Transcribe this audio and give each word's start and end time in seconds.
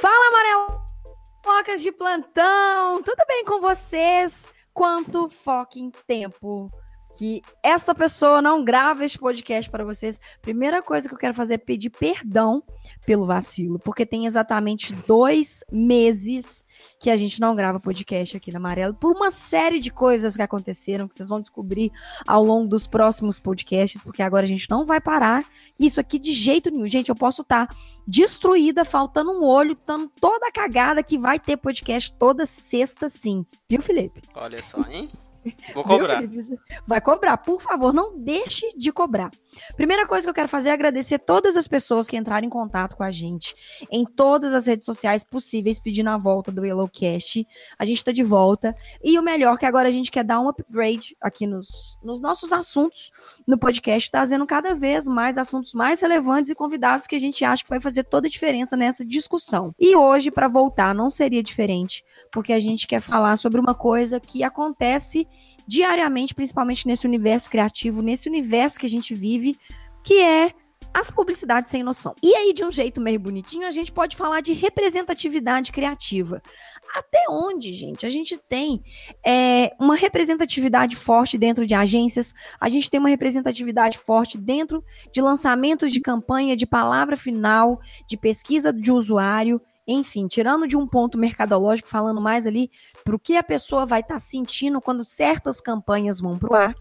Fala, 0.00 0.28
Amarelocas 0.28 1.82
de 1.82 1.92
plantão! 1.92 3.02
Tudo 3.02 3.24
bem 3.26 3.44
com 3.44 3.60
vocês? 3.60 4.52
Quanto 4.72 5.30
fucking 5.30 5.90
tempo 6.06 6.68
que 7.16 7.42
essa 7.62 7.94
pessoa 7.94 8.42
não 8.42 8.62
grava 8.62 9.04
este 9.04 9.18
podcast 9.18 9.70
para 9.70 9.84
vocês. 9.84 10.20
Primeira 10.42 10.82
coisa 10.82 11.08
que 11.08 11.14
eu 11.14 11.18
quero 11.18 11.32
fazer 11.32 11.54
é 11.54 11.58
pedir 11.58 11.90
perdão 11.90 12.62
pelo 13.06 13.24
vacilo, 13.24 13.78
porque 13.78 14.04
tem 14.04 14.26
exatamente 14.26 14.94
dois 15.06 15.64
meses 15.72 16.64
que 17.00 17.08
a 17.08 17.16
gente 17.16 17.40
não 17.40 17.54
grava 17.54 17.80
podcast 17.80 18.36
aqui 18.36 18.52
na 18.52 18.58
Amarelo, 18.58 18.94
por 18.94 19.12
uma 19.12 19.30
série 19.30 19.80
de 19.80 19.90
coisas 19.90 20.36
que 20.36 20.42
aconteceram, 20.42 21.08
que 21.08 21.14
vocês 21.14 21.28
vão 21.28 21.40
descobrir 21.40 21.90
ao 22.26 22.44
longo 22.44 22.68
dos 22.68 22.86
próximos 22.86 23.40
podcasts, 23.40 24.00
porque 24.02 24.22
agora 24.22 24.44
a 24.44 24.48
gente 24.48 24.68
não 24.68 24.84
vai 24.84 25.00
parar. 25.00 25.44
Isso 25.78 26.00
aqui 26.00 26.18
de 26.18 26.32
jeito 26.32 26.70
nenhum. 26.70 26.88
Gente, 26.88 27.08
eu 27.08 27.16
posso 27.16 27.42
estar 27.42 27.66
tá 27.66 27.76
destruída, 28.06 28.84
faltando 28.84 29.32
um 29.32 29.42
olho, 29.42 29.72
estando 29.72 30.10
toda 30.20 30.52
cagada, 30.52 31.02
que 31.02 31.18
vai 31.18 31.38
ter 31.38 31.56
podcast 31.56 32.12
toda 32.14 32.44
sexta, 32.44 33.08
sim. 33.08 33.44
Viu, 33.68 33.80
Felipe? 33.80 34.20
Olha 34.34 34.62
só, 34.62 34.80
hein? 34.90 35.08
Vou 35.74 35.84
cobrar. 35.84 36.22
Vai 36.86 37.00
cobrar, 37.00 37.36
por 37.38 37.60
favor, 37.60 37.92
não 37.92 38.18
deixe 38.18 38.72
de 38.76 38.92
cobrar. 38.92 39.30
Primeira 39.76 40.06
coisa 40.06 40.26
que 40.26 40.30
eu 40.30 40.34
quero 40.34 40.48
fazer 40.48 40.70
é 40.70 40.72
agradecer 40.72 41.18
todas 41.18 41.56
as 41.56 41.66
pessoas 41.66 42.08
que 42.08 42.16
entraram 42.16 42.46
em 42.46 42.50
contato 42.50 42.96
com 42.96 43.02
a 43.02 43.10
gente 43.10 43.54
em 43.90 44.04
todas 44.04 44.52
as 44.52 44.66
redes 44.66 44.84
sociais 44.84 45.24
possíveis 45.24 45.80
pedindo 45.80 46.10
a 46.10 46.16
volta 46.16 46.50
do 46.50 46.64
Yellowcast. 46.64 47.46
A 47.78 47.84
gente 47.84 48.04
tá 48.04 48.12
de 48.12 48.22
volta. 48.22 48.74
E 49.02 49.18
o 49.18 49.22
melhor 49.22 49.58
que 49.58 49.66
agora 49.66 49.88
a 49.88 49.92
gente 49.92 50.10
quer 50.10 50.24
dar 50.24 50.40
um 50.40 50.48
upgrade 50.48 51.16
aqui 51.20 51.46
nos, 51.46 51.98
nos 52.02 52.20
nossos 52.20 52.52
assuntos 52.52 53.10
no 53.46 53.58
podcast, 53.58 54.10
trazendo 54.10 54.46
cada 54.46 54.74
vez 54.74 55.06
mais 55.06 55.38
assuntos 55.38 55.72
mais 55.74 56.00
relevantes 56.00 56.50
e 56.50 56.54
convidados 56.54 57.06
que 57.06 57.16
a 57.16 57.20
gente 57.20 57.44
acha 57.44 57.62
que 57.62 57.70
vai 57.70 57.80
fazer 57.80 58.04
toda 58.04 58.26
a 58.26 58.30
diferença 58.30 58.76
nessa 58.76 59.04
discussão. 59.04 59.72
E 59.78 59.94
hoje, 59.94 60.30
para 60.30 60.48
voltar, 60.48 60.94
não 60.94 61.10
seria 61.10 61.42
diferente, 61.42 62.04
porque 62.36 62.52
a 62.52 62.60
gente 62.60 62.86
quer 62.86 63.00
falar 63.00 63.38
sobre 63.38 63.58
uma 63.58 63.74
coisa 63.74 64.20
que 64.20 64.44
acontece 64.44 65.26
diariamente, 65.66 66.34
principalmente 66.34 66.86
nesse 66.86 67.06
universo 67.06 67.48
criativo, 67.48 68.02
nesse 68.02 68.28
universo 68.28 68.78
que 68.78 68.84
a 68.84 68.90
gente 68.90 69.14
vive, 69.14 69.56
que 70.04 70.20
é 70.20 70.52
as 70.92 71.10
publicidades 71.10 71.70
sem 71.70 71.82
noção. 71.82 72.14
E 72.22 72.34
aí, 72.34 72.52
de 72.52 72.62
um 72.62 72.70
jeito 72.70 73.00
meio 73.00 73.18
bonitinho, 73.18 73.66
a 73.66 73.70
gente 73.70 73.90
pode 73.90 74.18
falar 74.18 74.42
de 74.42 74.52
representatividade 74.52 75.72
criativa. 75.72 76.42
Até 76.94 77.24
onde, 77.30 77.72
gente? 77.72 78.04
A 78.04 78.10
gente 78.10 78.36
tem 78.36 78.82
é, 79.26 79.74
uma 79.80 79.96
representatividade 79.96 80.94
forte 80.94 81.38
dentro 81.38 81.66
de 81.66 81.72
agências, 81.72 82.34
a 82.60 82.68
gente 82.68 82.90
tem 82.90 83.00
uma 83.00 83.08
representatividade 83.08 83.96
forte 83.96 84.36
dentro 84.36 84.84
de 85.10 85.22
lançamentos 85.22 85.90
de 85.90 86.02
campanha, 86.02 86.54
de 86.54 86.66
palavra 86.66 87.16
final, 87.16 87.80
de 88.06 88.18
pesquisa 88.18 88.74
de 88.74 88.92
usuário. 88.92 89.58
Enfim, 89.86 90.26
tirando 90.26 90.66
de 90.66 90.76
um 90.76 90.86
ponto 90.86 91.16
mercadológico, 91.16 91.88
falando 91.88 92.20
mais 92.20 92.46
ali 92.46 92.70
para 93.04 93.14
o 93.14 93.18
que 93.18 93.36
a 93.36 93.42
pessoa 93.42 93.86
vai 93.86 94.00
estar 94.00 94.14
tá 94.14 94.20
sentindo 94.20 94.80
quando 94.80 95.04
certas 95.04 95.60
campanhas 95.60 96.20
vão 96.20 96.36
para 96.36 96.52
o 96.52 96.56
ar. 96.56 96.74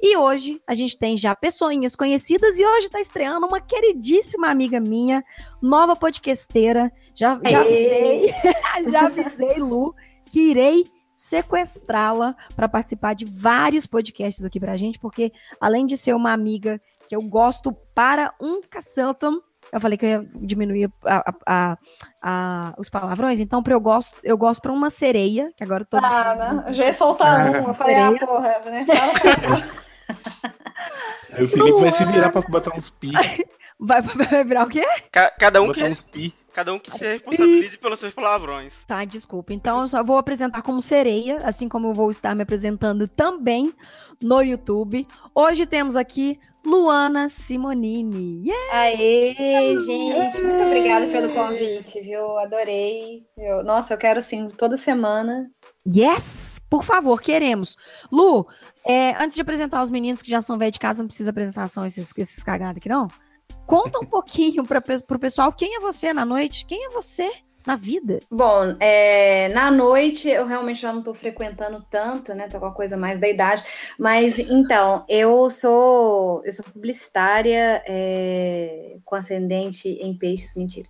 E 0.00 0.16
hoje 0.16 0.60
a 0.66 0.74
gente 0.74 0.96
tem 0.96 1.16
já 1.16 1.34
pessoinhas 1.34 1.96
conhecidas 1.96 2.58
e 2.58 2.64
hoje 2.64 2.86
está 2.86 3.00
estreando 3.00 3.46
uma 3.46 3.60
queridíssima 3.60 4.48
amiga 4.48 4.80
minha, 4.80 5.24
nova 5.60 5.96
podcasteira. 5.96 6.92
Já, 7.14 7.40
já 7.44 7.60
avisei, 7.60 8.34
já 8.90 9.06
avisei, 9.06 9.58
Lu, 9.58 9.94
que 10.30 10.40
irei 10.50 10.84
sequestrá-la 11.14 12.34
para 12.56 12.68
participar 12.68 13.14
de 13.14 13.24
vários 13.24 13.86
podcasts 13.86 14.44
aqui 14.44 14.58
pra 14.58 14.76
gente, 14.76 14.98
porque 14.98 15.32
além 15.60 15.86
de 15.86 15.96
ser 15.96 16.14
uma 16.14 16.32
amiga 16.32 16.80
que 17.06 17.14
eu 17.14 17.22
gosto 17.22 17.72
para 17.94 18.32
um 18.40 18.60
caçantam, 18.62 19.40
eu 19.74 19.80
falei 19.80 19.98
que 19.98 20.06
eu 20.06 20.08
ia 20.08 20.24
diminuir 20.36 20.88
a, 21.04 21.34
a, 21.44 21.76
a, 22.22 22.74
os 22.78 22.88
palavrões, 22.88 23.40
então 23.40 23.60
pra 23.60 23.74
eu 23.74 23.80
gosto, 23.80 24.16
eu 24.22 24.38
gosto 24.38 24.62
pra 24.62 24.72
uma 24.72 24.88
sereia, 24.88 25.52
que 25.56 25.64
agora 25.64 25.84
todos. 25.84 26.08
Ah, 26.08 26.34
né? 26.36 26.72
Já 26.72 26.84
ia 26.84 26.94
soltar 26.94 27.50
um, 27.50 27.68
eu 27.68 27.74
falei, 27.74 27.96
ah, 27.96 28.12
porra, 28.24 28.60
né? 28.66 28.86
Aí 31.32 31.42
o 31.42 31.48
Felipe 31.48 31.80
vai 31.80 31.90
se 31.90 32.04
virar 32.04 32.30
pra 32.30 32.42
botar 32.42 32.72
uns 32.76 32.88
pi. 32.88 33.10
Vai, 33.76 34.00
vai 34.00 34.44
virar 34.44 34.64
o 34.64 34.68
quê? 34.68 34.86
cada 35.10 35.60
um 35.60 35.72
que. 35.72 35.82
Uns 35.82 36.00
pi. 36.00 36.32
Cada 36.54 36.72
um 36.72 36.78
que 36.78 36.96
se 36.96 37.04
responsabilize 37.04 37.76
pelos 37.78 37.98
seus 37.98 38.14
palavrões. 38.14 38.72
Tá, 38.86 39.04
desculpa. 39.04 39.52
Então 39.52 39.82
eu 39.82 39.88
só 39.88 40.04
vou 40.04 40.16
apresentar 40.16 40.62
como 40.62 40.80
sereia, 40.80 41.38
assim 41.38 41.68
como 41.68 41.88
eu 41.88 41.92
vou 41.94 42.12
estar 42.12 42.32
me 42.32 42.44
apresentando 42.44 43.08
também 43.08 43.74
no 44.22 44.40
YouTube. 44.40 45.04
Hoje 45.34 45.66
temos 45.66 45.96
aqui 45.96 46.38
Luana 46.64 47.28
Simonini. 47.28 48.48
Yeah! 48.48 48.78
Aê, 48.78 49.76
gente! 49.84 50.40
Muito 50.40 50.62
obrigada 50.64 51.08
pelo 51.08 51.34
convite, 51.34 52.00
viu? 52.00 52.38
Adorei. 52.38 53.26
Eu, 53.36 53.64
nossa, 53.64 53.94
eu 53.94 53.98
quero 53.98 54.20
assim, 54.20 54.48
toda 54.48 54.76
semana. 54.76 55.50
Yes! 55.84 56.60
Por 56.70 56.84
favor, 56.84 57.20
queremos. 57.20 57.76
Lu, 58.12 58.46
é, 58.86 59.10
antes 59.20 59.34
de 59.34 59.42
apresentar 59.42 59.82
os 59.82 59.90
meninos 59.90 60.22
que 60.22 60.30
já 60.30 60.40
são 60.40 60.56
velhos 60.56 60.74
de 60.74 60.78
casa, 60.78 61.02
não 61.02 61.08
precisa 61.08 61.30
apresentar 61.30 61.66
só 61.68 61.84
esses, 61.84 62.12
esses 62.16 62.44
cagados 62.44 62.76
aqui, 62.76 62.88
não? 62.88 63.08
Conta 63.66 63.98
um 63.98 64.06
pouquinho 64.06 64.64
para 64.64 64.78
o 64.78 65.18
pessoal 65.18 65.52
quem 65.52 65.76
é 65.76 65.80
você 65.80 66.12
na 66.12 66.24
noite, 66.24 66.66
quem 66.66 66.86
é 66.86 66.90
você 66.90 67.30
na 67.66 67.76
vida? 67.76 68.18
Bom, 68.30 68.76
é, 68.78 69.48
na 69.54 69.70
noite 69.70 70.28
eu 70.28 70.46
realmente 70.46 70.80
já 70.80 70.92
não 70.92 70.98
estou 70.98 71.14
frequentando 71.14 71.84
tanto, 71.90 72.34
né? 72.34 72.46
Tô 72.48 72.60
com 72.60 72.66
a 72.66 72.74
coisa 72.74 72.96
mais 72.96 73.18
da 73.18 73.28
idade. 73.28 73.64
Mas 73.98 74.38
então, 74.38 75.04
eu 75.08 75.48
sou 75.48 76.42
eu 76.44 76.52
sou 76.52 76.64
publicitária 76.64 77.82
é, 77.86 78.96
com 79.04 79.14
ascendente 79.14 79.88
em 79.88 80.16
peixes, 80.16 80.54
mentira. 80.54 80.86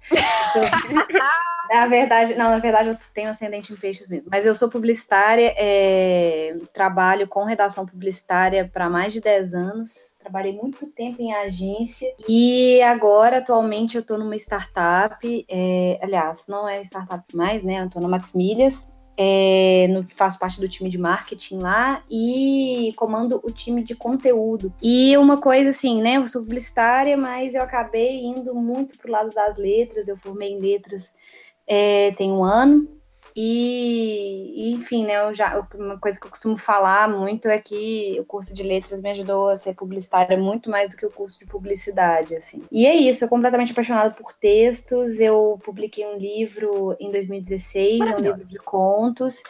Sou, 0.52 0.62
na 1.70 1.86
verdade, 1.86 2.34
não, 2.34 2.50
na 2.50 2.58
verdade 2.58 2.88
eu 2.88 2.96
tenho 3.14 3.30
ascendente 3.30 3.72
em 3.72 3.76
peixes 3.76 4.08
mesmo. 4.08 4.30
Mas 4.30 4.44
eu 4.44 4.54
sou 4.54 4.68
publicitária, 4.68 5.54
é, 5.56 6.56
trabalho 6.72 7.28
com 7.28 7.44
redação 7.44 7.86
publicitária 7.86 8.68
para 8.72 8.90
mais 8.90 9.12
de 9.12 9.20
10 9.20 9.54
anos. 9.54 10.13
Trabalhei 10.24 10.54
muito 10.54 10.86
tempo 10.86 11.20
em 11.20 11.34
agência 11.34 12.08
e 12.26 12.80
agora, 12.80 13.38
atualmente, 13.38 13.96
eu 13.96 14.00
estou 14.00 14.16
numa 14.16 14.34
startup. 14.36 15.44
É, 15.50 15.98
aliás, 16.02 16.46
não 16.48 16.66
é 16.66 16.80
startup 16.80 17.36
mais, 17.36 17.62
né? 17.62 17.82
Eu 17.82 17.84
estou 17.88 18.00
na 18.00 18.08
Max 18.08 18.32
Milhas. 18.32 18.90
É, 19.18 19.86
no, 19.90 20.06
faço 20.16 20.38
parte 20.38 20.58
do 20.58 20.66
time 20.66 20.88
de 20.88 20.96
marketing 20.96 21.58
lá 21.58 22.02
e 22.10 22.94
comando 22.96 23.38
o 23.44 23.50
time 23.50 23.84
de 23.84 23.94
conteúdo. 23.94 24.72
E 24.82 25.14
uma 25.18 25.36
coisa 25.42 25.68
assim, 25.68 26.00
né? 26.00 26.16
Eu 26.16 26.26
sou 26.26 26.40
publicitária, 26.40 27.18
mas 27.18 27.54
eu 27.54 27.60
acabei 27.60 28.24
indo 28.24 28.54
muito 28.54 28.96
pro 28.96 29.12
lado 29.12 29.30
das 29.34 29.58
letras. 29.58 30.08
Eu 30.08 30.16
formei 30.16 30.52
em 30.52 30.58
letras 30.58 31.12
é, 31.68 32.12
tem 32.12 32.32
um 32.32 32.42
ano. 32.42 32.88
E, 33.36 34.72
enfim, 34.72 35.04
né, 35.04 35.16
eu 35.26 35.34
já, 35.34 35.60
uma 35.74 35.98
coisa 35.98 36.20
que 36.20 36.26
eu 36.26 36.30
costumo 36.30 36.56
falar 36.56 37.08
muito 37.08 37.48
é 37.48 37.58
que 37.58 38.16
o 38.20 38.24
curso 38.24 38.54
de 38.54 38.62
letras 38.62 39.00
me 39.00 39.10
ajudou 39.10 39.48
a 39.48 39.56
ser 39.56 39.74
publicitária 39.74 40.38
muito 40.38 40.70
mais 40.70 40.88
do 40.88 40.96
que 40.96 41.04
o 41.04 41.10
curso 41.10 41.40
de 41.40 41.46
publicidade, 41.46 42.36
assim. 42.36 42.62
E 42.70 42.86
é 42.86 42.94
isso, 42.94 43.24
eu 43.24 43.28
completamente 43.28 43.72
apaixonada 43.72 44.14
por 44.14 44.32
textos, 44.32 45.18
eu 45.18 45.58
publiquei 45.64 46.06
um 46.06 46.16
livro 46.16 46.96
em 47.00 47.10
2016, 47.10 48.00
é 48.02 48.16
um 48.16 48.20
livro 48.20 48.46
de 48.46 48.58
contos, 48.58 49.42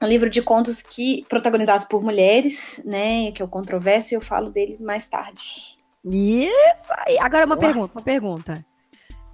um 0.00 0.06
livro 0.06 0.30
de 0.30 0.40
contos 0.40 0.80
que 0.80 1.26
protagonizados 1.28 1.86
por 1.86 2.02
mulheres, 2.02 2.80
né, 2.82 3.30
que 3.32 3.42
é 3.42 3.44
o 3.44 3.48
Controverso, 3.48 4.14
e 4.14 4.16
eu 4.16 4.22
falo 4.22 4.50
dele 4.50 4.78
mais 4.80 5.06
tarde. 5.06 5.76
Isso 6.02 6.92
aí. 7.06 7.18
Agora 7.18 7.44
uma 7.44 7.56
Ué. 7.56 7.60
pergunta, 7.60 7.92
uma 7.94 8.02
pergunta. 8.02 8.64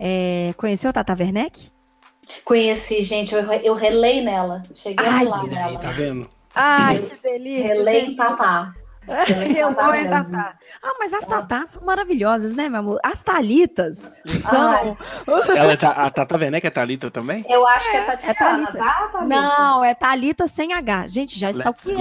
É, 0.00 0.52
conheceu 0.56 0.90
a 0.90 0.92
Tata 0.92 1.14
Werneck? 1.16 1.71
Conheci, 2.44 3.02
gente, 3.02 3.34
eu, 3.34 3.40
eu 3.52 3.74
relei 3.74 4.22
nela. 4.22 4.62
Cheguei 4.74 5.06
Ai, 5.06 5.24
lá 5.24 5.42
nela. 5.44 5.78
Tá 5.78 5.90
vendo? 5.90 6.28
Ai, 6.54 6.98
que 6.98 7.22
delícia. 7.22 7.74
Relei 7.74 8.06
em 8.06 8.16
Tatá. 8.16 8.72
Eu 9.56 9.72
vou 9.72 9.94
em 9.94 10.08
Tatá. 10.08 10.54
Ah, 10.82 10.94
mas 10.98 11.12
as 11.12 11.26
Tatás 11.26 11.72
são 11.72 11.84
maravilhosas, 11.84 12.54
né, 12.54 12.68
meu 12.68 12.80
amor? 12.80 13.00
As 13.02 13.22
Thalitas 13.22 13.98
são. 14.48 14.96
Ela 15.56 15.72
é 15.72 15.76
ta, 15.76 15.90
a 15.90 16.10
Tata 16.10 16.36
Werneck 16.36 16.66
é 16.66 16.70
Thalita 16.70 17.10
também? 17.10 17.44
Eu 17.48 17.66
acho 17.66 17.88
é, 17.88 17.90
que 17.90 17.96
é 17.96 18.04
Tatiana, 18.04 18.68
é 18.68 18.72
tá? 18.72 19.08
Thalita. 19.12 19.24
Não, 19.24 19.84
é 19.84 19.94
Thalita 19.94 20.46
sem 20.46 20.72
H. 20.72 21.06
Gente, 21.08 21.38
já 21.38 21.50
está 21.50 21.70
o 21.70 21.74
que 21.74 21.92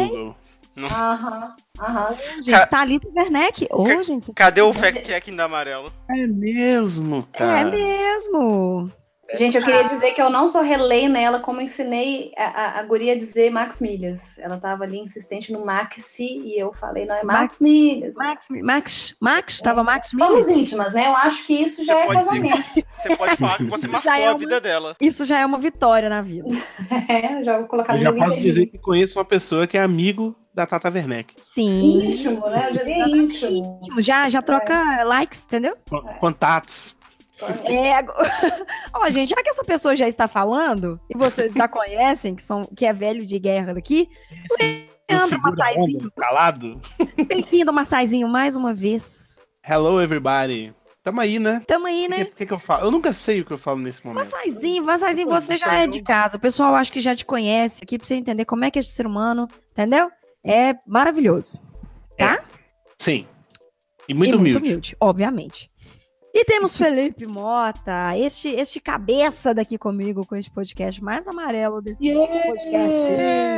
Aham, 0.78 1.54
aham. 1.80 2.16
Gente, 2.36 2.52
Ca... 2.52 2.66
Thalita 2.66 3.08
Werneck. 3.14 3.68
Ô, 3.72 3.84
oh, 3.84 4.04
gente. 4.04 4.32
Cadê 4.34 4.62
o 4.62 4.74
fact-checking 4.74 5.36
da 5.36 5.44
amarelo? 5.44 5.92
É 6.10 6.26
mesmo, 6.26 7.28
cara. 7.34 7.60
É 7.60 7.66
mesmo. 7.66 8.92
Gente, 9.36 9.58
eu 9.58 9.64
queria 9.64 9.84
dizer 9.84 10.12
que 10.12 10.22
eu 10.22 10.30
não 10.30 10.48
só 10.48 10.62
relei 10.62 11.08
nela, 11.08 11.40
como 11.40 11.62
ensinei 11.62 12.32
a, 12.38 12.44
a, 12.44 12.80
a 12.80 12.84
guria 12.84 13.14
a 13.14 13.18
dizer 13.18 13.50
Max 13.50 13.80
Milhas. 13.80 14.38
Ela 14.40 14.56
estava 14.56 14.84
ali 14.84 15.00
insistente 15.00 15.52
no 15.54 15.66
Maxi 15.66 16.42
e 16.44 16.60
eu 16.60 16.74
falei, 16.74 17.06
não, 17.06 17.16
é 17.16 17.24
Max, 17.24 17.40
Max 17.40 17.60
Milhas. 17.60 18.16
Max, 18.16 18.48
Max, 18.50 19.16
Max, 19.22 19.54
estava 19.54 19.82
é, 19.82 19.84
Max 19.84 20.10
Milhas. 20.14 20.30
Somos 20.30 20.50
íntimas, 20.50 20.94
né? 20.94 21.08
Eu 21.08 21.16
acho 21.16 21.46
que 21.46 21.54
isso 21.54 21.84
já 21.84 21.94
você 21.96 22.02
é 22.02 22.14
casamento. 22.14 22.74
você 23.02 23.16
pode 23.16 23.36
falar 23.38 23.58
que 23.58 23.64
você 23.66 23.88
marcou 23.88 24.12
é 24.12 24.28
a 24.28 24.34
vida 24.34 24.60
dela. 24.60 24.96
Isso 25.00 25.26
já 25.26 25.40
é 25.40 25.46
uma 25.46 25.58
vitória 25.58 26.10
na 26.10 26.22
vida. 26.22 26.50
é, 27.08 27.44
já 27.44 27.58
vou 27.58 27.68
colocar 27.68 27.94
no 27.94 28.00
Eu 28.00 28.04
já 28.04 28.14
posso 28.14 28.40
dizer 28.40 28.66
que 28.68 28.78
conheço 28.78 29.18
uma 29.18 29.26
pessoa 29.26 29.66
que 29.66 29.78
é 29.78 29.82
amigo 29.82 30.36
da 30.54 30.66
Tata 30.66 30.90
Werneck. 30.90 31.36
Sim. 31.42 32.06
Íntimo, 32.06 32.48
né? 32.50 32.68
Eu 32.70 32.74
já 32.76 32.84
dei 32.84 33.02
íntimo. 33.02 33.80
Já, 34.00 34.30
já 34.30 34.42
troca 34.42 35.04
likes, 35.04 35.46
entendeu? 35.46 35.76
Con- 35.90 36.04
Contatos. 36.20 36.98
É, 37.66 37.94
Ó, 38.94 39.10
gente, 39.10 39.30
já 39.30 39.42
que 39.42 39.50
essa 39.50 39.64
pessoa 39.64 39.96
já 39.96 40.08
está 40.08 40.28
falando, 40.28 41.00
e 41.10 41.18
vocês 41.18 41.54
já 41.54 41.68
conhecem, 41.68 42.36
que, 42.36 42.44
são, 42.44 42.64
que 42.76 42.86
é 42.86 42.94
velho 42.94 43.26
de 43.26 43.40
guerra 43.40 43.74
daqui, 43.74 44.08
Leandro 45.10 45.42
Massaizinho, 45.42 46.12
calado. 46.12 46.82
bem-vindo, 47.28 47.74
Massaizinho, 47.74 48.28
mais 48.28 48.56
uma 48.56 48.74
vez. 48.74 49.48
Hello, 49.68 50.02
everybody. 50.02 50.74
Tamo 51.04 51.20
aí, 51.20 51.40
né? 51.40 51.62
Tamo 51.66 51.88
aí, 51.88 52.06
O 52.06 52.10
né? 52.12 52.26
que, 52.26 52.32
que, 52.32 52.46
que 52.46 52.54
eu 52.54 52.60
falo? 52.60 52.86
Eu 52.86 52.92
nunca 52.92 53.12
sei 53.12 53.42
o 53.42 53.46
que 53.46 53.52
eu 53.52 53.58
falo 53.58 53.80
nesse 53.80 54.06
momento. 54.06 54.20
Massaizinho, 54.20 54.84
Massaizinho, 54.84 55.28
você 55.28 55.58
já 55.58 55.74
é 55.74 55.88
de 55.88 56.02
casa. 56.04 56.38
O 56.38 56.40
pessoal 56.40 56.76
acho 56.76 56.94
que 56.94 57.02
já 57.02 57.16
te 57.16 57.26
conhece 57.26 57.84
aqui 57.84 57.98
pra 57.98 58.08
você 58.08 58.16
entender 58.16 58.46
como 58.46 58.64
é 58.66 58.70
que 58.70 58.78
é 58.78 58.82
esse 58.82 58.92
ser 58.92 59.08
humano, 59.08 59.48
entendeu? 59.72 60.12
É 60.46 60.76
maravilhoso. 60.86 61.60
Tá? 62.18 62.44
Sim. 63.00 63.26
E 64.08 64.14
muito 64.14 64.34
e 64.34 64.38
humilde. 64.38 64.60
muito 64.60 64.68
humilde, 64.68 64.96
obviamente. 65.00 65.68
E 66.34 66.46
temos 66.46 66.78
Felipe 66.78 67.28
Mota, 67.28 68.18
este, 68.18 68.48
este 68.50 68.80
cabeça 68.80 69.54
daqui 69.54 69.78
comigo 69.78 70.26
com 70.26 70.36
este 70.36 70.50
podcast 70.50 71.04
mais 71.04 71.28
amarelo 71.28 71.82
desse 71.82 72.02
podcast. 72.02 73.10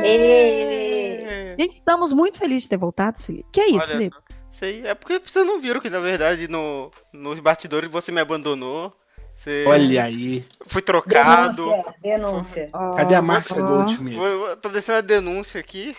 Ê! 0.04 1.54
Gente, 1.58 1.70
estamos 1.72 2.12
muito 2.12 2.36
felizes 2.36 2.64
de 2.64 2.70
ter 2.70 2.76
voltado, 2.76 3.20
Felipe. 3.22 3.48
Que 3.52 3.60
é 3.60 3.68
isso, 3.68 3.86
Olha 3.86 3.86
Felipe? 3.96 4.16
só. 4.16 4.22
Sei, 4.50 4.84
é 4.86 4.94
porque 4.94 5.20
vocês 5.20 5.46
não 5.46 5.60
viram 5.60 5.80
que, 5.80 5.88
na 5.88 6.00
verdade, 6.00 6.48
no, 6.48 6.90
nos 7.12 7.38
bastidores 7.40 7.88
você 7.90 8.10
me 8.10 8.20
abandonou. 8.20 8.92
Você 9.34 9.64
Olha 9.66 10.04
aí. 10.04 10.44
foi 10.66 10.82
trocado. 10.82 11.64
Denúncia, 11.66 11.94
denúncia. 12.02 12.70
Cadê 12.96 13.14
a 13.14 13.22
Márcia 13.22 13.62
ó. 13.64 13.66
Goldschmidt? 13.66 14.16
Tô 14.60 14.68
descendo 14.68 14.98
a 14.98 15.00
denúncia 15.00 15.60
aqui. 15.60 15.96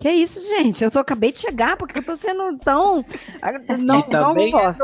Que 0.00 0.10
isso, 0.10 0.40
gente? 0.56 0.82
Eu 0.84 0.90
tô, 0.90 0.98
acabei 0.98 1.32
de 1.32 1.38
chegar, 1.38 1.76
porque 1.76 1.98
eu 1.98 2.02
tô 2.04 2.14
sendo 2.16 2.58
tão. 2.58 3.04
Não, 3.78 4.00
E 4.00 4.02
também 4.04 4.50
não 4.52 4.60
é 4.60 4.64
gosto. 4.64 4.82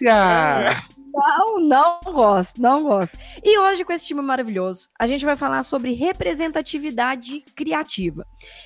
Notícia. 0.00 0.98
Não, 1.12 1.58
não 1.60 2.00
gosto, 2.04 2.60
não 2.60 2.82
gosto. 2.82 3.18
E 3.42 3.58
hoje, 3.58 3.84
com 3.84 3.92
esse 3.92 4.06
time 4.06 4.20
maravilhoso, 4.20 4.88
a 4.98 5.06
gente 5.06 5.24
vai 5.24 5.36
falar 5.36 5.62
sobre 5.62 5.92
representatividade 5.92 7.40
criativa. 7.56 8.24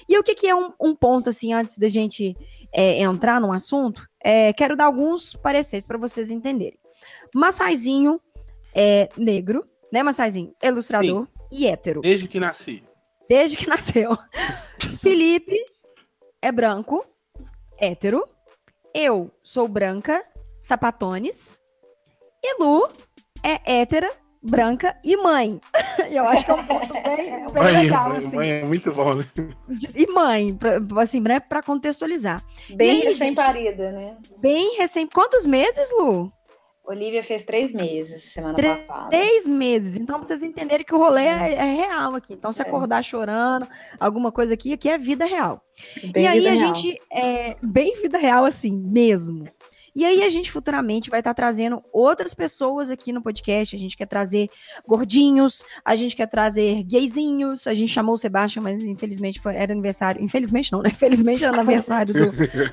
E 0.09 0.19
o 0.19 0.23
que, 0.23 0.35
que 0.35 0.49
é 0.49 0.55
um, 0.55 0.73
um 0.81 0.95
ponto, 0.95 1.31
assim, 1.31 1.53
antes 1.53 1.79
da 1.79 1.89
gente 1.89 2.35
é, 2.73 3.01
entrar 3.01 3.41
no 3.41 3.53
assunto? 3.53 4.07
É, 4.23 4.53
quero 4.53 4.77
dar 4.77 4.87
alguns 4.87 5.35
pareceres 5.35 5.87
para 5.87 5.99
vocês 5.99 6.31
entenderem. 6.31 6.79
Massaizinho 7.35 8.21
é 8.75 9.09
negro, 9.17 9.65
né, 9.93 10.03
Massaizinho? 10.03 10.55
Ilustrador 10.63 11.27
e 11.51 11.67
hétero. 11.67 12.01
Desde 12.01 12.29
que 12.29 12.41
nasci. 12.41 12.83
Desde 13.29 13.57
que 13.57 13.69
nasceu. 13.69 14.17
Felipe 15.01 15.57
é 16.41 16.53
branco, 16.53 17.05
hétero. 17.79 18.27
Eu 18.95 19.31
sou 19.43 19.67
branca, 19.67 20.23
sapatones. 20.63 21.59
E 22.43 22.63
Lu 22.63 22.89
é 23.43 23.81
hétera, 23.81 24.11
branca 24.43 24.97
e 25.05 25.17
mãe. 25.17 25.61
E 26.09 26.15
eu 26.17 26.25
acho 26.25 26.45
que 26.45 26.51
é 26.51 26.55
um 26.55 26.65
ponto 26.65 26.93
bem, 26.93 27.03
bem 27.05 27.53
Mãe, 27.53 27.73
legal, 27.83 28.09
mãe, 28.09 28.19
assim. 28.19 28.37
mãe 28.37 28.51
é 28.51 28.65
muito 28.65 28.93
bom, 28.93 29.15
né? 29.15 29.25
E 29.95 30.07
mãe, 30.07 30.55
pra, 30.55 30.79
assim, 31.01 31.21
né, 31.21 31.41
pra 31.41 31.63
contextualizar. 31.63 32.43
Bem 32.75 33.01
recém-parida, 33.03 33.93
né? 33.93 34.17
Bem 34.39 34.77
recém. 34.77 35.07
Quantos 35.07 35.47
meses, 35.47 35.91
Lu? 35.93 36.29
Olivia 36.85 37.23
fez 37.23 37.45
três 37.45 37.73
meses 37.73 38.33
semana 38.33 38.55
Três- 38.55 38.79
passada. 38.85 39.09
Três 39.11 39.47
meses. 39.47 39.97
Então, 39.97 40.19
pra 40.19 40.27
vocês 40.27 40.43
entenderem 40.43 40.85
que 40.85 40.93
o 40.93 40.99
rolê 40.99 41.23
é, 41.27 41.53
é 41.55 41.75
real 41.75 42.17
aqui. 42.17 42.33
Então, 42.35 42.53
se 42.53 42.61
É. 42.61 42.67
acordar 42.67 43.05
chorando, 43.05 43.69
alguma 44.01 44.33
coisa 44.33 44.55
aqui, 44.55 44.73
aqui 44.73 44.89
é 44.89 44.99
vida 44.99 45.25
real. 45.25 45.63
Bem 46.13 46.25
e 46.25 46.27
aí 46.27 46.41
vida 46.41 46.51
a 46.51 46.55
real. 46.55 46.75
gente 46.75 46.99
é 47.13 47.55
bem 47.63 47.95
vida 48.03 48.19
real 48.19 48.45
assim, 48.45 48.73
mesmo. 48.73 49.45
E 49.95 50.05
aí 50.05 50.23
a 50.23 50.29
gente 50.29 50.51
futuramente 50.51 51.11
vai 51.11 51.21
estar 51.21 51.35
trazendo 51.35 51.83
outras 51.93 52.33
pessoas 52.33 52.91
aqui 52.91 53.13
no 53.13 53.23
podcast. 53.23 53.77
A 53.77 53.79
gente 53.79 53.97
quer 53.97 54.07
trazer 54.07 54.49
gordinhos, 54.87 55.65
a 55.85 55.95
gente 55.95 56.17
quer 56.17 56.27
trazer 56.27 56.83
gayzinhos. 56.85 57.67
A 57.67 57.75
gente 57.75 57.93
chamou 57.93 58.15
o 58.15 58.19
Sebastião, 58.19 58.63
mas 58.63 58.83
infelizmente 58.83 59.41
foi, 59.41 59.55
era 59.55 59.73
aniversário. 59.73 60.23
Infelizmente 60.23 60.73
não, 60.73 60.81
né? 60.81 60.91
Felizmente 61.03 61.45
era 61.45 61.55
aniversário 61.55 62.15
do, 62.15 62.33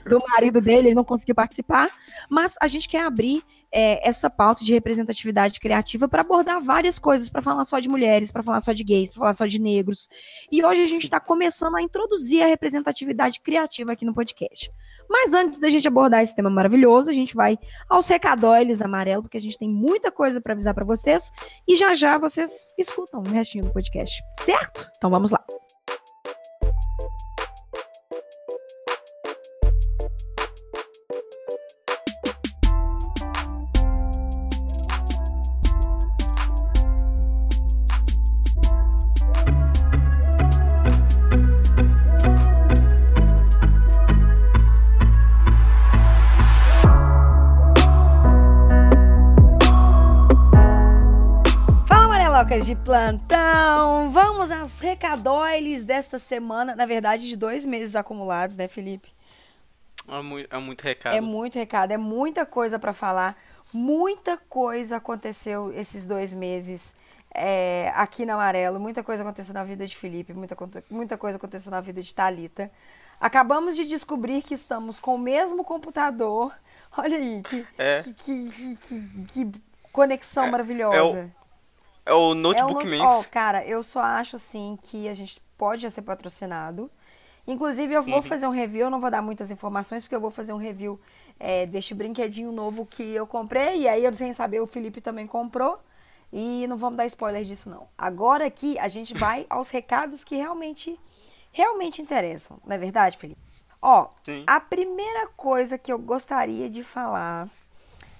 do 0.09 0.25
marido 0.29 0.61
dele, 0.61 0.89
ele 0.89 0.95
não 0.95 1.03
conseguiu 1.03 1.35
participar. 1.35 1.89
Mas 2.29 2.55
a 2.61 2.67
gente 2.67 2.87
quer 2.87 3.01
abrir 3.01 3.43
é, 3.71 4.07
essa 4.07 4.29
pauta 4.29 4.63
de 4.63 4.73
representatividade 4.73 5.59
criativa 5.59 6.07
para 6.07 6.21
abordar 6.21 6.61
várias 6.61 6.97
coisas, 6.97 7.29
para 7.29 7.41
falar 7.41 7.63
só 7.65 7.79
de 7.79 7.89
mulheres, 7.89 8.31
para 8.31 8.43
falar 8.43 8.59
só 8.59 8.73
de 8.73 8.83
gays, 8.83 9.09
para 9.11 9.19
falar 9.19 9.33
só 9.33 9.45
de 9.45 9.59
negros. 9.59 10.09
E 10.51 10.63
hoje 10.63 10.81
a 10.81 10.87
gente 10.87 11.03
está 11.03 11.19
começando 11.19 11.75
a 11.75 11.81
introduzir 11.81 12.43
a 12.43 12.47
representatividade 12.47 13.39
criativa 13.41 13.91
aqui 13.91 14.05
no 14.05 14.13
podcast. 14.13 14.71
Mas 15.09 15.33
antes 15.33 15.59
da 15.59 15.69
gente 15.69 15.87
abordar 15.87 16.21
esse 16.21 16.35
tema 16.35 16.49
maravilhoso, 16.49 17.09
a 17.09 17.13
gente 17.13 17.35
vai 17.35 17.57
aos 17.87 18.07
recadóiles 18.07 18.81
amarelo, 18.81 19.23
porque 19.23 19.37
a 19.37 19.41
gente 19.41 19.57
tem 19.57 19.69
muita 19.69 20.11
coisa 20.11 20.39
para 20.39 20.53
avisar 20.53 20.73
para 20.73 20.85
vocês. 20.85 21.31
E 21.67 21.75
já 21.75 21.93
já 21.93 22.17
vocês 22.17 22.73
escutam 22.77 23.21
o 23.21 23.29
restinho 23.29 23.63
do 23.63 23.71
podcast, 23.71 24.21
certo? 24.39 24.87
Então 24.97 25.09
vamos 25.09 25.31
lá. 25.31 25.43
Amarelocas 52.39 52.67
de 52.67 52.75
plantão! 52.77 54.09
Vamos 54.11 54.49
às 54.49 54.79
recadóiles 54.79 55.83
desta 55.83 56.17
semana, 56.17 56.73
na 56.73 56.85
verdade, 56.85 57.27
de 57.27 57.35
dois 57.35 57.65
meses 57.65 57.97
acumulados, 57.97 58.55
né, 58.55 58.65
Felipe? 58.69 59.09
É 60.07 60.21
muito, 60.21 60.55
é 60.55 60.57
muito 60.57 60.81
recado. 60.81 61.13
É 61.15 61.19
muito 61.19 61.55
recado, 61.59 61.91
é 61.91 61.97
muita 61.97 62.45
coisa 62.45 62.79
para 62.79 62.93
falar. 62.93 63.37
Muita 63.73 64.37
coisa 64.37 64.95
aconteceu 64.95 65.73
esses 65.73 66.07
dois 66.07 66.33
meses 66.33 66.95
é, 67.35 67.91
aqui 67.93 68.25
na 68.25 68.35
Amarelo. 68.35 68.79
Muita 68.79 69.03
coisa 69.03 69.21
aconteceu 69.21 69.53
na 69.53 69.65
vida 69.65 69.85
de 69.85 69.97
Felipe, 69.97 70.31
muita, 70.33 70.55
muita 70.89 71.17
coisa 71.17 71.35
aconteceu 71.35 71.69
na 71.69 71.81
vida 71.81 72.01
de 72.01 72.15
Talita. 72.15 72.71
Acabamos 73.19 73.75
de 73.75 73.83
descobrir 73.83 74.41
que 74.43 74.53
estamos 74.53 74.97
com 74.97 75.15
o 75.15 75.19
mesmo 75.19 75.61
computador. 75.65 76.53
Olha 76.97 77.17
aí, 77.17 77.41
que, 77.43 77.67
É. 77.77 78.01
que, 78.01 78.13
que, 78.13 78.49
que- 78.49 78.75
que- 78.77 79.25
que 79.51 79.61
conexão 79.91 80.49
maravilhosa. 80.49 81.29
É 82.09 82.13
o 82.13 82.31
É 82.31 82.31
um 82.31 82.33
Notebook 82.35 82.73
note- 82.73 82.87
Mix. 82.89 83.03
Ó, 83.03 83.23
cara, 83.31 83.63
eu 83.65 83.83
só 83.83 83.99
acho 84.01 84.35
assim 84.35 84.77
que 84.83 85.07
a 85.07 85.13
gente 85.13 85.41
pode 85.57 85.81
já 85.83 85.89
ser 85.89 86.01
patrocinado. 86.01 86.89
Inclusive, 87.47 87.93
eu 87.93 88.03
vou 88.03 88.15
Uhum. 88.15 88.21
fazer 88.21 88.47
um 88.47 88.51
review, 88.51 88.81
eu 88.85 88.89
não 88.89 88.99
vou 88.99 89.09
dar 89.09 89.21
muitas 89.21 89.49
informações, 89.49 90.03
porque 90.03 90.15
eu 90.15 90.19
vou 90.21 90.29
fazer 90.31 90.53
um 90.53 90.57
review 90.57 90.99
é, 91.39 91.65
deste 91.65 91.95
brinquedinho 91.95 92.51
novo 92.51 92.85
que 92.85 93.01
eu 93.15 93.25
comprei. 93.25 93.77
E 93.83 93.87
aí, 93.87 94.03
eu 94.03 94.13
sem 94.13 94.33
saber, 94.33 94.59
o 94.59 94.67
Felipe 94.67 95.01
também 95.01 95.25
comprou. 95.25 95.79
E 96.31 96.67
não 96.67 96.77
vamos 96.77 96.95
dar 96.97 97.05
spoiler 97.07 97.43
disso, 97.43 97.69
não. 97.69 97.87
Agora 97.97 98.45
aqui, 98.45 98.77
a 98.77 98.87
gente 98.87 99.13
vai 99.17 99.45
aos 99.49 99.69
recados 99.69 100.23
que 100.23 100.35
realmente, 100.35 100.99
realmente 101.51 102.01
interessam. 102.01 102.57
Não 102.65 102.75
é 102.75 102.77
verdade, 102.77 103.17
Felipe? 103.17 103.39
Ó, 103.81 104.09
Sim. 104.23 104.43
a 104.45 104.59
primeira 104.59 105.27
coisa 105.35 105.77
que 105.77 105.91
eu 105.91 105.97
gostaria 105.97 106.69
de 106.69 106.83
falar 106.83 107.47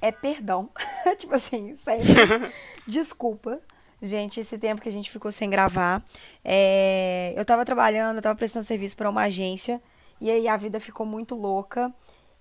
é 0.02 0.12
perdão. 0.12 0.70
tipo 1.20 1.36
assim, 1.36 1.76
sempre. 1.76 2.08
Desculpa, 2.88 3.60
gente, 4.02 4.40
esse 4.40 4.58
tempo 4.58 4.82
que 4.82 4.90
a 4.90 4.92
gente 4.92 5.12
ficou 5.12 5.32
sem 5.32 5.50
gravar. 5.50 6.04
É, 6.44 7.34
eu 7.36 7.46
tava 7.46 7.66
trabalhando, 7.66 8.18
eu 8.18 8.22
tava 8.22 8.36
prestando 8.36 8.66
serviço 8.66 8.96
para 8.96 9.10
uma 9.10 9.24
agência. 9.24 9.82
E 10.22 10.30
aí 10.30 10.48
a 10.48 10.58
vida 10.58 10.80
ficou 10.80 11.06
muito 11.06 11.36
louca. 11.36 11.94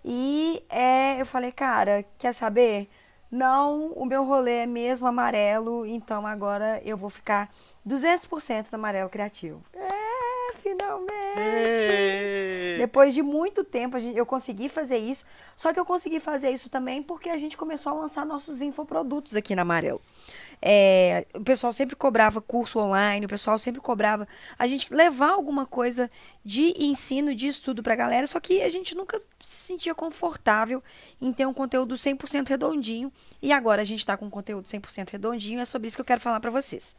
E 0.04 0.62
é, 0.68 1.20
eu 1.20 1.26
falei, 1.26 1.52
cara, 1.52 2.04
quer 2.18 2.32
saber? 2.32 2.88
Não, 3.30 3.92
o 3.92 4.06
meu 4.06 4.24
rolê 4.24 4.60
é 4.60 4.66
mesmo 4.66 5.06
amarelo, 5.06 5.84
então 5.84 6.26
agora 6.26 6.80
eu 6.84 6.96
vou 6.96 7.10
ficar 7.10 7.52
200% 7.86 8.72
no 8.72 8.76
amarelo 8.76 9.10
criativo. 9.10 9.62
É, 9.74 10.52
finalmente! 10.54 11.17
Depois 12.78 13.12
de 13.12 13.22
muito 13.22 13.64
tempo, 13.64 13.96
a 13.96 14.00
gente- 14.00 14.16
eu 14.16 14.24
consegui 14.24 14.68
fazer 14.68 14.98
isso. 14.98 15.26
Só 15.56 15.72
que 15.72 15.80
eu 15.80 15.84
consegui 15.84 16.20
fazer 16.20 16.50
isso 16.50 16.68
também 16.68 17.02
porque 17.02 17.28
a 17.28 17.36
gente 17.36 17.56
começou 17.56 17.92
a 17.92 17.94
lançar 17.94 18.24
nossos 18.24 18.62
infoprodutos 18.62 19.34
aqui 19.34 19.54
na 19.54 19.62
Amarelo. 19.62 20.00
É, 20.62 21.26
o 21.34 21.40
pessoal 21.40 21.72
sempre 21.72 21.94
cobrava 21.96 22.40
curso 22.40 22.78
online, 22.78 23.26
o 23.26 23.28
pessoal 23.28 23.58
sempre 23.58 23.80
cobrava 23.80 24.26
a 24.58 24.66
gente 24.66 24.92
levar 24.92 25.30
alguma 25.30 25.66
coisa 25.66 26.08
de 26.44 26.74
ensino, 26.78 27.34
de 27.34 27.46
estudo 27.46 27.82
pra 27.82 27.94
galera, 27.94 28.26
só 28.26 28.40
que 28.40 28.62
a 28.62 28.68
gente 28.68 28.94
nunca 28.96 29.20
se 29.42 29.56
sentia 29.56 29.94
confortável 29.94 30.82
em 31.20 31.32
ter 31.32 31.46
um 31.46 31.54
conteúdo 31.54 31.96
100% 31.96 32.48
redondinho. 32.48 33.12
E 33.42 33.52
agora 33.52 33.82
a 33.82 33.84
gente 33.84 34.04
tá 34.04 34.16
com 34.16 34.26
um 34.26 34.30
conteúdo 34.30 34.66
100% 34.66 35.10
redondinho, 35.10 35.60
é 35.60 35.64
sobre 35.64 35.88
isso 35.88 35.96
que 35.96 36.00
eu 36.00 36.04
quero 36.06 36.20
falar 36.20 36.40
pra 36.40 36.50
vocês. 36.50 36.96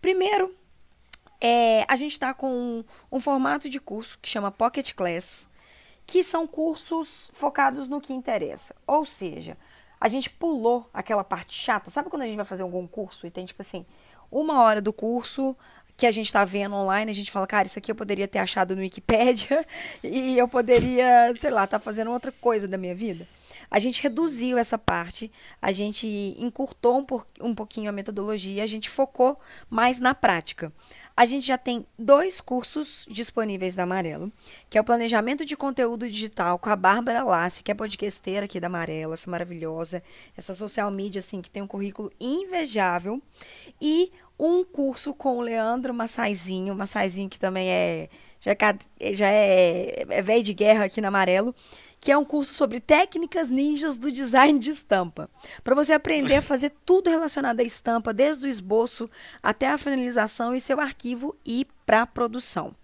Primeiro, 0.00 0.52
É, 1.46 1.84
a 1.86 1.94
gente 1.94 2.12
está 2.12 2.32
com 2.32 2.48
um, 2.48 2.84
um 3.12 3.20
formato 3.20 3.68
de 3.68 3.78
curso 3.78 4.18
que 4.18 4.30
chama 4.30 4.50
Pocket 4.50 4.94
Class, 4.94 5.46
que 6.06 6.24
são 6.24 6.46
cursos 6.46 7.30
focados 7.34 7.86
no 7.86 8.00
que 8.00 8.14
interessa. 8.14 8.74
Ou 8.86 9.04
seja, 9.04 9.54
a 10.00 10.08
gente 10.08 10.30
pulou 10.30 10.88
aquela 10.94 11.22
parte 11.22 11.52
chata. 11.52 11.90
Sabe 11.90 12.08
quando 12.08 12.22
a 12.22 12.26
gente 12.26 12.36
vai 12.36 12.46
fazer 12.46 12.62
algum 12.62 12.86
curso 12.86 13.26
e 13.26 13.30
tem, 13.30 13.44
tipo 13.44 13.60
assim, 13.60 13.84
uma 14.32 14.62
hora 14.62 14.80
do 14.80 14.90
curso 14.90 15.54
que 15.98 16.06
a 16.06 16.10
gente 16.10 16.24
está 16.24 16.46
vendo 16.46 16.76
online, 16.76 17.10
a 17.10 17.14
gente 17.14 17.30
fala, 17.30 17.46
cara, 17.46 17.66
isso 17.66 17.78
aqui 17.78 17.92
eu 17.92 17.94
poderia 17.94 18.26
ter 18.26 18.38
achado 18.38 18.74
no 18.74 18.80
Wikipedia 18.80 19.66
e 20.02 20.38
eu 20.38 20.48
poderia, 20.48 21.30
sei 21.38 21.50
lá, 21.50 21.64
estar 21.64 21.78
tá 21.78 21.84
fazendo 21.84 22.10
outra 22.10 22.32
coisa 22.32 22.66
da 22.66 22.78
minha 22.78 22.94
vida. 22.94 23.28
A 23.74 23.80
gente 23.80 24.00
reduziu 24.00 24.56
essa 24.56 24.78
parte, 24.78 25.32
a 25.60 25.72
gente 25.72 26.06
encurtou 26.38 26.98
um, 26.98 27.04
por, 27.04 27.26
um 27.40 27.52
pouquinho 27.52 27.90
a 27.90 27.92
metodologia, 27.92 28.62
a 28.62 28.66
gente 28.68 28.88
focou 28.88 29.36
mais 29.68 29.98
na 29.98 30.14
prática. 30.14 30.72
A 31.16 31.24
gente 31.24 31.44
já 31.44 31.58
tem 31.58 31.84
dois 31.98 32.40
cursos 32.40 33.04
disponíveis 33.10 33.74
da 33.74 33.82
Amarelo, 33.82 34.32
que 34.70 34.78
é 34.78 34.80
o 34.80 34.84
Planejamento 34.84 35.44
de 35.44 35.56
Conteúdo 35.56 36.08
Digital 36.08 36.56
com 36.56 36.70
a 36.70 36.76
Bárbara 36.76 37.24
Lassi, 37.24 37.64
que 37.64 37.72
é 37.72 37.74
podcasteira 37.74 38.44
aqui 38.44 38.60
da 38.60 38.68
Amarela, 38.68 39.14
essa 39.14 39.28
maravilhosa, 39.28 40.04
essa 40.36 40.54
social 40.54 40.88
media, 40.88 41.18
assim, 41.18 41.42
que 41.42 41.50
tem 41.50 41.60
um 41.60 41.66
currículo 41.66 42.12
invejável, 42.20 43.20
e 43.80 44.12
um 44.38 44.64
curso 44.64 45.14
com 45.14 45.38
o 45.38 45.40
Leandro 45.40 45.94
Massaizinho, 45.94 46.74
Massaizinho 46.74 47.28
que 47.28 47.38
também 47.38 47.68
é 47.68 48.08
já, 48.44 48.52
é, 48.52 49.14
já 49.14 49.26
é, 49.26 50.04
é 50.08 50.22
velho 50.22 50.42
de 50.42 50.52
guerra 50.52 50.84
aqui 50.84 51.00
na 51.00 51.08
Amarelo, 51.08 51.54
que 51.98 52.12
é 52.12 52.18
um 52.18 52.24
curso 52.24 52.52
sobre 52.52 52.80
técnicas 52.80 53.50
ninjas 53.50 53.96
do 53.96 54.12
design 54.12 54.58
de 54.58 54.70
estampa. 54.70 55.30
Para 55.62 55.74
você 55.74 55.94
aprender 55.94 56.36
a 56.36 56.42
fazer 56.42 56.70
tudo 56.84 57.08
relacionado 57.08 57.60
à 57.60 57.62
estampa, 57.62 58.12
desde 58.12 58.44
o 58.44 58.48
esboço 58.48 59.08
até 59.42 59.68
a 59.70 59.78
finalização 59.78 60.54
e 60.54 60.60
seu 60.60 60.78
arquivo 60.78 61.34
e 61.46 61.66
para 61.86 62.06
produção. 62.06 62.74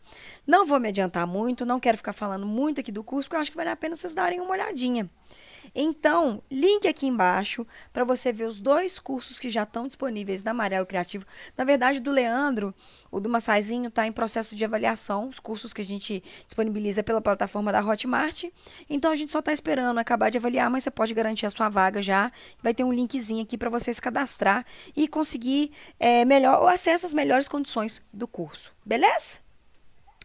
Não 0.47 0.67
vou 0.67 0.81
me 0.81 0.89
adiantar 0.89 1.27
muito, 1.27 1.67
não 1.67 1.79
quero 1.79 1.99
ficar 1.99 2.15
falando 2.15 2.47
muito 2.47 2.81
aqui 2.81 2.91
do 2.91 3.05
curso, 3.05 3.29
porque 3.29 3.37
eu 3.37 3.41
acho 3.41 3.51
que 3.51 3.57
vale 3.57 3.69
a 3.69 3.77
pena 3.77 3.95
vocês 3.95 4.15
darem 4.15 4.41
uma 4.41 4.53
olhadinha. 4.53 5.09
Então, 5.75 6.43
link 6.51 6.87
aqui 6.87 7.07
embaixo 7.07 7.67
para 7.93 8.05
você 8.05 8.33
ver 8.33 8.45
os 8.45 8.61
dois 8.61 8.99
cursos 8.99 9.39
que 9.39 9.49
já 9.49 9.63
estão 9.63 9.87
disponíveis 9.87 10.43
da 10.43 10.51
Amarelo 10.51 10.87
Criativo. 10.87 11.25
Na 11.57 11.65
verdade, 11.65 12.01
do 12.01 12.11
Leandro, 12.11 12.75
o 13.11 13.21
do 13.21 13.29
Massaizinho 13.29 13.89
está 13.89 14.07
em 14.07 14.13
processo 14.13 14.57
de 14.57 14.65
avaliação, 14.65 15.29
os 15.29 15.41
cursos 15.41 15.73
que 15.73 15.83
a 15.83 15.85
gente 15.85 16.23
disponibiliza 16.47 17.03
pela 17.03 17.21
plataforma 17.21 17.73
da 17.73 17.81
Hotmart. 17.81 18.45
Então, 18.89 19.13
a 19.13 19.15
gente 19.15 19.33
só 19.33 19.39
está 19.39 19.53
esperando 19.53 19.99
acabar 19.99 20.31
de 20.31 20.39
avaliar, 20.39 20.71
mas 20.71 20.85
você 20.85 20.91
pode 20.91 21.15
garantir 21.15 21.47
a 21.47 21.51
sua 21.51 21.69
vaga 21.69 22.03
já. 22.03 22.33
Vai 22.63 22.75
ter 22.75 22.85
um 22.85 22.93
linkzinho 22.93 23.43
aqui 23.43 23.57
para 23.57 23.71
você 23.71 23.93
se 23.93 24.01
cadastrar 24.01 24.65
e 24.97 25.07
conseguir 25.07 25.73
é, 25.99 26.25
melhor, 26.25 26.63
o 26.63 26.67
acesso 26.67 27.07
às 27.07 27.15
melhores 27.15 27.49
condições 27.49 28.03
do 28.13 28.27
curso. 28.27 28.73
Beleza? 28.85 29.50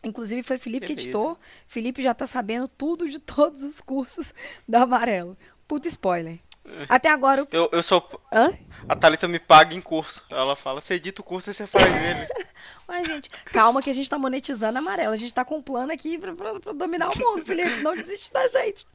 Inclusive 0.05 0.43
foi 0.43 0.57
Felipe 0.57 0.87
Beleza. 0.87 1.01
que 1.01 1.05
editou. 1.07 1.37
Felipe 1.67 2.01
já 2.01 2.13
tá 2.13 2.27
sabendo 2.27 2.67
tudo 2.67 3.09
de 3.09 3.19
todos 3.19 3.63
os 3.63 3.81
cursos 3.81 4.33
do 4.67 4.75
Amarelo. 4.75 5.37
Puta 5.67 5.87
spoiler. 5.87 6.39
É. 6.65 6.85
Até 6.89 7.09
agora. 7.09 7.47
Eu, 7.51 7.69
eu 7.71 7.83
sou. 7.83 8.07
Hã? 8.33 8.51
A 8.87 8.95
Thalita 8.95 9.27
me 9.27 9.39
paga 9.39 9.73
em 9.75 9.81
curso. 9.81 10.23
Ela 10.29 10.55
fala: 10.55 10.81
você 10.81 10.95
edita 10.95 11.21
o 11.21 11.23
curso 11.23 11.49
e 11.49 11.53
você 11.53 11.67
faz 11.67 11.85
ele. 11.85 12.27
Mas, 12.87 13.07
gente, 13.07 13.29
calma 13.45 13.81
que 13.81 13.89
a 13.89 13.93
gente 13.93 14.09
tá 14.09 14.17
monetizando 14.17 14.77
a 14.77 14.81
amarela. 14.81 15.13
A 15.13 15.17
gente 15.17 15.33
tá 15.33 15.43
com 15.43 15.57
um 15.57 15.61
plano 15.61 15.91
aqui 15.91 16.17
pra, 16.17 16.33
pra, 16.35 16.59
pra 16.59 16.73
dominar 16.73 17.09
o 17.09 17.17
mundo, 17.17 17.43
Felipe. 17.43 17.81
Não 17.81 17.95
desiste 17.95 18.31
da 18.31 18.47
gente. 18.47 18.85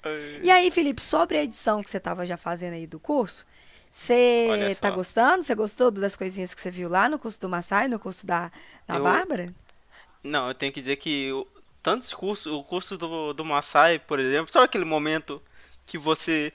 E 0.43 0.51
aí, 0.51 0.71
Felipe, 0.71 1.03
sobre 1.03 1.39
a 1.39 1.43
edição 1.43 1.83
que 1.83 1.91
você 1.91 1.99
tava 1.99 2.25
já 2.25 2.37
fazendo 2.37 2.75
aí 2.75 2.87
do 2.87 3.01
curso, 3.01 3.45
você 3.91 4.77
tá 4.81 4.91
gostando? 4.91 5.43
Você 5.43 5.55
gostou 5.55 5.91
das 5.91 6.15
coisinhas 6.15 6.55
que 6.55 6.61
você 6.61 6.71
viu 6.71 6.89
lá 6.89 7.09
no 7.09 7.19
curso 7.19 7.41
do 7.41 7.49
Massai, 7.49 7.89
no 7.89 7.99
curso 7.99 8.25
da, 8.25 8.51
da 8.87 8.97
eu, 8.97 9.03
Bárbara? 9.03 9.53
Não, 10.23 10.49
eu 10.49 10.55
tenho 10.55 10.73
que 10.73 10.81
dizer 10.81 10.97
que 10.97 11.31
tantos 11.83 12.13
cursos, 12.13 12.53
o 12.53 12.63
curso 12.63 12.97
do, 12.97 13.33
do 13.33 13.45
Maasai, 13.45 13.99
por 13.99 14.21
exemplo, 14.21 14.53
sabe 14.53 14.67
aquele 14.67 14.85
momento 14.85 15.43
que 15.87 15.97
você 15.99 16.53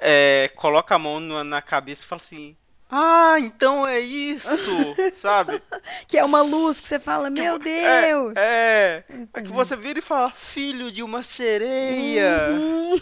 é, 0.00 0.50
coloca 0.54 0.94
a 0.94 0.98
mão 0.98 1.20
na, 1.20 1.44
na 1.44 1.62
cabeça 1.62 2.04
e 2.04 2.06
fala 2.06 2.22
assim, 2.22 2.56
ah, 2.92 3.36
então 3.38 3.86
é 3.86 4.00
isso, 4.00 4.48
sabe? 5.16 5.62
Que 6.08 6.18
é 6.18 6.24
uma 6.24 6.42
luz 6.42 6.80
que 6.80 6.88
você 6.88 6.98
fala, 6.98 7.30
meu 7.30 7.58
que, 7.60 7.68
é, 7.68 8.00
Deus! 8.08 8.36
É, 8.36 9.04
é, 9.08 9.26
é, 9.32 9.42
que 9.42 9.52
você 9.52 9.76
vira 9.76 10.00
e 10.00 10.02
fala, 10.02 10.32
filho 10.32 10.90
de 10.90 11.00
uma 11.00 11.22
sereia. 11.22 12.50
Uhum. 12.50 12.96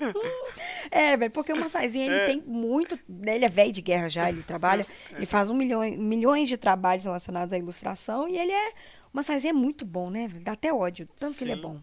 é, 0.90 1.16
velho, 1.18 1.30
porque 1.30 1.52
o 1.52 1.56
Massaizinho, 1.56 2.06
ele 2.06 2.20
é. 2.20 2.24
tem 2.24 2.42
muito, 2.46 2.98
né, 3.06 3.36
ele 3.36 3.44
é 3.44 3.48
velho 3.48 3.72
de 3.72 3.82
guerra 3.82 4.08
já, 4.08 4.30
ele 4.30 4.42
trabalha, 4.42 4.86
é. 5.12 5.16
ele 5.16 5.26
faz 5.26 5.50
um 5.50 5.54
milhão, 5.54 5.82
milhões 5.98 6.48
de 6.48 6.56
trabalhos 6.56 7.04
relacionados 7.04 7.52
à 7.52 7.58
ilustração 7.58 8.26
e 8.26 8.38
ele 8.38 8.52
é 8.52 8.72
o 9.12 9.16
Massaizinho 9.16 9.50
é 9.50 9.54
muito 9.54 9.84
bom, 9.84 10.10
né? 10.10 10.28
Dá 10.40 10.52
até 10.52 10.72
ódio, 10.72 11.08
tanto 11.18 11.32
Sim. 11.32 11.38
que 11.38 11.44
ele 11.44 11.52
é 11.52 11.56
bom. 11.56 11.80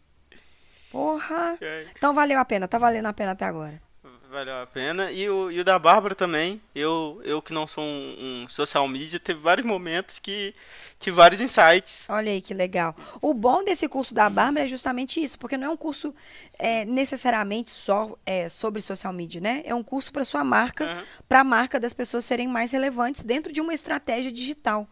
Porra! 0.92 1.58
Então 1.96 2.14
valeu 2.14 2.40
a 2.40 2.46
pena, 2.46 2.68
tá 2.68 2.78
valendo 2.78 3.08
a 3.08 3.14
pena 3.14 3.32
até 3.32 3.46
agora. 3.46 3.82
Valeu 4.30 4.62
a 4.62 4.68
pena. 4.68 5.10
E 5.12 5.30
o, 5.30 5.50
e 5.50 5.60
o 5.60 5.64
da 5.64 5.80
Bárbara 5.80 6.14
também. 6.14 6.62
Eu, 6.76 7.22
eu 7.24 7.42
que 7.42 7.54
não 7.54 7.66
sou 7.66 7.84
um, 7.84 8.44
um, 8.44 8.50
social 8.50 8.88
media, 8.88 9.20
teve 9.20 9.40
vários 9.40 9.66
momentos 9.66 10.20
que 10.20 10.54
tive 11.00 11.16
vários 11.16 11.40
insights. 11.40 12.04
Olha 12.10 12.32
aí 12.32 12.42
que 12.42 12.54
legal. 12.54 12.96
O 13.22 13.34
bom 13.34 13.64
desse 13.64 13.88
curso 13.88 14.14
da 14.14 14.30
Bárbara 14.30 14.66
é 14.66 14.68
justamente 14.68 15.22
isso, 15.22 15.40
porque 15.40 15.56
não 15.56 15.68
é 15.68 15.70
um 15.70 15.78
curso 15.78 16.14
é, 16.60 16.84
necessariamente 16.84 17.72
só 17.72 18.18
é, 18.26 18.50
sobre 18.50 18.82
social 18.82 19.14
media, 19.14 19.40
né? 19.40 19.62
É 19.66 19.74
um 19.74 19.84
curso 19.84 20.12
para 20.12 20.26
sua 20.26 20.44
marca, 20.44 20.86
uhum. 20.86 21.04
para 21.28 21.40
a 21.40 21.44
marca 21.44 21.80
das 21.80 21.94
pessoas 21.94 22.26
serem 22.26 22.48
mais 22.48 22.72
relevantes 22.74 23.24
dentro 23.24 23.54
de 23.54 23.62
uma 23.62 23.74
estratégia 23.74 24.32
digital. 24.32 24.88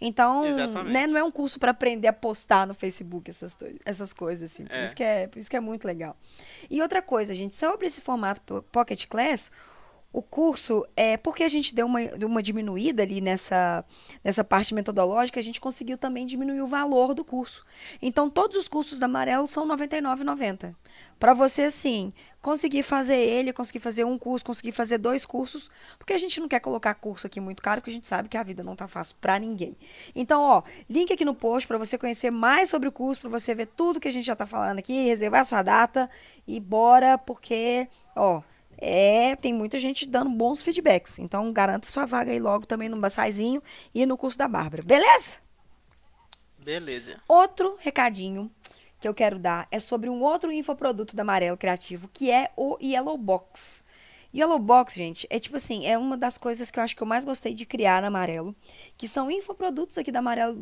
Então, 0.00 0.44
né, 0.84 1.06
não 1.06 1.16
é 1.16 1.24
um 1.24 1.30
curso 1.30 1.58
para 1.58 1.70
aprender 1.70 2.08
a 2.08 2.12
postar 2.12 2.66
no 2.66 2.74
Facebook 2.74 3.30
essas, 3.30 3.56
essas 3.84 4.12
coisas 4.12 4.50
assim. 4.50 4.64
Por, 4.64 4.76
é. 4.76 4.84
isso 4.84 4.96
que 4.96 5.02
é, 5.02 5.26
por 5.26 5.38
isso 5.38 5.50
que 5.50 5.56
é 5.56 5.60
muito 5.60 5.86
legal. 5.86 6.16
E 6.70 6.82
outra 6.82 7.00
coisa, 7.00 7.34
gente, 7.34 7.54
sobre 7.54 7.86
esse 7.86 8.00
formato 8.00 8.64
Pocket 8.70 9.06
Class, 9.06 9.50
o 10.14 10.22
curso, 10.22 10.86
é 10.96 11.16
porque 11.16 11.42
a 11.42 11.48
gente 11.48 11.74
deu 11.74 11.86
uma, 11.86 11.98
uma 12.24 12.40
diminuída 12.40 13.02
ali 13.02 13.20
nessa, 13.20 13.84
nessa 14.22 14.44
parte 14.44 14.72
metodológica, 14.72 15.40
a 15.40 15.42
gente 15.42 15.60
conseguiu 15.60 15.98
também 15.98 16.24
diminuir 16.24 16.62
o 16.62 16.68
valor 16.68 17.14
do 17.14 17.24
curso. 17.24 17.66
Então, 18.00 18.30
todos 18.30 18.56
os 18.56 18.68
cursos 18.68 19.00
da 19.00 19.06
Amarelo 19.06 19.48
são 19.48 19.66
R$ 19.66 19.74
99,90. 19.74 20.72
Para 21.18 21.34
você, 21.34 21.62
assim, 21.62 22.12
conseguir 22.40 22.84
fazer 22.84 23.16
ele, 23.16 23.52
conseguir 23.52 23.80
fazer 23.80 24.04
um 24.04 24.16
curso, 24.16 24.44
conseguir 24.44 24.70
fazer 24.70 24.98
dois 24.98 25.26
cursos, 25.26 25.68
porque 25.98 26.12
a 26.12 26.18
gente 26.18 26.38
não 26.38 26.46
quer 26.46 26.60
colocar 26.60 26.94
curso 26.94 27.26
aqui 27.26 27.40
muito 27.40 27.60
caro, 27.60 27.80
porque 27.80 27.90
a 27.90 27.94
gente 27.94 28.06
sabe 28.06 28.28
que 28.28 28.36
a 28.36 28.42
vida 28.44 28.62
não 28.62 28.76
tá 28.76 28.86
fácil 28.86 29.16
para 29.20 29.36
ninguém. 29.40 29.76
Então, 30.14 30.42
ó, 30.42 30.62
link 30.88 31.12
aqui 31.12 31.24
no 31.24 31.34
post 31.34 31.66
para 31.66 31.76
você 31.76 31.98
conhecer 31.98 32.30
mais 32.30 32.68
sobre 32.68 32.88
o 32.88 32.92
curso, 32.92 33.20
para 33.20 33.30
você 33.30 33.52
ver 33.52 33.66
tudo 33.66 33.98
que 33.98 34.06
a 34.06 34.12
gente 34.12 34.26
já 34.26 34.36
tá 34.36 34.46
falando 34.46 34.78
aqui, 34.78 35.06
reservar 35.06 35.44
sua 35.44 35.62
data 35.62 36.08
e 36.46 36.60
bora, 36.60 37.18
porque, 37.18 37.88
ó, 38.14 38.42
é, 38.84 39.34
tem 39.34 39.52
muita 39.54 39.78
gente 39.78 40.06
dando 40.06 40.30
bons 40.30 40.62
feedbacks. 40.62 41.18
Então, 41.18 41.50
garanta 41.52 41.86
sua 41.86 42.04
vaga 42.04 42.30
aí 42.30 42.38
logo 42.38 42.66
também 42.66 42.88
no 42.88 43.00
Bassaizinho 43.00 43.62
e 43.94 44.04
no 44.04 44.16
curso 44.16 44.36
da 44.36 44.46
Bárbara. 44.46 44.82
Beleza? 44.82 45.38
Beleza. 46.58 47.20
Outro 47.26 47.76
recadinho 47.80 48.50
que 49.00 49.08
eu 49.08 49.14
quero 49.14 49.38
dar 49.38 49.66
é 49.70 49.80
sobre 49.80 50.08
um 50.08 50.22
outro 50.22 50.52
infoproduto 50.52 51.16
da 51.16 51.22
Amarelo 51.22 51.56
Criativo, 51.56 52.08
que 52.12 52.30
é 52.30 52.50
o 52.56 52.76
Yellow 52.80 53.16
Box. 53.16 53.84
Yellow 54.34 54.58
Box, 54.58 54.94
gente, 54.96 55.26
é 55.30 55.38
tipo 55.38 55.56
assim, 55.56 55.86
é 55.86 55.96
uma 55.96 56.16
das 56.16 56.36
coisas 56.36 56.70
que 56.70 56.78
eu 56.78 56.82
acho 56.82 56.96
que 56.96 57.02
eu 57.02 57.06
mais 57.06 57.24
gostei 57.24 57.54
de 57.54 57.64
criar 57.64 58.02
na 58.02 58.08
Amarelo, 58.08 58.54
que 58.96 59.06
são 59.06 59.30
infoprodutos 59.30 59.96
aqui 59.96 60.10
da 60.10 60.18
Amarelo, 60.18 60.54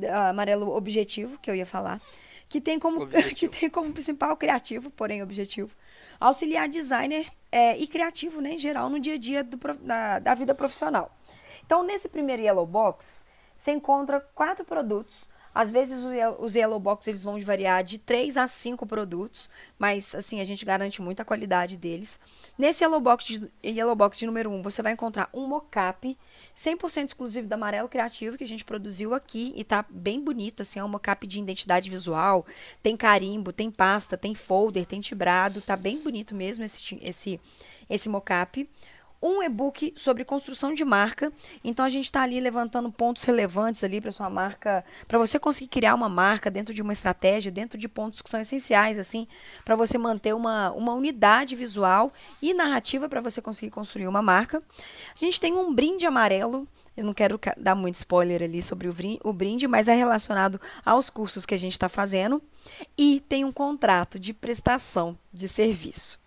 da 0.00 0.30
Amarelo 0.30 0.74
Objetivo, 0.74 1.38
que 1.38 1.50
eu 1.50 1.54
ia 1.54 1.66
falar, 1.66 2.00
que 2.48 2.60
tem 2.60 2.78
como, 2.78 3.06
que 3.36 3.48
tem 3.48 3.70
como 3.70 3.92
principal 3.92 4.36
criativo, 4.36 4.90
porém 4.90 5.22
objetivo, 5.22 5.76
auxiliar 6.18 6.68
designer 6.68 7.26
é, 7.52 7.76
e 7.76 7.86
criativo, 7.86 8.40
né, 8.40 8.52
em 8.54 8.58
geral, 8.58 8.88
no 8.88 9.00
dia 9.00 9.14
a 9.14 9.18
dia 9.18 9.44
do, 9.44 9.58
da, 9.80 10.18
da 10.18 10.34
vida 10.34 10.54
profissional. 10.54 11.16
Então, 11.64 11.82
nesse 11.82 12.08
primeiro 12.08 12.42
Yellow 12.42 12.66
Box, 12.66 13.24
você 13.56 13.72
encontra 13.72 14.20
quatro 14.34 14.64
produtos 14.64 15.28
às 15.54 15.70
vezes 15.70 15.98
os 16.38 16.54
Yellow 16.54 16.78
Box 16.78 17.08
eles 17.08 17.24
vão 17.24 17.38
variar 17.40 17.82
de 17.82 17.98
3 17.98 18.36
a 18.36 18.46
5 18.46 18.86
produtos, 18.86 19.50
mas 19.78 20.14
assim, 20.14 20.40
a 20.40 20.44
gente 20.44 20.64
garante 20.64 21.02
muita 21.02 21.24
qualidade 21.24 21.76
deles. 21.76 22.20
Nesse 22.56 22.84
Yellow 22.84 23.00
Box 23.00 23.24
de, 23.24 23.50
Yellow 23.64 23.94
Box 23.94 24.18
de 24.18 24.26
número 24.26 24.50
1, 24.50 24.62
você 24.62 24.82
vai 24.82 24.92
encontrar 24.92 25.28
um 25.34 25.46
mocap 25.46 26.16
100% 26.54 27.08
exclusivo 27.08 27.48
da 27.48 27.56
Amarelo 27.56 27.88
Criativo 27.88 28.36
que 28.36 28.44
a 28.44 28.48
gente 28.48 28.64
produziu 28.64 29.14
aqui 29.14 29.52
e 29.56 29.64
tá 29.64 29.84
bem 29.88 30.22
bonito, 30.22 30.62
assim, 30.62 30.78
é 30.78 30.84
um 30.84 30.88
mocap 30.88 31.26
de 31.26 31.40
identidade 31.40 31.90
visual, 31.90 32.46
tem 32.82 32.96
carimbo, 32.96 33.52
tem 33.52 33.70
pasta, 33.70 34.16
tem 34.16 34.34
folder, 34.34 34.86
tem 34.86 35.00
tibrado, 35.00 35.60
tá 35.60 35.76
bem 35.76 36.00
bonito 36.00 36.34
mesmo 36.34 36.64
esse 36.64 36.98
esse 37.02 37.40
esse 37.88 38.08
mocap 38.08 38.64
um 39.22 39.42
e-book 39.42 39.92
sobre 39.96 40.24
construção 40.24 40.72
de 40.72 40.84
marca. 40.84 41.32
Então 41.62 41.84
a 41.84 41.88
gente 41.88 42.06
está 42.06 42.22
ali 42.22 42.40
levantando 42.40 42.90
pontos 42.90 43.24
relevantes 43.24 43.84
ali 43.84 44.00
para 44.00 44.10
sua 44.10 44.30
marca, 44.30 44.84
para 45.06 45.18
você 45.18 45.38
conseguir 45.38 45.68
criar 45.68 45.94
uma 45.94 46.08
marca 46.08 46.50
dentro 46.50 46.72
de 46.72 46.80
uma 46.82 46.92
estratégia, 46.92 47.52
dentro 47.52 47.78
de 47.78 47.88
pontos 47.88 48.22
que 48.22 48.30
são 48.30 48.40
essenciais 48.40 48.98
assim, 48.98 49.26
para 49.64 49.76
você 49.76 49.98
manter 49.98 50.34
uma, 50.34 50.70
uma 50.72 50.94
unidade 50.94 51.54
visual 51.54 52.12
e 52.40 52.54
narrativa 52.54 53.08
para 53.08 53.20
você 53.20 53.42
conseguir 53.42 53.70
construir 53.70 54.08
uma 54.08 54.22
marca. 54.22 54.58
A 54.58 55.18
gente 55.18 55.40
tem 55.40 55.52
um 55.52 55.74
brinde 55.74 56.06
amarelo 56.06 56.66
Eu 56.96 57.04
não 57.04 57.14
quero 57.14 57.38
dar 57.56 57.74
muito 57.74 57.94
spoiler 57.96 58.42
ali 58.42 58.60
sobre 58.60 58.88
o 58.88 59.32
brinde, 59.32 59.68
mas 59.68 59.88
é 59.88 59.94
relacionado 59.94 60.60
aos 60.84 61.08
cursos 61.08 61.46
que 61.46 61.54
a 61.54 61.58
gente 61.58 61.72
está 61.72 61.88
fazendo. 61.88 62.42
E 62.96 63.20
tem 63.28 63.44
um 63.44 63.52
contrato 63.52 64.18
de 64.18 64.34
prestação 64.34 65.18
de 65.32 65.48
serviço. 65.48 66.18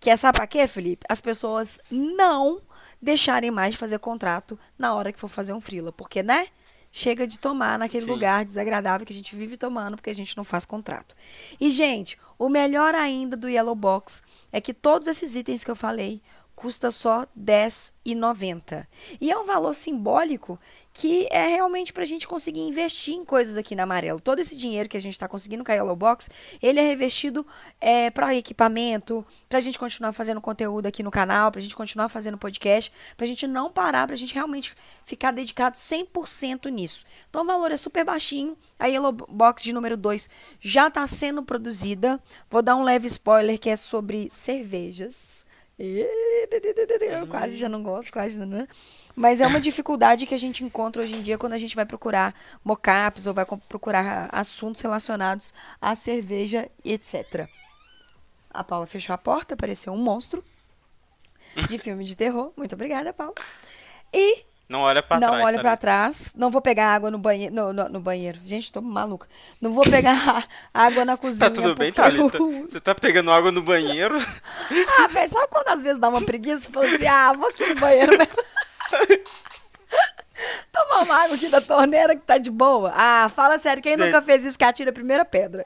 Que 0.00 0.10
é, 0.10 0.16
sabe 0.16 0.36
pra 0.36 0.46
quê, 0.46 0.66
Felipe? 0.66 1.06
As 1.08 1.20
pessoas 1.20 1.78
não 1.90 2.60
deixarem 3.00 3.50
mais 3.50 3.74
de 3.74 3.78
fazer 3.78 3.98
contrato 3.98 4.58
na 4.78 4.94
hora 4.94 5.12
que 5.12 5.18
for 5.18 5.28
fazer 5.28 5.52
um 5.52 5.60
frila. 5.60 5.92
Porque, 5.92 6.22
né? 6.22 6.48
Chega 6.90 7.26
de 7.26 7.38
tomar 7.38 7.78
naquele 7.78 8.04
Sim. 8.04 8.12
lugar 8.12 8.44
desagradável 8.44 9.04
que 9.04 9.12
a 9.12 9.16
gente 9.16 9.34
vive 9.34 9.56
tomando 9.56 9.96
porque 9.96 10.10
a 10.10 10.14
gente 10.14 10.36
não 10.36 10.44
faz 10.44 10.64
contrato. 10.64 11.16
E, 11.60 11.68
gente, 11.70 12.16
o 12.38 12.48
melhor 12.48 12.94
ainda 12.94 13.36
do 13.36 13.48
Yellow 13.48 13.74
Box 13.74 14.22
é 14.52 14.60
que 14.60 14.72
todos 14.72 15.08
esses 15.08 15.34
itens 15.34 15.64
que 15.64 15.70
eu 15.70 15.76
falei 15.76 16.22
custa 16.64 16.90
só 16.90 17.26
R$10,90. 17.36 18.86
E 19.20 19.30
é 19.30 19.36
um 19.36 19.44
valor 19.44 19.74
simbólico 19.74 20.58
que 20.94 21.28
é 21.30 21.46
realmente 21.48 21.92
para 21.92 22.04
a 22.04 22.06
gente 22.06 22.26
conseguir 22.26 22.60
investir 22.60 23.12
em 23.12 23.22
coisas 23.22 23.58
aqui 23.58 23.76
na 23.76 23.82
Amarelo. 23.82 24.18
Todo 24.18 24.38
esse 24.38 24.56
dinheiro 24.56 24.88
que 24.88 24.96
a 24.96 25.00
gente 25.00 25.12
está 25.12 25.28
conseguindo 25.28 25.62
com 25.62 25.70
a 25.70 25.74
Yellow 25.74 25.94
Box, 25.94 26.30
ele 26.62 26.80
é 26.80 26.82
revestido 26.82 27.46
é, 27.78 28.08
para 28.08 28.34
equipamento, 28.34 29.22
para 29.46 29.58
a 29.58 29.60
gente 29.60 29.78
continuar 29.78 30.12
fazendo 30.12 30.40
conteúdo 30.40 30.86
aqui 30.86 31.02
no 31.02 31.10
canal, 31.10 31.50
para 31.52 31.58
a 31.58 31.62
gente 31.62 31.76
continuar 31.76 32.08
fazendo 32.08 32.38
podcast, 32.38 32.90
para 33.14 33.26
a 33.26 33.28
gente 33.28 33.46
não 33.46 33.70
parar, 33.70 34.06
para 34.06 34.14
a 34.14 34.18
gente 34.18 34.32
realmente 34.32 34.74
ficar 35.04 35.32
dedicado 35.32 35.76
100% 35.76 36.70
nisso. 36.70 37.04
Então 37.28 37.42
o 37.42 37.46
valor 37.46 37.72
é 37.72 37.76
super 37.76 38.06
baixinho. 38.06 38.56
A 38.78 38.86
Yellow 38.86 39.12
Box 39.12 39.62
de 39.64 39.72
número 39.74 39.98
2 39.98 40.30
já 40.60 40.88
está 40.88 41.06
sendo 41.06 41.42
produzida. 41.42 42.18
Vou 42.48 42.62
dar 42.62 42.74
um 42.74 42.82
leve 42.82 43.06
spoiler 43.06 43.58
que 43.58 43.68
é 43.68 43.76
sobre 43.76 44.30
cervejas. 44.30 45.43
Eu 47.20 47.26
quase 47.26 47.56
já 47.56 47.68
não 47.68 47.82
gosto, 47.82 48.12
quase 48.12 48.38
não. 48.38 48.46
né? 48.46 48.68
Mas 49.16 49.40
é 49.40 49.46
uma 49.46 49.60
dificuldade 49.60 50.26
que 50.26 50.34
a 50.34 50.38
gente 50.38 50.64
encontra 50.64 51.02
hoje 51.02 51.14
em 51.16 51.22
dia 51.22 51.38
quando 51.38 51.52
a 51.52 51.58
gente 51.58 51.74
vai 51.74 51.86
procurar 51.86 52.34
mockups 52.64 53.26
ou 53.26 53.34
vai 53.34 53.46
procurar 53.68 54.28
assuntos 54.32 54.80
relacionados 54.80 55.52
à 55.80 55.94
cerveja 55.94 56.68
etc. 56.84 57.48
A 58.50 58.62
Paula 58.62 58.86
fechou 58.86 59.14
a 59.14 59.18
porta, 59.18 59.56
pareceu 59.56 59.92
um 59.92 59.98
monstro 59.98 60.44
de 61.68 61.78
filme 61.78 62.04
de 62.04 62.16
terror. 62.16 62.52
Muito 62.56 62.74
obrigada, 62.74 63.12
Paula. 63.12 63.34
E 64.12 64.44
Não 64.68 64.80
olha 64.80 65.02
pra 65.02 65.20
não 65.20 65.28
trás. 65.28 65.44
olha 65.44 65.56
tá 65.56 65.60
pra 65.62 65.70
ligado? 65.70 65.78
trás. 65.80 66.30
Não 66.34 66.50
vou 66.50 66.62
pegar 66.62 66.94
água 66.94 67.10
no 67.10 67.18
banheiro. 67.18 67.54
No, 67.54 67.72
no, 67.72 67.88
no 67.88 68.00
banheiro. 68.00 68.38
Gente, 68.44 68.72
tô 68.72 68.80
maluca. 68.80 69.28
Não 69.60 69.72
vou 69.72 69.84
pegar 69.84 70.46
água 70.72 71.04
na 71.04 71.16
cozinha. 71.18 71.50
Tá 71.50 71.54
tudo 71.54 71.74
bem, 71.74 71.92
Thalita? 71.92 72.38
eu- 72.38 72.66
Você 72.70 72.80
tá 72.80 72.94
pegando 72.94 73.30
água 73.30 73.52
no 73.52 73.62
banheiro? 73.62 74.16
Ah, 74.98 75.06
velho, 75.08 75.28
sabe 75.28 75.48
quando 75.50 75.68
às 75.68 75.82
vezes 75.82 75.98
dá 76.00 76.08
uma 76.08 76.22
preguiça? 76.22 76.70
Fala 76.72 76.86
assim, 76.86 77.06
ah, 77.06 77.32
vou 77.34 77.48
aqui 77.48 77.66
no 77.66 77.74
banheiro 77.80 78.16
mesmo. 78.16 78.34
Tomar 80.72 81.02
uma 81.02 81.22
água 81.24 81.36
aqui 81.36 81.48
da 81.48 81.60
torneira 81.60 82.16
que 82.16 82.22
tá 82.22 82.38
de 82.38 82.50
boa. 82.50 82.92
Ah, 82.96 83.28
fala 83.28 83.58
sério, 83.58 83.82
quem 83.82 83.96
Gente. 83.96 84.06
nunca 84.06 84.20
fez 84.20 84.44
isso 84.44 84.58
que 84.58 84.64
atira 84.64 84.90
a 84.90 84.92
primeira 84.92 85.24
pedra? 85.24 85.64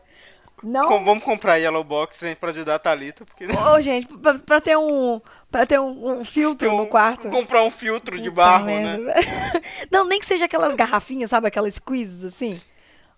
Não. 0.62 0.86
Com- 0.88 1.04
vamos 1.04 1.22
comprar 1.24 1.56
Yellow 1.56 1.84
Box 1.84 2.22
hein, 2.24 2.36
pra 2.38 2.50
ajudar 2.50 2.74
a 2.76 2.78
Thalita, 2.78 3.24
porque 3.24 3.46
Ô, 3.46 3.80
gente, 3.80 4.06
pra, 4.18 4.34
pra 4.34 4.60
ter 4.60 4.76
um. 4.76 5.20
Pra 5.50 5.64
ter 5.66 5.78
um, 5.80 6.18
um 6.20 6.24
filtro 6.24 6.70
um- 6.72 6.76
no 6.78 6.86
quarto. 6.86 7.28
comprar 7.30 7.62
um 7.64 7.70
filtro 7.70 8.16
de 8.16 8.28
Puta 8.30 8.42
barro, 8.42 8.64
merda, 8.66 8.98
né? 8.98 9.14
Não, 9.90 10.04
nem 10.04 10.18
que 10.18 10.26
seja 10.26 10.44
aquelas 10.46 10.74
garrafinhas, 10.74 11.30
sabe? 11.30 11.48
Aquelas 11.48 11.74
squeezes 11.74 12.24
assim. 12.24 12.60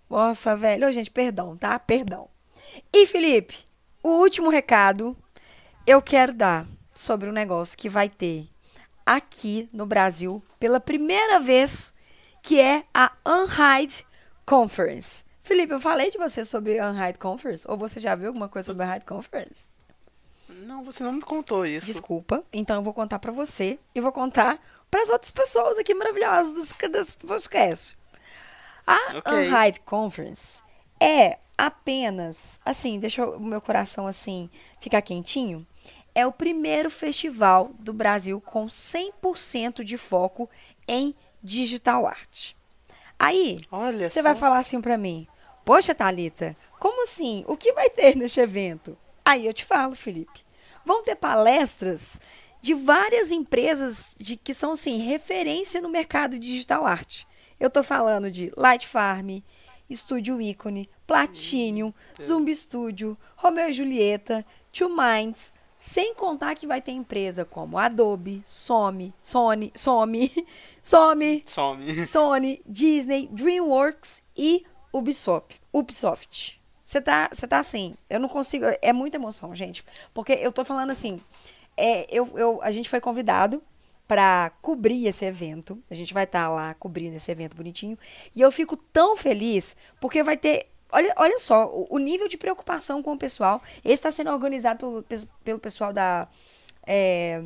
Nossa, 0.08 0.56
velho. 0.56 0.88
Ô, 0.88 0.92
gente, 0.92 1.10
perdão, 1.10 1.56
tá? 1.56 1.78
Perdão. 1.78 2.28
E, 2.92 3.06
Felipe, 3.06 3.56
o 4.02 4.08
último 4.18 4.50
recado 4.50 5.16
eu 5.86 6.00
quero 6.02 6.32
dar 6.34 6.66
sobre 6.94 7.28
um 7.28 7.32
negócio 7.32 7.76
que 7.76 7.88
vai 7.88 8.08
ter 8.08 8.46
aqui 9.06 9.68
no 9.72 9.86
Brasil 9.86 10.42
pela 10.58 10.78
primeira 10.78 11.40
vez, 11.40 11.92
que 12.42 12.60
é 12.60 12.84
a 12.94 13.10
Unhide 13.26 14.04
Conference. 14.46 15.24
Felipe, 15.40 15.72
eu 15.72 15.80
falei 15.80 16.10
de 16.10 16.18
você 16.18 16.44
sobre 16.44 16.78
a 16.78 16.90
Unhide 16.90 17.18
Conference? 17.18 17.66
Ou 17.68 17.76
você 17.76 17.98
já 17.98 18.14
viu 18.14 18.28
alguma 18.28 18.48
coisa 18.48 18.66
sobre 18.66 18.84
a 18.84 18.88
Unhide 18.88 19.04
Conference? 19.04 19.68
Não, 20.48 20.84
você 20.84 21.02
não 21.02 21.12
me 21.12 21.22
contou 21.22 21.64
isso. 21.64 21.86
Desculpa. 21.86 22.42
Então 22.52 22.76
eu 22.76 22.82
vou 22.82 22.92
contar 22.92 23.18
pra 23.18 23.32
você 23.32 23.78
e 23.94 24.00
vou 24.00 24.12
contar 24.12 24.58
para 24.90 25.02
as 25.02 25.10
outras 25.10 25.30
pessoas 25.30 25.78
aqui 25.78 25.94
maravilhosas 25.94 26.68
do 27.18 27.26
podcast. 27.26 27.96
A 28.86 29.18
Ok. 29.18 29.32
Unhide 29.32 29.80
Conference 29.80 30.62
é 31.00 31.38
apenas, 31.56 32.60
assim, 32.64 32.98
deixa 32.98 33.24
o 33.24 33.40
meu 33.40 33.60
coração 33.60 34.06
assim 34.06 34.50
ficar 34.80 35.00
quentinho. 35.02 35.66
É 36.14 36.26
o 36.26 36.32
primeiro 36.32 36.90
festival 36.90 37.70
do 37.78 37.92
Brasil 37.92 38.40
com 38.40 38.66
100% 38.66 39.84
de 39.84 39.96
foco 39.96 40.50
em 40.88 41.14
digital 41.42 42.06
art. 42.06 42.52
Aí, 43.22 43.60
Olha 43.70 44.08
você 44.08 44.20
só. 44.20 44.22
vai 44.22 44.34
falar 44.34 44.58
assim 44.60 44.80
pra 44.80 44.96
mim: 44.96 45.28
Poxa, 45.62 45.94
Thalita, 45.94 46.56
como 46.78 47.02
assim? 47.04 47.44
O 47.46 47.54
que 47.54 47.70
vai 47.74 47.90
ter 47.90 48.16
neste 48.16 48.40
evento? 48.40 48.96
Aí 49.22 49.46
eu 49.46 49.52
te 49.52 49.62
falo, 49.62 49.94
Felipe. 49.94 50.40
Vão 50.86 51.04
ter 51.04 51.14
palestras 51.16 52.18
de 52.62 52.72
várias 52.72 53.30
empresas 53.30 54.16
de, 54.18 54.38
que 54.38 54.54
são, 54.54 54.72
assim, 54.72 54.96
referência 54.98 55.82
no 55.82 55.90
mercado 55.90 56.38
de 56.38 56.48
digital 56.48 56.86
art. 56.86 57.24
Eu 57.60 57.68
tô 57.68 57.82
falando 57.82 58.30
de 58.30 58.50
Light 58.56 58.86
Farm, 58.86 59.40
Estúdio 59.88 60.40
Ícone, 60.40 60.88
Platinum, 61.06 61.92
Zumbi 62.20 62.54
Studio, 62.54 63.18
Romeo 63.36 63.68
e 63.68 63.72
Julieta, 63.74 64.46
Two 64.72 64.88
Minds, 64.88 65.52
sem 65.80 66.14
contar 66.14 66.54
que 66.54 66.66
vai 66.66 66.82
ter 66.82 66.92
empresa 66.92 67.42
como 67.42 67.78
Adobe, 67.78 68.42
Sony, 68.44 69.14
Sony, 69.22 69.72
Sony, 69.74 70.30
Sony, 70.82 71.42
Some. 71.46 72.04
Sony, 72.04 72.62
Disney, 72.66 73.30
DreamWorks 73.32 74.22
e 74.36 74.66
Ubisoft. 74.92 75.58
Ubisoft. 75.72 76.60
Você 76.84 77.00
tá, 77.00 77.30
você 77.32 77.48
tá 77.48 77.58
assim, 77.58 77.94
eu 78.10 78.20
não 78.20 78.28
consigo, 78.28 78.66
é 78.82 78.92
muita 78.92 79.16
emoção, 79.16 79.54
gente, 79.54 79.82
porque 80.12 80.34
eu 80.34 80.52
tô 80.52 80.66
falando 80.66 80.90
assim, 80.90 81.18
é, 81.78 82.06
eu, 82.14 82.30
eu, 82.36 82.60
a 82.62 82.70
gente 82.70 82.90
foi 82.90 83.00
convidado 83.00 83.62
para 84.06 84.52
cobrir 84.60 85.06
esse 85.06 85.24
evento, 85.24 85.78
a 85.90 85.94
gente 85.94 86.12
vai 86.12 86.24
estar 86.24 86.50
lá 86.50 86.74
cobrindo 86.74 87.16
esse 87.16 87.32
evento 87.32 87.56
bonitinho, 87.56 87.96
e 88.34 88.40
eu 88.42 88.52
fico 88.52 88.76
tão 88.76 89.16
feliz, 89.16 89.74
porque 89.98 90.22
vai 90.22 90.36
ter, 90.36 90.69
olha, 90.92 91.12
olha 91.16 91.38
só, 91.38 91.70
o, 91.88 91.98
nível 91.98 92.28
de 92.28 92.36
preocupação 92.36 93.02
com 93.02 93.12
o 93.12 93.18
pessoal, 93.18 93.62
esse 93.84 93.94
está 93.94 94.10
sendo 94.10 94.30
organizado 94.30 94.78
pelo, 94.78 95.02
pe- 95.02 95.28
pelo 95.44 95.58
pessoal 95.58 95.92
da... 95.92 96.28
é, 96.86 97.42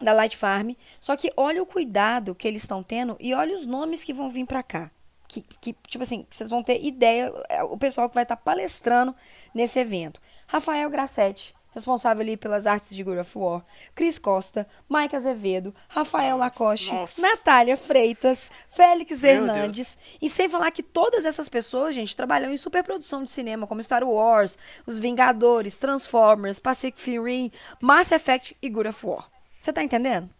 da 0.00 0.12
Light 0.12 0.36
Farm. 0.36 0.72
Só 1.00 1.16
que 1.16 1.32
olha 1.36 1.62
o 1.62 1.66
cuidado 1.66 2.34
que 2.34 2.48
eles 2.48 2.62
estão 2.62 2.82
tendo 2.82 3.16
e 3.20 3.32
olha 3.32 3.54
os 3.54 3.64
nomes 3.64 4.02
que 4.04 4.12
vão 4.12 4.28
vir 4.28 4.44
pra 4.46 4.62
cá. 4.62 4.90
Que, 5.26 5.40
que, 5.60 5.72
tipo 5.88 6.04
assim, 6.04 6.26
vocês 6.28 6.50
vão 6.50 6.62
ter 6.62 6.84
ideia, 6.84 7.32
é, 7.48 7.62
o 7.62 7.76
pessoal 7.76 8.08
que 8.08 8.14
vai 8.14 8.24
estar 8.24 8.36
palestrando 8.36 9.14
nesse 9.54 9.78
evento. 9.78 10.20
Rafael 10.46 10.90
Grassetti, 10.90 11.54
responsável 11.74 12.22
ali 12.22 12.36
pelas 12.36 12.66
artes 12.66 12.94
de 12.94 13.02
God 13.02 13.18
of 13.18 13.36
War. 13.38 13.64
Cris 13.94 14.18
Costa, 14.18 14.66
Mike 14.88 15.14
Azevedo, 15.16 15.74
Rafael 15.88 16.36
Lacoste, 16.38 16.94
Nossa. 16.94 17.20
Natália 17.20 17.76
Freitas, 17.76 18.50
Félix 18.70 19.22
Meu 19.22 19.32
Hernandes. 19.32 19.98
E 20.22 20.30
sem 20.30 20.48
falar 20.48 20.70
que 20.70 20.82
todas 20.82 21.24
essas 21.26 21.48
pessoas, 21.48 21.94
gente, 21.94 22.16
trabalham 22.16 22.52
em 22.52 22.56
superprodução 22.56 23.24
de 23.24 23.30
cinema, 23.30 23.66
como 23.66 23.82
Star 23.82 24.04
Wars, 24.04 24.56
Os 24.86 24.98
Vingadores, 24.98 25.76
Transformers, 25.76 26.60
Pacific 26.60 27.18
Rim, 27.20 27.50
Mass 27.80 28.12
Effect 28.12 28.56
e 28.62 28.68
God 28.70 28.86
of 28.86 29.04
War. 29.06 29.28
Você 29.60 29.72
tá 29.72 29.82
entendendo? 29.82 30.30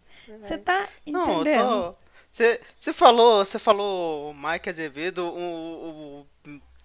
Você 0.41 0.57
tá 0.57 0.87
Não, 1.05 1.41
entendendo? 1.41 1.69
eu 1.69 1.91
tô. 1.93 2.05
Você 2.79 2.91
falou, 2.93 3.45
você 3.45 3.57
falou 3.57 4.33
Mike 4.33 4.69
Azevedo, 4.69 5.23
o, 5.25 6.19
o- 6.21 6.27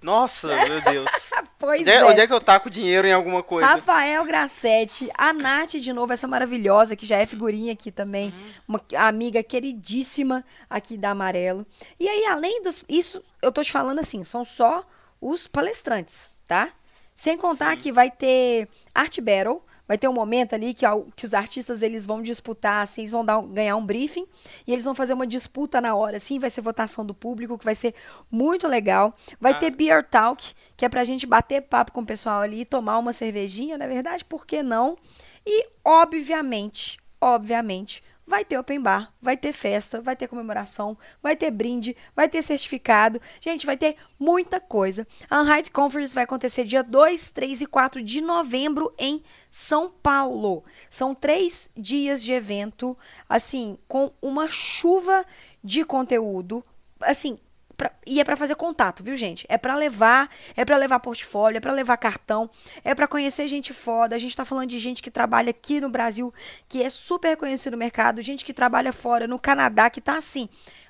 Nossa, 0.03 0.49
meu 0.49 0.81
Deus. 0.81 1.11
Pois 1.61 1.83
onde, 1.83 1.91
é. 1.91 1.97
é, 1.97 2.05
onde 2.07 2.21
é 2.23 2.27
que 2.27 2.33
eu 2.33 2.41
taco 2.41 2.71
dinheiro 2.71 3.07
em 3.07 3.13
alguma 3.13 3.43
coisa? 3.43 3.69
Rafael 3.69 4.25
Grassetti, 4.25 5.11
a 5.13 5.31
Nath 5.31 5.73
de 5.73 5.93
novo, 5.93 6.11
essa 6.11 6.27
maravilhosa, 6.27 6.97
que 6.97 7.05
já 7.05 7.19
é 7.19 7.27
figurinha 7.27 7.75
aqui 7.75 7.93
também, 7.93 8.33
uma 8.67 8.81
amiga 8.97 9.43
queridíssima 9.43 10.43
aqui 10.71 10.97
da 10.97 11.11
Amarelo. 11.11 11.67
E 11.99 12.09
aí, 12.09 12.25
além 12.25 12.63
dos. 12.63 12.83
Isso, 12.89 13.23
eu 13.43 13.53
tô 13.53 13.63
te 13.63 13.71
falando 13.71 13.99
assim, 13.99 14.25
são 14.25 14.43
só 14.43 14.83
os 15.21 15.47
palestrantes, 15.47 16.31
tá? 16.49 16.73
Sem 17.15 17.37
contar 17.37 17.77
que 17.77 17.93
vai 17.93 18.11
ter 18.11 18.67
Art 18.95 19.21
Battle. 19.21 19.63
Vai 19.91 19.99
ter 19.99 20.07
um 20.07 20.13
momento 20.13 20.55
ali 20.55 20.73
que, 20.73 20.87
que 21.17 21.27
os 21.27 21.35
artistas 21.35 21.83
eles 21.83 22.07
vão 22.07 22.23
disputar, 22.23 22.81
assim, 22.85 23.01
eles 23.01 23.11
vão 23.11 23.25
dar 23.25 23.43
ganhar 23.43 23.75
um 23.75 23.85
briefing 23.85 24.25
e 24.65 24.73
eles 24.73 24.85
vão 24.85 24.95
fazer 24.95 25.13
uma 25.15 25.27
disputa 25.27 25.81
na 25.81 25.97
hora, 25.97 26.19
assim, 26.19 26.39
vai 26.39 26.49
ser 26.49 26.61
votação 26.61 27.05
do 27.05 27.13
público, 27.13 27.59
que 27.59 27.65
vai 27.65 27.75
ser 27.75 27.93
muito 28.31 28.69
legal. 28.69 29.13
Vai 29.41 29.51
Ah. 29.51 29.57
ter 29.57 29.71
Beer 29.71 30.05
Talk, 30.09 30.55
que 30.77 30.85
é 30.85 30.89
pra 30.89 31.03
gente 31.03 31.27
bater 31.27 31.63
papo 31.63 31.91
com 31.91 32.03
o 32.03 32.07
pessoal 32.07 32.41
ali, 32.41 32.65
tomar 32.65 32.99
uma 32.99 33.13
cervejinha, 33.13 33.77
na 33.77 33.89
verdade, 33.89 34.25
por 34.25 34.47
que 34.47 34.63
não? 34.63 34.97
E, 35.45 35.67
obviamente, 35.85 36.97
obviamente, 37.21 38.01
vai 38.31 38.45
ter 38.45 38.57
open 38.57 38.81
bar, 38.81 39.13
vai 39.21 39.37
ter 39.37 39.53
festa, 39.53 40.01
vai 40.01 40.15
ter 40.15 40.29
comemoração, 40.29 40.97
vai 41.21 41.35
ter 41.35 41.51
brinde, 41.51 41.97
vai 42.15 42.29
ter 42.29 42.41
certificado. 42.43 43.21
Gente, 43.41 43.67
vai 43.67 43.77
ter 43.77 43.97
muita 44.17 44.61
coisa. 44.61 45.05
A 45.29 45.43
Unhide 45.43 45.73
Conference 45.73 46.15
vai 46.15 46.23
acontecer 46.23 46.65
dia 46.65 46.85
2, 46.85 47.31
3 47.31 47.63
e 47.63 47.67
4 47.67 48.01
de 48.01 48.21
novembro 48.21 48.95
em 48.97 49.21
São 49.51 49.91
Paulo. 49.91 50.63
São 50.89 51.13
três 51.13 51.73
dias 51.77 52.23
de 52.23 52.33
evento, 52.33 52.97
assim, 53.29 53.77
com 53.89 54.13
uma 54.23 54.49
chuva 54.49 55.27
de 55.63 55.85
conteúdo. 55.85 56.63
Assim, 57.01 57.37
Pra, 57.81 57.91
e 58.07 58.21
é 58.21 58.25
para 58.25 58.37
fazer 58.37 58.57
contato, 58.57 59.03
viu, 59.03 59.17
gente? 59.17 59.47
É 59.49 59.57
para 59.57 59.75
levar, 59.75 60.29
é 60.55 60.67
para 60.67 60.77
levar 60.77 61.01
portfólio, 61.01 61.57
é 61.57 61.61
para 61.61 61.73
levar 61.73 61.97
cartão, 61.97 62.51
é 62.85 62.95
para 62.95 63.09
conhecer 63.09 63.49
gente 63.49 63.73
foda. 63.73 64.15
A 64.15 64.19
gente 64.19 64.37
tá 64.37 64.45
falando 64.45 64.69
de 64.69 64.79
gente 64.79 65.03
que 65.03 65.11
trabalha 65.11 65.49
aqui 65.49 65.81
no 65.81 65.89
Brasil, 65.89 66.31
que 66.69 66.83
é 66.83 66.91
super 66.91 67.31
reconhecido 67.31 67.73
no 67.73 67.79
mercado, 67.79 68.21
gente 68.21 68.45
que 68.45 68.53
trabalha 68.53 68.93
fora, 68.93 69.27
no 69.27 69.39
Canadá, 69.39 69.89
que 69.89 69.99
tá 69.99 70.19
assim. 70.19 70.47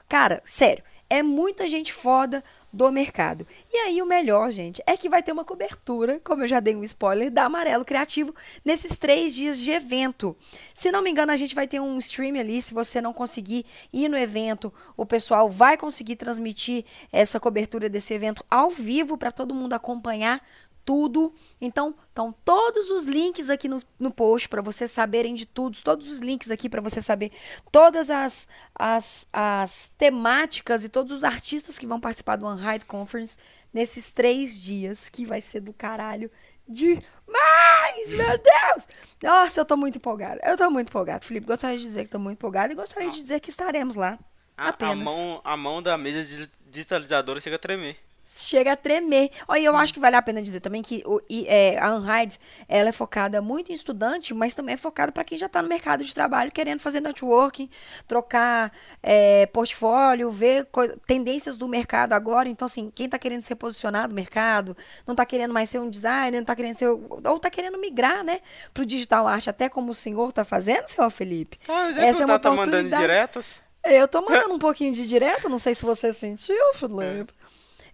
Cara, 0.08 0.42
sério, 0.44 0.82
é 1.08 1.22
muita 1.22 1.68
gente 1.68 1.92
foda 1.92 2.42
do 2.72 2.90
mercado. 2.90 3.46
E 3.72 3.76
aí 3.78 4.00
o 4.00 4.06
melhor, 4.06 4.50
gente, 4.50 4.82
é 4.86 4.96
que 4.96 5.08
vai 5.08 5.22
ter 5.22 5.32
uma 5.32 5.44
cobertura, 5.44 6.20
como 6.20 6.42
eu 6.42 6.48
já 6.48 6.60
dei 6.60 6.74
um 6.74 6.84
spoiler, 6.84 7.30
da 7.30 7.44
Amarelo 7.44 7.84
Criativo 7.84 8.34
nesses 8.64 8.96
três 8.96 9.34
dias 9.34 9.58
de 9.58 9.70
evento. 9.70 10.36
Se 10.72 10.92
não 10.92 11.02
me 11.02 11.10
engano, 11.10 11.32
a 11.32 11.36
gente 11.36 11.54
vai 11.54 11.66
ter 11.66 11.80
um 11.80 11.98
stream 11.98 12.38
ali. 12.38 12.60
Se 12.62 12.72
você 12.72 13.00
não 13.00 13.12
conseguir 13.12 13.64
ir 13.92 14.08
no 14.08 14.16
evento, 14.16 14.72
o 14.96 15.04
pessoal 15.04 15.50
vai 15.50 15.76
conseguir 15.76 16.16
transmitir 16.16 16.84
essa 17.12 17.40
cobertura 17.40 17.88
desse 17.88 18.14
evento 18.14 18.44
ao 18.50 18.70
vivo 18.70 19.18
para 19.18 19.32
todo 19.32 19.54
mundo 19.54 19.72
acompanhar 19.72 20.40
tudo. 20.90 21.32
Então, 21.60 21.94
estão 22.08 22.34
todos 22.44 22.90
os 22.90 23.06
links 23.06 23.48
aqui 23.48 23.68
no, 23.68 23.80
no 23.96 24.10
post 24.10 24.48
para 24.48 24.60
vocês 24.60 24.90
saberem 24.90 25.36
de 25.36 25.46
tudo, 25.46 25.78
todos 25.84 26.10
os 26.10 26.18
links 26.18 26.50
aqui 26.50 26.68
para 26.68 26.80
você 26.80 27.00
saber 27.00 27.30
todas 27.70 28.10
as, 28.10 28.48
as, 28.74 29.28
as 29.32 29.92
temáticas 29.96 30.82
e 30.82 30.88
todos 30.88 31.16
os 31.16 31.22
artistas 31.22 31.78
que 31.78 31.86
vão 31.86 32.00
participar 32.00 32.34
do 32.34 32.44
Unhide 32.44 32.86
Conference 32.86 33.38
nesses 33.72 34.10
três 34.10 34.60
dias, 34.60 35.08
que 35.08 35.24
vai 35.24 35.40
ser 35.40 35.60
do 35.60 35.72
caralho 35.72 36.28
demais, 36.66 38.08
meu 38.08 38.36
Deus! 38.36 38.88
Nossa, 39.22 39.60
eu 39.60 39.64
tô 39.64 39.76
muito 39.76 39.98
empolgada. 39.98 40.40
Eu 40.42 40.56
tô 40.56 40.68
muito 40.72 40.88
empolgada, 40.88 41.24
Felipe. 41.24 41.46
Gostaria 41.46 41.78
de 41.78 41.84
dizer 41.84 42.04
que 42.06 42.10
tô 42.10 42.18
muito 42.18 42.38
empolgada 42.38 42.72
e 42.72 42.76
gostaria 42.76 43.10
de 43.10 43.16
dizer 43.16 43.38
que 43.38 43.50
estaremos 43.50 43.94
lá. 43.94 44.18
A, 44.56 44.74
a, 44.90 44.96
mão, 44.96 45.40
a 45.44 45.56
mão 45.56 45.80
da 45.80 45.96
mesa 45.96 46.50
digitalizadora 46.68 47.40
chega 47.40 47.54
a 47.54 47.60
tremer 47.60 48.09
chega 48.30 48.72
a 48.72 48.76
tremer. 48.76 49.30
Olha, 49.48 49.60
eu 49.60 49.76
acho 49.76 49.92
que 49.92 49.98
vale 49.98 50.14
a 50.14 50.22
pena 50.22 50.40
dizer 50.40 50.60
também 50.60 50.82
que 50.82 51.02
o, 51.04 51.20
e, 51.28 51.46
é, 51.48 51.78
a 51.80 51.94
Unhide, 51.94 52.38
ela 52.68 52.90
é 52.90 52.92
focada 52.92 53.42
muito 53.42 53.72
em 53.72 53.74
estudante, 53.74 54.32
mas 54.32 54.54
também 54.54 54.74
é 54.74 54.76
focada 54.76 55.10
para 55.10 55.24
quem 55.24 55.36
já 55.36 55.46
está 55.46 55.60
no 55.60 55.68
mercado 55.68 56.04
de 56.04 56.14
trabalho, 56.14 56.52
querendo 56.52 56.80
fazer 56.80 57.00
networking, 57.00 57.68
trocar 58.06 58.72
é, 59.02 59.46
portfólio, 59.46 60.30
ver 60.30 60.68
tendências 61.06 61.56
do 61.56 61.66
mercado 61.66 62.12
agora. 62.12 62.48
Então, 62.48 62.66
assim, 62.66 62.92
quem 62.94 63.06
está 63.06 63.18
querendo 63.18 63.40
se 63.40 63.48
reposicionar 63.48 64.08
no 64.08 64.14
mercado, 64.14 64.76
não 65.06 65.12
está 65.12 65.26
querendo 65.26 65.52
mais 65.52 65.68
ser 65.68 65.80
um 65.80 65.90
designer, 65.90 66.32
não 66.32 66.40
está 66.42 66.54
querendo 66.54 66.74
ser, 66.74 66.86
ou 66.86 67.36
está 67.36 67.50
querendo 67.50 67.78
migrar, 67.78 68.22
né, 68.22 68.40
para 68.72 68.82
o 68.82 68.86
digital 68.86 69.26
arte, 69.26 69.50
até 69.50 69.68
como 69.68 69.90
o 69.90 69.94
senhor 69.94 70.28
está 70.28 70.44
fazendo, 70.44 70.86
senhor 70.86 71.10
Felipe. 71.10 71.58
Ah, 71.68 71.90
já 71.92 72.04
Essa 72.04 72.22
é 72.22 72.26
uma 72.26 72.38
tá 72.38 72.50
oportunidade. 72.50 72.84
mandando 72.84 73.00
diretas? 73.00 73.46
Eu 73.82 74.06
tô 74.06 74.20
mandando 74.20 74.54
um 74.54 74.58
pouquinho 74.58 74.92
de 74.92 75.06
direto, 75.06 75.48
não 75.48 75.58
sei 75.58 75.74
se 75.74 75.84
você 75.84 76.12
sentiu, 76.12 76.74
Felipe. 76.74 77.32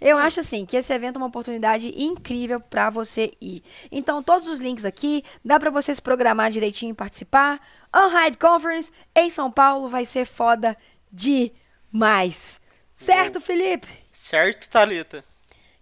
Eu 0.00 0.18
acho 0.18 0.40
assim 0.40 0.66
que 0.66 0.76
esse 0.76 0.92
evento 0.92 1.16
é 1.16 1.18
uma 1.18 1.26
oportunidade 1.26 1.92
incrível 1.96 2.60
para 2.60 2.90
você 2.90 3.30
ir. 3.40 3.62
Então, 3.90 4.22
todos 4.22 4.48
os 4.48 4.60
links 4.60 4.84
aqui, 4.84 5.24
dá 5.44 5.58
para 5.58 5.70
você 5.70 5.94
se 5.94 6.02
programar 6.02 6.50
direitinho 6.50 6.90
e 6.90 6.94
participar. 6.94 7.60
Unhide 7.94 8.36
Conference 8.36 8.92
em 9.14 9.30
São 9.30 9.50
Paulo 9.50 9.88
vai 9.88 10.04
ser 10.04 10.24
foda 10.24 10.76
demais. 11.10 12.60
Certo, 12.94 13.40
Felipe? 13.40 13.88
Certo, 14.12 14.68
Thalita. 14.68 15.24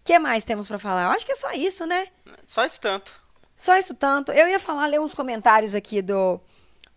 O 0.01 0.05
que 0.05 0.19
mais 0.19 0.45
temos 0.45 0.69
para 0.69 0.79
falar? 0.79 1.05
Eu 1.05 1.11
acho 1.11 1.25
que 1.25 1.33
é 1.33 1.37
só 1.37 1.53
isso, 1.53 1.87
né? 1.87 2.09
Só 2.47 2.65
isso 2.65 2.81
tanto. 2.81 3.11
Só 3.57 3.77
isso 3.77 3.95
tanto. 3.95 4.33
Eu 4.33 4.49
ia 4.49 4.59
falar, 4.59 4.87
ler 4.87 5.01
uns 5.01 5.15
comentários 5.15 5.75
aqui 5.75 6.03
do 6.03 6.41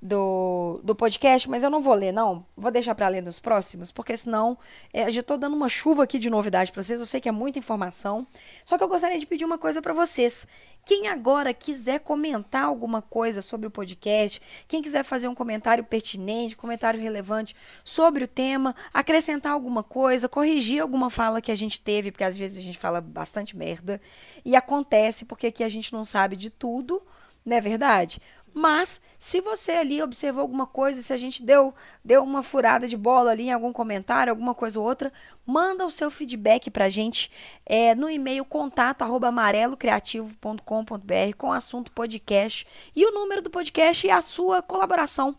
do, 0.01 0.79
do 0.83 0.95
podcast, 0.95 1.49
mas 1.49 1.63
eu 1.63 1.69
não 1.69 1.81
vou 1.81 1.93
ler, 1.93 2.11
não. 2.11 2.45
Vou 2.55 2.71
deixar 2.71 2.93
para 2.93 3.07
ler 3.07 3.21
nos 3.21 3.39
próximos, 3.39 3.91
porque 3.91 4.15
senão 4.15 4.57
é, 4.93 5.11
já 5.11 5.21
estou 5.21 5.37
dando 5.37 5.55
uma 5.55 5.67
chuva 5.67 6.03
aqui 6.03 6.19
de 6.19 6.29
novidade 6.29 6.71
para 6.71 6.83
vocês. 6.83 6.99
Eu 6.99 7.05
sei 7.05 7.19
que 7.19 7.27
é 7.27 7.31
muita 7.31 7.57
informação. 7.57 8.27
Só 8.63 8.77
que 8.77 8.83
eu 8.83 8.87
gostaria 8.87 9.17
de 9.17 9.25
pedir 9.25 9.43
uma 9.43 9.57
coisa 9.57 9.81
para 9.81 9.93
vocês. 9.93 10.47
Quem 10.85 11.07
agora 11.07 11.53
quiser 11.53 11.99
comentar 11.99 12.63
alguma 12.63 13.01
coisa 13.01 13.41
sobre 13.41 13.67
o 13.67 13.71
podcast, 13.71 14.41
quem 14.67 14.81
quiser 14.81 15.03
fazer 15.03 15.27
um 15.27 15.35
comentário 15.35 15.83
pertinente, 15.83 16.55
comentário 16.55 16.99
relevante 16.99 17.55
sobre 17.83 18.23
o 18.23 18.27
tema, 18.27 18.75
acrescentar 18.93 19.51
alguma 19.51 19.83
coisa, 19.83 20.29
corrigir 20.29 20.81
alguma 20.81 21.09
fala 21.09 21.41
que 21.41 21.51
a 21.51 21.55
gente 21.55 21.81
teve, 21.81 22.11
porque 22.11 22.23
às 22.23 22.37
vezes 22.37 22.57
a 22.57 22.61
gente 22.61 22.77
fala 22.77 23.01
bastante 23.01 23.57
merda 23.57 23.99
e 24.45 24.55
acontece 24.55 25.25
porque 25.25 25.47
aqui 25.47 25.63
a 25.63 25.69
gente 25.69 25.91
não 25.91 26.05
sabe 26.05 26.37
de 26.37 26.49
tudo, 26.49 27.01
não 27.47 27.57
é 27.57 27.61
verdade? 27.61 28.21
Mas, 28.53 28.99
se 29.19 29.39
você 29.39 29.73
ali 29.73 30.01
observou 30.01 30.41
alguma 30.41 30.65
coisa, 30.65 31.01
se 31.01 31.13
a 31.13 31.17
gente 31.17 31.43
deu, 31.43 31.73
deu 32.03 32.23
uma 32.23 32.41
furada 32.41 32.87
de 32.87 32.97
bola 32.97 33.31
ali 33.31 33.43
em 33.43 33.53
algum 33.53 33.71
comentário, 33.71 34.31
alguma 34.31 34.55
coisa 34.55 34.79
ou 34.79 34.85
outra, 34.85 35.11
manda 35.47 35.85
o 35.85 35.91
seu 35.91 36.11
feedback 36.11 36.69
pra 36.69 36.89
gente 36.89 37.31
é, 37.65 37.95
no 37.95 38.09
e-mail 38.09 38.43
contato 38.43 39.01
arroba 39.01 39.29
amarelocreativo.com.br 39.29 41.35
com 41.37 41.53
assunto 41.53 41.93
podcast 41.93 42.67
e 42.93 43.05
o 43.05 43.11
número 43.11 43.41
do 43.41 43.49
podcast 43.49 44.05
e 44.05 44.11
a 44.11 44.21
sua 44.21 44.61
colaboração. 44.61 45.33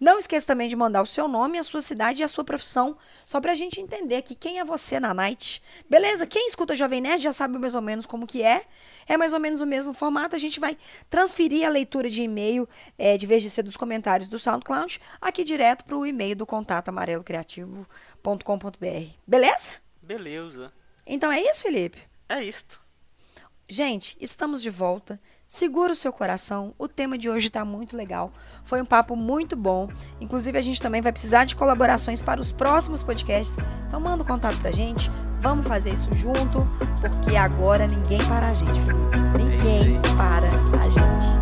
Não 0.00 0.18
esqueça 0.18 0.46
também 0.46 0.66
de 0.66 0.74
mandar 0.74 1.02
o 1.02 1.06
seu 1.06 1.28
nome, 1.28 1.58
a 1.58 1.62
sua 1.62 1.82
cidade 1.82 2.22
e 2.22 2.24
a 2.24 2.28
sua 2.28 2.42
profissão, 2.42 2.96
só 3.26 3.38
para 3.38 3.52
a 3.52 3.54
gente 3.54 3.80
entender 3.80 4.16
aqui 4.16 4.34
quem 4.34 4.58
é 4.58 4.64
você 4.64 4.98
na 4.98 5.12
night. 5.12 5.62
Beleza? 5.88 6.26
Quem 6.26 6.48
escuta 6.48 6.74
Jovem 6.74 7.02
Nerd 7.02 7.22
já 7.22 7.34
sabe 7.34 7.58
mais 7.58 7.74
ou 7.74 7.82
menos 7.82 8.06
como 8.06 8.26
que 8.26 8.42
é. 8.42 8.64
É 9.06 9.18
mais 9.18 9.34
ou 9.34 9.40
menos 9.40 9.60
o 9.60 9.66
mesmo 9.66 9.92
formato. 9.92 10.34
A 10.34 10.38
gente 10.38 10.58
vai 10.58 10.76
transferir 11.10 11.66
a 11.66 11.70
leitura 11.70 12.08
de 12.08 12.22
e-mail, 12.22 12.66
é, 12.96 13.18
de 13.18 13.26
vez 13.26 13.42
de 13.42 13.50
ser 13.50 13.62
dos 13.62 13.76
comentários 13.76 14.28
do 14.28 14.38
SoundCloud, 14.38 14.98
aqui 15.20 15.44
direto 15.44 15.84
para 15.84 15.96
o 15.96 16.06
e-mail 16.06 16.34
do 16.34 16.46
contato 16.46 16.88
amarelocreativo.com.br. 18.20 19.14
Beleza? 19.26 19.72
Beleza. 20.02 20.72
Então 21.06 21.32
é 21.32 21.40
isso, 21.40 21.62
Felipe? 21.62 21.98
É 22.28 22.42
isto. 22.42 22.80
Gente, 23.68 24.16
estamos 24.20 24.62
de 24.62 24.70
volta. 24.70 25.20
Segura 25.46 25.92
o 25.92 25.96
seu 25.96 26.12
coração. 26.12 26.74
O 26.78 26.86
tema 26.86 27.16
de 27.16 27.28
hoje 27.28 27.48
está 27.48 27.64
muito 27.64 27.96
legal. 27.96 28.32
Foi 28.64 28.80
um 28.80 28.84
papo 28.84 29.16
muito 29.16 29.56
bom. 29.56 29.88
Inclusive, 30.20 30.58
a 30.58 30.62
gente 30.62 30.80
também 30.80 31.00
vai 31.00 31.12
precisar 31.12 31.44
de 31.44 31.56
colaborações 31.56 32.22
para 32.22 32.40
os 32.40 32.52
próximos 32.52 33.02
podcasts. 33.02 33.58
Então, 33.86 34.00
manda 34.00 34.22
um 34.22 34.26
contato 34.26 34.58
pra 34.58 34.70
gente. 34.70 35.10
Vamos 35.40 35.66
fazer 35.66 35.94
isso 35.94 36.12
junto, 36.12 36.66
porque 37.00 37.36
agora 37.36 37.86
ninguém 37.86 38.24
para 38.26 38.48
a 38.48 38.52
gente, 38.52 38.78
Felipe. 38.80 39.38
Ninguém 39.38 40.00
para 40.16 40.48
a 40.48 40.88
gente. 40.88 41.40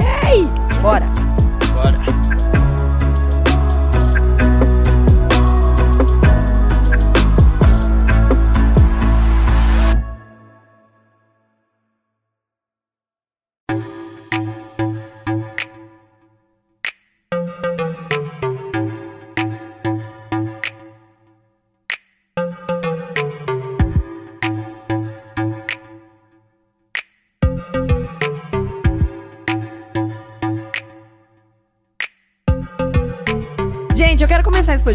Yay! 0.00 0.80
Bora! 0.80 1.27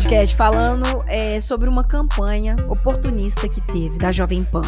Podcast 0.03 0.35
falando 0.35 0.85
é, 1.07 1.39
sobre 1.39 1.69
uma 1.69 1.83
campanha 1.83 2.57
oportunista 2.67 3.47
que 3.47 3.61
teve 3.61 3.97
da 3.97 4.11
Jovem 4.11 4.43
Pan. 4.43 4.61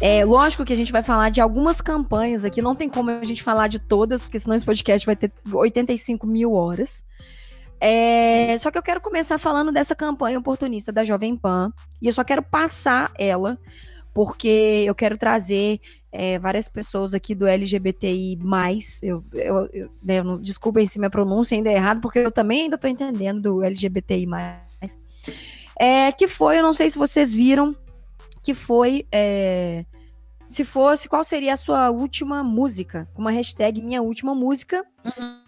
É 0.00 0.24
lógico 0.24 0.64
que 0.64 0.72
a 0.72 0.76
gente 0.76 0.92
vai 0.92 1.02
falar 1.02 1.30
de 1.30 1.40
algumas 1.40 1.80
campanhas 1.80 2.44
aqui, 2.44 2.62
não 2.62 2.76
tem 2.76 2.88
como 2.88 3.10
a 3.10 3.24
gente 3.24 3.42
falar 3.42 3.66
de 3.66 3.80
todas, 3.80 4.22
porque 4.22 4.38
senão 4.38 4.54
esse 4.54 4.64
podcast 4.64 5.04
vai 5.04 5.16
ter 5.16 5.32
85 5.52 6.24
mil 6.24 6.52
horas. 6.52 7.04
É, 7.80 8.56
só 8.58 8.70
que 8.70 8.78
eu 8.78 8.82
quero 8.82 9.00
começar 9.00 9.38
falando 9.38 9.72
dessa 9.72 9.94
campanha 9.94 10.38
oportunista 10.38 10.92
da 10.92 11.02
Jovem 11.02 11.36
Pan, 11.36 11.72
e 12.00 12.06
eu 12.06 12.12
só 12.12 12.22
quero 12.22 12.42
passar 12.42 13.10
ela, 13.18 13.58
porque 14.12 14.84
eu 14.86 14.94
quero 14.94 15.18
trazer 15.18 15.80
é, 16.16 16.38
várias 16.38 16.68
pessoas 16.68 17.12
aqui 17.12 17.34
do 17.34 17.44
LGBTI+, 17.44 18.38
eu, 19.02 19.24
eu, 19.32 19.68
eu, 19.72 19.90
né, 20.00 20.20
eu 20.20 20.24
não, 20.24 20.40
desculpem 20.40 20.86
se 20.86 20.96
minha 20.96 21.10
pronúncia 21.10 21.56
ainda 21.56 21.68
é 21.68 21.74
errada, 21.74 22.00
porque 22.00 22.20
eu 22.20 22.30
também 22.30 22.62
ainda 22.62 22.76
estou 22.76 22.88
entendendo 22.88 23.42
do 23.42 23.62
LGBTI+, 23.64 24.24
é, 25.76 26.12
que 26.12 26.28
foi, 26.28 26.58
eu 26.58 26.62
não 26.62 26.72
sei 26.72 26.88
se 26.88 26.96
vocês 26.96 27.34
viram, 27.34 27.74
que 28.44 28.54
foi, 28.54 29.08
é, 29.10 29.84
se 30.48 30.64
fosse, 30.64 31.08
qual 31.08 31.24
seria 31.24 31.54
a 31.54 31.56
sua 31.56 31.90
última 31.90 32.44
música? 32.44 33.08
Uma 33.16 33.32
hashtag 33.32 33.82
minha 33.82 34.00
última 34.00 34.36
música. 34.36 34.86
Uhum. 35.04 35.42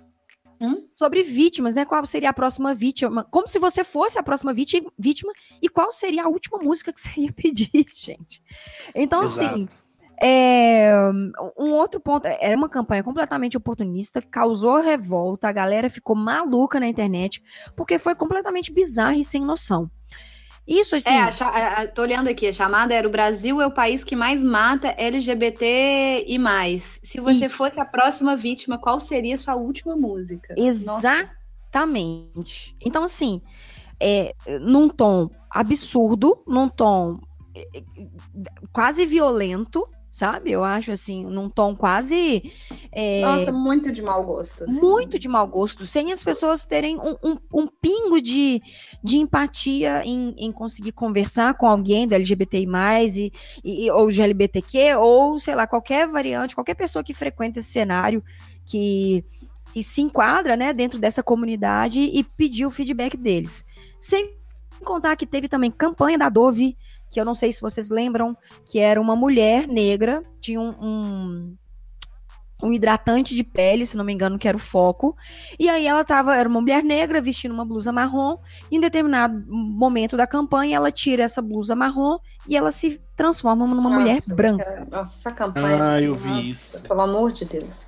Hum? 0.59 0.89
sobre 0.95 1.23
vítimas, 1.23 1.75
né? 1.75 1.85
Qual 1.85 2.07
seria 2.07 2.31
a 2.31 2.33
próxima 2.33 2.75
vítima? 2.75 3.25
Como 3.25 3.47
se 3.47 3.59
você 3.59 3.85
fosse 3.85 4.19
a 4.19 4.23
próxima 4.23 4.55
vítima, 4.55 4.91
vítima 4.99 5.31
e 5.61 5.69
qual 5.69 5.93
seria 5.93 6.25
a 6.25 6.29
última 6.29 6.57
música 6.57 6.91
que 6.91 6.99
você 6.99 7.11
ia 7.21 7.31
pedir, 7.31 7.85
gente. 7.95 8.43
Então, 8.95 9.23
Exato. 9.23 9.55
assim, 9.55 9.69
é, 10.23 10.93
um 11.59 11.73
outro 11.73 12.01
ponto, 12.01 12.27
era 12.27 12.57
uma 12.57 12.69
campanha 12.69 13.03
completamente 13.03 13.57
oportunista, 13.57 14.23
causou 14.23 14.81
revolta, 14.81 15.49
a 15.49 15.53
galera 15.53 15.91
ficou 15.91 16.17
maluca 16.17 16.81
na 16.81 16.87
internet, 16.87 17.43
porque 17.77 17.99
foi 17.99 18.15
completamente 18.15 18.73
bizarra 18.73 19.17
e 19.17 19.25
sem 19.25 19.43
noção. 19.43 19.91
Isso, 20.67 20.97
assim... 20.97 21.09
É, 21.09 21.21
a, 21.21 21.83
a- 21.83 21.87
tô 21.87 22.03
olhando 22.03 22.29
aqui, 22.29 22.49
a 22.49 22.53
chamada 22.53 22.93
era 22.93 23.07
o 23.07 23.11
Brasil 23.11 23.61
é 23.61 23.67
o 23.67 23.71
país 23.71 24.03
que 24.03 24.17
mais 24.17 24.43
mata 24.43 24.89
LGBT 24.99 26.25
e 26.27 26.39
mais. 26.39 26.99
Se 27.05 27.21
você 27.21 27.47
Isso. 27.47 27.55
fosse 27.57 27.79
a 27.79 27.85
próxima 27.85 28.35
vítima, 28.35 28.77
qual 28.77 28.99
seria 28.99 29.37
a 29.37 29.39
sua 29.39 29.55
última 29.55 29.95
música? 29.95 30.55
Nossa. 30.59 31.31
Exatamente. 31.71 32.77
Então, 32.85 33.05
assim, 33.05 33.41
é, 34.01 34.35
num 34.61 34.89
tom 34.89 35.31
absurdo, 35.49 36.43
num 36.49 36.69
tom 36.69 37.21
é, 37.55 37.79
é, 37.79 37.83
quase 38.73 39.07
violento, 39.07 39.89
sabe? 40.17 40.51
Eu 40.51 40.65
acho, 40.65 40.91
assim, 40.93 41.27
num 41.27 41.51
tom 41.51 41.77
quase. 41.77 42.51
é, 42.91 43.21
Nossa, 43.21 43.53
muito 43.53 43.93
de 43.93 44.01
mau 44.01 44.25
gosto. 44.25 44.65
assim. 44.65 44.81
muito 44.81 45.19
de 45.19 45.29
mau 45.29 45.47
gosto, 45.47 45.87
sem 45.87 46.11
as 46.11 46.25
pessoas 46.25 46.65
terem 46.65 46.97
um, 46.99 47.17
um- 47.23 47.39
um 47.53 47.67
pingo 47.67 48.19
de, 48.23 48.63
de 49.05 49.19
empatia 49.19 50.03
em, 50.07 50.35
em 50.39 50.51
conseguir 50.51 50.93
conversar 50.93 51.53
com 51.53 51.67
alguém 51.67 52.09
do 52.09 52.15
LGBTI, 52.15 52.67
e, 53.63 53.85
e, 53.85 53.91
ou 53.91 54.09
LGBTQ, 54.09 54.95
ou 54.95 55.39
sei 55.39 55.55
lá, 55.55 55.67
qualquer 55.67 56.09
variante, 56.09 56.55
qualquer 56.55 56.75
pessoa 56.77 57.05
que 57.05 57.13
frequenta 57.13 57.59
esse 57.59 57.69
cenário 57.69 58.25
que, 58.65 59.23
que 59.75 59.83
se 59.83 60.01
enquadra 60.01 60.57
né, 60.57 60.73
dentro 60.73 60.99
dessa 60.99 61.23
comunidade 61.23 62.01
e 62.01 62.25
pedir 62.25 62.65
o 62.65 62.71
feedback 62.71 63.19
deles. 63.19 63.67
Sem 64.01 64.35
contar 64.83 65.15
que 65.17 65.27
teve 65.27 65.47
também 65.47 65.71
campanha 65.71 66.17
da 66.17 66.31
Dove, 66.31 66.75
que 67.11 67.21
eu 67.21 67.25
não 67.25 67.35
sei 67.35 67.53
se 67.53 67.61
vocês 67.61 67.88
lembram, 67.90 68.37
que 68.64 68.79
era 68.79 69.01
uma 69.01 69.16
mulher 69.16 69.66
negra, 69.69 70.23
tinha 70.40 70.61
um- 70.61 70.75
um 70.81 71.57
um 72.62 72.73
hidratante 72.73 73.35
de 73.35 73.45
pele, 73.45 73.85
se 73.85 73.99
não 73.99 74.05
me 74.05 74.14
engano, 74.14 74.38
que 74.38 74.49
era 74.49 74.57
o 74.57 74.59
foco. 74.61 75.14
E 75.59 75.69
aí 75.69 75.87
ela 75.87 76.03
tava, 76.03 76.35
era 76.35 76.49
uma 76.49 76.59
mulher 76.59 76.83
negra 76.83 77.21
vestindo 77.21 77.53
uma 77.53 77.66
blusa 77.66 77.92
marrom. 77.92 78.38
E 78.71 78.77
em 78.79 78.81
determinado 78.81 79.45
momento 79.53 80.16
da 80.16 80.27
campanha, 80.27 80.77
ela 80.77 80.90
tira 80.90 81.23
essa 81.23 81.42
blusa 81.42 81.77
marrom 81.77 82.16
e 82.49 82.57
ela 82.57 82.71
se 82.71 82.99
transforma 83.14 83.66
numa 83.66 83.90
mulher 83.90 84.14
Nossa, 84.14 84.35
branca. 84.35 84.64
cara, 84.64 84.87
Nossa, 84.90 85.16
essa 85.16 85.33
campanha. 85.33 85.85
Ah, 85.85 86.01
eu 86.01 86.14
vi 86.14 86.29
nossa, 86.31 86.40
isso. 86.47 86.81
Pelo 86.81 87.03
amor 87.03 87.31
de 87.31 87.45
Deus. 87.45 87.87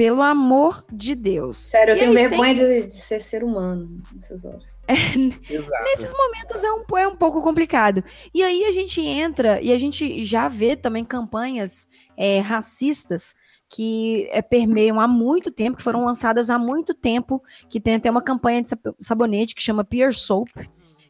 Pelo 0.00 0.22
amor 0.22 0.82
de 0.90 1.14
Deus. 1.14 1.58
Sério, 1.58 1.92
eu 1.92 1.96
E 1.96 1.98
tenho 1.98 2.12
aí, 2.12 2.16
vergonha 2.16 2.54
de, 2.54 2.86
de 2.86 2.92
ser 2.94 3.20
ser 3.20 3.44
humano 3.44 4.02
nessas 4.14 4.46
horas. 4.46 4.80
Exato. 4.88 5.84
Nesses 5.84 6.10
momentos 6.14 6.64
é 6.64 6.72
um, 6.72 6.96
é 6.96 7.06
um 7.06 7.16
pouco 7.16 7.42
complicado. 7.42 8.02
E 8.32 8.42
aí 8.42 8.64
a 8.64 8.70
gente 8.70 8.98
entra 9.02 9.60
e 9.60 9.70
a 9.70 9.76
gente 9.76 10.24
já 10.24 10.48
vê 10.48 10.74
também 10.74 11.04
campanhas 11.04 11.86
é, 12.16 12.40
racistas 12.40 13.34
que 13.68 14.26
é, 14.32 14.40
permeiam 14.40 14.98
há 14.98 15.06
muito 15.06 15.50
tempo, 15.50 15.76
que 15.76 15.82
foram 15.82 16.06
lançadas 16.06 16.48
há 16.48 16.58
muito 16.58 16.94
tempo, 16.94 17.42
que 17.68 17.78
tem 17.78 17.96
até 17.96 18.10
uma 18.10 18.22
campanha 18.22 18.62
de 18.62 18.70
sab- 18.70 18.94
sabonete 18.98 19.54
que 19.54 19.60
chama 19.62 19.84
Peer 19.84 20.14
Soap, 20.14 20.48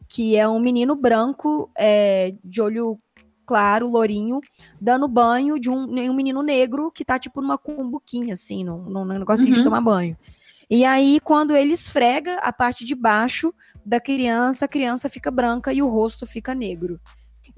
que 0.09 0.35
é 0.35 0.45
um 0.45 0.59
menino 0.59 0.97
branco 0.97 1.71
é, 1.77 2.35
de 2.43 2.61
olho 2.61 2.99
claro, 3.51 3.89
lourinho, 3.89 4.39
dando 4.79 5.09
banho 5.09 5.59
de 5.59 5.69
um, 5.69 5.83
um 5.83 6.13
menino 6.13 6.41
negro 6.41 6.89
que 6.89 7.03
tá 7.03 7.19
tipo 7.19 7.41
numa 7.41 7.57
cumbuquinha, 7.57 8.33
assim, 8.33 8.63
num, 8.63 8.83
num 8.89 9.03
negocinho 9.03 9.51
de 9.51 9.57
Uhum. 9.59 9.63
tomar 9.65 9.81
banho. 9.81 10.15
E 10.69 10.85
aí, 10.85 11.19
quando 11.19 11.53
ele 11.53 11.73
esfrega 11.73 12.35
a 12.35 12.53
parte 12.53 12.85
de 12.85 12.95
baixo 12.95 13.53
da 13.85 13.99
criança, 13.99 14.63
a 14.63 14.67
criança 14.69 15.09
fica 15.09 15.29
branca 15.29 15.73
e 15.73 15.81
o 15.81 15.89
rosto 15.89 16.25
fica 16.25 16.55
negro. 16.55 16.97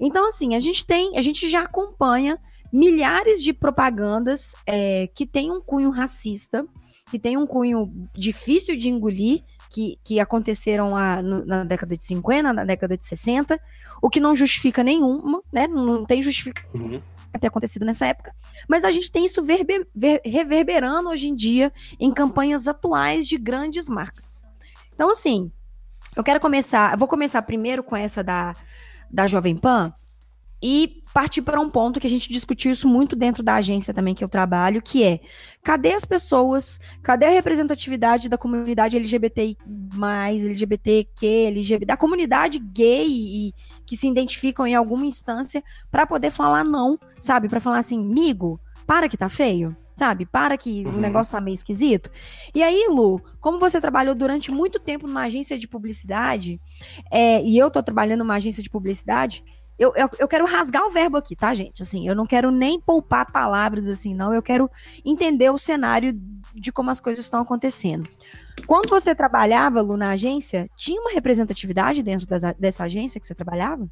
Então, 0.00 0.26
assim, 0.26 0.56
a 0.56 0.58
gente 0.58 0.84
tem, 0.84 1.16
a 1.16 1.22
gente 1.22 1.48
já 1.48 1.62
acompanha 1.62 2.38
milhares 2.72 3.40
de 3.40 3.52
propagandas 3.52 4.56
é, 4.66 5.06
que 5.14 5.24
têm 5.24 5.52
um 5.52 5.60
cunho 5.60 5.90
racista, 5.90 6.66
que 7.08 7.20
tem 7.20 7.36
um 7.36 7.46
cunho 7.46 7.88
difícil 8.12 8.76
de 8.76 8.88
engolir, 8.88 9.44
que, 9.70 9.96
que 10.02 10.18
aconteceram 10.18 10.96
a- 10.96 11.22
no- 11.22 11.44
na 11.46 11.62
década 11.62 11.96
de 11.96 12.02
50, 12.02 12.52
na 12.52 12.64
década 12.64 12.96
de 12.96 13.04
60, 13.04 13.60
o 14.04 14.10
que 14.10 14.20
não 14.20 14.36
justifica 14.36 14.82
nenhuma, 14.84 15.42
né? 15.50 15.66
Não 15.66 16.04
tem 16.04 16.22
justificativa 16.22 16.76
Uhum. 16.76 17.00
ter 17.40 17.46
acontecido 17.46 17.86
nessa 17.86 18.06
época, 18.06 18.34
mas 18.68 18.84
a 18.84 18.90
gente 18.90 19.10
tem 19.10 19.24
isso 19.24 19.42
verbe- 19.42 19.86
ver- 19.94 20.20
reverberando 20.24 21.08
hoje 21.08 21.26
em 21.28 21.34
dia 21.34 21.72
em 21.98 22.12
campanhas 22.12 22.68
atuais 22.68 23.26
de 23.26 23.38
grandes 23.38 23.88
marcas. 23.88 24.44
Então, 24.94 25.10
assim, 25.10 25.50
eu 26.14 26.22
quero 26.22 26.38
começar, 26.38 26.92
eu 26.92 26.98
vou 26.98 27.08
começar 27.08 27.40
primeiro 27.42 27.82
com 27.82 27.96
essa 27.96 28.22
da, 28.22 28.54
da 29.10 29.26
Jovem 29.26 29.56
Pan 29.56 29.92
e 30.66 31.02
partir 31.12 31.42
para 31.42 31.60
um 31.60 31.68
ponto 31.68 32.00
que 32.00 32.06
a 32.06 32.10
gente 32.10 32.32
discutiu 32.32 32.72
isso 32.72 32.88
muito 32.88 33.14
dentro 33.14 33.42
da 33.42 33.56
agência 33.56 33.92
também 33.92 34.14
que 34.14 34.24
eu 34.24 34.28
trabalho, 34.30 34.80
que 34.80 35.04
é 35.04 35.20
cadê 35.62 35.92
as 35.92 36.06
pessoas, 36.06 36.80
cadê 37.02 37.26
a 37.26 37.30
representatividade 37.30 38.30
da 38.30 38.38
comunidade 38.38 38.96
LGBTI+, 38.96 39.58
LGBTQ, 40.42 41.26
LGBT, 41.48 41.84
da 41.84 41.96
comunidade 41.98 42.58
gay 42.58 43.06
e 43.08 43.54
que 43.86 43.94
se 43.94 44.08
identificam 44.08 44.66
em 44.66 44.74
alguma 44.74 45.04
instância 45.04 45.62
para 45.90 46.06
poder 46.06 46.30
falar 46.30 46.64
não, 46.64 46.98
sabe? 47.20 47.46
Para 47.48 47.60
falar 47.60 47.78
assim, 47.78 47.98
migo, 47.98 48.58
para 48.86 49.06
que 49.06 49.18
tá 49.18 49.28
feio, 49.28 49.76
sabe? 49.94 50.24
Para 50.24 50.56
que 50.56 50.84
o 50.86 50.88
Uhum. 50.88 51.00
negócio 51.00 51.30
tá 51.30 51.40
meio 51.40 51.54
esquisito. 51.54 52.10
E 52.54 52.62
aí, 52.62 52.86
Lu, 52.88 53.20
como 53.38 53.58
você 53.58 53.80
trabalhou 53.80 54.14
durante 54.14 54.50
muito 54.50 54.80
tempo 54.80 55.06
numa 55.06 55.22
agência 55.24 55.58
de 55.58 55.68
publicidade, 55.68 56.58
é, 57.10 57.42
e 57.42 57.58
eu 57.58 57.70
tô 57.70 57.82
trabalhando 57.82 58.20
numa 58.20 58.34
agência 58.36 58.62
de 58.62 58.70
publicidade, 58.70 59.44
eu, 59.78 59.92
eu, 59.96 60.08
eu 60.18 60.28
quero 60.28 60.46
rasgar 60.46 60.84
o 60.84 60.90
verbo 60.90 61.16
aqui, 61.16 61.34
tá, 61.34 61.52
gente? 61.54 61.82
Assim, 61.82 62.08
eu 62.08 62.14
não 62.14 62.26
quero 62.26 62.50
nem 62.50 62.80
poupar 62.80 63.30
palavras 63.30 63.86
assim, 63.86 64.14
não. 64.14 64.32
Eu 64.32 64.42
quero 64.42 64.70
entender 65.04 65.50
o 65.50 65.58
cenário 65.58 66.12
de 66.54 66.72
como 66.72 66.90
as 66.90 67.00
coisas 67.00 67.24
estão 67.24 67.40
acontecendo. 67.40 68.08
Quando 68.66 68.88
você 68.88 69.14
trabalhava, 69.14 69.80
Lu, 69.80 69.96
na 69.96 70.10
agência, 70.10 70.66
tinha 70.76 71.00
uma 71.00 71.10
representatividade 71.10 72.02
dentro 72.02 72.26
das- 72.26 72.54
dessa 72.54 72.84
agência 72.84 73.20
que 73.20 73.26
você 73.26 73.34
trabalhava? 73.34 73.88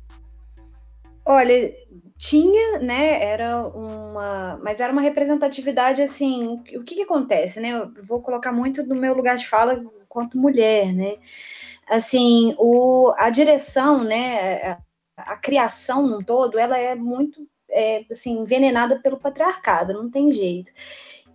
Olha, 1.25 1.73
tinha, 2.17 2.79
né? 2.79 3.23
Era 3.23 3.67
uma. 3.69 4.59
Mas 4.63 4.81
era 4.81 4.93
uma 4.93 5.03
representatividade 5.03 6.03
assim. 6.03 6.63
O 6.77 6.83
que 6.85 6.97
que 6.97 7.03
acontece, 7.03 7.61
né? 7.61 7.71
Eu 7.73 7.93
vou 8.05 8.21
colocar 8.21 8.53
muito 8.53 8.85
no 8.85 8.95
meu 9.01 9.15
lugar 9.15 9.37
de 9.37 9.49
fala 9.49 9.85
quanto 10.09 10.39
mulher, 10.39 10.93
né? 10.93 11.17
Assim, 11.89 12.55
o, 12.59 13.13
a 13.17 13.31
direção, 13.31 14.05
né? 14.05 14.73
A, 14.73 14.79
a 15.27 15.37
criação 15.37 16.07
num 16.07 16.23
todo, 16.23 16.59
ela 16.59 16.79
é 16.79 16.95
muito 16.95 17.47
é, 17.71 18.05
assim, 18.11 18.39
envenenada 18.39 19.01
pelo 19.01 19.19
patriarcado, 19.19 19.93
não 19.93 20.11
tem 20.11 20.33
jeito. 20.33 20.71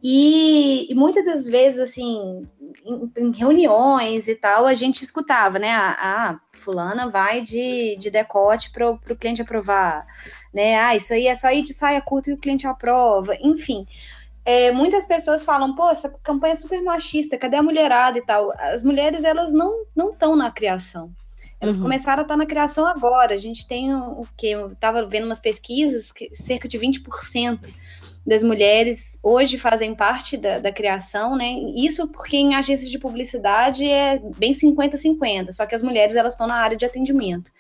E, 0.02 0.92
e 0.92 0.96
muitas 0.96 1.26
das 1.26 1.46
vezes, 1.46 1.80
assim, 1.80 2.46
em, 2.86 3.12
em 3.18 3.32
reuniões 3.32 4.28
e 4.28 4.36
tal, 4.36 4.66
a 4.66 4.74
gente 4.74 5.04
escutava, 5.04 5.58
né? 5.58 5.72
A, 5.72 6.30
a 6.30 6.40
fulana 6.54 7.10
vai 7.10 7.42
de, 7.42 7.96
de 7.98 8.12
decote 8.12 8.72
para 8.72 8.92
o 8.92 9.16
cliente 9.16 9.42
aprovar, 9.42 10.06
né? 10.54 10.76
Ah, 10.80 10.96
isso 10.96 11.14
aí 11.14 11.28
é 11.28 11.34
só 11.36 11.50
ir 11.52 11.64
de 11.64 11.74
saia 11.74 12.02
curta 12.02 12.30
e 12.30 12.34
o 12.34 12.38
cliente 12.38 12.68
aprova, 12.68 13.36
enfim. 13.42 13.88
É, 14.46 14.72
muitas 14.72 15.06
pessoas 15.06 15.44
falam, 15.44 15.76
pô, 15.76 15.90
essa 15.90 16.10
campanha 16.24 16.54
é 16.54 16.56
super 16.56 16.82
machista, 16.82 17.38
cadê 17.38 17.58
a 17.58 17.64
mulherada 17.64 18.18
e 18.18 18.22
tal? 18.22 18.54
As 18.58 18.84
mulheres, 18.84 19.24
elas 19.24 19.52
não 19.52 19.84
estão 19.96 20.36
na 20.36 20.52
criação. 20.52 21.12
Elas 21.60 21.78
Uhum. 21.78 21.84
começaram 21.84 22.20
a 22.20 22.22
estar 22.22 22.38
na 22.38 22.46
criação 22.46 22.86
agora. 22.86 23.34
A 23.34 23.38
gente 23.38 23.68
tem 23.68 23.94
o, 23.94 24.26
quê? 24.38 24.48
Eu 24.48 24.74
estava 24.74 25.06
vendo 25.06 25.26
umas 25.26 25.40
pesquisas 25.40 26.12
que 26.12 26.30
cerca 26.36 26.68
de 26.68 26.78
20% 26.78 27.60
das 28.26 28.44
mulheres 28.44 29.20
hoje 29.24 29.58
fazem 29.58 29.96
parte 29.96 30.38
da, 30.38 30.60
da 30.60 30.72
criação, 30.72 31.36
né? 31.36 31.54
Isso 31.76 32.08
porque 32.10 32.38
em 32.38 32.56
agências 32.56 32.90
de 32.92 33.00
publicidade 33.00 33.90
é 33.90 34.20
bem 34.38 34.52
50-50, 34.54 35.52
só 35.52 35.66
que 35.66 35.74
as 35.74 35.82
mulheres 35.82 36.16
elas 36.16 36.34
estão 36.34 36.46
na 36.46 36.56
área 36.56 36.78
de 36.78 36.86
atendimento. 36.86 37.52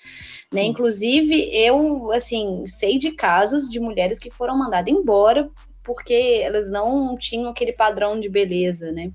Né? 0.52 0.62
Sim. 0.62 0.68
Inclusive, 0.68 1.50
eu 1.54 2.12
assim 2.12 2.66
sei 2.68 2.98
de 3.00 3.12
casos 3.12 3.70
de 3.70 3.80
mulheres 3.80 4.20
que 4.20 4.30
foram 4.30 4.58
mandadas 4.58 4.94
embora 4.94 5.50
porque 5.84 6.42
elas 6.44 6.70
não 6.70 7.18
tinham 7.18 7.50
aquele 7.50 7.72
padrão 7.72 8.20
de 8.20 8.28
beleza, 8.28 8.92
né? 8.92 9.10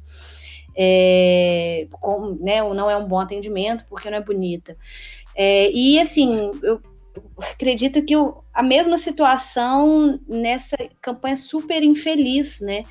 É, 0.77 1.87
com, 2.01 2.37
né, 2.41 2.63
ou 2.63 2.75
não 2.75 2.89
é 2.91 2.97
um 2.97 3.07
bom 3.07 3.19
atendimento 3.19 3.85
porque 3.89 4.11
não 4.11 4.19
é 4.19 4.23
bonita. 4.23 4.77
É, 5.35 5.71
e 5.71 5.99
assim, 5.99 6.53
eu 6.63 6.81
acredito 7.39 8.03
que 8.03 8.17
o, 8.17 8.43
a 8.53 8.63
mesma 8.63 8.97
situação 8.97 10.19
nessa 10.29 10.77
campanha 11.01 11.37
super 11.37 11.83
infeliz, 11.83 12.61
né? 12.61 12.85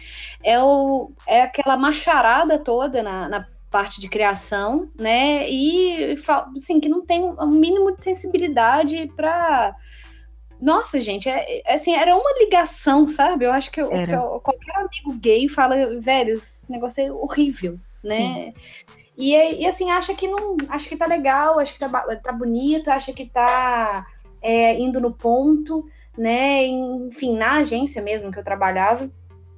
É, 0.43 0.61
o, 0.61 1.11
é 1.27 1.43
aquela 1.43 1.77
macharada 1.77 2.59
toda 2.59 3.01
na, 3.03 3.29
na 3.29 3.47
parte 3.69 4.01
de 4.01 4.09
criação, 4.09 4.91
né? 4.99 5.49
E 5.49 6.15
assim, 6.55 6.79
que 6.79 6.89
não 6.89 7.05
tem 7.05 7.23
um 7.23 7.47
mínimo 7.47 7.95
de 7.95 8.03
sensibilidade 8.03 9.11
para 9.15 9.75
nossa, 10.62 11.00
gente, 11.00 11.28
é, 11.28 11.62
é, 11.65 11.74
assim, 11.74 11.95
era 11.95 12.15
uma 12.15 12.39
ligação, 12.39 13.08
sabe? 13.08 13.45
Eu 13.45 13.52
acho 13.52 13.71
que, 13.71 13.82
eu, 13.82 13.89
que 13.89 14.12
eu, 14.12 14.39
qualquer 14.41 14.76
amigo 14.76 15.19
gay 15.19 15.47
fala, 15.47 16.00
velho, 16.00 16.36
esse 16.36 16.71
negócio 16.71 17.04
é 17.04 17.12
horrível. 17.12 17.80
né? 18.04 18.54
E, 19.17 19.36
e, 19.36 19.67
assim, 19.67 19.89
acha 19.89 20.13
que 20.13 20.28
não. 20.28 20.58
Acha 20.69 20.88
que 20.88 20.95
tá 20.95 21.06
legal, 21.06 21.60
acha 21.60 21.74
que 21.74 21.80
tá, 21.80 21.89
tá 22.17 22.32
bonito, 22.32 22.89
acha 22.89 23.12
que 23.12 23.26
tá 23.26 24.06
é, 24.41 24.80
indo 24.80 25.02
no 25.02 25.12
ponto, 25.12 25.86
né? 26.17 26.65
Enfim, 26.65 27.36
na 27.36 27.58
agência 27.58 28.02
mesmo 28.02 28.32
que 28.32 28.39
eu 28.39 28.43
trabalhava. 28.43 29.10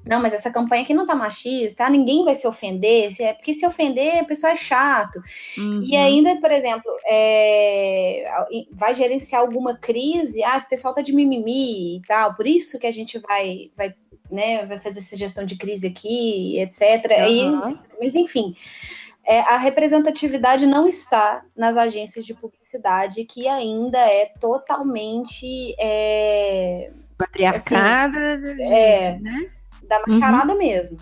Não, 0.06 0.22
mas 0.22 0.34
essa 0.34 0.52
campanha 0.52 0.84
aqui 0.84 0.94
não 0.94 1.06
tá 1.06 1.16
machista, 1.16 1.89
ninguém 1.89 2.26
vai 2.26 2.36
se 2.36 2.48
ofender, 2.48 3.10
é 3.20 3.34
porque 3.34 3.54
se 3.54 3.66
ofender, 3.66 4.20
a 4.20 4.26
pessoa 4.26 4.52
é 4.52 4.56
chato. 4.56 5.22
Uhum. 5.58 5.82
E 5.84 5.96
ainda, 5.96 6.36
por 6.42 6.52
exemplo, 6.52 6.92
é, 7.06 8.26
vai 8.72 8.94
gerenciar 8.94 9.42
alguma 9.42 9.78
crise, 9.78 10.44
ah, 10.44 10.58
esse 10.58 10.70
pessoal 10.70 10.94
tá 10.94 11.02
de 11.02 11.13
mimimi 11.13 11.98
e 11.98 12.02
tal, 12.02 12.36
por 12.36 12.46
isso 12.46 12.78
que 12.78 12.88
a 12.88 12.92
gente 12.92 13.18
vai, 13.20 13.72
vai, 13.78 13.96
né, 14.30 14.66
vai 14.66 14.78
fazer 14.80 15.00
essa 15.00 15.16
gestão 15.16 15.46
de 15.46 15.56
crise 15.56 15.88
aqui, 15.88 16.60
etc. 16.60 16.82
Uhum. 17.30 17.72
E, 17.72 17.78
mas 18.00 18.16
enfim 18.16 18.56
é, 19.26 19.39
a 19.39 19.58
representatividade 19.58 20.66
não 20.66 20.88
está 20.88 21.44
nas 21.56 21.78
agências 21.78 22.26
de 22.26 22.34
publicidade, 22.34 23.24
que 23.24 23.48
ainda 23.48 23.98
é 24.00 24.26
totalmente. 24.39 25.74
É, 25.80 26.92
Patriarcada, 27.18 28.34
assim, 28.36 28.63
é, 28.63 29.20
né? 29.20 29.50
Da 29.88 30.02
macharada 30.08 30.54
uhum. 30.54 30.58
mesmo. 30.58 30.98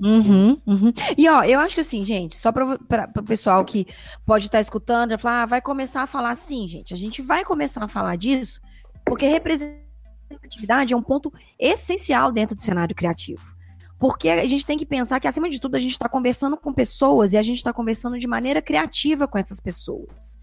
Uhum, 0.00 0.60
uhum. 0.66 0.92
E 1.16 1.28
ó, 1.28 1.44
eu 1.44 1.60
acho 1.60 1.76
que 1.76 1.80
assim, 1.80 2.04
gente, 2.04 2.36
só 2.36 2.50
para 2.50 2.74
o 2.74 3.22
pessoal 3.22 3.64
que 3.64 3.86
pode 4.26 4.46
estar 4.46 4.58
tá 4.58 4.62
escutando, 4.62 5.16
falar, 5.16 5.42
ah, 5.42 5.46
vai 5.46 5.60
começar 5.60 6.02
a 6.02 6.06
falar 6.08 6.30
assim, 6.30 6.66
gente. 6.66 6.92
A 6.92 6.96
gente 6.96 7.22
vai 7.22 7.44
começar 7.44 7.84
a 7.84 7.88
falar 7.88 8.16
disso, 8.16 8.60
porque 9.04 9.26
representatividade 9.26 10.92
é 10.92 10.96
um 10.96 11.02
ponto 11.02 11.32
essencial 11.58 12.32
dentro 12.32 12.56
do 12.56 12.60
cenário 12.60 12.96
criativo. 12.96 13.54
Porque 13.96 14.28
a 14.28 14.44
gente 14.44 14.66
tem 14.66 14.76
que 14.76 14.84
pensar 14.84 15.20
que, 15.20 15.28
acima 15.28 15.48
de 15.48 15.60
tudo, 15.60 15.76
a 15.76 15.78
gente 15.78 15.92
está 15.92 16.08
conversando 16.08 16.56
com 16.56 16.72
pessoas 16.72 17.32
e 17.32 17.36
a 17.36 17.42
gente 17.42 17.58
está 17.58 17.72
conversando 17.72 18.18
de 18.18 18.26
maneira 18.26 18.60
criativa 18.60 19.28
com 19.28 19.38
essas 19.38 19.60
pessoas. 19.60 20.36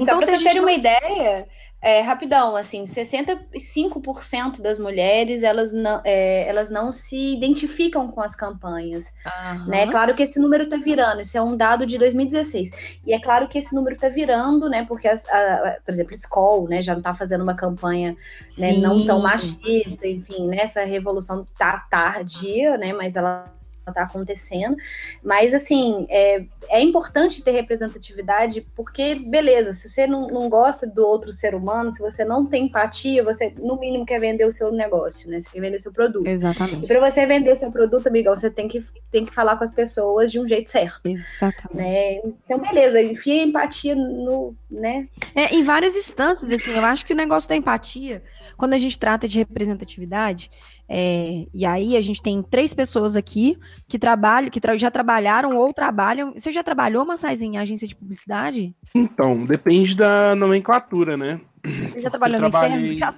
Então, 0.00 0.20
Só 0.20 0.26
para 0.26 0.38
você 0.38 0.44
ter 0.44 0.54
não... 0.54 0.62
uma 0.62 0.72
ideia, 0.72 1.46
é, 1.80 2.00
rapidão, 2.00 2.56
assim, 2.56 2.84
65% 2.84 4.60
das 4.60 4.78
mulheres, 4.78 5.42
elas 5.42 5.72
não, 5.72 6.00
é, 6.04 6.48
elas 6.48 6.70
não 6.70 6.90
se 6.90 7.34
identificam 7.34 8.08
com 8.08 8.20
as 8.20 8.34
campanhas, 8.34 9.14
uhum. 9.24 9.66
né? 9.66 9.86
Claro 9.86 10.14
que 10.14 10.22
esse 10.22 10.40
número 10.40 10.64
está 10.64 10.78
virando, 10.78 11.20
isso 11.20 11.38
é 11.38 11.42
um 11.42 11.54
dado 11.54 11.86
de 11.86 11.96
2016. 11.98 13.00
E 13.06 13.12
é 13.12 13.20
claro 13.20 13.46
que 13.46 13.58
esse 13.58 13.74
número 13.74 13.94
está 13.94 14.08
virando, 14.08 14.68
né? 14.68 14.84
Porque, 14.86 15.06
as, 15.06 15.28
a, 15.28 15.76
por 15.84 15.92
exemplo, 15.92 16.14
Skoll, 16.14 16.68
né, 16.68 16.82
já 16.82 16.92
não 16.92 17.00
está 17.00 17.14
fazendo 17.14 17.42
uma 17.42 17.54
campanha 17.54 18.16
né, 18.58 18.72
não 18.72 19.06
tão 19.06 19.20
machista, 19.20 20.08
enfim, 20.08 20.48
né? 20.48 20.58
Essa 20.60 20.84
revolução 20.84 21.44
tá 21.56 21.86
tardia, 21.90 22.76
né? 22.76 22.92
Mas 22.92 23.16
ela 23.16 23.55
está 23.90 24.02
acontecendo. 24.02 24.76
Mas, 25.22 25.54
assim, 25.54 26.06
é, 26.08 26.44
é 26.68 26.80
importante 26.80 27.42
ter 27.42 27.52
representatividade, 27.52 28.66
porque, 28.74 29.14
beleza, 29.14 29.72
se 29.72 29.88
você 29.88 30.06
não, 30.06 30.26
não 30.26 30.48
gosta 30.48 30.86
do 30.86 31.06
outro 31.06 31.32
ser 31.32 31.54
humano, 31.54 31.92
se 31.92 32.00
você 32.00 32.24
não 32.24 32.46
tem 32.46 32.66
empatia, 32.66 33.24
você, 33.24 33.52
no 33.58 33.78
mínimo, 33.78 34.06
quer 34.06 34.20
vender 34.20 34.44
o 34.44 34.52
seu 34.52 34.72
negócio, 34.72 35.30
né? 35.30 35.40
Você 35.40 35.50
quer 35.50 35.60
vender 35.60 35.78
seu 35.78 35.92
produto. 35.92 36.26
Exatamente. 36.26 36.84
E 36.84 36.86
para 36.86 37.00
você 37.00 37.26
vender 37.26 37.52
o 37.52 37.56
seu 37.56 37.70
produto, 37.70 38.06
amigão, 38.06 38.34
você 38.34 38.50
tem 38.50 38.68
que, 38.68 38.84
tem 39.10 39.24
que 39.24 39.34
falar 39.34 39.56
com 39.56 39.64
as 39.64 39.72
pessoas 39.72 40.30
de 40.30 40.40
um 40.40 40.46
jeito 40.46 40.70
certo. 40.70 41.06
Exatamente. 41.06 41.76
Né? 41.76 42.20
Então, 42.44 42.58
beleza, 42.58 43.00
enfia 43.00 43.42
empatia 43.42 43.94
no, 43.94 44.54
né? 44.70 45.08
É, 45.34 45.54
em 45.54 45.62
várias 45.62 45.96
instâncias, 45.96 46.50
assim, 46.50 46.72
eu 46.72 46.84
acho 46.84 47.04
que 47.06 47.12
o 47.12 47.16
negócio 47.16 47.48
da 47.48 47.56
empatia, 47.56 48.22
quando 48.56 48.74
a 48.74 48.78
gente 48.78 48.98
trata 48.98 49.28
de 49.28 49.38
representatividade, 49.38 50.50
é, 50.88 51.46
e 51.52 51.66
aí 51.66 51.96
a 51.96 52.00
gente 52.00 52.22
tem 52.22 52.42
três 52.42 52.72
pessoas 52.72 53.16
aqui 53.16 53.58
que 53.88 53.98
trabalham, 53.98 54.50
que 54.50 54.60
tra 54.60 54.76
já 54.76 54.90
trabalharam 54.90 55.56
ou 55.56 55.72
trabalham. 55.72 56.32
Você 56.34 56.52
já 56.52 56.62
trabalhou, 56.62 57.04
Massais, 57.04 57.42
em 57.42 57.58
agência 57.58 57.88
de 57.88 57.96
publicidade? 57.96 58.74
Então, 58.94 59.44
depende 59.44 59.96
da 59.96 60.34
nomenclatura, 60.36 61.16
né? 61.16 61.40
Você 61.64 62.00
já 62.00 62.10
trabalhou 62.10 62.36
eu 62.36 62.50
trabalhei... 62.50 63.00
no? 63.00 63.08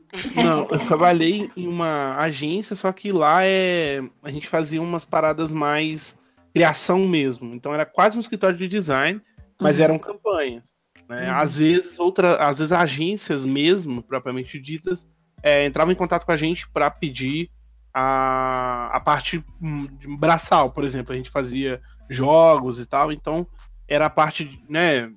Não, 0.42 0.68
eu 0.70 0.78
trabalhei 0.78 1.50
em 1.54 1.68
uma 1.68 2.12
agência, 2.16 2.74
só 2.74 2.90
que 2.92 3.12
lá 3.12 3.44
é 3.44 4.02
a 4.22 4.30
gente 4.30 4.48
fazia 4.48 4.80
umas 4.80 5.04
paradas 5.04 5.52
mais 5.52 6.18
criação 6.54 7.00
mesmo. 7.06 7.54
Então 7.54 7.74
era 7.74 7.84
quase 7.84 8.16
um 8.16 8.20
escritório 8.20 8.56
de 8.56 8.66
design, 8.66 9.20
mas 9.60 9.78
uhum. 9.78 9.84
eram 9.84 9.98
campanhas. 9.98 10.74
Né? 11.06 11.30
Uhum. 11.30 11.36
Às 11.36 11.54
vezes 11.54 11.98
outra, 11.98 12.36
às 12.36 12.58
vezes 12.58 12.72
agências 12.72 13.44
mesmo, 13.44 14.02
propriamente 14.02 14.58
ditas, 14.58 15.06
é, 15.42 15.64
entravam 15.64 15.92
em 15.92 15.96
contato 15.96 16.24
com 16.24 16.32
a 16.32 16.36
gente 16.36 16.68
para 16.68 16.90
pedir 16.90 17.50
a, 17.92 18.90
a 18.92 19.00
parte 19.00 19.44
hum, 19.60 19.86
braçal, 20.18 20.70
por 20.70 20.84
exemplo. 20.84 21.12
A 21.12 21.16
gente 21.16 21.30
fazia 21.30 21.80
jogos 22.08 22.78
e 22.78 22.86
tal, 22.86 23.12
então 23.12 23.46
era 23.88 24.06
a 24.06 24.10
parte, 24.10 24.62
né? 24.68 25.10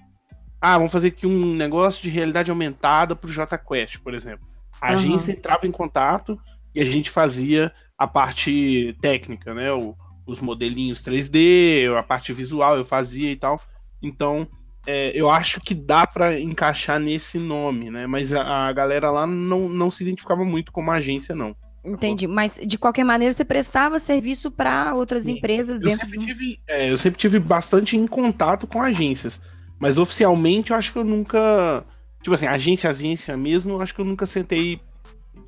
Ah, 0.60 0.78
vamos 0.78 0.92
fazer 0.92 1.10
aqui 1.10 1.28
um 1.28 1.56
negócio 1.56 2.02
de 2.02 2.10
realidade 2.10 2.50
aumentada 2.50 3.16
para 3.16 3.30
o 3.30 3.34
JQuest, 3.34 4.00
por 4.00 4.14
exemplo. 4.14 4.48
A 4.82 4.92
uhum. 4.92 5.00
agência 5.00 5.32
entrava 5.32 5.68
em 5.68 5.72
contato 5.72 6.40
e 6.74 6.82
a 6.82 6.86
gente 6.86 7.10
fazia 7.10 7.72
a 7.98 8.08
parte 8.08 8.98
técnica, 9.02 9.54
né? 9.54 9.72
O, 9.72 9.96
os 10.26 10.40
modelinhos 10.40 11.04
3D, 11.04 11.94
a 11.98 12.04
parte 12.04 12.32
visual 12.32 12.78
eu 12.78 12.86
fazia 12.86 13.32
e 13.32 13.36
tal. 13.36 13.62
Então, 14.02 14.48
é, 14.86 15.12
eu 15.16 15.30
acho 15.30 15.62
que 15.62 15.74
dá 15.74 16.06
para 16.06 16.40
encaixar 16.40 17.00
nesse 17.00 17.40
nome, 17.40 17.90
né? 17.90 18.06
Mas 18.06 18.34
a, 18.34 18.68
a, 18.68 18.74
galera 18.74 19.10
lá 19.10 19.26
não, 19.26 19.70
não 19.70 19.90
se 19.90 20.04
identificava 20.04 20.44
muito 20.44 20.72
como 20.72 20.92
agência, 20.92 21.34
não. 21.34 21.56
Entendi, 21.86 22.28
mas 22.28 22.60
de 22.66 22.78
qualquer 22.78 23.04
maneira 23.04 23.34
você 23.34 23.44
prestava 23.44 24.00
serviço 24.00 24.50
para 24.50 24.94
outras 24.94 25.26
Sim. 25.26 25.34
empresas 25.34 25.76
eu 25.82 25.88
dentro 25.88 26.02
sempre 26.02 26.20
de... 26.20 26.26
tive, 26.26 26.60
é, 26.68 26.90
Eu 26.90 26.98
sempre 26.98 27.20
tive 27.20 27.40
bastante 27.40 27.98
em 27.98 28.08
contato 28.08 28.66
com 28.66 28.82
agências, 28.82 29.42
mas 29.78 29.98
oficialmente 29.98 30.72
eu 30.72 30.78
acho 30.78 30.94
que 30.94 31.00
eu 31.00 31.04
nunca. 31.04 31.84
Tipo 32.22 32.36
assim, 32.36 32.48
agência, 32.48 32.90
agência 32.90 33.36
mesmo, 33.36 33.74
eu 33.74 33.82
acho 33.82 33.94
que 33.94 34.00
eu 34.00 34.06
nunca 34.06 34.26
sentei 34.26 34.80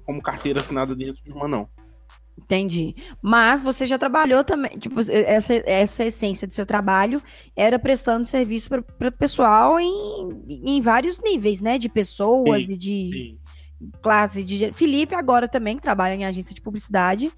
como 0.05 0.21
carteira 0.21 0.59
assinada 0.59 0.93
dentro 0.93 1.23
de 1.23 1.31
uma, 1.31 1.47
não. 1.47 1.69
Entendi. 2.37 2.95
Mas 3.21 3.63
você 3.63 3.87
já 3.87 3.97
trabalhou 3.97 4.43
também, 4.43 4.77
tipo, 4.77 4.99
essa, 4.99 5.53
essa 5.65 6.03
essência 6.03 6.45
do 6.47 6.53
seu 6.53 6.65
trabalho 6.65 7.21
era 7.55 7.79
prestando 7.79 8.25
serviço 8.25 8.69
para 8.69 9.07
o 9.07 9.11
pessoal 9.11 9.79
em, 9.79 10.43
em 10.47 10.81
vários 10.81 11.19
níveis, 11.21 11.61
né? 11.61 11.77
De 11.77 11.87
pessoas 11.87 12.67
sim, 12.67 12.73
e 12.73 12.77
de 12.77 13.09
sim. 13.11 13.39
classe 14.01 14.43
de. 14.43 14.71
Felipe, 14.73 15.15
agora 15.15 15.47
também, 15.47 15.77
que 15.77 15.81
trabalha 15.81 16.13
em 16.13 16.25
agência 16.25 16.53
de 16.53 16.61
publicidade, 16.61 17.31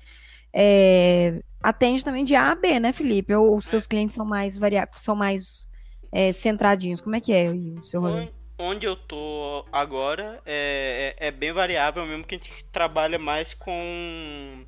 é, 0.51 1.41
atende 1.61 2.03
também 2.03 2.25
de 2.25 2.35
A 2.35 2.51
a 2.51 2.55
B, 2.55 2.79
né, 2.79 2.91
Felipe? 2.91 3.33
Ou 3.33 3.55
os 3.55 3.67
seus 3.67 3.85
clientes 3.85 4.15
são 4.15 4.25
mais 4.25 4.57
variados, 4.57 5.01
são 5.03 5.15
mais 5.15 5.67
é, 6.11 6.31
centradinhos? 6.31 7.01
Como 7.01 7.15
é 7.15 7.21
que 7.21 7.31
é 7.31 7.49
o 7.51 7.85
seu 7.85 8.01
rolê? 8.01 8.29
onde 8.59 8.87
eu 8.87 8.95
tô 8.95 9.63
agora 9.71 10.41
é, 10.43 11.13
é, 11.19 11.27
é, 11.27 11.31
bem 11.31 11.51
variável 11.51 12.03
mesmo 12.07 12.23
que 12.23 12.33
a 12.33 12.37
gente 12.39 12.65
trabalha 12.71 13.19
mais 13.19 13.53
com 13.53 14.65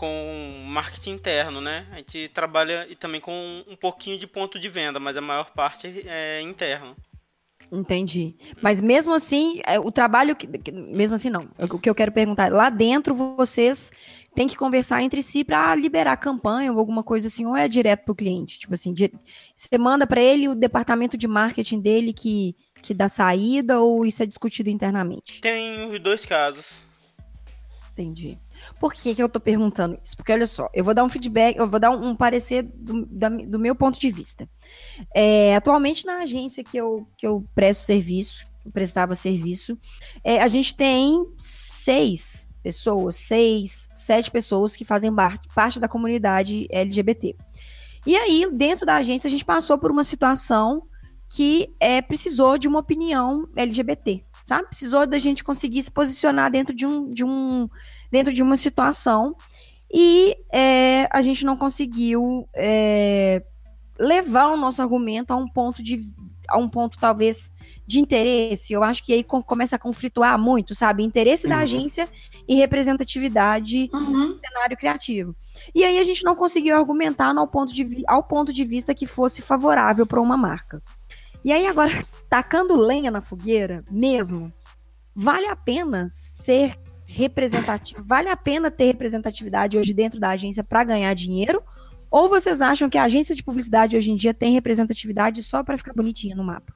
com 0.00 0.64
marketing 0.66 1.10
interno, 1.10 1.60
né? 1.60 1.86
A 1.92 1.96
gente 1.96 2.30
trabalha 2.32 2.86
e 2.88 2.96
também 2.96 3.20
com 3.20 3.62
um 3.68 3.76
pouquinho 3.76 4.18
de 4.18 4.26
ponto 4.26 4.58
de 4.58 4.66
venda, 4.66 4.98
mas 4.98 5.14
a 5.14 5.20
maior 5.20 5.50
parte 5.50 6.04
é 6.06 6.40
interno. 6.40 6.96
Entendi. 7.70 8.34
Mas 8.62 8.80
mesmo 8.80 9.12
assim, 9.12 9.60
é, 9.66 9.78
o 9.78 9.92
trabalho 9.92 10.34
que, 10.34 10.48
mesmo 10.72 11.16
assim 11.16 11.28
não. 11.28 11.42
O 11.70 11.78
que 11.78 11.90
eu 11.90 11.94
quero 11.94 12.10
perguntar, 12.10 12.50
lá 12.50 12.70
dentro 12.70 13.14
vocês 13.14 13.92
têm 14.34 14.48
que 14.48 14.56
conversar 14.56 15.02
entre 15.02 15.22
si 15.22 15.44
para 15.44 15.74
liberar 15.74 16.16
campanha 16.16 16.72
ou 16.72 16.78
alguma 16.78 17.02
coisa 17.02 17.28
assim, 17.28 17.44
ou 17.44 17.54
é 17.54 17.68
direto 17.68 18.06
para 18.06 18.12
o 18.12 18.16
cliente? 18.16 18.58
Tipo 18.58 18.72
assim, 18.72 18.94
você 19.54 19.76
manda 19.76 20.06
para 20.06 20.22
ele 20.22 20.48
o 20.48 20.54
departamento 20.54 21.18
de 21.18 21.28
marketing 21.28 21.78
dele 21.78 22.14
que 22.14 22.56
que 22.80 22.94
dá 22.94 23.10
saída 23.10 23.78
ou 23.80 24.06
isso 24.06 24.22
é 24.22 24.26
discutido 24.26 24.70
internamente? 24.70 25.42
Tem 25.42 25.84
os 25.84 26.00
dois 26.00 26.24
casos. 26.24 26.80
Entendi. 27.92 28.38
Por 28.78 28.92
que, 28.92 29.14
que 29.14 29.22
eu 29.22 29.28
tô 29.28 29.40
perguntando 29.40 29.98
isso? 30.02 30.16
Porque 30.16 30.32
olha 30.32 30.46
só, 30.46 30.68
eu 30.72 30.84
vou 30.84 30.94
dar 30.94 31.04
um 31.04 31.08
feedback, 31.08 31.56
eu 31.56 31.68
vou 31.68 31.80
dar 31.80 31.90
um, 31.90 32.10
um 32.10 32.16
parecer 32.16 32.62
do, 32.62 33.06
da, 33.06 33.28
do, 33.28 33.58
meu 33.58 33.74
ponto 33.74 33.98
de 33.98 34.10
vista. 34.10 34.48
É, 35.14 35.56
atualmente, 35.56 36.06
na 36.06 36.18
agência 36.18 36.64
que 36.64 36.76
eu, 36.76 37.06
que 37.16 37.26
eu 37.26 37.44
presto 37.54 37.84
serviço, 37.84 38.46
eu 38.64 38.70
prestava 38.70 39.14
serviço, 39.14 39.78
é, 40.22 40.40
a 40.40 40.48
gente 40.48 40.74
tem 40.74 41.26
seis 41.38 42.48
pessoas, 42.62 43.16
seis, 43.16 43.88
sete 43.96 44.30
pessoas 44.30 44.76
que 44.76 44.84
fazem 44.84 45.10
parte 45.54 45.80
da 45.80 45.88
comunidade 45.88 46.66
LGBT. 46.70 47.34
E 48.06 48.16
aí, 48.16 48.48
dentro 48.52 48.86
da 48.86 48.96
agência, 48.96 49.28
a 49.28 49.30
gente 49.30 49.44
passou 49.44 49.78
por 49.78 49.90
uma 49.90 50.04
situação 50.04 50.82
que 51.28 51.72
é, 51.78 52.02
precisou 52.02 52.58
de 52.58 52.66
uma 52.66 52.80
opinião 52.80 53.48
LGBT, 53.54 54.24
tá? 54.46 54.62
Precisou 54.64 55.06
da 55.06 55.18
gente 55.18 55.44
conseguir 55.44 55.82
se 55.82 55.90
posicionar 55.90 56.50
dentro 56.50 56.74
de 56.74 56.84
um, 56.84 57.08
de 57.08 57.24
um 57.24 57.68
dentro 58.10 58.32
de 58.32 58.42
uma 58.42 58.56
situação 58.56 59.36
e 59.92 60.36
é, 60.52 61.08
a 61.10 61.20
gente 61.20 61.44
não 61.44 61.56
conseguiu 61.56 62.48
é, 62.54 63.42
levar 63.98 64.48
o 64.48 64.56
nosso 64.56 64.80
argumento 64.80 65.32
a 65.32 65.36
um 65.36 65.48
ponto 65.48 65.82
de 65.82 66.00
a 66.48 66.58
um 66.58 66.68
ponto 66.68 66.98
talvez 66.98 67.52
de 67.86 67.98
interesse, 67.98 68.72
eu 68.72 68.84
acho 68.84 69.02
que 69.02 69.12
aí 69.12 69.24
começa 69.24 69.74
a 69.74 69.78
conflituar 69.78 70.38
muito, 70.38 70.76
sabe? 70.76 71.02
Interesse 71.02 71.44
uhum. 71.46 71.50
da 71.50 71.58
agência 71.58 72.08
e 72.46 72.54
representatividade 72.54 73.90
uhum. 73.92 74.28
no 74.28 74.38
cenário 74.38 74.76
criativo. 74.76 75.34
E 75.74 75.84
aí 75.84 75.98
a 75.98 76.04
gente 76.04 76.24
não 76.24 76.36
conseguiu 76.36 76.76
argumentar 76.76 77.36
ao 77.36 77.48
ponto 77.48 77.74
de, 77.74 78.04
ao 78.06 78.22
ponto 78.22 78.52
de 78.52 78.64
vista 78.64 78.94
que 78.94 79.06
fosse 79.06 79.42
favorável 79.42 80.06
para 80.06 80.20
uma 80.20 80.36
marca. 80.36 80.80
E 81.44 81.52
aí 81.52 81.66
agora, 81.66 81.90
tacando 82.30 82.76
lenha 82.76 83.10
na 83.10 83.20
fogueira, 83.20 83.84
mesmo, 83.90 84.52
vale 85.14 85.46
a 85.46 85.56
pena 85.56 86.06
ser 86.08 86.78
representativo? 87.10 88.02
Vale 88.04 88.28
a 88.28 88.36
pena 88.36 88.70
ter 88.70 88.86
representatividade 88.86 89.76
hoje 89.76 89.92
dentro 89.92 90.20
da 90.20 90.30
agência 90.30 90.62
para 90.62 90.84
ganhar 90.84 91.12
dinheiro? 91.14 91.62
Ou 92.10 92.28
vocês 92.28 92.60
acham 92.60 92.88
que 92.88 92.98
a 92.98 93.04
agência 93.04 93.34
de 93.34 93.42
publicidade 93.42 93.96
hoje 93.96 94.10
em 94.10 94.16
dia 94.16 94.34
tem 94.34 94.52
representatividade 94.52 95.42
só 95.42 95.62
para 95.62 95.78
ficar 95.78 95.92
bonitinha 95.92 96.34
no 96.34 96.44
mapa? 96.44 96.72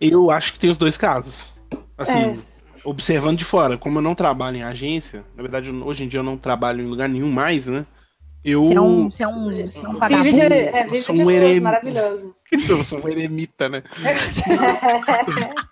Eu 0.00 0.30
acho 0.30 0.52
que 0.52 0.58
tem 0.58 0.70
os 0.70 0.76
dois 0.76 0.96
casos. 0.96 1.58
Assim, 1.96 2.12
é. 2.12 2.36
observando 2.84 3.38
de 3.38 3.44
fora, 3.44 3.78
como 3.78 3.98
eu 3.98 4.02
não 4.02 4.14
trabalho 4.14 4.56
em 4.56 4.62
agência, 4.62 5.24
na 5.36 5.42
verdade, 5.42 5.70
hoje 5.70 6.04
em 6.04 6.08
dia 6.08 6.20
eu 6.20 6.24
não 6.24 6.36
trabalho 6.36 6.82
em 6.82 6.88
lugar 6.88 7.08
nenhum 7.08 7.30
mais, 7.30 7.66
né? 7.66 7.86
Eu... 8.44 8.64
Você 8.64 8.74
é 8.74 8.80
um, 8.80 9.10
você 9.10 9.22
é 9.22 9.28
um, 9.28 9.50
você 9.50 9.78
é 9.78 9.88
um 9.88 9.94
vagabundo. 9.94 10.22
Vive 10.24 10.48
de, 10.48 10.54
é, 10.54 10.84
vive 10.84 11.02
sou 11.02 11.16
um 11.16 11.30
erem... 11.30 11.60
maravilhoso. 11.60 12.36
Eu 12.68 12.84
sou 12.84 13.02
um 13.02 13.08
eremita, 13.08 13.70
né? 13.70 13.82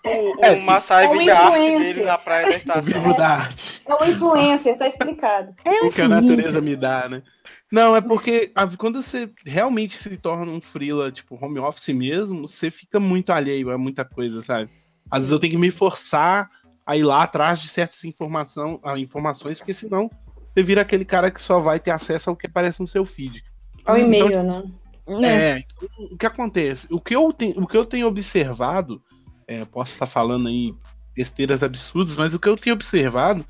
o, 0.06 0.40
é, 0.42 0.58
Massai 0.60 1.04
é 1.04 1.08
vive 1.10 1.30
a 1.30 1.38
arte 1.38 1.58
dele 1.60 2.04
na 2.04 2.16
praia 2.16 2.46
da 2.46 2.56
estação. 2.56 2.82
Vivo 2.82 3.14
da 3.14 3.28
arte. 3.28 3.82
É 3.86 3.94
um 3.94 4.08
influencer, 4.08 4.78
tá 4.78 4.86
explicado. 4.86 5.54
É 5.66 5.70
um 5.84 5.88
o 5.88 5.90
que 5.90 6.00
a 6.00 6.08
natureza 6.08 6.62
me 6.62 6.74
dá, 6.74 7.10
né? 7.10 7.22
Não, 7.70 7.94
é 7.94 8.00
porque 8.00 8.50
quando 8.78 9.02
você 9.02 9.30
realmente 9.44 9.96
se 9.96 10.16
torna 10.16 10.50
um 10.50 10.60
freela, 10.60 11.12
tipo, 11.12 11.38
home 11.40 11.58
office 11.58 11.94
mesmo, 11.94 12.46
você 12.46 12.70
fica 12.70 12.98
muito 12.98 13.32
alheio 13.32 13.70
a 13.70 13.76
muita 13.76 14.02
coisa, 14.04 14.40
sabe? 14.40 14.70
Às 15.10 15.20
vezes 15.20 15.32
eu 15.32 15.38
tenho 15.38 15.52
que 15.52 15.58
me 15.58 15.70
forçar 15.70 16.50
a 16.86 16.96
ir 16.96 17.04
lá 17.04 17.22
atrás 17.22 17.60
de 17.60 17.68
certas 17.68 18.02
informação, 18.04 18.80
informações, 18.96 19.58
porque 19.58 19.74
senão 19.74 20.10
você 20.53 20.62
vira 20.62 20.82
aquele 20.82 21.05
cara 21.05 21.30
que 21.30 21.40
só 21.40 21.61
vai 21.61 21.80
ter 21.80 21.90
acesso 21.90 22.30
ao 22.30 22.36
que 22.36 22.46
aparece 22.46 22.80
no 22.80 22.86
seu 22.86 23.05
feed. 23.05 23.44
Ao 23.84 23.96
então, 23.96 24.07
e-mail, 24.07 24.42
né? 24.42 24.62
É, 25.09 25.59
então, 25.59 25.88
o 26.12 26.16
que 26.16 26.26
acontece? 26.26 26.86
O 26.90 27.00
que 27.00 27.14
eu, 27.14 27.32
tenho, 27.32 27.61
o 27.61 27.66
que 27.66 27.76
eu 27.76 27.84
tenho 27.84 28.07
observado, 28.07 29.03
é, 29.46 29.64
posso 29.64 29.92
estar 29.92 30.07
falando 30.07 30.48
aí 30.48 30.74
besteiras 31.14 31.62
absurdas, 31.62 32.16
mas 32.16 32.34
o 32.34 32.38
que 32.38 32.48
eu 32.48 32.55
tenho 32.55 32.74
observado 32.74 33.44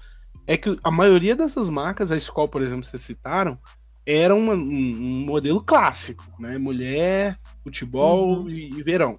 é 0.46 0.56
que 0.56 0.76
a 0.82 0.90
maioria 0.90 1.36
dessas 1.36 1.68
marcas, 1.68 2.10
a 2.10 2.16
escola, 2.16 2.48
por 2.48 2.62
exemplo, 2.62 2.84
vocês 2.84 3.02
citaram, 3.02 3.58
era 4.04 4.34
uma, 4.34 4.54
um, 4.54 4.58
um, 4.58 5.24
modelo 5.26 5.62
clássico, 5.62 6.24
né? 6.38 6.58
Mulher, 6.58 7.38
futebol 7.62 8.40
uhum. 8.40 8.50
e, 8.50 8.70
e, 8.70 8.82
verão. 8.82 9.18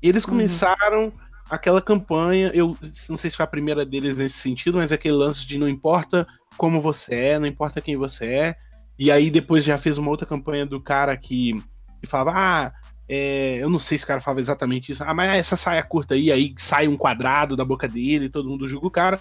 Eles 0.00 0.24
uhum. 0.24 0.30
começaram 0.30 1.04
uhum. 1.04 1.12
Aquela 1.48 1.80
campanha, 1.80 2.50
eu 2.54 2.76
não 3.08 3.16
sei 3.16 3.30
se 3.30 3.36
foi 3.36 3.44
a 3.44 3.48
primeira 3.48 3.84
deles 3.84 4.18
nesse 4.18 4.38
sentido, 4.38 4.78
mas 4.78 4.92
aquele 4.92 5.14
lance 5.14 5.46
de 5.46 5.58
não 5.58 5.68
importa 5.68 6.26
como 6.56 6.80
você 6.80 7.14
é, 7.14 7.38
não 7.38 7.46
importa 7.46 7.80
quem 7.80 7.96
você 7.96 8.26
é. 8.26 8.56
E 8.98 9.10
aí 9.10 9.30
depois 9.30 9.64
já 9.64 9.76
fez 9.76 9.98
uma 9.98 10.10
outra 10.10 10.26
campanha 10.26 10.64
do 10.64 10.80
cara 10.80 11.16
que, 11.16 11.60
que 12.00 12.06
falava, 12.06 12.32
ah, 12.34 12.72
é, 13.08 13.58
eu 13.60 13.68
não 13.68 13.78
sei 13.78 13.98
se 13.98 14.04
o 14.04 14.06
cara 14.06 14.20
falava 14.20 14.40
exatamente 14.40 14.92
isso, 14.92 15.04
ah, 15.04 15.12
mas 15.12 15.30
essa 15.30 15.56
saia 15.56 15.82
curta 15.82 16.14
aí, 16.14 16.30
aí 16.30 16.54
sai 16.56 16.88
um 16.88 16.96
quadrado 16.96 17.56
da 17.56 17.64
boca 17.64 17.88
dele, 17.88 18.28
todo 18.28 18.48
mundo 18.48 18.66
julga 18.66 18.86
o 18.86 18.90
cara. 18.90 19.20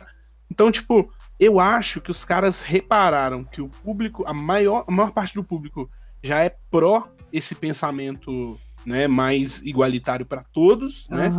Então, 0.50 0.72
tipo, 0.72 1.12
eu 1.40 1.60
acho 1.60 2.00
que 2.00 2.12
os 2.12 2.24
caras 2.24 2.62
repararam 2.62 3.44
que 3.44 3.62
o 3.62 3.68
público, 3.68 4.24
a 4.26 4.34
maior, 4.34 4.86
a 4.88 4.92
maior 4.92 5.12
parte 5.12 5.34
do 5.34 5.44
público 5.44 5.90
já 6.22 6.42
é 6.42 6.56
pró 6.70 7.08
esse 7.32 7.56
pensamento 7.56 8.58
né, 8.86 9.08
mais 9.08 9.62
igualitário 9.64 10.26
para 10.26 10.44
todos, 10.44 11.08
né? 11.10 11.32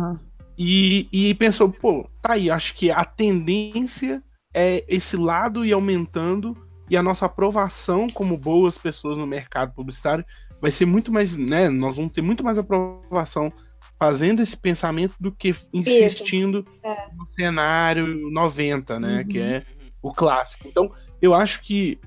E, 0.57 1.07
e 1.11 1.33
pensou, 1.35 1.69
pô, 1.69 2.09
tá 2.21 2.33
aí, 2.33 2.49
acho 2.49 2.75
que 2.75 2.89
a 2.89 3.03
tendência 3.03 4.23
é 4.53 4.83
esse 4.87 5.17
lado 5.17 5.65
ir 5.65 5.73
aumentando 5.73 6.55
e 6.89 6.95
a 6.95 7.03
nossa 7.03 7.25
aprovação 7.25 8.07
como 8.13 8.37
boas 8.37 8.77
pessoas 8.77 9.17
no 9.17 9.27
mercado 9.27 9.73
publicitário 9.73 10.23
vai 10.61 10.71
ser 10.71 10.85
muito 10.85 11.11
mais, 11.11 11.35
né? 11.35 11.67
Nós 11.69 11.97
vamos 11.97 12.13
ter 12.13 12.21
muito 12.21 12.43
mais 12.43 12.57
aprovação 12.57 13.51
fazendo 13.99 14.41
esse 14.41 14.55
pensamento 14.55 15.15
do 15.19 15.31
que 15.31 15.53
insistindo 15.73 16.65
é. 16.83 17.07
no 17.15 17.27
cenário 17.31 18.29
90, 18.31 18.99
né? 18.99 19.19
Uhum. 19.19 19.27
Que 19.27 19.39
é 19.39 19.63
o 20.01 20.13
clássico. 20.13 20.67
Então, 20.67 20.91
eu 21.21 21.33
acho 21.33 21.61
que 21.61 21.99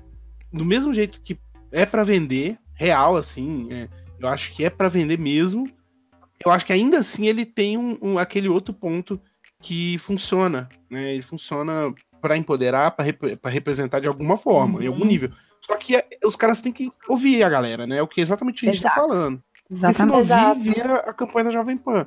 do 0.51 0.65
mesmo 0.65 0.93
jeito 0.93 1.21
que 1.21 1.37
é 1.71 1.85
para 1.85 2.03
vender, 2.03 2.57
real, 2.73 3.15
assim, 3.15 3.67
é, 3.71 3.87
eu 4.19 4.27
acho 4.27 4.53
que 4.53 4.65
é 4.65 4.69
para 4.69 4.87
vender 4.87 5.19
mesmo. 5.19 5.65
Eu 6.43 6.51
acho 6.51 6.65
que 6.65 6.73
ainda 6.73 6.99
assim 6.99 7.27
ele 7.27 7.45
tem 7.45 7.77
um, 7.77 7.97
um, 8.01 8.17
aquele 8.17 8.47
outro 8.47 8.73
ponto 8.73 9.19
que 9.61 9.97
funciona, 9.97 10.69
né? 10.89 11.13
Ele 11.13 11.21
funciona 11.21 11.93
para 12.21 12.37
empoderar, 12.37 12.91
para 12.91 13.05
rep 13.05 13.37
representar 13.45 13.99
de 13.99 14.07
alguma 14.07 14.37
forma, 14.37 14.77
uhum. 14.77 14.83
em 14.83 14.87
algum 14.87 15.01
uhum. 15.01 15.07
nível. 15.07 15.31
Só 15.61 15.75
que 15.75 15.95
é, 15.95 16.07
os 16.23 16.35
caras 16.35 16.61
têm 16.61 16.71
que 16.71 16.89
ouvir 17.07 17.43
a 17.43 17.49
galera, 17.49 17.85
né? 17.85 18.01
O 18.01 18.07
que 18.07 18.21
é 18.21 18.23
exatamente 18.23 18.67
a 18.67 18.71
gente 18.71 18.77
está 18.77 18.95
falando. 18.95 19.41
Exatamente. 19.69 19.97
se 19.97 20.05
não 20.05 20.49
ouvir, 20.49 20.73
vira 20.73 20.95
a 20.95 21.13
campanha 21.13 21.45
da 21.45 21.51
Jovem 21.51 21.77
Pan. 21.77 22.05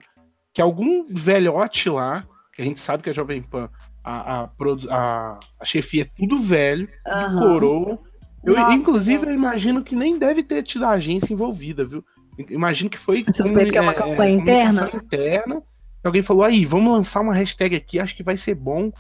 Que 0.53 0.61
algum 0.61 1.07
velhote 1.09 1.89
lá, 1.89 2.27
que 2.55 2.63
a 2.63 2.65
gente 2.65 2.81
sabe 2.81 3.03
que 3.03 3.11
a 3.11 3.13
Jovem 3.13 3.43
Pan, 3.43 3.71
a, 4.03 4.43
a, 4.43 4.51
a, 4.91 5.41
a 5.61 5.65
chefia 5.65 6.03
é 6.03 6.11
tudo 6.17 6.41
velho, 6.41 6.89
uhum. 7.07 7.39
coroa. 7.39 7.99
Eu, 8.45 8.55
Nossa, 8.55 8.75
inclusive, 8.75 9.27
eu 9.27 9.35
imagino 9.35 9.85
que 9.85 9.95
nem 9.95 10.19
deve 10.19 10.43
ter 10.43 10.63
tido 10.65 10.85
a 10.85 10.91
agência 10.91 11.33
envolvida, 11.33 11.85
viu? 11.85 12.05
Imagino 12.51 12.91
que 12.91 12.99
foi. 12.99 13.25
Você 13.25 13.43
como, 13.43 13.71
que 13.71 13.79
é 13.79 13.81
uma 13.81 13.93
é, 13.93 13.95
campanha 13.95 14.35
interna? 14.35 14.91
interna. 14.95 15.63
Alguém 16.03 16.23
falou, 16.23 16.43
aí, 16.43 16.65
vamos 16.65 16.93
lançar 16.93 17.21
uma 17.21 17.35
hashtag 17.35 17.77
aqui, 17.77 18.01
acho 18.01 18.17
que 18.17 18.23
vai 18.23 18.37
ser 18.37 18.55
bom. 18.55 18.91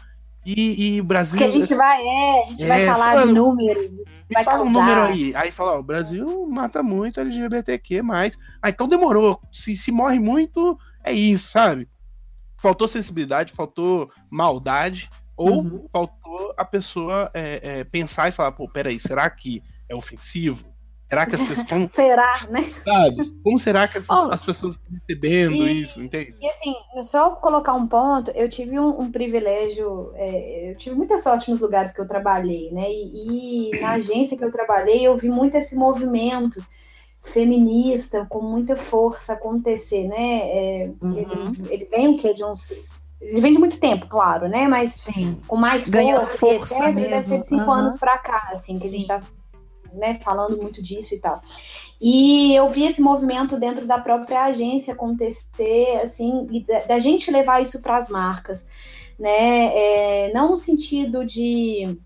E, 0.44 0.96
e 0.96 1.00
o 1.00 1.04
Brasil. 1.04 1.38
Que 1.38 1.44
a 1.44 1.48
gente 1.48 1.74
vai, 1.74 2.00
é, 2.00 2.42
a 2.42 2.44
gente 2.44 2.64
é, 2.64 2.68
vai 2.68 2.86
falar 2.86 3.18
de 3.18 3.32
números. 3.32 3.90
Vai 4.32 4.44
fala 4.44 4.58
causar. 4.58 4.70
um 4.70 4.72
número 4.72 5.02
aí. 5.02 5.34
Aí 5.34 5.50
fala, 5.50 5.74
ó, 5.74 5.78
o 5.78 5.82
Brasil 5.82 6.46
mata 6.48 6.82
muito 6.82 7.20
LGBTQ, 7.20 8.02
mas. 8.02 8.38
Ah, 8.60 8.70
então 8.70 8.88
demorou. 8.88 9.40
Se, 9.52 9.76
se 9.76 9.92
morre 9.92 10.18
muito, 10.18 10.78
é 11.02 11.12
isso, 11.12 11.50
sabe? 11.50 11.88
Faltou 12.56 12.86
sensibilidade, 12.86 13.52
faltou 13.52 14.10
maldade, 14.30 15.10
ou 15.36 15.62
uhum. 15.62 15.88
faltou 15.92 16.54
a 16.56 16.64
pessoa 16.64 17.30
é, 17.34 17.80
é, 17.80 17.84
pensar 17.84 18.28
e 18.28 18.32
falar, 18.32 18.52
pô, 18.52 18.68
peraí, 18.68 18.98
será 19.00 19.28
que 19.28 19.62
é 19.88 19.94
ofensivo? 19.94 20.71
Será 21.12 21.26
que 21.26 21.34
as 21.34 21.42
pessoas. 21.42 21.68
Como, 21.68 21.88
será, 21.92 22.32
né? 22.48 22.62
Sabe? 22.62 23.30
Como 23.42 23.58
será 23.58 23.86
que 23.86 23.98
as, 23.98 24.08
oh, 24.08 24.32
as 24.32 24.42
pessoas 24.42 24.72
estão 24.76 24.98
recebendo 24.98 25.56
e, 25.56 25.82
isso, 25.82 26.02
entende? 26.02 26.34
E 26.40 26.48
assim, 26.48 26.74
só 27.02 27.32
colocar 27.32 27.74
um 27.74 27.86
ponto, 27.86 28.30
eu 28.30 28.48
tive 28.48 28.78
um, 28.78 28.98
um 28.98 29.12
privilégio, 29.12 30.10
é, 30.14 30.70
eu 30.70 30.76
tive 30.76 30.96
muita 30.96 31.18
sorte 31.18 31.50
nos 31.50 31.60
lugares 31.60 31.92
que 31.92 32.00
eu 32.00 32.08
trabalhei, 32.08 32.70
né? 32.72 32.90
E, 32.90 33.68
e, 33.74 33.80
na 33.80 33.90
agência 34.00 34.38
que 34.38 34.44
eu 34.44 34.50
trabalhei, 34.50 35.06
eu 35.06 35.14
vi 35.14 35.28
muito 35.28 35.54
esse 35.54 35.76
movimento 35.76 36.64
feminista 37.20 38.26
com 38.28 38.40
muita 38.40 38.74
força 38.74 39.34
acontecer, 39.34 40.08
né? 40.08 40.16
É, 40.18 40.90
uhum. 40.98 41.18
ele, 41.18 41.74
ele 41.74 41.84
vem 41.84 42.08
o 42.08 42.18
quê? 42.18 42.32
De 42.32 42.42
uns 42.42 43.02
ele 43.20 43.40
vem 43.40 43.52
de 43.52 43.58
muito 43.58 43.78
tempo, 43.78 44.06
claro, 44.08 44.48
né? 44.48 44.66
Mas 44.66 44.94
Sim. 44.94 45.38
com 45.46 45.56
mais 45.56 45.86
força, 45.86 46.38
força 46.38 46.74
etc. 46.74 46.94
Mesmo. 46.94 47.10
Deve 47.10 47.22
ser 47.22 47.38
de 47.38 47.46
cinco 47.46 47.64
uhum. 47.64 47.70
anos 47.70 47.96
para 47.96 48.18
cá, 48.18 48.48
assim, 48.50 48.72
que 48.72 48.80
Sim. 48.80 48.86
a 48.86 48.90
gente 48.90 49.06
tá 49.06 49.22
né, 49.94 50.14
falando 50.14 50.56
muito 50.56 50.82
disso 50.82 51.14
e 51.14 51.18
tal. 51.18 51.40
E 52.00 52.54
eu 52.54 52.68
vi 52.68 52.84
esse 52.84 53.00
movimento 53.00 53.58
dentro 53.58 53.86
da 53.86 53.98
própria 53.98 54.44
agência 54.44 54.94
acontecer, 54.94 56.00
assim, 56.02 56.46
e 56.50 56.64
da, 56.64 56.80
da 56.80 56.98
gente 56.98 57.30
levar 57.30 57.62
isso 57.62 57.80
para 57.80 57.96
as 57.96 58.08
marcas, 58.08 58.66
né? 59.18 60.26
É, 60.26 60.32
não 60.32 60.50
no 60.50 60.56
sentido 60.56 61.24
de 61.24 61.98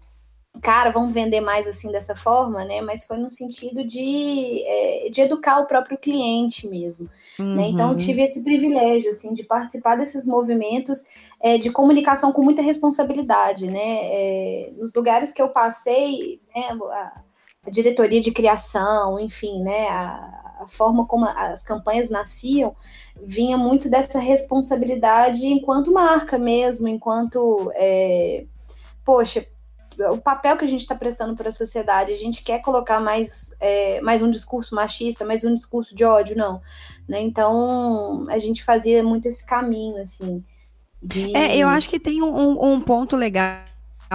cara, 0.61 0.91
vamos 0.91 1.15
vender 1.15 1.41
mais 1.41 1.67
assim 1.67 1.91
dessa 1.91 2.15
forma, 2.15 2.65
né? 2.65 2.81
Mas 2.81 3.05
foi 3.05 3.17
no 3.19 3.31
sentido 3.31 3.85
de, 3.87 4.63
é, 4.67 5.11
de 5.11 5.21
educar 5.21 5.61
o 5.61 5.67
próprio 5.67 5.99
cliente 5.99 6.69
mesmo. 6.69 7.09
Uhum. 7.39 7.55
Né? 7.55 7.69
Então, 7.69 7.93
eu 7.93 7.97
tive 7.97 8.23
esse 8.23 8.43
privilégio, 8.43 9.09
assim, 9.09 9.33
de 9.33 9.45
participar 9.45 9.97
desses 9.97 10.27
movimentos 10.27 11.05
é, 11.41 11.59
de 11.59 11.71
comunicação 11.71 12.33
com 12.33 12.43
muita 12.43 12.63
responsabilidade, 12.63 13.67
né? 13.67 13.99
É, 14.03 14.73
nos 14.77 14.93
lugares 14.95 15.33
que 15.33 15.41
eu 15.41 15.49
passei, 15.49 16.41
né, 16.55 16.69
a, 16.71 17.21
a 17.67 17.71
diretoria 17.71 18.21
de 18.21 18.31
criação, 18.31 19.19
enfim, 19.19 19.63
né, 19.63 19.89
a, 19.89 20.57
a, 20.61 20.69
forma 20.69 21.07
como 21.07 21.25
as 21.25 21.65
campanhas 21.65 22.09
nasciam, 22.09 22.75
vinha 23.21 23.57
muito 23.57 23.91
dessa 23.91 24.19
responsabilidade 24.19 25.47
enquanto 25.47 25.93
marca 25.93 26.39
mesmo, 26.39 26.87
enquanto, 26.87 27.73
é, 27.75 28.45
poxa, 29.05 29.47
o 30.11 30.19
papel 30.19 30.57
que 30.59 30.65
a 30.65 30.69
gente 30.69 30.81
está 30.81 30.95
prestando 30.95 31.35
para 31.35 31.49
a 31.49 31.53
sociedade, 31.53 32.13
a 32.13 32.17
gente 32.17 32.45
quer 32.45 32.61
colocar 32.61 33.01
mais, 33.01 33.57
é, 33.61 34.01
mais 34.03 34.23
um 34.23 34.31
discurso 34.31 34.75
machista, 34.75 35.25
mais 35.25 35.43
um 35.43 35.55
discurso 35.55 35.95
de 35.95 36.05
ódio, 36.05 36.37
não. 36.37 36.61
Né? 37.09 37.23
Então, 37.23 38.27
a 38.29 38.39
gente 38.39 38.63
fazia 38.63 39.03
muito 39.03 39.27
esse 39.27 39.45
caminho, 39.47 39.97
assim. 40.03 40.45
De... 41.03 41.35
É, 41.35 41.57
eu 41.57 41.67
acho 41.67 41.89
que 41.89 41.99
tem 41.99 42.23
um, 42.23 42.63
um 42.63 42.81
ponto 42.81 43.17
legal 43.17 43.65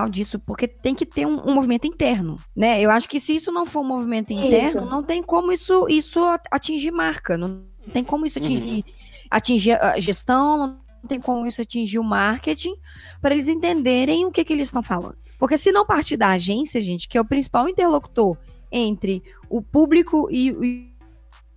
disso, 0.10 0.40
porque 0.40 0.68
tem 0.68 0.96
que 0.96 1.06
ter 1.06 1.26
um, 1.26 1.50
um, 1.50 1.54
movimento 1.54 1.86
interno, 1.86 2.40
né? 2.56 2.82
Eu 2.82 2.90
acho 2.92 3.10
que 3.10 3.20
se 3.20 3.36
isso 3.36 3.52
não 3.52 3.66
for 3.66 3.82
um 3.82 3.88
movimento 3.88 4.32
interno, 4.32 4.82
isso. 4.82 4.86
não 4.86 5.04
tem 5.04 5.22
como 5.22 5.52
isso, 5.52 5.88
isso 5.90 6.20
atingir 6.50 6.92
marca, 6.92 7.38
não 7.38 7.64
tem 7.94 8.04
como 8.04 8.26
isso 8.26 8.40
atingir, 8.40 8.86
atingir 9.30 9.74
a 9.74 10.00
gestão, 10.00 10.58
não 10.58 11.08
tem 11.08 11.20
como 11.20 11.46
isso 11.46 11.62
atingir 11.62 12.00
o 12.00 12.04
marketing, 12.04 12.76
para 13.22 13.34
eles 13.34 13.48
entenderem 13.48 14.26
o 14.26 14.32
que, 14.32 14.44
que 14.44 14.54
eles 14.54 14.68
estão 14.68 14.84
falando. 14.84 15.18
Porque 15.38 15.58
se 15.58 15.72
não 15.72 15.86
partir 15.86 16.18
da 16.18 16.30
agência, 16.30 16.82
gente, 16.82 17.08
que 17.08 17.18
é 17.18 17.22
o 17.22 17.26
principal 17.26 17.68
interlocutor 17.68 18.38
entre 18.72 19.24
o 19.50 19.62
público 19.62 20.30
e, 20.32 20.50
e, 20.50 20.96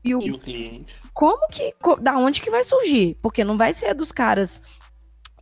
e 0.03 0.15
o, 0.15 0.23
E 0.23 0.33
o 0.33 0.39
cliente. 0.39 0.95
como 1.13 1.47
que, 1.49 1.75
da 2.01 2.17
onde 2.17 2.41
que 2.41 2.51
vai 2.51 2.65
surgir? 2.65 3.17
Porque 3.23 3.45
não 3.45 3.57
vai 3.57 3.73
ser 3.73 3.95
dos 3.95 4.11
caras, 4.11 4.61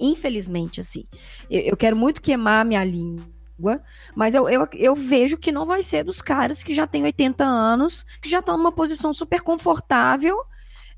infelizmente, 0.03 0.81
assim. 0.81 1.05
Eu, 1.51 1.61
eu 1.61 1.77
quero 1.77 1.97
muito 1.97 2.21
queimar 2.21 2.65
minha 2.65 2.85
língua, 2.85 3.81
mas 4.17 4.35
eu, 4.35 4.49
eu, 4.49 4.67
eu 4.75 4.95
vejo 4.95 5.39
que 5.39 5.53
não 5.53 5.65
vai 5.67 5.83
ser 5.83 6.03
dos 6.05 6.21
caras 6.21 6.63
que 6.63 6.75
já 6.75 6.87
têm 6.87 7.05
80 7.05 7.45
anos, 7.45 8.05
que 8.21 8.29
já 8.29 8.41
estão 8.41 8.57
numa 8.57 8.73
posição 8.73 9.15
super 9.15 9.41
confortável, 9.41 10.37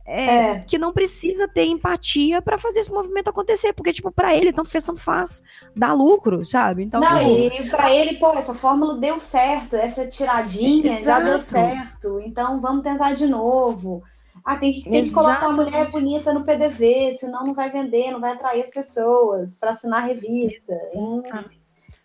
é, 0.06 0.24
É. 0.34 0.58
que 0.60 0.76
não 0.78 0.92
precisa 0.92 1.48
ter 1.48 1.64
empatia 1.64 2.42
pra 2.42 2.58
fazer 2.58 2.80
esse 2.80 2.92
movimento 2.92 3.28
acontecer, 3.28 3.72
porque, 3.72 3.92
tipo, 3.92 4.10
pra 4.12 4.34
ele, 4.34 4.52
tanto 4.52 4.68
fez, 4.68 4.84
tanto 4.84 5.00
faz, 5.00 5.42
dá 5.74 5.92
lucro, 5.94 6.44
sabe? 6.44 6.84
Então, 6.84 7.00
Não, 7.00 7.18
tipo, 7.18 7.62
e 7.62 7.70
pra 7.70 7.90
ele, 7.90 8.18
pô, 8.18 8.32
essa 8.34 8.52
fórmula 8.52 8.98
deu 8.98 9.18
certo, 9.18 9.76
essa 9.76 10.06
tiradinha 10.06 11.00
já 11.02 11.20
deu 11.20 11.36
Exato. 11.36 11.66
certo, 11.66 12.20
então 12.20 12.60
vamos 12.60 12.82
tentar 12.82 13.14
de 13.14 13.26
novo. 13.26 14.02
Ah, 14.44 14.56
tem 14.58 14.72
que, 14.72 14.82
tem 14.82 15.02
que 15.02 15.10
colocar 15.10 15.48
uma 15.48 15.64
mulher 15.64 15.90
bonita 15.90 16.32
no 16.34 16.44
PDV, 16.44 17.12
senão 17.14 17.46
não 17.46 17.54
vai 17.54 17.70
vender, 17.70 18.10
não 18.10 18.20
vai 18.20 18.32
atrair 18.32 18.60
as 18.60 18.70
pessoas 18.70 19.56
para 19.56 19.70
assinar 19.70 20.02
a 20.02 20.06
revista. 20.06 20.74
Hum, 20.94 21.22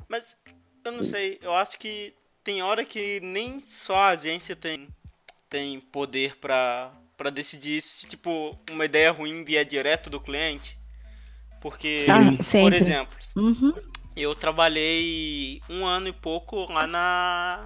Mas 0.08 0.38
eu 0.86 0.92
não 0.94 1.04
sei, 1.04 1.38
eu 1.42 1.54
acho 1.54 1.78
que 1.78 2.14
tem 2.44 2.64
hora 2.64 2.86
que 2.86 3.20
nem 3.20 3.60
só 3.60 3.96
a 3.96 4.08
agência 4.10 4.56
tem, 4.56 4.88
tem 5.50 5.82
poder 5.82 6.38
pra, 6.38 6.92
pra 7.18 7.30
decidir 7.30 7.82
se, 7.82 8.08
tipo, 8.08 8.58
uma 8.72 8.86
ideia 8.86 9.12
ruim 9.12 9.44
vier 9.44 9.66
direto 9.66 10.10
do 10.10 10.22
cliente. 10.22 10.78
Porque, 11.62 12.06
ah, 12.10 12.62
por 12.62 12.72
exemplo, 12.72 13.18
Uhum. 13.36 13.74
Eu 14.16 14.36
trabalhei 14.36 15.62
um 15.70 15.86
ano 15.86 16.08
e 16.08 16.14
pouco 16.14 16.72
lá 16.72 16.86
na. 16.88 17.62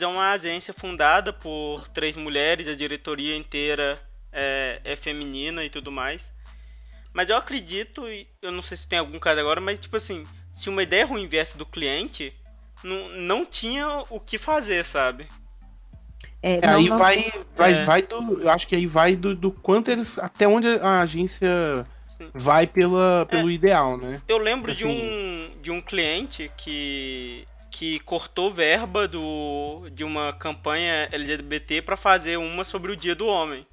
É 0.00 0.06
uma 0.06 0.30
agência 0.32 0.72
fundada 0.74 1.32
por 1.32 1.88
três 1.88 2.16
mulheres, 2.16 2.68
a 2.68 2.74
diretoria 2.74 3.36
inteira 3.36 3.98
é, 4.32 4.80
é 4.84 4.96
feminina 4.96 5.64
e 5.64 5.70
tudo 5.70 5.90
mais. 5.92 6.22
Mas 7.12 7.28
eu 7.28 7.36
acredito, 7.36 8.08
e 8.08 8.26
eu 8.40 8.50
não 8.50 8.62
sei 8.62 8.76
se 8.76 8.88
tem 8.88 8.98
algum 8.98 9.18
caso 9.18 9.38
agora, 9.40 9.60
mas 9.60 9.78
tipo 9.78 9.96
assim, 9.96 10.26
se 10.54 10.68
uma 10.70 10.82
ideia 10.82 11.04
ruim 11.04 11.28
viesse 11.28 11.56
do 11.58 11.66
cliente, 11.66 12.32
não, 12.82 13.08
não 13.10 13.44
tinha 13.46 14.04
o 14.08 14.18
que 14.18 14.38
fazer, 14.38 14.84
sabe? 14.84 15.26
É, 16.42 16.54
É, 16.56 16.66
não- 16.66 16.76
aí 16.78 16.88
não- 16.88 16.98
vai, 16.98 17.32
vai, 17.56 17.72
É. 17.74 17.84
vai 17.84 18.02
do. 18.02 18.40
Eu 18.42 18.48
acho 18.50 18.66
que 18.66 18.74
aí 18.74 18.86
vai 18.86 19.14
do, 19.14 19.34
do 19.36 19.50
quanto 19.52 19.90
eles. 19.90 20.18
Até 20.18 20.48
onde 20.48 20.66
a 20.66 21.00
agência 21.02 21.86
Sim. 22.26 22.30
vai 22.34 22.66
pela, 22.66 23.26
pelo 23.30 23.50
ideal, 23.50 23.96
né? 23.96 24.20
Eu 24.28 24.38
lembro 24.38 24.74
de 24.74 24.84
Assim. 24.84 24.92
um 25.56 25.60
de 25.60 25.70
um 25.70 25.80
cliente 25.80 26.50
que 26.56 27.46
que 27.70 27.98
cortou 28.00 28.50
verba 28.52 29.08
do 29.08 29.88
de 29.92 30.04
uma 30.04 30.32
campanha 30.34 31.08
LGBT 31.10 31.80
pra 31.80 31.96
fazer 31.96 32.36
uma 32.36 32.64
sobre 32.64 32.92
o 32.92 32.96
Dia 32.96 33.14
do 33.14 33.26
Homem. 33.26 33.66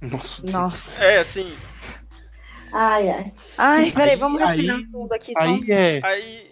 Nossa. 0.00 0.42
Nossa. 0.50 1.04
É, 1.04 1.18
assim. 1.18 2.00
Ai, 2.72 3.08
ai. 3.08 3.30
Ai, 3.58 3.90
peraí, 3.92 4.10
Aí- 4.10 4.16
vamos 4.16 4.40
respirar 4.40 4.76
aí- 4.76 4.84
fundo 4.86 5.12
aqui. 5.12 5.32
só 5.32 5.40
um 5.40 5.54
Aí 5.62 5.70
é, 5.70 6.00
Aí, 6.04 6.50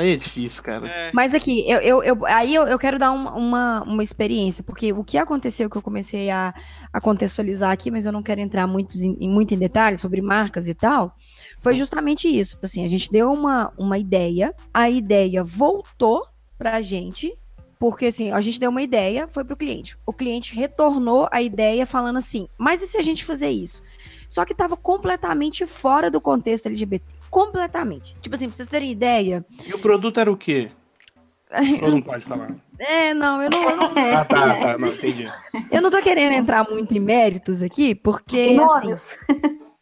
aí 0.00 0.12
é 0.12 0.16
difícil, 0.16 0.62
cara. 0.62 0.88
é, 0.88 1.10
Mas 1.12 1.34
aqui, 1.34 1.64
eu, 1.68 1.80
eu, 1.80 2.02
eu- 2.02 2.26
aí 2.26 2.54
eu, 2.54 2.62
eu 2.64 2.78
quero 2.78 2.98
dar 2.98 3.10
uma, 3.12 3.34
uma, 3.34 3.82
uma 3.84 4.02
experiência, 4.02 4.62
porque 4.64 4.92
o 4.92 5.04
que 5.04 5.18
aconteceu 5.18 5.68
que 5.68 5.76
eu 5.76 5.82
comecei 5.82 6.30
a, 6.30 6.54
a 6.92 7.00
contextualizar 7.00 7.70
aqui, 7.70 7.90
mas 7.90 8.06
eu 8.06 8.12
não 8.12 8.22
quero 8.22 8.40
entrar 8.40 8.66
muito 8.66 8.96
em, 8.98 9.28
muito 9.28 9.52
em 9.54 9.58
detalhes 9.58 10.00
sobre 10.00 10.20
marcas 10.22 10.68
e 10.68 10.74
tal, 10.74 11.14
foi 11.60 11.74
justamente 11.74 12.26
isso. 12.28 12.58
Assim, 12.62 12.84
a 12.84 12.88
gente 12.88 13.10
deu 13.10 13.32
uma, 13.32 13.72
uma 13.78 13.98
ideia, 13.98 14.54
a 14.72 14.88
ideia 14.88 15.42
voltou 15.44 16.26
pra 16.58 16.80
gente, 16.80 17.32
porque 17.78 18.06
assim, 18.06 18.30
a 18.30 18.40
gente 18.40 18.60
deu 18.60 18.70
uma 18.70 18.80
ideia, 18.82 19.26
foi 19.28 19.44
pro 19.44 19.56
cliente. 19.56 19.96
O 20.06 20.12
cliente 20.12 20.54
retornou 20.54 21.28
a 21.32 21.42
ideia 21.42 21.84
falando 21.84 22.16
assim, 22.18 22.46
mas 22.56 22.80
e 22.80 22.86
se 22.86 22.96
a 22.96 23.02
gente 23.02 23.24
fazer 23.24 23.50
isso? 23.50 23.82
Só 24.32 24.46
que 24.46 24.54
tava 24.54 24.78
completamente 24.78 25.66
fora 25.66 26.10
do 26.10 26.18
contexto 26.18 26.64
LGBT. 26.64 27.04
Completamente. 27.28 28.16
Tipo 28.22 28.34
assim, 28.34 28.48
pra 28.48 28.56
vocês 28.56 28.66
terem 28.66 28.90
ideia. 28.90 29.44
E 29.62 29.74
o 29.74 29.78
produto 29.78 30.18
era 30.18 30.32
o 30.32 30.36
quê? 30.38 30.70
Ou 31.82 31.90
não 31.90 32.00
pode 32.00 32.24
falar? 32.24 32.56
É, 32.78 33.12
não, 33.12 33.42
eu 33.42 33.50
não, 33.50 33.62
eu 33.62 33.76
não, 33.76 33.92
Ah, 34.16 34.24
tá, 34.24 34.54
tá, 34.56 34.78
não, 34.78 34.88
entendi. 34.88 35.28
Eu 35.70 35.82
não 35.82 35.90
tô 35.90 36.00
querendo 36.00 36.32
entrar 36.32 36.66
muito 36.66 36.96
em 36.96 36.98
méritos 36.98 37.62
aqui, 37.62 37.94
porque. 37.94 38.38
Em 38.38 38.58
assim, 38.58 38.64
nomes. 38.88 39.16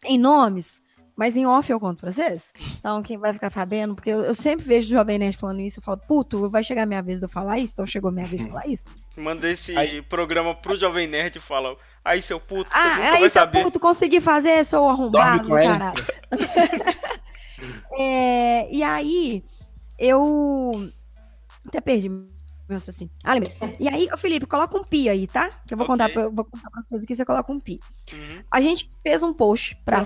em 0.04 0.18
nomes, 0.18 0.82
mas 1.16 1.36
em 1.36 1.46
off 1.46 1.70
eu 1.70 1.78
conto 1.78 2.00
pra 2.00 2.10
vocês. 2.10 2.52
Então, 2.80 3.00
quem 3.04 3.18
vai 3.18 3.32
ficar 3.32 3.50
sabendo, 3.50 3.94
porque 3.94 4.10
eu, 4.10 4.18
eu 4.22 4.34
sempre 4.34 4.66
vejo 4.66 4.88
o 4.88 4.98
Jovem 4.98 5.16
Nerd 5.16 5.36
falando 5.36 5.60
isso, 5.60 5.78
eu 5.78 5.84
falo, 5.84 6.00
puto, 6.08 6.50
vai 6.50 6.64
chegar 6.64 6.82
a 6.82 6.86
minha 6.86 7.02
vez 7.02 7.20
de 7.20 7.26
eu 7.26 7.28
falar 7.30 7.60
isso, 7.60 7.74
então 7.74 7.86
chegou 7.86 8.08
a 8.08 8.12
minha 8.12 8.26
vez 8.26 8.42
de 8.42 8.48
falar 8.50 8.66
isso. 8.66 8.82
manda 9.16 9.48
esse 9.48 9.76
Aí- 9.78 10.02
programa 10.02 10.56
pro 10.56 10.74
Jovem 10.76 11.06
Nerd 11.06 11.36
e 11.38 11.40
fala: 11.40 11.76
Aí, 12.04 12.22
seu 12.22 12.40
puto, 12.40 12.70
você 12.70 12.78
Ah, 12.78 12.88
nunca 12.96 13.02
aí 13.02 13.10
vai 13.10 13.18
seu 13.20 13.30
saber. 13.42 13.62
puto, 13.62 13.78
consegui 13.78 14.20
fazer, 14.20 14.64
sou 14.64 14.88
arrombado, 14.88 15.48
caralho. 15.48 16.04
É, 17.98 18.68
e 18.74 18.82
aí, 18.82 19.44
eu. 19.98 20.88
Até 21.66 21.78
perdi 21.80 22.08
meu 22.08 22.26
raciocínio. 22.70 23.12
Ah, 23.22 23.34
lembrei. 23.34 23.52
E 23.78 23.86
aí, 23.88 24.08
ô 24.12 24.16
Felipe, 24.16 24.46
coloca 24.46 24.78
um 24.78 24.82
pi 24.84 25.08
aí, 25.10 25.26
tá? 25.26 25.50
Que 25.66 25.74
eu 25.74 25.78
vou, 25.78 25.84
Ok. 25.84 25.92
contar 25.92 26.08
pra, 26.10 26.22
eu 26.22 26.32
vou 26.32 26.44
contar 26.44 26.70
pra 26.70 26.82
vocês 26.82 27.02
aqui, 27.02 27.14
você 27.14 27.24
coloca 27.24 27.52
um 27.52 27.58
pi. 27.58 27.80
Uhum. 28.12 28.42
A 28.50 28.60
gente 28.62 28.90
fez 29.02 29.22
um 29.22 29.34
post 29.34 29.76
pra 29.84 30.02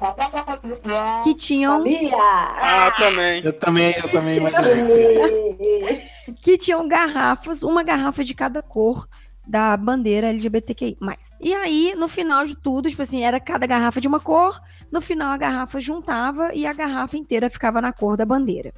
que 1.22 1.34
tinham? 1.34 1.84
Ah, 2.16 2.92
também. 2.96 3.44
Eu 3.44 3.52
também, 3.52 3.94
eu 3.96 4.08
também, 4.10 4.40
que 6.42 6.58
tinham 6.58 6.88
garrafas, 6.88 7.62
uma 7.62 7.84
garrafa 7.84 8.24
de 8.24 8.34
cada 8.34 8.62
cor 8.62 9.06
da 9.46 9.76
bandeira 9.76 10.28
LGBTQI+. 10.28 10.96
E 11.40 11.52
aí, 11.52 11.94
no 11.96 12.08
final 12.08 12.46
de 12.46 12.56
tudo, 12.56 12.88
tipo 12.88 13.02
assim, 13.02 13.22
era 13.22 13.38
cada 13.38 13.66
garrafa 13.66 14.00
de 14.00 14.08
uma 14.08 14.20
cor, 14.20 14.60
no 14.90 15.00
final 15.00 15.32
a 15.32 15.36
garrafa 15.36 15.80
juntava 15.80 16.54
e 16.54 16.66
a 16.66 16.72
garrafa 16.72 17.16
inteira 17.16 17.50
ficava 17.50 17.80
na 17.80 17.92
cor 17.92 18.16
da 18.16 18.24
bandeira. 18.24 18.72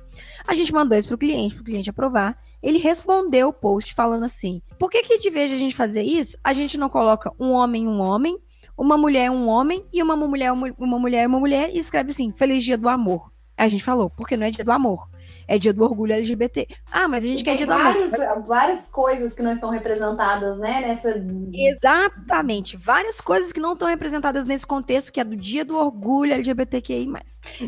A 0.47 0.55
gente 0.55 0.73
mandou 0.73 0.99
isso 0.99 1.09
pro 1.09 1.19
cliente, 1.19 1.55
pro 1.55 1.65
cliente 1.65 1.91
aprovar. 1.91 2.37
Ele 2.63 2.79
respondeu 2.79 3.49
o 3.49 3.53
post 3.53 3.95
falando 3.95 4.25
assim: 4.25 4.61
por 4.79 4.91
que 4.91 5.03
que 5.03 5.19
de 5.19 5.31
vez 5.31 5.51
de 5.51 5.57
a 5.57 5.59
gente 5.59 5.75
fazer 5.75 6.03
isso, 6.03 6.37
a 6.43 6.53
gente 6.53 6.77
não 6.77 6.89
coloca 6.89 7.33
um 7.39 7.53
homem 7.53 7.87
um 7.87 8.01
homem, 8.01 8.39
uma 8.77 8.97
mulher 8.97 9.31
um 9.31 9.47
homem 9.47 9.85
e 9.93 10.03
uma 10.03 10.17
mulher 10.17 10.53
uma 10.53 10.73
uma 10.79 10.99
mulher 10.99 11.27
uma 11.27 11.39
mulher 11.39 11.71
e 11.73 11.79
escreve 11.79 12.11
assim: 12.11 12.33
Feliz 12.33 12.65
Dia 12.65 12.77
do 12.77 12.89
Amor. 12.89 13.31
A 13.57 13.69
gente 13.69 13.83
falou, 13.83 14.11
porque 14.11 14.37
não 14.37 14.47
é 14.47 14.51
dia 14.51 14.65
do 14.65 14.71
amor, 14.71 15.09
é 15.49 15.59
dia 15.59 15.73
do 15.73 15.85
orgulho 15.85 16.13
LGBT. 16.13 16.67
Ah, 16.91 17.07
mas 17.09 17.25
a 17.25 17.27
gente 17.27 17.45
quer 17.45 17.51
Tem 17.51 17.59
dia 17.59 17.67
do 17.67 17.73
amor. 17.73 18.09
várias, 18.09 18.47
várias 18.47 18.91
coisas 18.91 19.33
que 19.35 19.43
não 19.43 19.53
estão 19.53 19.71
representadas, 19.71 20.59
né? 20.59 20.81
Nessa. 20.81 21.15
Exatamente. 21.53 22.77
Várias 22.77 23.21
coisas 23.21 23.53
que 23.53 23.61
não 23.61 23.75
estão 23.75 23.89
representadas 23.89 24.45
nesse 24.45 24.67
contexto, 24.67 25.13
que 25.13 25.21
é 25.21 25.25
do 25.25 25.37
dia 25.37 25.65
do 25.65 25.77
orgulho 25.77 26.33
LGBTQI. 26.33 27.07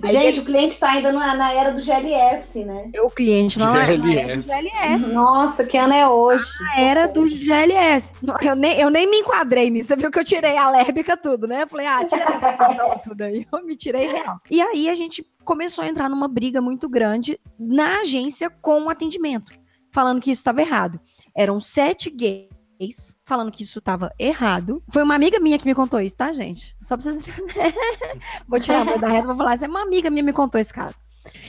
Gente, 0.07 0.41
o 0.41 0.45
cliente 0.45 0.75
está 0.75 0.91
ainda 0.93 1.13
na, 1.13 1.35
na 1.35 1.53
era 1.53 1.71
do 1.71 1.81
GLS, 1.81 2.65
né? 2.65 2.91
O 3.03 3.11
cliente 3.11 3.59
não 3.59 3.69
é 3.69 3.73
na 3.73 3.83
era 3.85 3.97
do 3.97 4.43
GLS. 4.43 5.13
Nossa, 5.13 5.65
que 5.65 5.77
ano 5.77 5.95
é 5.95 6.09
hoje? 6.09 6.45
Na 6.77 6.81
era 6.83 7.07
do 7.07 7.29
GLS. 7.29 8.13
Eu 8.43 8.55
nem, 8.57 8.79
eu 8.81 8.91
nem 8.91 9.09
me 9.09 9.19
enquadrei 9.19 9.71
nisso. 9.71 9.89
Você 9.89 9.97
viu 9.97 10.11
que 10.11 10.19
eu 10.19 10.25
tirei 10.25 10.57
a 10.57 10.71
lérbica 10.71 11.17
tudo, 11.17 11.47
né? 11.47 11.63
Eu 11.63 11.69
falei, 11.69 11.87
ah, 11.87 12.05
tira 12.05 12.23
essa 12.23 12.99
tudo 13.05 13.23
aí. 13.23 13.47
Eu 13.53 13.65
me 13.65 13.77
tirei 13.77 14.07
real. 14.07 14.39
E 14.51 14.61
aí 14.61 14.89
a 14.89 14.95
gente 14.95 15.25
começou 15.49 15.83
a 15.83 15.89
entrar 15.89 16.11
numa 16.11 16.29
briga 16.29 16.61
muito 16.61 16.91
grande 16.91 17.41
na 17.59 18.01
agência 18.01 18.51
com 18.51 18.83
o 18.83 18.91
atendimento, 18.91 19.51
falando 19.91 20.21
que 20.21 20.31
isso 20.31 20.41
estava 20.41 20.61
errado. 20.61 21.01
Eram 21.35 21.59
sete 21.59 22.11
gays 22.11 23.17
falando 23.25 23.51
que 23.51 23.63
isso 23.63 23.79
estava 23.79 24.13
errado. 24.19 24.83
Foi 24.91 25.03
uma 25.03 25.15
amiga 25.15 25.41
minha 25.41 25.59
que 25.59 25.65
me 25.65 25.75
contou 25.75 26.03
isso, 26.03 26.15
tá, 26.15 26.31
gente? 26.33 26.77
Só 26.83 26.99
pra 26.99 27.05
vocês 27.05 27.17
entenderem. 27.17 27.73
Vou 28.47 28.61
tirar 28.61 28.83
a 28.83 28.85
mão 28.85 28.99
da 28.99 29.09
reta 29.09 29.25
e 29.25 29.27
vou 29.27 29.37
falar. 29.39 29.55
Assim, 29.55 29.67
uma 29.69 29.81
amiga 29.81 30.11
minha 30.11 30.23
me 30.23 30.35
contou 30.35 30.61
esse 30.61 30.73
caso. 30.73 31.03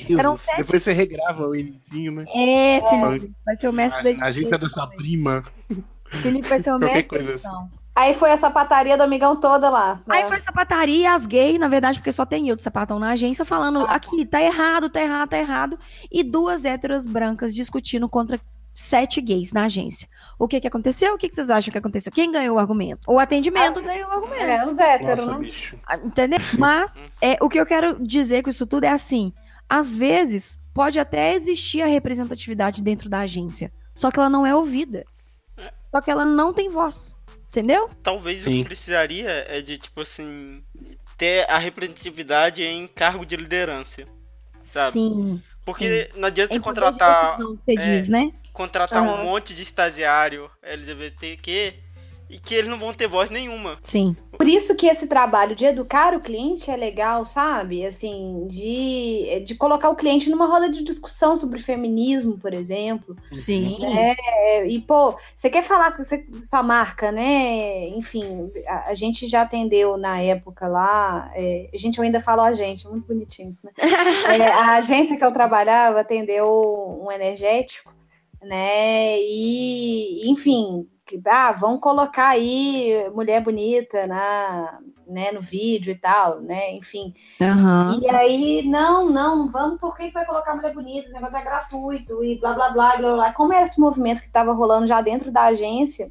Jesus, 0.07 0.45
Depois 0.55 0.81
você 0.81 0.93
regrava 0.93 1.45
o 1.45 1.53
inicinho, 1.53 2.13
né? 2.13 2.25
É, 2.33 2.81
Felipe, 2.89 3.35
vai 3.45 3.57
ser 3.57 3.67
o 3.67 3.73
mestre 3.73 4.15
da 4.15 4.23
A, 4.23 4.27
a 4.29 4.31
gente 4.31 4.53
é 4.53 4.57
dessa 4.57 4.87
prima. 4.87 5.43
Felipe 6.21 6.47
vai 6.47 6.61
ser 6.61 6.71
o 6.71 6.79
mestre 6.79 7.21
da 7.21 7.33
assim. 7.33 7.49
Aí 7.95 8.13
foi 8.13 8.31
a 8.31 8.37
sapataria 8.37 8.95
do 8.95 9.03
amigão 9.03 9.35
toda 9.35 9.69
lá. 9.69 10.01
Aí 10.07 10.27
foi 10.27 10.39
sapataria 10.39 11.01
e 11.01 11.05
as 11.05 11.25
gays, 11.25 11.59
na 11.59 11.67
verdade, 11.67 11.99
porque 11.99 12.11
só 12.11 12.25
tem 12.25 12.47
eu 12.47 12.55
de 12.55 12.63
sapatão 12.63 12.97
na 12.97 13.09
agência, 13.09 13.43
falando 13.43 13.81
aqui, 13.81 14.25
tá 14.25 14.41
errado, 14.41 14.89
tá 14.89 15.01
errado, 15.01 15.29
tá 15.29 15.37
errado. 15.37 15.79
E 16.09 16.23
duas 16.23 16.63
héteras 16.63 17.05
brancas 17.05 17.53
discutindo 17.53 18.07
contra 18.07 18.39
sete 18.73 19.19
gays 19.19 19.51
na 19.51 19.65
agência. 19.65 20.07
O 20.37 20.47
que 20.47 20.61
que 20.61 20.67
aconteceu? 20.67 21.13
O 21.13 21.17
que, 21.17 21.27
que 21.27 21.35
vocês 21.35 21.49
acham 21.49 21.71
que 21.71 21.77
aconteceu? 21.77 22.11
Quem 22.11 22.31
ganhou 22.31 22.55
o 22.55 22.59
argumento? 22.59 23.01
O 23.11 23.19
atendimento 23.19 23.81
ganhou 23.81 24.09
o 24.09 24.13
argumento. 24.13 24.43
É, 24.43 24.65
uns 24.65 24.79
héteros, 24.79 25.25
Nossa, 25.25 25.39
né? 25.39 25.45
bicho. 25.45 25.77
Ah, 25.85 25.97
Entendeu? 25.97 26.39
Mas 26.57 27.09
é, 27.21 27.37
o 27.41 27.49
que 27.49 27.59
eu 27.59 27.65
quero 27.65 28.01
dizer 28.01 28.43
com 28.43 28.49
isso 28.49 28.65
tudo 28.65 28.85
é 28.85 28.89
assim: 28.89 29.33
às 29.67 29.93
vezes 29.93 30.59
pode 30.73 30.97
até 30.99 31.33
existir 31.33 31.81
a 31.81 31.87
representatividade 31.87 32.81
dentro 32.81 33.09
da 33.09 33.19
agência, 33.19 33.71
só 33.93 34.09
que 34.09 34.19
ela 34.19 34.29
não 34.29 34.45
é 34.45 34.55
ouvida. 34.55 35.05
Só 35.93 36.01
que 36.01 36.11
ela 36.11 36.23
não 36.23 36.53
tem 36.53 36.69
voz. 36.69 37.17
Entendeu? 37.49 37.89
Talvez 38.03 38.41
o 38.41 38.49
Sim. 38.49 38.59
que 38.59 38.63
precisaria 38.65 39.29
é 39.47 39.61
de, 39.61 39.77
tipo 39.77 40.01
assim, 40.01 40.63
ter 41.17 41.49
a 41.49 41.57
representatividade 41.57 42.63
em 42.63 42.87
cargo 42.87 43.25
de 43.25 43.35
liderança. 43.35 44.03
Sabe? 44.63 44.93
Sim. 44.93 45.41
Porque 45.65 46.09
não 46.15 46.27
adianta 46.27 46.53
Em 46.55 46.59
você 46.59 46.63
contratar, 46.63 47.37
decisão, 47.37 47.55
Você 47.65 47.71
é. 47.73 47.75
diz, 47.75 48.09
né? 48.09 48.31
contratar 48.53 49.01
um 49.03 49.09
Aham. 49.09 49.23
monte 49.23 49.53
de 49.53 49.63
estagiário 49.63 50.49
LGBTQ 50.61 51.73
e 52.29 52.39
que 52.39 52.53
eles 52.53 52.67
não 52.69 52.77
vão 52.79 52.93
ter 52.93 53.07
voz 53.07 53.29
nenhuma. 53.29 53.77
Sim. 53.81 54.15
Por 54.37 54.47
isso 54.47 54.73
que 54.75 54.87
esse 54.87 55.07
trabalho 55.07 55.53
de 55.53 55.65
educar 55.65 56.13
o 56.15 56.21
cliente 56.21 56.71
é 56.71 56.75
legal, 56.77 57.25
sabe? 57.25 57.85
Assim, 57.85 58.45
de, 58.47 59.43
de 59.45 59.55
colocar 59.55 59.89
o 59.89 59.95
cliente 59.95 60.29
numa 60.29 60.45
roda 60.45 60.69
de 60.69 60.81
discussão 60.81 61.35
sobre 61.35 61.59
feminismo, 61.59 62.37
por 62.37 62.53
exemplo. 62.53 63.17
Sim. 63.33 63.77
É, 63.85 64.65
e, 64.65 64.79
pô, 64.79 65.13
você 65.35 65.49
quer 65.49 65.63
falar 65.63 65.91
com 65.91 66.01
você- 66.03 66.25
sua 66.45 66.63
marca, 66.63 67.11
né? 67.11 67.87
Enfim, 67.89 68.49
a, 68.65 68.91
a 68.91 68.93
gente 68.93 69.27
já 69.27 69.41
atendeu 69.41 69.97
na 69.97 70.21
época 70.21 70.67
lá. 70.67 71.29
é, 71.35 71.69
a 71.73 71.77
gente 71.77 71.97
eu 71.97 72.03
ainda 72.03 72.21
falo 72.21 72.41
a 72.41 72.53
gente, 72.53 72.87
muito 72.87 73.07
bonitinho 73.07 73.49
isso, 73.49 73.65
né? 73.65 73.71
É, 74.39 74.47
a 74.51 74.75
agência 74.75 75.17
que 75.17 75.25
eu 75.25 75.33
trabalhava 75.33 75.99
atendeu 75.99 76.99
um 77.03 77.11
energético, 77.11 77.91
né? 78.41 79.19
E, 79.19 80.29
enfim, 80.29 80.87
ah, 81.25 81.51
vão 81.51 81.79
colocar 81.79 82.29
aí 82.29 83.09
mulher 83.13 83.41
bonita 83.41 84.05
na, 84.07 84.79
né, 85.07 85.31
no 85.31 85.41
vídeo 85.41 85.91
e 85.91 85.95
tal, 85.95 86.39
né? 86.41 86.73
Enfim. 86.73 87.13
Aham. 87.41 87.99
E 88.01 88.09
aí, 88.09 88.63
não, 88.67 89.09
não, 89.09 89.35
não 89.37 89.49
vamos, 89.49 89.79
por 89.79 89.95
que 89.95 90.11
vai 90.11 90.25
colocar 90.25 90.55
mulher 90.55 90.73
bonita? 90.73 91.07
Esse 91.07 91.13
negócio 91.13 91.37
é 91.37 91.43
gratuito 91.43 92.23
e 92.23 92.39
blá 92.39 92.53
blá 92.53 92.69
blá 92.69 92.97
blá 92.97 93.13
blá. 93.13 93.33
Como 93.33 93.53
era 93.53 93.63
esse 93.63 93.79
movimento 93.79 94.21
que 94.21 94.27
estava 94.27 94.53
rolando 94.53 94.87
já 94.87 95.01
dentro 95.01 95.31
da 95.31 95.45
agência, 95.45 96.09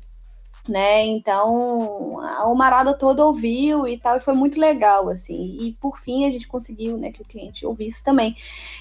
né? 0.69 1.07
Então 1.07 2.21
a 2.21 2.55
Marada 2.55 2.95
toda 2.95 3.25
ouviu 3.25 3.87
e 3.87 3.99
tal, 3.99 4.17
e 4.17 4.21
foi 4.21 4.35
muito 4.35 4.61
legal, 4.61 5.09
assim. 5.09 5.59
E 5.61 5.73
por 5.81 5.97
fim 5.99 6.27
a 6.27 6.31
gente 6.31 6.47
conseguiu, 6.47 6.97
né, 6.99 7.11
que 7.13 7.23
o 7.23 7.25
cliente 7.25 7.65
ouvisse 7.67 8.03
também. 8.05 8.37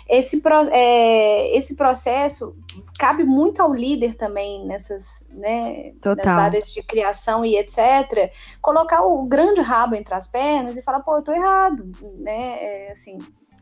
Esse, 0.08 0.42
pro- 0.42 0.70
é, 0.72 1.56
esse 1.56 1.76
processo 1.76 2.56
cabe 3.00 3.24
muito 3.24 3.62
ao 3.62 3.74
líder 3.74 4.16
também 4.16 4.66
nessas, 4.66 5.26
né, 5.32 5.94
nessas 6.16 6.38
áreas 6.38 6.72
de 6.74 6.82
criação 6.84 7.46
e 7.46 7.58
etc. 7.58 8.32
Colocar 8.62 9.04
o 9.06 9.24
grande 9.24 9.62
rabo 9.62 9.96
entre 9.96 10.14
as 10.14 10.28
pernas 10.28 10.78
e 10.78 10.82
falar, 10.82 11.02
pô, 11.02 11.18
eu 11.18 11.22
tô 11.22 11.32
errado, 11.32 11.92
né? 12.20 12.58
É, 12.64 12.92
assim, 12.92 13.18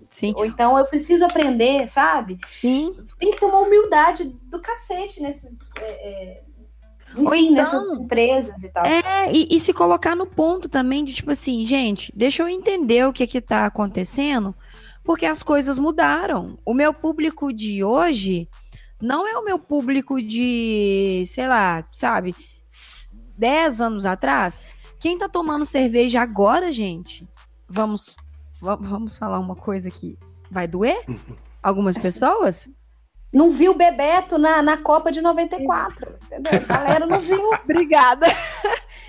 Sim. 0.09 0.33
ou 0.35 0.45
então 0.45 0.77
eu 0.77 0.85
preciso 0.85 1.25
aprender, 1.25 1.87
sabe? 1.87 2.39
Sim. 2.53 2.95
Tem 3.19 3.31
que 3.31 3.39
ter 3.39 3.45
uma 3.45 3.59
humildade 3.59 4.23
do 4.43 4.61
cacete 4.61 5.21
nesses. 5.21 5.71
é, 5.81 5.83
é, 5.83 6.43
Ou 7.17 7.33
então- 7.35 7.55
nessas 7.55 7.97
empresas 7.97 8.63
e 8.63 8.69
tal. 8.71 8.85
É, 8.85 9.31
e, 9.33 9.47
e 9.55 9.59
se 9.59 9.73
colocar 9.73 10.15
no 10.15 10.25
ponto 10.25 10.67
também 10.69 11.03
de 11.03 11.13
tipo 11.13 11.31
assim, 11.31 11.63
gente, 11.63 12.11
deixa 12.15 12.43
eu 12.43 12.47
entender 12.49 13.05
o 13.07 13.13
que 13.13 13.25
que 13.27 13.39
tá 13.41 13.65
acontecendo, 13.65 14.53
porque 15.03 15.25
as 15.25 15.41
coisas 15.43 15.77
mudaram. 15.79 16.57
O 16.65 16.73
meu 16.73 16.93
público 16.93 17.53
de 17.53 17.83
hoje 17.83 18.49
não 19.01 19.27
é 19.27 19.37
o 19.37 19.43
meu 19.45 19.59
público 19.59 20.21
de, 20.21 21.23
sei 21.27 21.47
lá, 21.47 21.85
sabe, 21.91 22.35
s- 22.67 23.09
10 23.37 23.81
anos 23.81 24.05
atrás. 24.05 24.67
Quem 24.99 25.17
tá 25.17 25.27
tomando 25.29 25.65
cerveja 25.65 26.21
agora, 26.21 26.71
gente? 26.71 27.27
Vamos, 27.69 28.15
va- 28.61 28.75
vamos 28.77 29.17
falar 29.17 29.39
uma 29.39 29.55
coisa 29.55 29.91
que 29.91 30.17
vai 30.49 30.67
doer? 30.67 31.03
Algumas 31.61 31.97
pessoas? 31.97 32.67
Não 33.33 33.51
viu 33.51 33.73
Bebeto 33.73 34.37
na, 34.37 34.61
na 34.61 34.77
Copa 34.77 35.11
de 35.11 35.21
94. 35.21 36.15
Entendeu? 36.25 36.51
A 36.69 36.77
galera 36.77 37.05
não 37.05 37.19
viu. 37.19 37.49
Obrigada. 37.63 38.27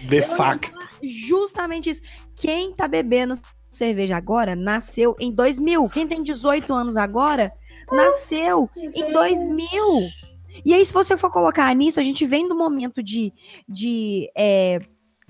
De 0.00 0.20
facto. 0.22 0.72
justamente 1.02 1.90
isso. 1.90 2.02
Quem 2.34 2.72
tá 2.72 2.88
bebendo 2.88 3.34
cerveja 3.68 4.16
agora 4.16 4.56
nasceu 4.56 5.14
em 5.20 5.32
2000. 5.32 5.88
Quem 5.90 6.06
tem 6.06 6.22
18 6.22 6.72
anos 6.72 6.96
agora 6.96 7.52
nasceu 7.90 8.68
em 8.76 9.12
2000. 9.12 10.08
E 10.64 10.72
aí, 10.72 10.84
se 10.84 10.92
você 10.92 11.16
for 11.16 11.30
colocar 11.30 11.72
nisso, 11.74 12.00
a 12.00 12.02
gente 12.02 12.24
vem 12.26 12.48
do 12.48 12.56
momento 12.56 13.02
de, 13.02 13.32
de 13.68 14.30
é, 14.36 14.80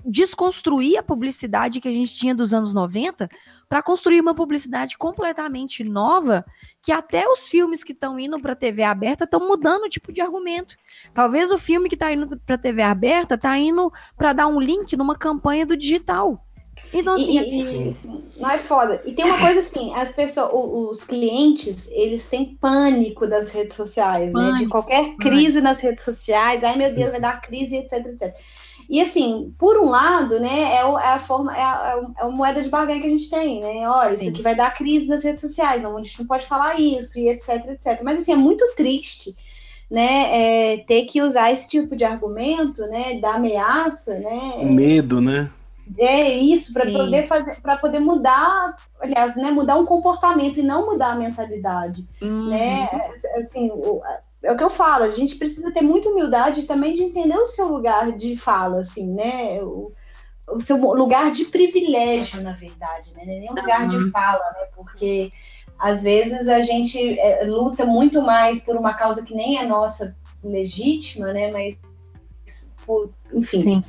desconstruir 0.05 0.97
a 0.97 1.03
publicidade 1.03 1.81
que 1.81 1.87
a 1.87 1.91
gente 1.91 2.15
tinha 2.15 2.33
dos 2.33 2.53
anos 2.53 2.73
90 2.73 3.29
para 3.69 3.81
construir 3.83 4.21
uma 4.21 4.33
publicidade 4.33 4.97
completamente 4.97 5.83
nova, 5.83 6.45
que 6.81 6.91
até 6.91 7.27
os 7.27 7.47
filmes 7.47 7.83
que 7.83 7.91
estão 7.91 8.17
indo 8.19 8.39
para 8.39 8.55
TV 8.55 8.83
aberta 8.83 9.25
estão 9.25 9.39
mudando 9.45 9.83
o 9.83 9.89
tipo 9.89 10.11
de 10.13 10.21
argumento. 10.21 10.75
Talvez 11.13 11.51
o 11.51 11.57
filme 11.57 11.89
que 11.89 11.95
está 11.95 12.11
indo 12.11 12.37
para 12.39 12.57
TV 12.57 12.81
aberta 12.81 13.35
está 13.35 13.57
indo 13.57 13.91
para 14.17 14.33
dar 14.33 14.47
um 14.47 14.59
link 14.59 14.95
numa 14.95 15.15
campanha 15.17 15.65
do 15.65 15.75
digital. 15.75 16.43
Então, 16.93 17.15
assim, 17.15 17.37
E, 17.39 17.41
e- 17.59 17.83
e, 17.85 17.87
assim, 17.87 18.23
não 18.37 18.49
é 18.51 18.57
foda. 18.59 19.01
E 19.03 19.11
tem 19.13 19.25
uma 19.25 19.39
coisa 19.39 19.59
assim, 19.61 19.93
as 19.95 20.11
pessoas, 20.11 20.51
os 20.53 21.03
clientes, 21.03 21.89
eles 21.91 22.27
têm 22.27 22.55
pânico 22.55 23.25
das 23.27 23.49
redes 23.51 23.75
sociais, 23.75 24.31
né? 24.31 24.39
De 24.41 24.49
Pânico, 24.51 24.69
qualquer 24.69 25.15
crise 25.15 25.59
nas 25.59 25.79
redes 25.81 26.03
sociais. 26.03 26.63
Ai, 26.63 26.77
meu 26.77 26.93
Deus, 26.93 27.09
vai 27.11 27.19
dar 27.19 27.41
crise, 27.41 27.75
etc, 27.77 27.93
etc. 28.05 28.33
E 28.89 29.01
assim, 29.01 29.53
por 29.59 29.77
um 29.77 29.89
lado, 29.89 30.39
né, 30.39 30.75
é, 30.77 30.85
o- 30.85 30.97
é 30.97 31.13
a 31.13 31.19
forma, 31.19 31.55
é 31.55 31.61
a, 31.61 31.89
é 31.91 31.95
o- 31.97 32.11
é 32.17 32.21
a 32.23 32.29
moeda 32.29 32.61
de 32.61 32.69
barganha 32.69 33.01
que 33.01 33.07
a 33.07 33.09
gente 33.09 33.29
tem, 33.29 33.59
né? 33.61 33.89
Olha, 33.89 34.13
Sim. 34.13 34.21
isso 34.21 34.29
aqui 34.29 34.41
vai 34.41 34.55
dar 34.55 34.73
crise 34.73 35.07
nas 35.09 35.23
redes 35.23 35.41
sociais, 35.41 35.81
não, 35.81 35.97
a 35.97 36.01
gente 36.03 36.19
não 36.19 36.25
pode 36.27 36.45
falar 36.45 36.79
isso, 36.79 37.19
e 37.19 37.27
etc, 37.27 37.49
etc. 37.67 38.01
Mas 38.03 38.19
assim, 38.21 38.31
é 38.31 38.35
muito 38.35 38.65
triste, 38.75 39.35
né, 39.91 40.73
é, 40.73 40.77
ter 40.79 41.05
que 41.05 41.21
usar 41.21 41.51
esse 41.51 41.69
tipo 41.69 41.95
de 41.95 42.05
argumento, 42.05 42.81
né, 42.87 43.19
da 43.19 43.35
ameaça, 43.35 44.17
né? 44.19 44.63
Medo, 44.63 45.19
né? 45.21 45.49
É 45.97 46.29
isso, 46.29 46.73
para 46.73 46.85
poder 46.91 47.27
fazer, 47.27 47.61
para 47.61 47.77
poder 47.77 47.99
mudar, 47.99 48.75
aliás, 48.99 49.37
né, 49.37 49.51
mudar 49.51 49.77
um 49.77 49.85
comportamento 49.85 50.59
e 50.59 50.63
não 50.63 50.85
mudar 50.85 51.11
a 51.11 51.15
mentalidade, 51.15 52.05
uhum. 52.21 52.49
né? 52.49 52.89
Assim, 53.37 53.69
o- 53.71 54.01
é 54.43 54.51
o 54.51 54.57
que 54.57 54.63
eu 54.63 54.69
falo, 54.69 55.03
a 55.03 55.11
gente 55.11 55.35
precisa 55.35 55.71
ter 55.71 55.81
muita 55.81 56.09
humildade 56.09 56.63
também 56.63 56.93
de 56.93 57.03
entender 57.03 57.37
o 57.37 57.47
seu 57.47 57.67
lugar 57.67 58.11
de 58.11 58.37
fala, 58.37 58.81
assim, 58.81 59.11
né? 59.11 59.61
O, 59.63 59.91
o 60.49 60.59
seu 60.59 60.77
lugar 60.77 61.31
de 61.31 61.45
privilégio, 61.45 62.41
na 62.41 62.53
verdade, 62.53 63.13
né? 63.15 63.23
É 63.23 63.25
nem 63.25 63.51
um 63.51 63.55
lugar 63.55 63.87
de 63.87 64.11
fala, 64.11 64.43
né? 64.59 64.67
Porque 64.75 65.31
às 65.77 66.03
vezes 66.03 66.47
a 66.47 66.61
gente 66.61 67.19
é, 67.19 67.45
luta 67.45 67.85
muito 67.85 68.21
mais 68.21 68.63
por 68.63 68.75
uma 68.75 68.93
causa 68.93 69.23
que 69.23 69.35
nem 69.35 69.59
é 69.59 69.65
nossa 69.65 70.15
legítima, 70.43 71.33
né? 71.33 71.51
Mas 71.51 71.79
por, 72.85 73.09
enfim. 73.33 73.59
Sim. 73.59 73.83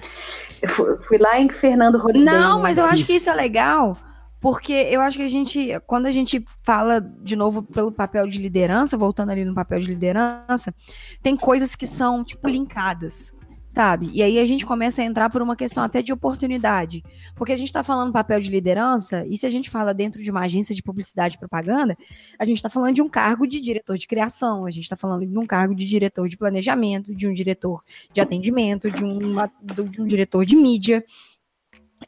Eu 0.61 0.69
fui, 0.69 0.97
fui 0.99 1.19
lá 1.19 1.39
em 1.39 1.49
Fernando 1.49 1.99
Rodrigues. 1.99 2.25
Não, 2.25 2.61
mas 2.61 2.79
eu 2.79 2.85
acho 2.85 3.05
que 3.07 3.15
isso 3.15 3.31
é 3.31 3.35
legal, 3.35 3.97
porque 4.41 4.73
eu 4.73 5.01
acho 5.01 5.17
que 5.17 5.25
a 5.25 5.29
gente, 5.29 5.81
quando 5.87 6.07
a 6.07 6.11
gente 6.11 6.45
fala 6.63 7.01
de 7.01 7.35
novo 7.35 7.63
pelo 7.63 7.91
papel 7.91 8.27
de 8.27 8.39
liderança, 8.39 8.97
voltando 8.97 9.31
ali 9.31 9.45
no 9.45 9.55
papel 9.55 9.81
de 9.81 9.89
liderança, 9.89 10.75
tem 11.23 11.37
coisas 11.37 11.75
que 11.75 11.87
são, 11.87 12.23
tipo, 12.23 12.49
linkadas, 12.49 13.35
sabe? 13.69 14.11
E 14.13 14.23
aí 14.23 14.39
a 14.39 14.45
gente 14.45 14.65
começa 14.65 15.03
a 15.03 15.05
entrar 15.05 15.29
por 15.29 15.43
uma 15.43 15.55
questão 15.55 15.83
até 15.83 16.03
de 16.03 16.13
oportunidade. 16.13 17.03
Porque 17.35 17.53
a 17.53 17.57
gente 17.57 17.73
tá 17.73 17.83
falando 17.83 18.13
papel 18.13 18.41
de 18.41 18.49
liderança, 18.49 19.25
e 19.27 19.37
se 19.37 19.45
a 19.45 19.51
gente 19.51 19.69
fala 19.69 19.93
dentro 19.93 20.23
de 20.23 20.31
uma 20.31 20.41
agência 20.41 20.75
de 20.75 20.83
publicidade 20.83 21.35
e 21.35 21.39
propaganda, 21.39 21.97
a 22.39 22.45
gente 22.45 22.63
tá 22.63 22.71
falando 22.71 22.95
de 22.95 23.03
um 23.03 23.09
cargo 23.09 23.47
de 23.47 23.61
diretor 23.61 23.97
de 23.97 24.07
criação, 24.07 24.67
a 24.67 24.71
gente 24.71 24.89
tá 24.89 24.97
falando 24.97 25.27
de 25.27 25.39
um 25.39 25.45
cargo 25.45 25.75
de 25.75 25.85
diretor 25.85 26.29
de 26.29 26.37
planejamento, 26.37 27.15
de 27.15 27.27
um 27.27 27.35
diretor 27.35 27.83
de 28.13 28.21
atendimento, 28.21 28.91
de, 28.91 29.05
uma, 29.05 29.51
de 29.63 30.01
um 30.01 30.07
diretor 30.07 30.45
de 30.45 30.57
mídia. 30.57 31.05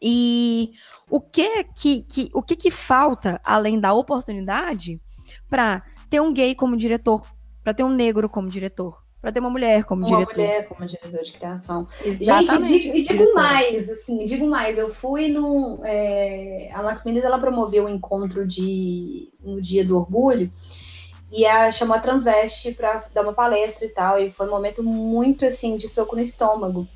E 0.00 0.72
o 1.08 1.20
que 1.20 1.64
que, 1.64 2.02
que 2.02 2.30
o 2.34 2.42
que, 2.42 2.56
que 2.56 2.70
falta 2.70 3.40
além 3.44 3.80
da 3.80 3.92
oportunidade 3.92 5.00
para 5.48 5.82
ter 6.08 6.20
um 6.20 6.32
gay 6.32 6.54
como 6.54 6.76
diretor, 6.76 7.26
para 7.62 7.74
ter 7.74 7.84
um 7.84 7.90
negro 7.90 8.28
como 8.28 8.48
diretor, 8.48 9.02
para 9.20 9.32
ter 9.32 9.40
uma 9.40 9.50
mulher 9.50 9.84
como 9.84 10.06
uma 10.06 10.18
diretor? 10.18 10.34
mulher 10.34 10.68
como 10.68 10.86
diretor 10.86 11.22
de 11.22 11.32
criação. 11.32 11.86
Exatamente, 12.04 12.68
Gente, 12.68 12.82
digo, 12.82 12.96
e 12.96 13.02
digo 13.02 13.34
mais, 13.34 13.90
assim, 13.90 14.24
digo 14.24 14.46
mais. 14.46 14.78
Eu 14.78 14.88
fui 14.88 15.28
num. 15.28 15.80
é, 15.84 16.70
a 16.72 16.82
Max 16.82 17.04
Mendes 17.04 17.24
ela 17.24 17.38
promoveu 17.38 17.84
um 17.84 17.88
encontro 17.88 18.46
de 18.46 19.32
no 19.40 19.60
Dia 19.60 19.84
do 19.84 19.96
Orgulho 19.96 20.50
e 21.32 21.46
a, 21.46 21.70
chamou 21.70 21.96
a 21.96 22.00
Transveste 22.00 22.72
para 22.72 23.04
dar 23.14 23.22
uma 23.22 23.32
palestra 23.32 23.86
e 23.86 23.90
tal. 23.90 24.18
E 24.18 24.30
foi 24.30 24.46
um 24.46 24.50
momento 24.50 24.82
muito 24.82 25.44
assim 25.44 25.76
de 25.76 25.88
soco 25.88 26.16
no 26.16 26.22
estômago. 26.22 26.88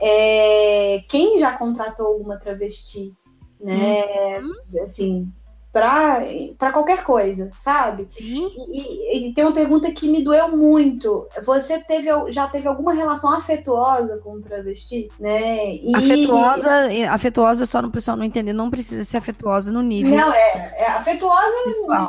É, 0.00 1.04
quem 1.08 1.38
já 1.38 1.56
contratou 1.56 2.16
uma 2.16 2.38
travesti, 2.38 3.14
né? 3.60 4.38
Uhum. 4.40 4.82
Assim, 4.82 5.32
para 5.72 6.72
qualquer 6.72 7.04
coisa, 7.04 7.52
sabe? 7.56 8.08
E, 8.18 8.38
e, 8.38 9.28
e, 9.28 9.34
tem 9.34 9.44
uma 9.44 9.52
pergunta 9.52 9.90
que 9.92 10.08
me 10.08 10.22
doeu 10.22 10.56
muito. 10.56 11.28
Você 11.44 11.78
teve, 11.78 12.08
já 12.32 12.48
teve 12.48 12.66
alguma 12.66 12.92
relação 12.92 13.32
afetuosa 13.32 14.18
com 14.18 14.32
o 14.32 14.40
travesti, 14.40 15.08
né? 15.18 15.76
E... 15.76 15.94
Afetuosa, 15.94 16.70
afetuosa 17.10 17.66
só 17.66 17.80
no 17.80 17.90
pessoal 17.90 18.16
não 18.16 18.24
entender, 18.24 18.52
não 18.52 18.68
precisa 18.68 19.04
ser 19.04 19.18
afetuosa 19.18 19.70
no 19.70 19.80
nível. 19.80 20.16
Não, 20.16 20.32
é, 20.32 20.74
é 20.76 20.86
afetuosa, 20.88 21.54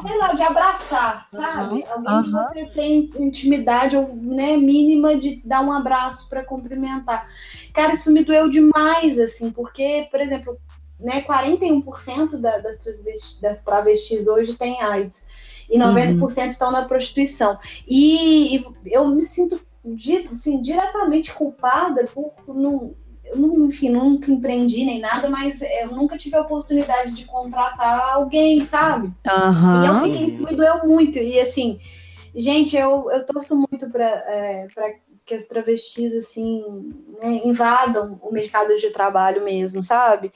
sei 0.01 0.17
lá, 0.17 0.33
de 0.33 0.41
abraçar, 0.41 1.25
sabe? 1.29 1.75
Uhum. 1.75 1.83
Alguém 1.91 2.13
uhum. 2.13 2.23
que 2.23 2.31
você 2.31 2.65
tem 2.73 3.11
intimidade 3.19 3.95
ou 3.95 4.15
né, 4.15 4.57
mínima 4.57 5.15
de 5.17 5.39
dar 5.45 5.61
um 5.61 5.71
abraço 5.71 6.27
para 6.27 6.43
cumprimentar. 6.43 7.27
Cara, 7.73 7.93
isso 7.93 8.11
me 8.11 8.23
doeu 8.23 8.49
demais, 8.49 9.19
assim, 9.19 9.51
porque, 9.51 10.07
por 10.09 10.19
exemplo, 10.19 10.57
né, 11.01 11.23
41% 11.23 12.37
da, 12.37 12.59
das, 12.59 12.79
travestis, 12.79 13.37
das 13.41 13.63
travestis 13.63 14.27
hoje 14.27 14.55
têm 14.55 14.81
AIDS 14.81 15.25
e 15.69 15.77
90% 15.77 16.19
uhum. 16.19 16.27
estão 16.27 16.71
na 16.71 16.85
prostituição. 16.85 17.57
E, 17.87 18.57
e, 18.57 18.65
eu 18.85 19.07
me 19.07 19.23
sinto 19.23 19.59
assim, 20.31 20.61
diretamente 20.61 21.33
culpada 21.33 22.05
por 22.05 22.33
não, 22.47 22.93
eu, 23.25 23.65
enfim, 23.65 23.89
nunca 23.89 24.29
empreendi 24.29 24.85
nem 24.85 24.99
nada, 24.99 25.29
mas 25.29 25.61
eu 25.61 25.91
nunca 25.91 26.17
tive 26.17 26.35
a 26.35 26.41
oportunidade 26.41 27.13
de 27.13 27.25
contratar 27.25 28.13
alguém, 28.13 28.63
sabe? 28.63 29.07
Uhum. 29.07 29.83
E 29.83 29.87
eu 29.87 29.95
fiquei, 30.01 30.25
isso 30.25 30.43
me 30.43 30.55
doeu 30.55 30.85
muito. 30.85 31.17
E 31.17 31.39
assim, 31.39 31.79
gente, 32.35 32.75
eu, 32.75 33.09
eu 33.09 33.25
torço 33.25 33.55
muito 33.55 33.89
para 33.89 34.05
é, 34.05 34.67
que 35.25 35.33
as 35.33 35.47
travestis 35.47 36.13
assim 36.13 36.93
né, 37.21 37.41
invadam 37.45 38.19
o 38.21 38.33
mercado 38.33 38.75
de 38.75 38.89
trabalho 38.89 39.43
mesmo, 39.43 39.81
sabe? 39.81 40.31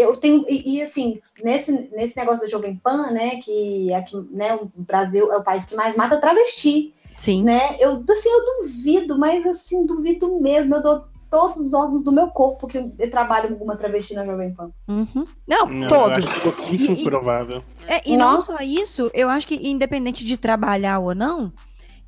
Eu 0.00 0.16
tenho 0.16 0.44
e, 0.48 0.76
e, 0.76 0.82
assim 0.82 1.20
nesse, 1.42 1.90
nesse 1.92 2.16
negócio 2.16 2.44
da 2.44 2.50
Jovem 2.50 2.74
Pan, 2.76 3.10
né, 3.10 3.36
que 3.36 3.92
aqui, 3.94 4.16
né, 4.30 4.54
o 4.56 4.70
Brasil 4.74 5.30
é 5.30 5.36
o 5.36 5.44
país 5.44 5.66
que 5.66 5.74
mais 5.74 5.96
mata 5.96 6.20
travesti, 6.20 6.94
sim, 7.16 7.42
né? 7.42 7.76
Eu 7.78 8.04
assim 8.08 8.28
eu 8.28 8.58
duvido, 8.58 9.18
mas 9.18 9.46
assim 9.46 9.86
duvido 9.86 10.40
mesmo. 10.40 10.76
Eu 10.76 10.82
dou 10.82 11.04
todos 11.30 11.58
os 11.58 11.72
órgãos 11.72 12.02
do 12.02 12.10
meu 12.10 12.28
corpo 12.28 12.66
que 12.66 12.76
eu, 12.76 13.10
trabalho 13.10 13.56
com 13.56 13.64
uma 13.64 13.76
travesti 13.76 14.14
na 14.14 14.26
Jovem 14.26 14.52
Pan. 14.52 14.70
Uhum. 14.88 15.24
Não, 15.46 15.66
não, 15.66 15.88
todos. 15.88 16.24
Eu 16.24 16.30
acho 16.30 16.40
pouquíssimo 16.40 16.96
e, 16.96 17.04
provável. 17.04 17.62
É, 17.86 18.02
e 18.04 18.16
não. 18.16 18.34
não 18.34 18.44
só 18.44 18.58
isso, 18.60 19.10
eu 19.14 19.30
acho 19.30 19.46
que 19.46 19.54
independente 19.54 20.24
de 20.24 20.36
trabalhar 20.36 20.98
ou 20.98 21.14
não, 21.14 21.52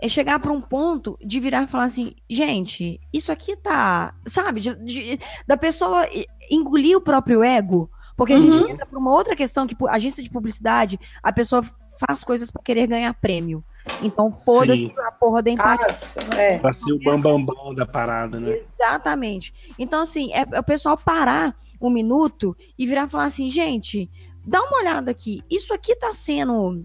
é 0.03 0.09
chegar 0.09 0.41
para 0.41 0.51
um 0.51 0.61
ponto 0.61 1.17
de 1.25 1.39
virar 1.39 1.63
e 1.63 1.69
falar 1.69 1.85
assim, 1.85 2.17
gente, 2.29 3.01
isso 3.13 3.31
aqui 3.31 3.57
tá, 3.57 4.13
sabe, 4.27 4.61
de, 4.61 4.75
de, 4.85 5.21
da 5.47 5.57
pessoa 5.57 6.09
engolir 6.55 6.97
o 6.97 7.01
próprio 7.01 7.43
ego, 7.43 7.91
porque 8.17 8.35
a 8.35 8.39
gente 8.39 8.57
uhum. 8.57 8.69
entra 8.69 8.87
para 8.87 8.99
uma 8.99 9.13
outra 9.13 9.35
questão 9.35 9.67
que 9.67 9.77
agência 9.89 10.23
de 10.23 10.31
publicidade, 10.31 11.01
a 11.23 11.33
pessoa 11.33 11.65
faz 12.07 12.23
coisas 12.23 12.51
para 12.51 12.63
querer 12.63 12.87
ganhar 12.87 13.13
prêmio. 13.15 13.65
Então, 14.01 14.33
foda-se 14.33 14.93
a 15.07 15.13
porra 15.13 15.43
da 15.43 15.51
empatia. 15.51 15.87
Nossa, 15.87 16.35
é. 16.35 16.59
Pra 16.59 16.73
ser 16.73 16.93
o 16.93 16.99
bambambam 16.99 17.45
bam, 17.45 17.65
bam 17.65 17.75
da 17.75 17.87
parada, 17.87 18.39
né? 18.39 18.59
Exatamente. 18.59 19.53
Então, 19.79 20.03
assim, 20.03 20.33
é, 20.33 20.45
é 20.53 20.61
o 20.61 20.63
pessoal 20.63 20.97
parar 20.97 21.57
um 21.81 21.91
minuto 21.91 22.57
e 22.79 22.87
virar 22.87 23.07
e 23.07 23.11
falar 23.11 23.25
assim, 23.25 23.51
gente, 23.51 24.09
dá 24.45 24.63
uma 24.63 24.79
olhada 24.79 25.11
aqui. 25.11 25.43
Isso 25.51 25.75
aqui 25.75 25.97
tá 25.97 26.13
sendo 26.13 26.85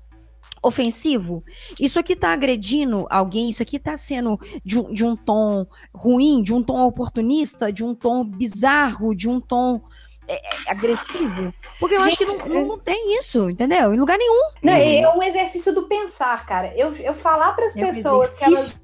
ofensivo? 0.67 1.43
Isso 1.79 1.99
aqui 1.99 2.15
tá 2.15 2.31
agredindo 2.31 3.07
alguém? 3.09 3.49
Isso 3.49 3.61
aqui 3.61 3.79
tá 3.79 3.95
sendo 3.97 4.39
de 4.63 4.79
um, 4.79 4.93
de 4.93 5.05
um 5.05 5.15
tom 5.15 5.65
ruim, 5.93 6.43
de 6.43 6.53
um 6.53 6.61
tom 6.61 6.85
oportunista, 6.85 7.71
de 7.71 7.83
um 7.83 7.95
tom 7.95 8.23
bizarro, 8.23 9.15
de 9.15 9.29
um 9.29 9.39
tom 9.39 9.81
é, 10.27 10.35
é, 10.35 10.71
agressivo? 10.71 11.53
Porque 11.79 11.95
eu 11.95 12.01
Gente, 12.01 12.09
acho 12.09 12.17
que 12.17 12.25
não, 12.25 12.47
não, 12.47 12.67
não, 12.67 12.79
tem 12.79 13.17
isso, 13.17 13.49
entendeu? 13.49 13.93
Em 13.93 13.99
lugar 13.99 14.17
nenhum. 14.17 14.51
Não, 14.61 14.73
é 14.73 15.15
um 15.15 15.23
exercício 15.23 15.73
do 15.73 15.83
pensar, 15.83 16.45
cara. 16.45 16.73
Eu, 16.75 16.95
eu 16.97 17.13
falar 17.13 17.53
para 17.53 17.65
as 17.65 17.75
é 17.75 17.85
pessoas 17.85 18.37
que 18.37 18.45
elas 18.45 18.79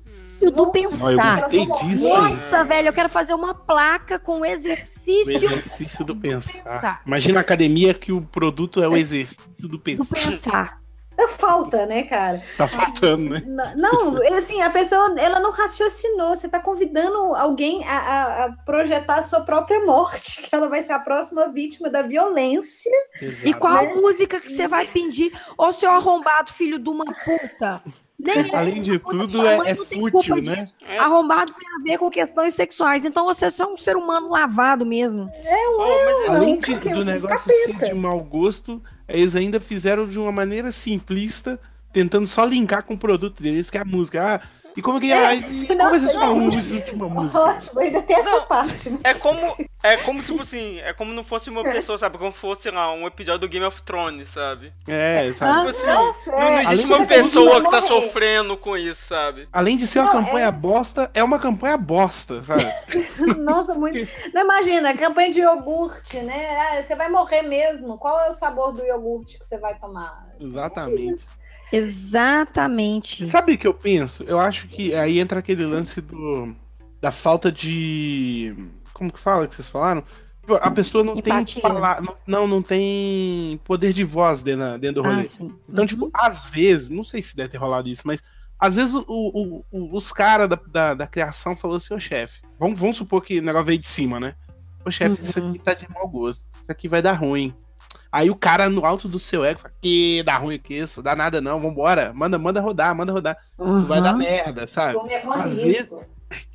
do 0.51 0.71
pensar. 0.71 1.47
Disso, 1.49 2.07
Nossa, 2.07 2.63
velho, 2.63 2.89
eu 2.89 2.93
quero 2.93 3.09
fazer 3.09 3.34
uma 3.34 3.53
placa 3.53 4.19
com 4.19 4.45
exercício. 4.45 5.49
O 5.49 5.53
exercício 5.53 6.05
do 6.05 6.15
pensar. 6.15 6.63
pensar. 6.63 7.01
Imagina 7.05 7.39
a 7.39 7.41
academia 7.41 7.93
que 7.93 8.11
o 8.11 8.21
produto 8.21 8.81
é 8.81 8.88
o 8.88 8.95
exercício 8.95 9.39
do 9.59 9.79
pensar. 9.79 10.03
Do 10.03 10.09
pensar. 10.09 10.82
Falta, 11.28 11.86
né, 11.86 12.03
cara? 12.03 12.41
Tá 12.57 12.67
faltando, 12.67 13.30
né? 13.30 13.43
Não, 13.76 14.21
assim, 14.36 14.61
a 14.61 14.69
pessoa, 14.69 15.13
ela 15.17 15.39
não 15.39 15.51
raciocinou. 15.51 16.36
Você 16.36 16.47
tá 16.47 16.59
convidando 16.59 17.36
alguém 17.36 17.86
a, 17.88 17.97
a, 17.97 18.45
a, 18.45 18.51
projetar 18.65 19.19
a 19.19 19.24
sua 19.24 19.41
própria 19.41 19.84
morte, 19.86 20.41
que 20.43 20.53
ela 20.53 20.69
vai 20.69 20.82
ser 20.82 20.93
a 20.93 20.99
próxima 20.99 21.47
vítima 21.47 21.89
da 21.89 22.01
violência. 22.01 22.91
Exato. 23.21 23.47
E 23.47 23.53
qual 23.53 23.84
né? 23.84 23.95
música 23.95 24.39
que 24.39 24.51
você 24.51 24.67
vai 24.67 24.86
pedir? 24.86 25.32
Ô, 25.57 25.71
seu 25.71 25.91
arrombado, 25.91 26.53
filho 26.53 26.80
de 26.80 26.89
uma 26.89 27.05
puta. 27.05 27.82
Nem 28.24 28.51
é 28.51 28.55
Além 28.55 28.82
de 28.82 28.99
tudo, 28.99 29.45
é, 29.45 29.71
é 29.71 29.76
fútil, 29.76 30.38
né? 30.38 30.65
É. 30.88 30.97
Arrombado 30.97 31.53
tem 31.53 31.67
a 31.67 31.84
ver 31.84 31.97
com 31.97 32.09
questões 32.09 32.55
sexuais. 32.55 33.03
Então 33.03 33.26
você 33.26 33.45
é 33.45 33.65
um 33.65 33.76
ser 33.76 33.97
humano 33.97 34.30
lavado 34.30 34.86
mesmo. 34.86 35.30
É, 35.43 35.69
um, 35.69 35.84
é, 35.84 36.28
Além 36.30 36.59
de, 36.59 36.76
do 36.76 37.03
negócio 37.03 37.51
ser 37.51 37.74
de 37.74 37.93
mau 37.93 38.19
gosto, 38.21 38.82
eles 39.08 39.36
ainda 39.36 39.60
fizeram 39.60 40.08
de 40.08 40.20
uma 40.20 40.32
maneira 40.32 40.72
simplista, 40.72 41.60
tentando 41.91 42.28
só 42.28 42.45
linkar 42.45 42.84
com 42.84 42.93
o 42.93 42.97
produto 42.97 43.41
deles, 43.41 43.70
que 43.70 43.78
é 43.78 43.82
a 43.82 43.86
música. 43.86 44.36
Ah, 44.36 44.41
e 44.76 44.82
como 44.82 44.99
que 44.99 45.11
é? 45.11 45.41
Como 45.67 45.89
vai 45.89 45.99
ser 45.99 46.17
a 46.17 46.30
última 46.30 47.09
música? 47.09 47.39
Ótimo, 47.39 47.80
ainda 47.80 48.01
tem 48.01 48.15
essa 48.15 48.32
não, 48.32 48.43
parte. 48.43 48.89
Né? 48.89 48.99
É 49.03 49.13
como, 49.13 49.39
é 49.84 49.97
como 49.97 50.21
se, 50.21 50.32
tipo 50.32 50.41
assim, 50.41 50.80
é 50.80 50.93
como 50.93 51.13
não 51.13 51.24
fosse 51.24 51.49
uma 51.49 51.63
pessoa, 51.63 51.97
sabe? 51.97 52.17
Como 52.17 52.32
fosse, 52.32 52.71
lá, 52.71 52.91
um 52.93 53.05
episódio 53.05 53.41
do 53.41 53.47
Game 53.47 53.65
of 53.65 53.84
Thrones, 53.84 54.30
sabe? 54.30 54.74
É, 54.88 55.32
sabe? 55.34 55.53
Tipo 55.53 55.69
assim, 55.69 55.88
não, 55.88 56.39
não 56.39 56.59
existe 56.59 56.93
uma 56.93 57.05
pessoa 57.05 57.63
que 57.63 57.69
tá 57.69 57.82
sofrendo 57.82 58.57
com 58.57 58.76
isso, 58.76 59.07
sabe? 59.07 59.47
Além 59.51 59.78
de 59.78 59.86
ser 59.86 59.99
uma 59.99 60.13
não, 60.13 60.24
campanha 60.24 60.47
é... 60.47 60.51
bosta, 60.51 61.11
é 61.13 61.24
uma 61.24 61.39
campanha 61.39 61.78
bosta, 61.78 62.41
sabe? 62.41 62.65
Nossa, 63.39 63.76
muito. 63.76 64.07
Não 64.34 64.41
imagina, 64.41 64.97
campanha 64.97 65.32
de 65.32 65.39
iogurte, 65.41 66.17
né? 66.17 66.57
Ah, 66.57 66.82
você 66.82 66.95
vai 66.95 67.09
morrer 67.09 67.43
mesmo. 67.43 67.97
Qual 67.97 68.19
é 68.21 68.30
o 68.30 68.34
sabor 68.34 68.74
do 68.74 68.84
iogurte 68.84 69.38
que 69.38 69.45
você 69.45 69.57
vai 69.57 69.78
tomar? 69.78 70.28
Exatamente. 70.39 71.42
Exatamente. 71.76 73.28
Sabe 73.28 73.53
o 73.53 73.57
que 73.57 73.67
eu 73.67 73.74
penso? 73.74 74.24
Eu 74.24 74.39
acho 74.39 74.67
que 74.67 74.93
aí 74.93 75.19
entra 75.19 75.39
aquele 75.39 75.65
lance 75.65 75.99
do 76.01 76.55
da 77.01 77.11
falta 77.11 77.51
de 77.51 78.55
como 78.93 79.11
que 79.11 79.19
fala 79.19 79.47
que 79.47 79.55
vocês 79.55 79.67
falaram? 79.67 80.03
Tipo, 80.41 80.55
a 80.55 80.69
pessoa 80.69 81.03
não 81.03 81.15
Empatia. 81.15 81.61
tem 81.61 82.15
não, 82.28 82.47
não 82.47 82.61
tem 82.61 83.59
poder 83.63 83.91
de 83.91 84.03
voz 84.03 84.43
dentro, 84.43 84.78
dentro 84.78 85.01
do 85.01 85.09
rolê. 85.09 85.24
Ah, 85.24 85.47
então, 85.67 85.86
tipo, 85.86 86.05
uhum. 86.05 86.11
às 86.13 86.45
vezes, 86.45 86.89
não 86.89 87.03
sei 87.03 87.24
se 87.24 87.36
deve 87.36 87.49
ter 87.49 87.57
rolado 87.57 87.89
isso, 87.89 88.03
mas 88.05 88.21
às 88.59 88.76
vezes 88.76 88.93
o, 88.93 89.03
o, 89.07 89.65
o, 89.71 89.95
os 89.95 90.11
caras 90.11 90.47
da, 90.47 90.59
da, 90.67 90.93
da, 90.93 91.07
criação 91.07 91.55
falou 91.55 91.78
assim, 91.78 91.93
ô 91.93 91.99
chefe, 91.99 92.41
vamos, 92.59 92.80
vamos 92.80 92.97
supor 92.97 93.24
que 93.24 93.39
o 93.39 93.41
negócio 93.41 93.65
veio 93.65 93.80
de 93.80 93.88
cima, 93.88 94.19
né? 94.19 94.36
Ô 94.86 94.91
chefe, 94.91 95.15
uhum. 95.15 95.28
isso 95.28 95.39
aqui 95.39 95.59
tá 95.59 95.74
de 95.74 95.89
mau 95.89 96.07
gosto, 96.07 96.45
isso 96.61 96.71
aqui 96.71 96.88
vai 96.88 97.01
dar 97.01 97.13
ruim. 97.13 97.53
Aí 98.14 98.30
o 98.30 98.36
cara 98.36 98.70
no 98.70 98.86
alto 98.86 99.09
do 99.09 99.18
seu 99.18 99.43
ego 99.43 99.59
fala, 99.59 99.74
que 99.82 100.22
dá 100.24 100.38
ruim 100.38 100.59
que 100.59 100.76
isso, 100.76 101.01
dá 101.01 101.16
nada 101.16 101.41
não, 101.41 101.59
vambora, 101.59 102.14
manda, 102.14 102.38
manda 102.38 102.61
rodar, 102.61 102.95
manda 102.95 103.11
rodar. 103.11 103.36
Uhum. 103.57 103.74
Isso 103.74 103.88
vai 103.88 104.03
dar 104.03 104.14
merda, 104.14 104.68
sabe? 104.68 104.99
Às 105.34 105.57
vezes... 105.57 105.89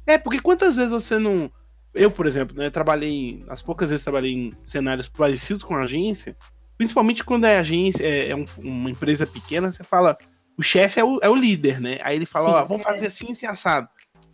É, 0.07 0.17
porque 0.17 0.41
quantas 0.41 0.77
vezes 0.77 0.93
você 0.93 1.19
não. 1.19 1.51
Eu, 1.93 2.11
por 2.13 2.27
exemplo, 2.27 2.57
né, 2.57 2.71
trabalhei. 2.71 3.45
As 3.49 3.61
poucas 3.61 3.91
vezes 3.91 4.05
trabalhei 4.05 4.33
em 4.33 4.57
cenários 4.65 5.09
parecidos 5.09 5.65
com 5.65 5.75
a 5.75 5.83
agência. 5.83 6.37
Principalmente 6.77 7.25
quando 7.25 7.45
é 7.45 7.59
agência, 7.59 8.05
é, 8.05 8.31
é 8.31 8.37
um, 8.37 8.47
uma 8.59 8.91
empresa 8.91 9.27
pequena, 9.27 9.71
você 9.71 9.83
fala. 9.83 10.17
O 10.57 10.63
chefe 10.63 10.99
é 11.01 11.05
o, 11.05 11.19
é 11.23 11.29
o 11.29 11.35
líder, 11.35 11.81
né? 11.81 11.99
Aí 12.03 12.17
ele 12.17 12.27
fala, 12.27 12.49
Sim, 12.49 12.55
ó, 12.55 12.65
vamos 12.65 12.87
é. 12.87 12.89
fazer 12.89 13.07
assim, 13.07 13.33
assim, 13.33 13.47
assado. 13.47 13.89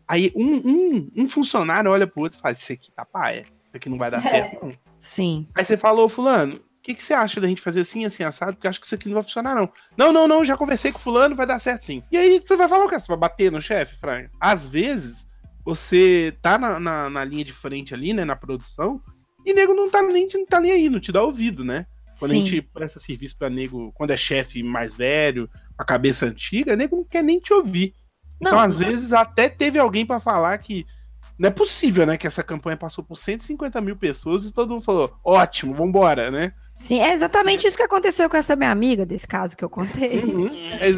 Aí 0.07 0.31
um, 0.35 0.57
um, 0.65 1.11
um 1.17 1.29
funcionário 1.29 1.91
olha 1.91 2.07
pro 2.07 2.23
outro 2.23 2.39
e 2.39 2.43
fala, 2.43 2.55
isso 2.55 2.73
aqui 2.73 2.91
tá 2.93 3.05
paia. 3.05 3.43
Isso 3.43 3.77
aqui 3.77 3.89
não 3.89 3.99
vai 3.99 4.11
dar 4.11 4.19
é. 4.19 4.21
certo, 4.21 4.65
não. 4.65 4.71
Sim. 4.99 5.47
Aí 5.55 5.65
você 5.65 5.77
falou, 5.77 6.09
fulano, 6.09 6.61
que, 6.85 6.95
que 6.95 7.03
você 7.03 7.15
acha 7.15 7.41
da 7.41 7.49
gente 7.49 7.63
fazer 7.63 7.81
assim, 7.81 8.05
assim, 8.05 8.23
assado? 8.23 8.53
Porque 8.53 8.69
acho 8.69 8.79
que 8.79 8.85
isso 8.85 8.95
aqui 8.95 9.09
não 9.09 9.15
vai 9.15 9.23
funcionar, 9.23 9.55
não. 9.55 9.73
Não, 9.97 10.13
não, 10.13 10.29
não, 10.29 10.45
já 10.45 10.55
conversei 10.55 10.93
com 10.93 10.99
fulano, 10.99 11.35
vai 11.35 11.47
dar 11.47 11.59
certo 11.59 11.87
sim. 11.87 12.03
E 12.13 12.17
aí 12.17 12.39
você 12.39 12.57
vai 12.57 12.69
falar 12.69 12.85
o 12.85 12.89
quê? 12.89 13.01
Você 13.01 13.07
vai 13.09 13.17
bater 13.17 13.51
no 13.51 13.63
chefe, 13.63 13.97
Frank? 13.97 14.29
Às 14.39 14.69
vezes, 14.69 15.27
você 15.65 16.37
tá 16.43 16.59
na, 16.59 16.79
na, 16.79 17.09
na, 17.09 17.25
linha 17.25 17.43
de 17.43 17.55
frente 17.55 17.95
ali, 17.95 18.13
né, 18.13 18.23
na 18.23 18.37
produção, 18.37 19.01
e 19.47 19.55
nego 19.55 19.73
não 19.73 19.89
tá 19.89 20.03
nem, 20.03 20.29
não 20.35 20.45
tá 20.45 20.61
nem 20.61 20.73
aí, 20.73 20.91
não 20.91 21.01
te 21.01 21.11
dá 21.11 21.23
ouvido, 21.23 21.65
né? 21.65 21.87
Quando 22.19 22.33
Sim. 22.33 22.43
a 22.43 22.45
gente 22.45 22.63
presta 22.63 23.01
serviço 23.01 23.39
pra 23.39 23.49
nego, 23.49 23.91
quando 23.93 24.11
é 24.11 24.17
chefe 24.17 24.63
mais 24.63 24.95
velho, 24.95 25.49
a 25.79 25.85
cabeça 25.85 26.27
antiga, 26.27 26.77
nego 26.77 26.97
não 26.97 27.05
quer 27.05 27.25
nem 27.25 27.41
te 27.41 27.53
ouvir. 27.55 27.95
Não, 28.39 28.51
então, 28.51 28.61
às 28.61 28.79
não. 28.79 28.87
vezes, 28.87 29.15
até 29.15 29.49
teve 29.49 29.79
alguém 29.79 30.05
para 30.05 30.21
falar 30.21 30.57
que 30.59 30.85
não 31.39 31.49
é 31.49 31.51
possível, 31.51 32.05
né, 32.05 32.19
que 32.19 32.27
essa 32.27 32.43
campanha 32.43 32.77
passou 32.77 33.03
por 33.03 33.17
150 33.17 33.81
mil 33.81 33.97
pessoas 33.97 34.45
e 34.45 34.53
todo 34.53 34.69
mundo 34.69 34.85
falou, 34.85 35.19
ótimo, 35.25 35.75
vambora, 35.75 36.31
né? 36.31 36.53
Sim, 36.75 36.99
é 36.99 37.13
exatamente 37.13 37.69
isso 37.69 37.77
que 37.77 37.85
aconteceu 37.85 38.29
com 38.29 38.37
essa 38.37 38.57
minha 38.57 38.73
amiga, 38.73 39.07
desse 39.07 39.29
caso 39.29 39.57
que 39.57 39.65
eu 39.65 39.71
contei. 39.71 40.19
Uhum. 40.25 40.51
É, 40.81 40.91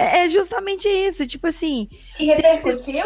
é... 0.02 0.24
é, 0.24 0.28
justamente 0.30 0.88
isso, 0.88 1.26
tipo 1.26 1.46
assim. 1.46 1.86
E 2.18 2.24
repercutiu? 2.24 3.04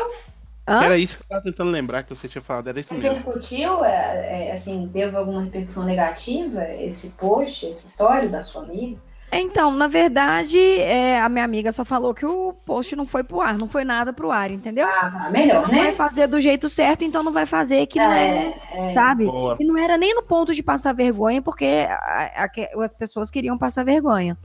Hã? 0.69 0.85
Era 0.85 0.97
isso 0.97 1.17
que 1.19 1.25
eu 1.25 1.29
tava 1.29 1.43
tentando 1.43 1.71
lembrar 1.73 2.05
que 2.05 2.11
você 2.11 2.29
tinha 2.29 2.41
falado, 2.41 2.69
era 2.69 2.79
isso 2.79 2.95
mesmo. 2.95 3.17
Repercutiu, 3.17 3.85
é, 3.85 4.51
é, 4.51 4.53
assim, 4.53 4.89
teve 4.93 5.17
alguma 5.17 5.43
repercussão 5.43 5.85
negativa 5.85 6.63
esse 6.75 7.11
post, 7.11 7.67
essa 7.67 7.89
história 7.89 8.29
da 8.29 8.41
sua 8.43 8.63
amiga? 8.63 8.97
Então, 9.33 9.73
na 9.73 9.89
verdade, 9.89 10.59
é, 10.81 11.21
a 11.21 11.29
minha 11.29 11.45
amiga 11.45 11.73
só 11.73 11.85
falou 11.85 12.15
que 12.15 12.25
o 12.25 12.53
post 12.65 12.95
não 12.95 13.05
foi 13.07 13.25
pro 13.25 13.41
ar, 13.41 13.59
não 13.59 13.69
foi 13.69 13.85
nada 13.85 14.13
pro 14.13 14.31
ar, 14.31 14.51
entendeu? 14.51 14.87
Ah, 14.87 15.11
tá, 15.11 15.25
Você 15.27 15.31
melhor, 15.33 15.63
não 15.63 15.71
vai 15.75 15.85
né? 15.87 15.93
fazer 15.93 16.27
do 16.29 16.41
jeito 16.41 16.69
certo, 16.69 17.05
então 17.05 17.23
não 17.23 17.33
vai 17.33 17.45
fazer 17.45 17.87
que 17.87 17.99
não 17.99 18.13
é, 18.13 18.55
É, 18.73 18.89
é, 18.89 18.93
sabe? 18.93 19.25
Boa. 19.27 19.57
E 19.59 19.65
não 19.65 19.77
era 19.77 19.99
nem 19.99 20.15
no 20.15 20.23
ponto 20.23 20.55
de 20.55 20.63
passar 20.63 20.93
vergonha, 20.95 21.43
porque 21.43 21.65
a- 21.89 22.31
a- 22.45 22.49
que- 22.49 22.69
as 22.83 22.93
pessoas 22.95 23.31
queriam 23.31 23.59
passar 23.59 23.85
vergonha. 23.85 24.39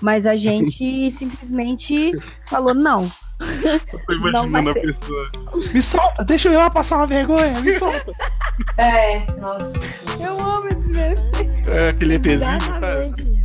Mas 0.00 0.26
a 0.26 0.34
gente 0.34 1.10
simplesmente 1.12 2.12
falou, 2.48 2.74
não. 2.74 3.12
Eu 3.40 3.80
tô 3.80 3.98
Não 4.32 4.46
imaginando 4.46 4.70
a 4.70 4.74
pessoa. 4.74 5.30
Me 5.72 5.82
solta, 5.82 6.24
deixa 6.24 6.48
eu 6.48 6.52
ir 6.54 6.56
lá 6.56 6.70
passar 6.70 6.96
uma 6.96 7.06
vergonha, 7.06 7.60
me 7.60 7.72
solta. 7.74 8.12
é, 8.78 9.26
nossa. 9.38 9.78
Eu 10.18 10.38
amo 10.40 10.68
esse 10.68 10.88
meme. 10.88 11.20
É, 11.66 11.90
aquele 11.90 12.14
ETzinho, 12.14 12.60
sabe? 12.62 13.41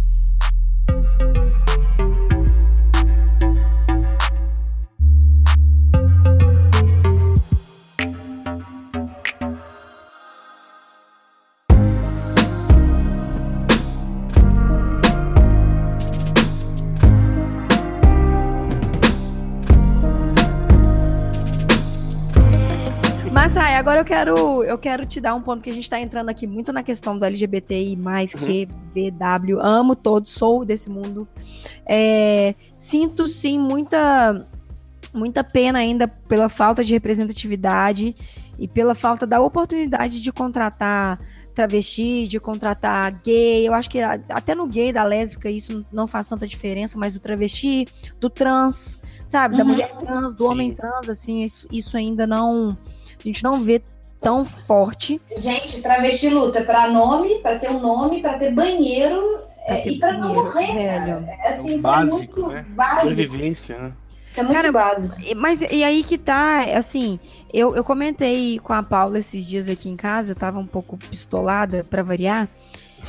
Agora 23.77 24.01
eu 24.01 24.05
quero, 24.05 24.63
eu 24.63 24.77
quero 24.77 25.05
te 25.05 25.19
dar 25.21 25.33
um 25.35 25.41
ponto 25.41 25.61
que 25.63 25.69
a 25.69 25.73
gente 25.73 25.83
está 25.83 25.99
entrando 25.99 26.29
aqui 26.29 26.45
muito 26.47 26.73
na 26.73 26.83
questão 26.83 27.17
do 27.17 27.23
LGBTI 27.25 27.95
mais 27.95 28.33
que 28.33 28.65
VW. 28.93 29.59
Amo 29.61 29.95
todos, 29.95 30.31
sou 30.31 30.65
desse 30.65 30.89
mundo. 30.89 31.27
É, 31.85 32.55
sinto 32.75 33.27
sim 33.27 33.57
muita 33.59 34.45
muita 35.13 35.43
pena 35.43 35.79
ainda 35.79 36.07
pela 36.07 36.49
falta 36.49 36.83
de 36.83 36.93
representatividade 36.93 38.15
e 38.59 38.67
pela 38.67 38.93
falta 38.93 39.25
da 39.25 39.39
oportunidade 39.41 40.21
de 40.21 40.31
contratar 40.31 41.19
travesti, 41.55 42.27
de 42.27 42.39
contratar 42.39 43.11
gay. 43.23 43.67
Eu 43.67 43.73
acho 43.73 43.89
que 43.89 43.99
até 43.99 44.53
no 44.53 44.67
gay, 44.67 44.93
da 44.93 45.03
lésbica, 45.03 45.49
isso 45.49 45.83
não 45.91 46.05
faz 46.05 46.27
tanta 46.27 46.45
diferença, 46.45 46.99
mas 46.99 47.15
do 47.15 47.19
travesti, 47.19 47.87
do 48.19 48.29
trans, 48.29 48.99
sabe? 49.27 49.57
Da 49.57 49.63
Uhum. 49.63 49.69
mulher 49.69 49.95
trans, 49.97 50.35
do 50.35 50.43
Sim. 50.43 50.49
homem 50.49 50.73
trans, 50.73 51.09
assim, 51.09 51.43
isso, 51.43 51.67
isso 51.71 51.97
ainda 51.97 52.27
não. 52.27 52.77
A 53.19 53.23
gente 53.23 53.43
não 53.43 53.63
vê 53.63 53.81
tão 54.21 54.45
forte. 54.45 55.21
Gente, 55.35 55.81
travesti 55.81 56.29
luta 56.29 56.63
pra 56.63 56.89
nome, 56.89 57.39
pra 57.39 57.59
ter 57.59 57.69
um 57.69 57.79
nome, 57.79 58.21
pra 58.21 58.37
ter 58.37 58.51
banheiro 58.51 59.39
Pra 59.65 59.75
é, 59.77 59.81
ter 59.81 59.91
e 59.91 59.99
pra 59.99 60.13
não 60.13 60.33
morrer, 60.33 60.73
velho. 60.73 61.25
cara. 61.25 61.37
É 61.43 61.49
assim, 61.49 61.71
É 61.71 61.73
o 61.73 61.77
isso 61.77 61.87
é 61.87 61.91
básico, 61.91 62.39
muito 62.41 62.47
né? 62.47 62.65
básico. 62.69 63.09
Sobrevivência, 63.09 63.77
né? 63.77 63.91
Isso 64.29 64.39
é 64.39 64.43
muito 64.43 64.55
Cara, 64.55 64.71
básico. 64.71 65.15
Mas 65.35 65.61
e 65.61 65.83
aí 65.83 66.03
que 66.03 66.17
tá, 66.17 66.63
assim, 66.77 67.19
eu, 67.53 67.75
eu 67.75 67.83
comentei 67.83 68.59
com 68.59 68.73
a 68.73 68.81
Paula 68.83 69.19
esses 69.19 69.45
dias 69.45 69.67
aqui 69.69 69.89
em 69.89 69.95
casa, 69.95 70.31
eu 70.31 70.35
tava 70.35 70.59
um 70.59 70.65
pouco 70.65 70.97
pistolada 70.97 71.85
pra 71.89 72.01
variar. 72.03 72.47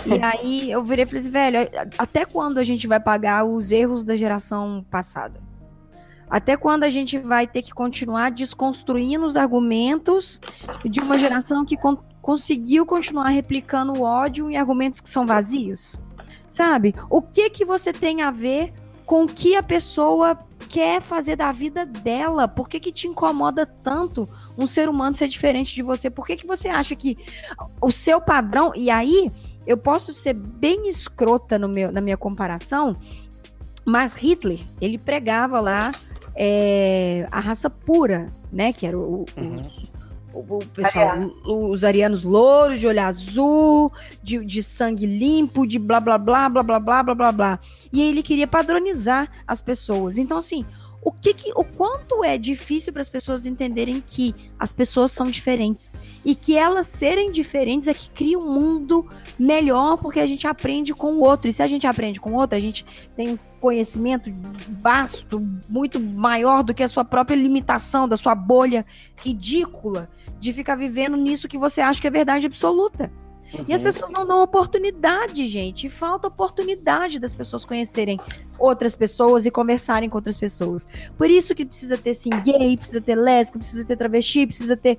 E 0.06 0.12
aí 0.22 0.70
eu 0.70 0.82
virei 0.84 1.04
e 1.04 1.06
falei 1.06 1.20
assim, 1.22 1.30
velho, 1.30 1.59
até 1.96 2.24
quando 2.24 2.59
a 2.59 2.64
gente 2.64 2.86
vai 2.86 3.00
pagar 3.00 3.44
os 3.44 3.70
erros 3.72 4.02
da 4.02 4.14
geração 4.16 4.84
passada? 4.90 5.40
Até 6.31 6.57
quando 6.57 6.85
a 6.85 6.91
gente 6.91 7.18
vai 7.18 7.47
ter 7.47 7.62
que 7.62 7.72
continuar 7.72 8.31
desconstruindo 8.31 9.24
os 9.24 9.37
argumentos 9.37 10.41
de 10.85 11.01
uma 11.01 11.18
geração 11.18 11.64
que 11.64 11.76
con- 11.76 11.99
conseguiu 12.20 12.85
continuar 12.85 13.29
replicando 13.29 13.93
o 13.93 14.03
ódio 14.03 14.51
em 14.51 14.57
argumentos 14.57 15.01
que 15.01 15.09
são 15.09 15.26
vazios? 15.26 15.99
Sabe? 16.51 16.95
O 17.09 17.22
que 17.22 17.51
que 17.51 17.64
você 17.64 17.93
tem 17.93 18.22
a 18.22 18.31
ver 18.31 18.72
com 19.07 19.24
o 19.24 19.29
que 19.29 19.57
a 19.57 19.62
pessoa 19.62 20.39
quer 20.68 21.01
fazer 21.01 21.37
da 21.37 21.51
vida 21.51 21.87
dela? 21.87 22.47
Por 22.47 22.68
que, 22.68 22.79
que 22.79 22.93
te 22.93 23.07
incomoda 23.07 23.64
tanto 23.64 24.29
um 24.57 24.66
ser 24.66 24.89
humano 24.89 25.14
ser 25.14 25.29
diferente 25.29 25.74
de 25.74 25.83
você? 25.83 26.11
Por 26.11 26.26
que, 26.26 26.37
que 26.37 26.47
você 26.47 26.68
acha 26.68 26.95
que 26.95 27.16
o 27.81 27.91
seu 27.91 28.20
padrão. 28.20 28.72
E 28.74 28.91
aí, 28.91 29.31
eu 29.66 29.76
posso 29.76 30.12
ser 30.12 30.35
bem 30.35 30.89
escrota 30.89 31.59
no 31.59 31.68
meu, 31.68 31.93
na 31.93 32.01
minha 32.01 32.16
comparação, 32.16 32.95
mas 33.85 34.14
Hitler, 34.14 34.61
ele 34.81 34.99
pregava 34.99 35.61
lá 35.61 35.93
é, 36.41 37.26
a 37.32 37.41
raça 37.41 37.68
pura, 37.68 38.28
né? 38.53 38.72
Que 38.72 38.86
era 38.86 38.97
o, 38.97 39.22
o- 39.22 39.26
Uhum. 39.36 39.62
o, 40.32 40.57
o 40.59 40.66
pessoal, 40.66 41.18
os 41.45 41.82
arianos 41.82 42.22
louros, 42.22 42.78
de 42.78 42.86
olho 42.86 43.01
azul, 43.03 43.93
de, 44.22 44.45
de 44.45 44.62
sangue 44.62 45.05
limpo, 45.05 45.66
de 45.66 45.80
blá 45.80 45.99
blá 45.99 46.16
blá 46.16 46.49
blá 46.49 46.62
blá 46.62 46.78
blá 46.78 47.03
blá 47.03 47.14
blá 47.14 47.32
blá. 47.32 47.59
E 47.93 48.01
ele 48.01 48.22
queria 48.22 48.47
padronizar 48.47 49.28
as 49.47 49.61
pessoas. 49.61 50.16
Então, 50.16 50.39
assim, 50.39 50.64
o 51.03 51.11
que, 51.11 51.32
que 51.34 51.51
o 51.57 51.64
quanto 51.64 52.22
é 52.22 52.36
difícil 52.39 52.93
para 52.93 53.03
as 53.03 53.09
pessoas 53.09 53.47
entenderem 53.47 54.01
que 54.05 54.34
as 54.59 54.72
pessoas 54.72 55.11
são 55.12 55.26
diferentes 55.26 55.97
e 56.24 56.34
que 56.34 56.57
elas 56.57 56.86
serem 56.86 57.30
diferentes 57.32 57.89
é 57.89 57.95
que 57.95 58.11
cria 58.11 58.39
um 58.39 58.53
mundo 58.53 59.07
melhor 59.39 59.97
porque 59.97 60.20
a 60.20 60.26
gente 60.26 60.47
aprende 60.47 60.93
com 60.95 61.14
o 61.14 61.20
outro. 61.20 61.49
E 61.49 61.53
se 61.53 61.62
a 61.62 61.66
gente 61.66 61.86
aprende 61.86 62.20
com 62.20 62.30
o 62.32 62.34
outro, 62.36 62.57
a 62.57 62.61
gente 62.61 62.84
tem 63.16 63.30
um 63.30 63.39
conhecimento 63.59 64.32
vasto, 64.80 65.40
muito 65.68 66.00
maior 66.00 66.62
do 66.62 66.74
que 66.74 66.82
a 66.82 66.88
sua 66.88 67.04
própria 67.04 67.36
limitação, 67.36 68.09
da 68.09 68.16
sua 68.16 68.34
bolha 68.34 68.84
ridícula 69.16 70.09
de 70.38 70.52
ficar 70.52 70.76
vivendo 70.76 71.16
nisso 71.16 71.48
que 71.48 71.59
você 71.59 71.80
acha 71.80 72.00
que 72.00 72.06
é 72.06 72.11
verdade 72.11 72.46
absoluta. 72.46 73.11
E 73.66 73.72
as 73.72 73.80
Uhum. 73.80 73.86
pessoas 73.86 74.11
não 74.11 74.26
dão 74.26 74.42
oportunidade, 74.42 75.46
gente. 75.46 75.86
E 75.86 75.90
falta 75.90 76.28
oportunidade 76.28 77.18
das 77.18 77.32
pessoas 77.32 77.64
conhecerem 77.64 78.20
outras 78.59 78.94
pessoas 78.96 79.46
e 79.46 79.51
conversarem 79.51 80.09
com 80.11 80.18
outras 80.18 80.36
pessoas. 80.36 80.86
Por 81.16 81.30
isso 81.30 81.55
que 81.55 81.64
precisa 81.64 81.96
ter 81.96 82.14
sim 82.14 82.30
gay, 82.44 82.76
precisa 82.76 83.01
ter 83.01 83.14
lésbico, 83.14 83.59
precisa 83.59 83.84
ter 83.84 83.96
travesti, 83.96 84.46
precisa 84.46 84.76
ter, 84.76 84.99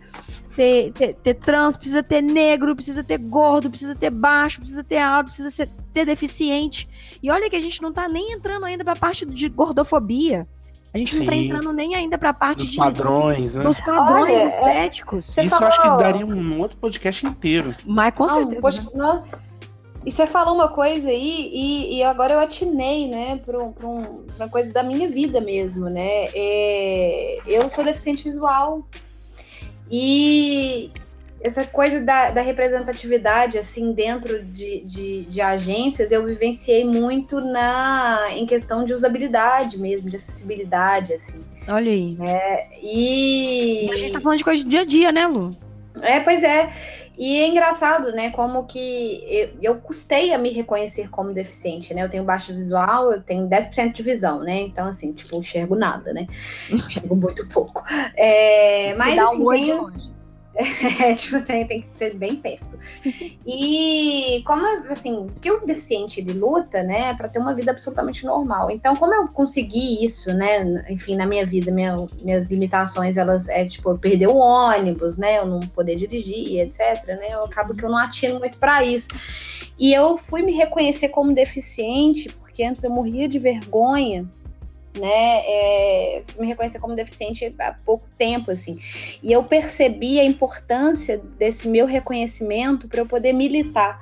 ter, 0.56 0.92
ter, 0.94 1.14
ter 1.16 1.34
trans, 1.36 1.78
precisa 1.78 2.02
ter 2.02 2.22
negro, 2.22 2.76
precisa 2.76 3.04
ter 3.04 3.18
gordo, 3.18 3.70
precisa 3.70 3.94
ter 3.96 4.10
baixo, 4.10 4.60
precisa 4.62 4.84
ter 4.84 4.98
alto, 4.98 5.28
precisa 5.28 5.50
ser, 5.50 5.70
ter 5.94 6.06
deficiente. 6.06 6.88
E 7.22 7.30
olha 7.30 7.50
que 7.50 7.56
a 7.56 7.62
gente 7.62 7.82
não 7.82 7.92
tá 7.92 8.08
nem 8.08 8.34
entrando 8.34 8.66
ainda 8.66 8.84
pra 8.84 8.96
parte 8.96 9.26
de 9.26 9.50
gordofobia. 9.50 10.48
A 10.94 10.98
gente 10.98 11.18
não 11.20 11.26
tá 11.28 11.32
Sim. 11.34 11.46
entrando 11.46 11.72
nem 11.74 11.94
ainda 11.96 12.18
pra 12.18 12.34
parte 12.34 12.60
Dos 12.64 12.72
de, 12.72 12.78
padrões, 12.78 13.54
né? 13.54 13.64
dos 13.64 13.80
padrões 13.80 14.24
Olha, 14.24 14.32
é- 14.32 14.48
estéticos. 14.48 15.30
Isso 15.30 15.50
falou... 15.50 15.64
eu 15.64 15.68
acho 15.70 15.82
que 15.82 16.04
daria 16.04 16.26
um 16.26 16.60
outro 16.60 16.78
podcast 16.78 17.26
inteiro. 17.28 17.76
Mas 17.86 18.14
com 18.16 18.26
Não, 18.26 18.34
certeza. 18.34 18.62
poxa, 18.62 18.82
né? 18.82 18.90
não. 18.96 19.24
E 20.06 20.10
você 20.12 20.26
falou 20.26 20.56
uma 20.56 20.70
coisa 20.70 21.10
aí, 21.10 21.52
e, 21.54 21.98
e 21.98 22.04
agora 22.04 22.34
eu 22.34 22.40
atinei, 22.40 23.08
né, 23.08 23.36
para 23.46 23.62
um, 23.62 23.72
pra 23.72 23.86
um- 23.88 24.24
pra 24.36 24.46
uma 24.46 24.50
coisa 24.50 24.72
da 24.74 24.82
minha 24.82 25.08
vida 25.10 25.42
mesmo, 25.42 25.90
né? 25.90 26.30
É, 26.34 27.40
eu 27.46 27.70
sou 27.70 27.84
deficiente 27.84 28.24
visual. 28.24 28.88
E 29.92 30.92
essa 31.42 31.64
coisa 31.66 32.02
da, 32.02 32.32
da 32.32 32.42
representatividade, 32.42 33.58
assim, 33.58 33.94
dentro 33.94 34.44
de, 34.44 34.82
de, 34.82 35.22
de 35.24 35.42
agências, 35.42 36.12
eu 36.12 36.26
vivenciei 36.26 36.84
muito 36.86 37.40
na, 37.40 38.26
em 38.32 38.46
questão 38.46 38.84
de 38.84 38.94
usabilidade 38.94 39.78
mesmo, 39.78 40.10
de 40.10 40.16
acessibilidade, 40.16 41.14
assim. 41.14 41.44
Olha 41.68 41.92
aí. 41.92 42.18
E... 42.82 43.86
E 43.88 43.92
a 43.94 43.98
gente 43.98 44.14
tá 44.14 44.20
falando 44.20 44.38
de 44.40 44.44
coisa 44.44 44.64
do 44.64 44.70
dia 44.70 44.82
a 44.82 44.86
dia, 44.86 45.12
né, 45.12 45.28
Lu? 45.28 45.56
É, 46.02 46.20
pois 46.22 46.44
é. 46.44 46.72
E 47.18 47.38
é 47.42 47.48
engraçado, 47.50 48.14
né? 48.14 48.30
Como 48.32 48.64
que 48.66 49.22
eu, 49.28 49.50
eu 49.62 49.76
custei 49.76 50.34
a 50.34 50.38
me 50.38 50.52
reconhecer 50.52 51.10
como 51.10 51.34
deficiente, 51.34 51.94
né? 51.94 52.02
Eu 52.02 52.10
tenho 52.10 52.24
baixo 52.24 52.54
visual, 52.54 53.12
eu 53.12 53.22
tenho 53.22 53.46
10% 53.48 53.92
de 53.92 54.02
visão, 54.02 54.40
né? 54.40 54.62
Então, 54.62 54.88
assim, 54.88 55.12
tipo, 55.12 55.36
eu 55.36 55.42
enxergo 55.42 55.76
nada, 55.76 56.14
né? 56.14 56.28
Enxergo 56.72 57.18
muito 57.18 57.46
pouco. 57.50 57.84
É, 58.16 58.94
mas, 58.98 59.18
Dá 59.18 59.24
assim, 59.24 59.42
um 59.44 59.50
tenho- 59.50 59.82
longe. 59.82 60.19
É, 60.60 61.14
tipo, 61.16 61.42
tem, 61.42 61.66
tem 61.66 61.82
que 61.82 61.96
ser 61.96 62.16
bem 62.16 62.36
perto. 62.36 62.68
E 63.46 64.44
como, 64.46 64.66
assim, 64.90 65.28
porque 65.28 65.50
o 65.50 65.66
deficiente 65.66 66.20
ele 66.20 66.34
luta, 66.34 66.84
né, 66.84 67.14
para 67.16 67.30
ter 67.30 67.40
uma 67.40 67.54
vida 67.54 67.72
absolutamente 67.72 68.26
normal. 68.26 68.70
Então, 68.70 68.96
como 68.96 69.14
eu 69.14 69.28
consegui 69.28 70.04
isso, 70.04 70.34
né, 70.34 70.86
enfim, 70.90 71.16
na 71.16 71.26
minha 71.26 71.46
vida, 71.46 71.72
minha- 71.72 72.06
minhas 72.22 72.48
limitações, 72.48 73.18
elas 73.18 73.48
é 73.48 73.66
tipo, 73.66 73.90
eu 73.90 73.98
perder 73.98 74.28
o 74.28 74.36
ônibus, 74.36 75.18
né, 75.18 75.38
eu 75.40 75.46
não 75.46 75.60
poder 75.62 75.96
dirigir, 75.96 76.60
etc, 76.60 77.06
né, 77.08 77.30
eu 77.32 77.44
acabo 77.46 77.74
que 77.74 77.84
eu 77.84 77.90
não 77.90 77.98
atino 77.98 78.40
muito 78.40 78.58
para 78.58 78.84
isso. 78.84 79.08
E 79.80 79.94
eu 79.94 80.18
fui 80.18 80.42
me 80.42 80.52
reconhecer 80.52 81.10
como 81.10 81.34
deficiente, 81.34 82.30
porque 82.30 82.64
antes 82.64 82.84
eu 82.84 82.90
morria 82.90 83.30
de 83.30 83.40
vergonha 83.40 84.28
né? 84.98 85.42
É, 85.46 86.24
me 86.40 86.48
reconhecer 86.48 86.80
como 86.80 86.96
deficiente 86.96 87.54
há 87.60 87.76
pouco 87.86 88.06
tempo, 88.18 88.52
assim. 88.52 88.78
E 89.22 89.32
eu 89.32 89.44
percebi 89.44 90.20
a 90.20 90.26
importância 90.26 91.22
desse 91.38 91.68
meu 91.68 91.86
reconhecimento 91.86 92.88
para 92.88 93.02
eu 93.02 93.06
poder 93.06 93.34
militar. 93.34 94.00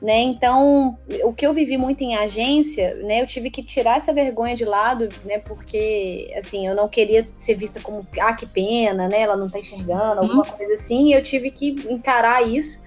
Né? 0.00 0.22
Então, 0.22 0.98
o 1.24 1.32
que 1.34 1.46
eu 1.46 1.52
vivi 1.52 1.76
muito 1.76 2.02
em 2.02 2.16
agência, 2.16 2.94
né, 3.02 3.20
eu 3.20 3.26
tive 3.26 3.50
que 3.50 3.62
tirar 3.62 3.98
essa 3.98 4.14
vergonha 4.14 4.56
de 4.56 4.64
lado, 4.64 5.10
né, 5.26 5.38
porque, 5.40 6.32
assim, 6.38 6.66
eu 6.66 6.74
não 6.74 6.88
queria 6.88 7.28
ser 7.36 7.54
vista 7.54 7.80
como, 7.80 8.00
ah, 8.18 8.32
que 8.32 8.46
pena, 8.46 9.08
né, 9.08 9.20
ela 9.20 9.36
não 9.36 9.46
tá 9.46 9.58
enxergando, 9.58 10.22
alguma 10.22 10.42
uhum. 10.42 10.52
coisa 10.52 10.72
assim, 10.72 11.08
e 11.08 11.12
eu 11.12 11.22
tive 11.22 11.50
que 11.50 11.68
encarar 11.90 12.48
isso 12.48 12.80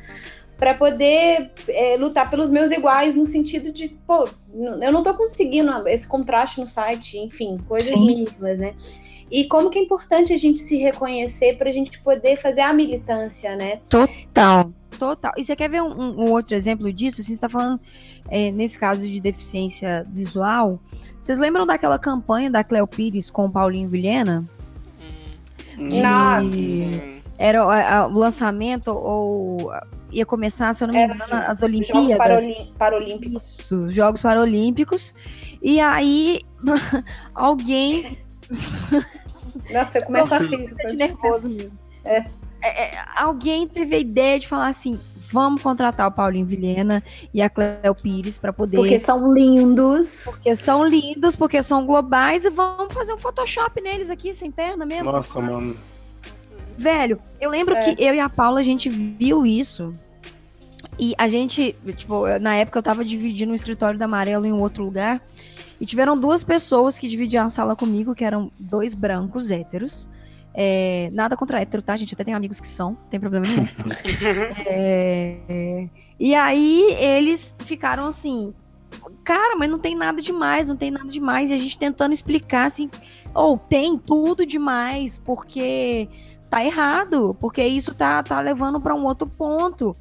para 0.58 0.74
poder 0.74 1.52
é, 1.68 1.98
lutar 1.98 2.30
pelos 2.30 2.50
meus 2.50 2.72
iguais 2.72 3.16
no 3.16 3.26
sentido 3.26 3.72
de, 3.72 3.90
pô, 3.90 4.28
eu 4.54 4.92
não 4.92 5.04
tô 5.04 5.14
conseguindo 5.14 5.88
esse 5.88 6.08
contraste 6.08 6.62
no 6.62 6.68
site, 6.68 7.18
enfim, 7.18 7.58
coisas 7.68 7.96
Sim. 7.96 8.06
mínimas, 8.06 8.60
né? 8.60 8.74
E 9.32 9.46
como 9.46 9.70
que 9.70 9.80
é 9.80 9.82
importante 9.82 10.32
a 10.32 10.38
gente 10.38 10.60
se 10.60 10.78
reconhecer 10.78 11.58
para 11.58 11.70
a 11.70 11.74
gente 11.74 12.00
poder 12.02 12.38
fazer 12.38 12.62
a 12.62 12.72
militância, 12.72 13.56
né? 13.56 13.80
Total. 13.90 14.72
Total. 15.00 15.34
E 15.36 15.44
você 15.44 15.56
quer 15.56 15.70
ver 15.70 15.82
um, 15.82 16.22
um 16.22 16.32
outro 16.32 16.56
exemplo 16.56 16.94
disso? 16.94 17.22
Assim, 17.22 17.30
você 17.30 17.34
está 17.34 17.50
falando, 17.50 17.80
é, 18.30 18.52
nesse 18.52 18.78
caso 18.78 19.02
de 19.02 19.20
deficiência 19.20 20.06
visual, 20.10 20.80
vocês 21.20 21.40
lembram 21.40 21.66
daquela 21.66 21.98
campanha 21.98 22.50
da 22.50 22.64
Cleo 22.64 22.86
Pires 22.86 23.32
com 23.32 23.46
o 23.46 23.50
Paulinho 23.52 23.90
Vilhena? 23.90 24.48
De... 25.76 26.02
Nossa! 26.02 27.14
Era 27.38 28.08
o 28.08 28.12
lançamento, 28.12 28.90
ou 28.90 29.72
ia 30.14 30.26
começar, 30.26 30.74
se 30.74 30.84
eu 30.84 30.88
não 30.88 30.94
me 30.96 31.04
engano, 31.04 31.24
as 31.24 31.62
Olimpíadas. 31.62 32.12
Jogos 32.12 32.72
Paralímpicos. 32.78 33.58
Isso, 33.60 33.90
Jogos 33.90 34.22
Paralímpicos. 34.22 35.16
E 35.62 35.80
aí, 35.80 36.42
alguém. 37.34 38.18
Nossa, 39.72 40.00
eu 40.00 40.04
começo 40.04 40.34
a 40.34 40.38
rir. 40.38 40.74
nervoso 40.96 41.50
mesmo. 41.50 41.78
É. 42.04 42.26
É, 42.62 42.96
é, 42.96 43.06
alguém 43.18 43.68
teve 43.68 43.96
a 43.96 44.00
ideia 44.00 44.40
de 44.40 44.48
falar 44.48 44.68
assim: 44.68 44.98
vamos 45.34 45.62
contratar 45.62 46.08
o 46.08 46.12
Paulinho 46.12 46.46
Vilhena 46.46 47.04
e 47.34 47.42
a 47.42 47.50
Cleo 47.50 47.96
Pires 48.02 48.38
para 48.38 48.54
poder. 48.54 48.78
Porque 48.78 49.00
são 49.00 49.34
lindos. 49.34 50.24
Porque 50.26 50.56
são 50.56 50.86
lindos, 50.86 51.36
porque 51.36 51.62
são 51.64 51.86
globais 51.86 52.46
e 52.46 52.50
vamos 52.50 52.94
fazer 52.94 53.14
um 53.14 53.18
Photoshop 53.18 53.82
neles 53.82 54.10
aqui, 54.10 54.34
sem 54.34 54.52
perna 54.52 54.86
mesmo. 54.86 55.12
Nossa, 55.12 55.42
mano. 55.42 55.76
Velho, 56.78 57.20
eu 57.40 57.50
lembro 57.50 57.76
é. 57.76 57.94
que 57.94 58.04
eu 58.04 58.14
e 58.14 58.20
a 58.20 58.30
Paula, 58.30 58.60
a 58.60 58.64
gente 58.64 58.90
viu 58.90 59.46
isso. 59.46 59.92
E 61.00 61.14
a 61.18 61.28
gente, 61.28 61.76
tipo, 61.96 62.28
na 62.40 62.56
época 62.56 62.80
eu 62.80 62.84
tava 62.84 63.04
dividindo 63.04 63.52
o 63.52 63.56
escritório 63.56 63.98
da 63.98 64.06
Amarelo 64.06 64.46
em 64.46 64.54
um 64.54 64.60
outro 64.60 64.84
lugar. 64.84 65.22
E 65.80 65.86
tiveram 65.86 66.18
duas 66.18 66.44
pessoas 66.44 66.98
que 66.98 67.08
dividiam 67.08 67.46
a 67.46 67.50
sala 67.50 67.76
comigo, 67.76 68.16
que 68.16 68.24
eram 68.24 68.52
dois 68.60 68.94
brancos 68.94 69.52
héteros. 69.52 70.08
É, 70.54 71.10
nada 71.12 71.36
contra 71.36 71.60
hétero, 71.60 71.82
tá, 71.82 71.98
gente? 71.98 72.14
Até 72.14 72.24
tenho 72.24 72.38
amigos 72.38 72.62
que 72.62 72.68
são, 72.68 72.92
não 72.92 73.10
tem 73.10 73.20
problema 73.20 73.46
nenhum. 73.46 73.68
é, 74.68 75.90
e 76.20 76.36
aí 76.36 76.96
eles 77.00 77.56
ficaram 77.66 78.06
assim, 78.06 78.54
cara, 79.24 79.56
mas 79.56 79.70
não 79.70 79.80
tem 79.80 79.96
nada 79.96 80.22
demais, 80.22 80.68
não 80.68 80.78
tem 80.78 80.92
nada 80.92 81.08
demais. 81.08 81.50
E 81.50 81.54
a 81.54 81.58
gente 81.58 81.78
tentando 81.78 82.14
explicar 82.14 82.66
assim, 82.66 82.90
ou 83.34 83.56
oh, 83.56 83.58
tem 83.58 83.98
tudo 83.98 84.46
demais, 84.46 85.20
porque 85.26 86.08
tá 86.54 86.64
errado, 86.64 87.36
porque 87.40 87.66
isso 87.66 87.96
tá, 87.96 88.22
tá 88.22 88.40
levando 88.40 88.80
para 88.80 88.94
um 88.94 89.04
outro 89.06 89.26
ponto. 89.28 89.96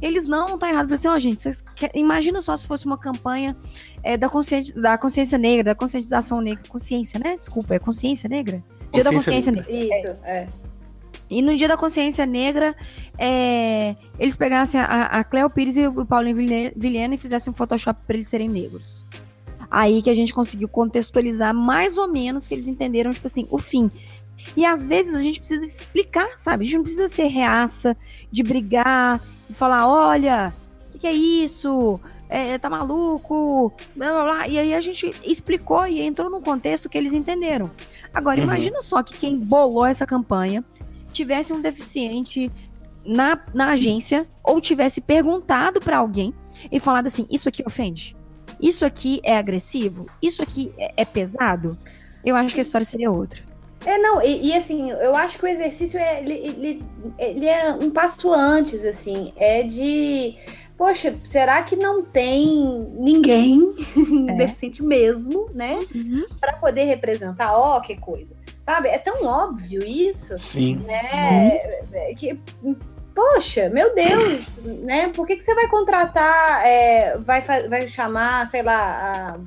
Eles 0.00 0.26
não, 0.26 0.58
tá 0.58 0.70
errado. 0.70 0.84
Eu 0.84 0.88
falei 0.88 0.94
assim, 0.96 1.08
ó, 1.08 1.14
oh, 1.14 1.18
gente, 1.18 1.38
vocês, 1.38 1.62
imagina 1.94 2.40
só 2.40 2.56
se 2.56 2.66
fosse 2.66 2.86
uma 2.86 2.96
campanha 2.96 3.54
é, 4.02 4.16
da, 4.16 4.26
consciência, 4.26 4.80
da 4.80 4.96
consciência 4.96 5.36
negra, 5.36 5.64
da 5.64 5.74
conscientização 5.74 6.40
negra, 6.40 6.64
consciência, 6.66 7.20
né? 7.22 7.36
Desculpa, 7.36 7.74
é 7.74 7.78
consciência 7.78 8.26
negra? 8.26 8.64
Dia 8.90 9.04
da 9.04 9.12
Consciência 9.12 9.52
Negra. 9.52 9.70
Isso, 9.70 10.22
é. 10.24 10.44
é. 10.44 10.48
E 11.28 11.42
no 11.42 11.54
Dia 11.54 11.68
da 11.68 11.76
Consciência 11.76 12.24
Negra, 12.24 12.74
é, 13.18 13.94
eles 14.18 14.34
pegassem 14.34 14.80
a, 14.80 15.04
a 15.04 15.22
Cleo 15.22 15.50
Pires 15.50 15.76
e 15.76 15.86
o 15.86 16.06
Paulinho 16.06 16.34
Vilhena 16.74 17.14
e 17.14 17.18
fizessem 17.18 17.52
um 17.52 17.54
Photoshop 17.54 18.00
para 18.06 18.16
eles 18.16 18.28
serem 18.28 18.48
negros. 18.48 19.04
Aí 19.70 20.00
que 20.00 20.08
a 20.08 20.14
gente 20.14 20.32
conseguiu 20.32 20.68
contextualizar 20.68 21.54
mais 21.54 21.98
ou 21.98 22.08
menos 22.08 22.48
que 22.48 22.54
eles 22.54 22.66
entenderam, 22.66 23.10
tipo 23.10 23.26
assim, 23.26 23.46
o 23.50 23.58
fim. 23.58 23.90
E 24.56 24.64
às 24.64 24.86
vezes 24.86 25.14
a 25.14 25.20
gente 25.20 25.38
precisa 25.38 25.64
explicar, 25.64 26.36
sabe? 26.36 26.62
A 26.62 26.64
gente 26.64 26.76
não 26.76 26.82
precisa 26.82 27.08
ser 27.08 27.26
reaça, 27.26 27.96
de 28.30 28.42
brigar, 28.42 29.20
de 29.48 29.54
falar, 29.54 29.88
olha, 29.88 30.52
o 30.88 30.92
que, 30.92 30.98
que 31.00 31.06
é 31.06 31.12
isso? 31.12 32.00
É, 32.28 32.58
tá 32.58 32.68
maluco? 32.68 33.72
Blá, 33.96 34.10
blá, 34.10 34.24
blá. 34.24 34.48
E 34.48 34.58
aí 34.58 34.74
a 34.74 34.80
gente 34.80 35.10
explicou 35.24 35.86
e 35.86 36.00
entrou 36.00 36.30
num 36.30 36.42
contexto 36.42 36.88
que 36.88 36.98
eles 36.98 37.12
entenderam. 37.12 37.70
Agora, 38.12 38.38
uhum. 38.38 38.44
imagina 38.44 38.82
só 38.82 39.02
que 39.02 39.18
quem 39.18 39.38
bolou 39.38 39.86
essa 39.86 40.06
campanha 40.06 40.64
tivesse 41.12 41.52
um 41.52 41.60
deficiente 41.60 42.52
na, 43.04 43.40
na 43.54 43.70
agência 43.70 44.26
ou 44.44 44.60
tivesse 44.60 45.00
perguntado 45.00 45.80
para 45.80 45.98
alguém 45.98 46.34
e 46.70 46.78
falado 46.78 47.06
assim: 47.06 47.26
Isso 47.30 47.48
aqui 47.48 47.62
ofende? 47.66 48.14
Isso 48.60 48.84
aqui 48.84 49.20
é 49.22 49.38
agressivo? 49.38 50.06
Isso 50.20 50.42
aqui 50.42 50.72
é, 50.76 50.92
é 50.98 51.04
pesado? 51.04 51.78
Eu 52.24 52.36
acho 52.36 52.54
que 52.54 52.60
a 52.60 52.62
história 52.62 52.84
seria 52.84 53.10
outra. 53.10 53.47
É, 53.86 53.96
não, 53.98 54.20
e, 54.20 54.48
e, 54.48 54.54
assim, 54.54 54.90
eu 54.90 55.14
acho 55.14 55.38
que 55.38 55.44
o 55.44 55.48
exercício 55.48 55.98
é, 55.98 56.20
ele, 56.20 56.34
ele, 56.34 56.84
ele, 57.18 57.46
é 57.46 57.72
um 57.72 57.90
passo 57.90 58.32
antes, 58.32 58.84
assim, 58.84 59.32
é 59.36 59.62
de 59.62 60.36
poxa, 60.78 61.12
será 61.24 61.60
que 61.62 61.74
não 61.74 62.04
tem 62.04 62.88
ninguém 62.94 63.74
é. 64.30 64.34
deficiente 64.34 64.82
mesmo, 64.82 65.50
né? 65.52 65.80
Uhum. 65.92 66.24
Para 66.40 66.52
poder 66.54 66.84
representar? 66.84 67.52
Ó, 67.52 67.76
oh, 67.76 67.80
que 67.80 67.96
coisa. 67.96 68.36
Sabe? 68.60 68.88
É 68.88 68.98
tão 68.98 69.24
óbvio 69.24 69.84
isso. 69.84 70.38
Sim. 70.38 70.80
Né? 70.86 71.60
Uhum. 71.92 72.14
Que, 72.14 72.40
poxa, 73.12 73.68
meu 73.68 73.92
Deus, 73.92 74.58
né? 74.62 75.08
Por 75.08 75.26
que, 75.26 75.36
que 75.36 75.42
você 75.42 75.54
vai 75.54 75.66
contratar, 75.66 76.64
é, 76.64 77.18
vai, 77.18 77.40
vai 77.40 77.88
chamar, 77.88 78.46
sei 78.46 78.62
lá, 78.62 79.34
a, 79.34 79.38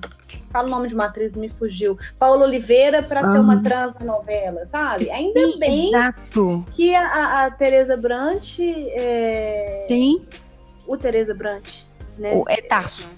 fala 0.52 0.68
o 0.68 0.72
nome 0.72 0.88
de 0.88 0.94
uma 0.94 1.06
atriz, 1.06 1.34
me 1.34 1.50
fugiu, 1.50 1.98
Paula 2.20 2.46
Oliveira 2.46 3.02
para 3.02 3.26
uhum. 3.26 3.32
ser 3.32 3.40
uma 3.40 3.64
trans 3.64 3.94
na 3.94 4.06
novela, 4.06 4.66
sabe? 4.66 5.10
Ainda 5.10 5.40
Sim, 5.40 5.60
bem 5.60 5.88
exato. 5.88 6.66
que 6.72 6.94
a, 6.94 7.46
a 7.46 7.52
Tereza 7.52 7.98
Brant 7.98 8.60
é, 8.60 9.86
Sim 9.88 10.26
o 10.92 10.98
Tereza 10.98 11.34
Brant, 11.34 11.84
né? 12.18 12.34
O, 12.36 12.44
é 12.48 12.62
Tarso. 12.62 13.10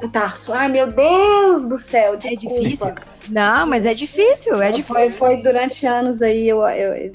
É 0.00 0.08
Tarso. 0.08 0.52
Ai, 0.52 0.68
meu 0.68 0.90
Deus 0.90 1.66
do 1.66 1.78
céu, 1.78 2.14
é 2.14 2.16
desculpa. 2.16 2.56
É 2.56 2.60
difícil? 2.60 2.94
Não, 3.28 3.66
mas 3.66 3.86
é 3.86 3.94
difícil, 3.94 4.60
é 4.60 4.72
difícil. 4.72 4.94
Foi, 4.94 5.10
foi 5.10 5.42
durante 5.42 5.86
anos 5.86 6.20
aí, 6.20 6.48
eu, 6.48 6.60
eu, 6.60 6.94
eu 6.94 6.94
é, 6.94 7.12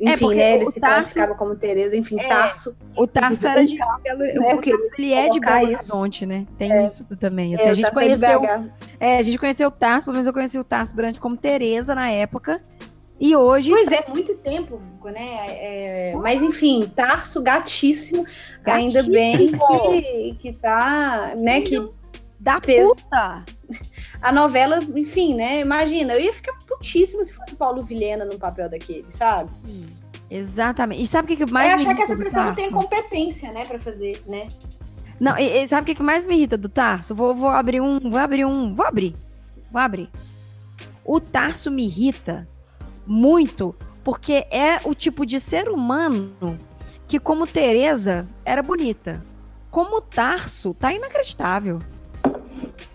enfim, 0.00 0.32
é 0.32 0.34
né, 0.36 0.54
ele 0.54 0.66
se 0.66 0.80
Tarso, 0.80 0.94
classificava 0.96 1.34
como 1.34 1.56
Tereza, 1.56 1.96
enfim, 1.96 2.20
é, 2.20 2.28
Tarso. 2.28 2.76
O 2.96 3.06
Tarso 3.06 3.46
era 3.46 3.66
de 3.66 3.76
Belo, 4.02 4.18
né, 4.18 4.54
o 4.54 4.62
Tarso, 4.62 4.90
ele 4.96 5.12
é 5.12 5.28
de 5.28 5.40
Belo 5.40 5.66
Horizonte, 5.66 6.24
né? 6.24 6.46
Tem 6.56 6.72
é, 6.72 6.84
isso 6.84 7.04
também. 7.18 7.54
Assim, 7.54 7.64
é, 7.64 7.70
a 7.70 7.74
gente 7.74 7.90
conheceu, 7.90 8.44
é, 9.00 9.18
a 9.18 9.22
gente 9.22 9.38
conheceu 9.38 9.68
o 9.68 9.72
Tarso, 9.72 10.04
pelo 10.06 10.14
menos 10.14 10.26
eu 10.26 10.32
conheci 10.32 10.58
o 10.58 10.64
Tarso 10.64 10.94
Brant 10.94 11.18
como 11.18 11.36
Tereza 11.36 11.94
na 11.94 12.10
época. 12.10 12.62
E 13.20 13.34
hoje. 13.34 13.70
Pois 13.70 13.90
é, 13.90 14.04
muito 14.08 14.36
tempo, 14.36 14.80
né? 15.04 15.46
É, 15.48 16.14
mas 16.16 16.42
enfim, 16.42 16.90
Tarso 16.94 17.42
gatíssimo. 17.42 18.24
gatíssimo. 18.62 18.98
Ainda 18.98 19.02
bem 19.02 19.50
que, 19.50 20.36
que 20.38 20.52
tá, 20.52 21.34
né? 21.36 21.60
Que 21.62 21.84
da 22.38 22.60
fez 22.60 22.88
puta. 22.88 23.44
A 24.20 24.32
novela, 24.32 24.80
enfim, 24.96 25.34
né? 25.34 25.60
Imagina, 25.60 26.14
eu 26.14 26.20
ia 26.20 26.32
ficar 26.32 26.52
putíssima 26.66 27.22
se 27.24 27.34
fosse 27.34 27.54
Paulo 27.56 27.82
Vilhena 27.82 28.24
no 28.24 28.38
papel 28.38 28.70
daquele, 28.70 29.06
sabe? 29.10 29.50
Exatamente. 30.30 31.02
E 31.02 31.06
sabe 31.06 31.32
o 31.32 31.36
que 31.36 31.50
mais. 31.50 31.70
É 31.70 31.74
achar 31.74 31.94
que 31.94 32.02
essa 32.02 32.16
pessoa 32.16 32.44
não 32.46 32.54
tem 32.54 32.70
competência, 32.70 33.52
né, 33.52 33.64
para 33.64 33.78
fazer, 33.78 34.22
né? 34.26 34.48
Não, 35.20 35.36
e, 35.38 35.62
e 35.62 35.68
sabe 35.68 35.90
o 35.90 35.94
que 35.94 36.02
mais 36.02 36.24
me 36.24 36.36
irrita 36.36 36.56
do 36.56 36.68
Tarso? 36.68 37.14
Vou, 37.14 37.34
vou 37.34 37.48
abrir 37.48 37.80
um. 37.80 37.98
Vou 37.98 38.18
abrir 38.18 38.44
um. 38.44 38.74
Vou 38.74 38.86
abrir. 38.86 39.14
Vou 39.70 39.80
abrir. 39.80 40.08
O 41.04 41.20
Tarso 41.20 41.70
me 41.70 41.84
irrita 41.86 42.46
muito, 43.06 43.74
porque 44.04 44.46
é 44.50 44.80
o 44.84 44.94
tipo 44.94 45.24
de 45.24 45.40
ser 45.40 45.68
humano 45.68 46.58
que, 47.06 47.18
como 47.18 47.46
Teresa, 47.46 48.28
era 48.44 48.62
bonita. 48.62 49.24
Como 49.70 50.00
Tarso, 50.00 50.74
tá 50.74 50.92
inacreditável. 50.92 51.80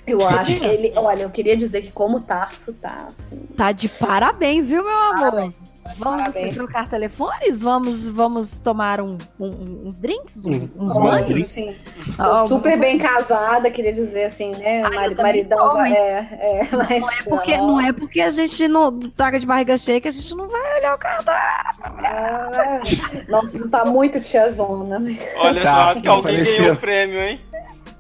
Eu 0.06 0.28
acho 0.28 0.60
que 0.60 0.68
ele. 0.68 0.94
Olha, 0.96 1.24
eu 1.24 1.30
queria 1.30 1.56
dizer 1.56 1.82
que 1.82 1.92
como 1.92 2.22
Tarso 2.22 2.74
tá, 2.74 3.08
assim. 3.10 3.38
Tá 3.56 3.72
de 3.72 3.88
parabéns, 3.88 4.68
viu, 4.68 4.84
meu 4.84 4.98
amor? 4.98 5.32
Parabéns. 5.32 5.74
Vamos 5.98 6.22
Parabéns. 6.22 6.56
trocar 6.56 6.90
telefones? 6.90 7.62
Vamos, 7.62 8.08
vamos 8.08 8.58
tomar 8.58 9.02
um, 9.02 9.18
um, 9.40 9.84
uns 9.86 10.00
drinks? 10.00 10.46
Um, 10.46 10.70
uns 10.78 10.98
banhos? 10.98 11.48
Sim. 11.48 11.76
Oh, 12.20 12.48
super 12.48 12.80
bem 12.80 12.98
casada, 12.98 13.70
queria 13.70 13.94
dizer 13.94 14.24
assim, 14.24 14.52
né? 14.52 14.82
Ai, 14.84 15.14
maridão 15.14 15.70
tô, 15.70 15.78
mas... 15.78 15.98
É, 15.98 16.18
é, 16.40 16.68
mas... 16.72 17.02
Não, 17.02 17.10
é 17.10 17.24
porque, 17.24 17.58
não 17.58 17.82
é 17.82 17.94
porque 17.94 18.22
a 18.22 18.30
gente 18.30 18.68
não 18.68 18.98
traga 18.98 19.40
de 19.40 19.46
barriga 19.46 19.78
cheia 19.78 20.02
que 20.02 20.08
a 20.08 20.12
gente 20.12 20.34
não 20.36 20.48
vai 20.48 20.80
olhar 20.80 20.96
o 20.96 20.98
cardápio. 20.98 21.84
Ah, 21.84 22.82
nossa, 23.28 23.70
tá 23.70 23.86
muito 23.86 24.20
tiazona. 24.20 25.02
Olha 25.38 25.62
tá, 25.62 25.94
só, 25.94 26.02
que 26.02 26.08
alguém 26.08 26.44
ganhou 26.44 26.74
o 26.74 26.78
prêmio, 26.78 27.22
hein? 27.22 27.40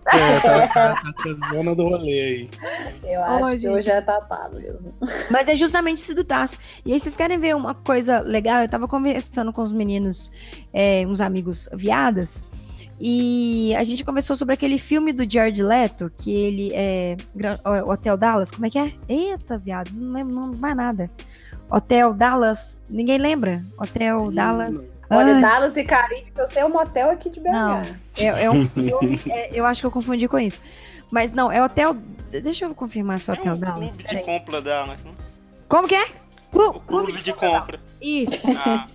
É, 0.06 0.40
tá, 0.40 0.68
tá, 0.68 0.96
tá 0.96 1.54
zona 1.54 1.76
do 1.76 1.84
rolê 1.84 2.22
aí. 2.22 2.50
Eu 3.04 3.24
acho 3.24 3.56
Ô, 3.56 3.60
que 3.60 3.70
hoje 3.70 3.90
é 3.90 4.02
Tatá 4.02 4.50
mesmo. 4.54 4.94
Mas 5.32 5.48
é 5.48 5.56
justamente 5.56 6.00
esse 6.00 6.14
do 6.14 6.24
Tasso. 6.24 6.58
E 6.86 6.94
aí, 6.94 7.00
vocês 7.00 7.16
querem 7.16 7.38
ver 7.38 7.56
uma 7.56 7.74
coisa 7.74 8.20
legal? 8.20 8.62
Eu 8.62 8.70
tava 8.70 8.88
conversando 8.88 9.54
com 9.54 9.62
os 9.62 9.72
meninos, 9.72 10.32
é, 10.74 11.06
uns 11.08 11.22
amigos 11.22 11.70
viadas, 11.74 12.46
e 13.00 13.74
a 13.76 13.84
gente 13.84 14.06
conversou 14.06 14.38
sobre 14.38 14.54
aquele 14.54 14.78
filme 14.78 15.12
do 15.12 15.30
Jared 15.30 15.62
Leto, 15.62 16.12
que 16.18 16.32
ele 16.32 16.72
é. 16.74 17.18
Hotel 17.86 18.16
Dallas, 18.16 18.52
como 18.52 18.66
é 18.66 18.70
que 18.70 18.80
é? 18.80 18.94
Eita, 19.10 19.58
viado, 19.58 19.92
não 19.94 20.14
lembro 20.14 20.36
não, 20.36 20.54
mais 20.54 20.76
nada. 20.76 21.12
Hotel 21.70 22.14
Dallas, 22.14 22.82
ninguém 22.90 23.18
lembra? 23.18 23.66
Hotel 23.78 24.32
Dallas. 24.32 24.93
Olha, 25.10 25.36
Ai, 25.36 25.42
Dallas 25.42 25.78
e 25.78 25.84
Caribe, 25.84 26.32
eu 26.38 26.48
sei 26.48 26.64
o 26.64 26.70
motel 26.70 27.10
aqui 27.12 27.30
de 27.30 27.40
BH. 27.40 27.52
Não. 27.52 27.82
é, 28.18 28.44
é 28.46 28.50
um 28.50 28.66
filme, 28.70 29.20
é, 29.30 29.50
eu 29.54 29.66
acho 29.66 29.82
que 29.82 29.88
eu 29.88 29.92
confundi 29.92 30.28
com 30.28 30.40
isso. 30.40 30.62
Mas 31.12 31.32
não, 31.32 31.52
é 31.52 31.64
Hotel. 31.64 31.96
Deixa 32.32 32.66
eu 32.66 32.74
confirmar 32.74 33.20
se 33.20 33.30
é 33.30 33.36
É 33.36 33.38
Hotel 33.40 33.54
um 33.54 33.58
Dallas. 33.60 33.92
clube 33.96 34.04
de 34.10 34.18
compra 34.24 34.62
da 34.62 34.88
né? 34.88 34.96
Como 35.68 35.88
que 35.88 35.96
é? 35.96 36.06
Clu- 36.52 36.70
O 36.78 36.80
clube 36.80 37.22
de 37.22 37.34
compra. 37.34 37.80
Isso. 38.02 38.48
Ah. 38.66 38.88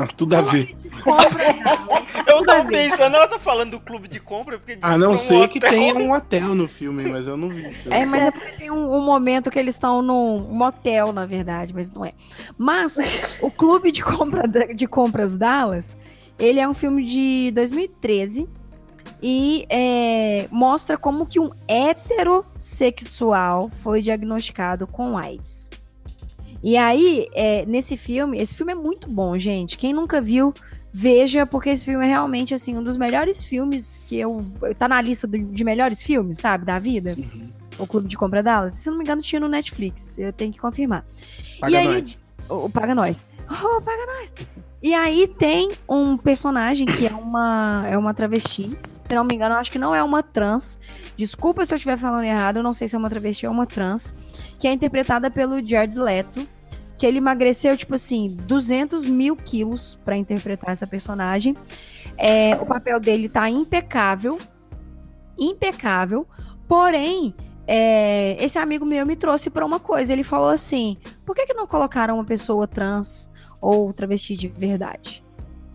Ah, 0.00 0.06
Tudo 0.16 0.36
a 0.36 0.42
ver. 0.42 0.76
Compra. 1.02 1.44
Eu 2.26 2.38
Tudo 2.38 2.50
a 2.50 2.56
tava 2.56 2.68
ver. 2.68 2.90
pensando, 2.90 3.16
ela 3.16 3.26
tá 3.28 3.38
falando 3.38 3.70
do 3.72 3.80
clube 3.80 4.08
de 4.08 4.18
compra 4.20 4.58
porque 4.58 4.78
A 4.82 4.88
disse 4.88 4.98
não 4.98 4.98
que 4.98 5.04
é 5.04 5.08
um 5.08 5.16
ser 5.18 5.48
que 5.48 5.58
hotel. 5.58 5.70
tenha 5.70 5.94
um 5.94 6.12
hotel 6.12 6.54
no 6.54 6.68
filme, 6.68 7.08
mas 7.08 7.26
eu 7.26 7.36
não 7.36 7.48
vi. 7.48 7.66
É, 7.90 8.04
mas 8.04 8.22
é 8.22 8.30
porque 8.30 8.52
tem 8.52 8.70
um, 8.70 8.94
um 8.96 9.00
momento 9.00 9.50
que 9.50 9.58
eles 9.58 9.74
estão 9.74 10.02
num 10.02 10.40
motel, 10.40 11.12
na 11.12 11.24
verdade, 11.24 11.72
mas 11.74 11.90
não 11.90 12.04
é. 12.04 12.12
Mas 12.58 13.38
o 13.40 13.50
Clube 13.50 13.90
de, 13.92 14.02
compra, 14.02 14.46
de 14.48 14.86
Compras 14.86 15.36
Dallas, 15.36 15.96
ele 16.38 16.60
é 16.60 16.68
um 16.68 16.74
filme 16.74 17.04
de 17.04 17.50
2013 17.54 18.48
e 19.22 19.64
é, 19.70 20.46
mostra 20.50 20.98
como 20.98 21.24
que 21.26 21.40
um 21.40 21.50
heterossexual 21.66 23.70
foi 23.82 24.02
diagnosticado 24.02 24.86
com 24.86 25.16
AIDS. 25.16 25.70
E 26.62 26.76
aí, 26.76 27.26
é, 27.32 27.64
nesse 27.66 27.96
filme, 27.96 28.38
esse 28.38 28.54
filme 28.56 28.72
é 28.72 28.74
muito 28.74 29.08
bom, 29.08 29.38
gente. 29.38 29.78
Quem 29.78 29.92
nunca 29.92 30.20
viu, 30.20 30.52
veja, 30.98 31.44
porque 31.44 31.68
esse 31.68 31.84
filme 31.84 32.06
é 32.06 32.08
realmente 32.08 32.54
assim 32.54 32.74
um 32.74 32.82
dos 32.82 32.96
melhores 32.96 33.44
filmes 33.44 34.00
que 34.06 34.18
eu 34.18 34.42
tá 34.78 34.88
na 34.88 34.98
lista 34.98 35.28
de, 35.28 35.38
de 35.44 35.62
melhores 35.62 36.02
filmes, 36.02 36.38
sabe, 36.38 36.64
da 36.64 36.78
vida. 36.78 37.14
O 37.78 37.86
Clube 37.86 38.08
de 38.08 38.16
Compra 38.16 38.42
Dallas. 38.42 38.72
Se 38.74 38.88
não 38.88 38.96
me 38.96 39.04
engano, 39.04 39.20
tinha 39.20 39.38
no 39.38 39.46
Netflix. 39.46 40.18
Eu 40.18 40.32
tenho 40.32 40.50
que 40.50 40.58
confirmar. 40.58 41.04
Paga 41.60 41.70
e 41.70 41.76
aí, 41.76 42.02
nós. 42.02 42.18
o, 42.48 42.64
o 42.64 42.70
Paga 42.70 42.94
Nós. 42.94 43.26
Oh, 43.46 43.82
Paga 43.82 44.06
Nós. 44.06 44.32
E 44.82 44.94
aí 44.94 45.28
tem 45.28 45.70
um 45.86 46.16
personagem 46.16 46.86
que 46.86 47.06
é 47.06 47.12
uma, 47.12 47.84
é 47.86 47.98
uma 47.98 48.14
travesti. 48.14 48.70
Se 49.06 49.14
não 49.14 49.24
me 49.24 49.34
engano, 49.34 49.54
eu 49.54 49.58
acho 49.58 49.70
que 49.70 49.78
não 49.78 49.94
é 49.94 50.02
uma 50.02 50.22
trans. 50.22 50.78
Desculpa 51.14 51.66
se 51.66 51.74
eu 51.74 51.76
estiver 51.76 51.98
falando 51.98 52.24
errado, 52.24 52.56
eu 52.56 52.62
não 52.62 52.72
sei 52.72 52.88
se 52.88 52.96
é 52.96 52.98
uma 52.98 53.10
travesti 53.10 53.46
ou 53.46 53.52
uma 53.52 53.66
trans. 53.66 54.14
Que 54.58 54.66
é 54.66 54.72
interpretada 54.72 55.30
pelo 55.30 55.60
Jared 55.60 55.98
Leto. 55.98 56.48
Que 56.96 57.06
ele 57.06 57.18
emagreceu, 57.18 57.76
tipo 57.76 57.94
assim, 57.94 58.36
200 58.42 59.04
mil 59.04 59.36
quilos 59.36 59.98
pra 60.04 60.16
interpretar 60.16 60.70
essa 60.70 60.86
personagem. 60.86 61.56
É, 62.16 62.56
o 62.56 62.66
papel 62.66 62.98
dele 62.98 63.28
tá 63.28 63.48
impecável. 63.50 64.38
Impecável. 65.38 66.26
Porém, 66.66 67.34
é, 67.66 68.36
esse 68.42 68.58
amigo 68.58 68.86
meu 68.86 69.04
me 69.04 69.16
trouxe 69.16 69.50
pra 69.50 69.66
uma 69.66 69.80
coisa. 69.80 70.12
Ele 70.12 70.22
falou 70.22 70.48
assim: 70.48 70.96
por 71.24 71.34
que, 71.34 71.46
que 71.46 71.54
não 71.54 71.66
colocaram 71.66 72.14
uma 72.14 72.24
pessoa 72.24 72.66
trans 72.66 73.30
ou 73.60 73.92
travesti 73.92 74.36
de 74.36 74.48
verdade? 74.48 75.24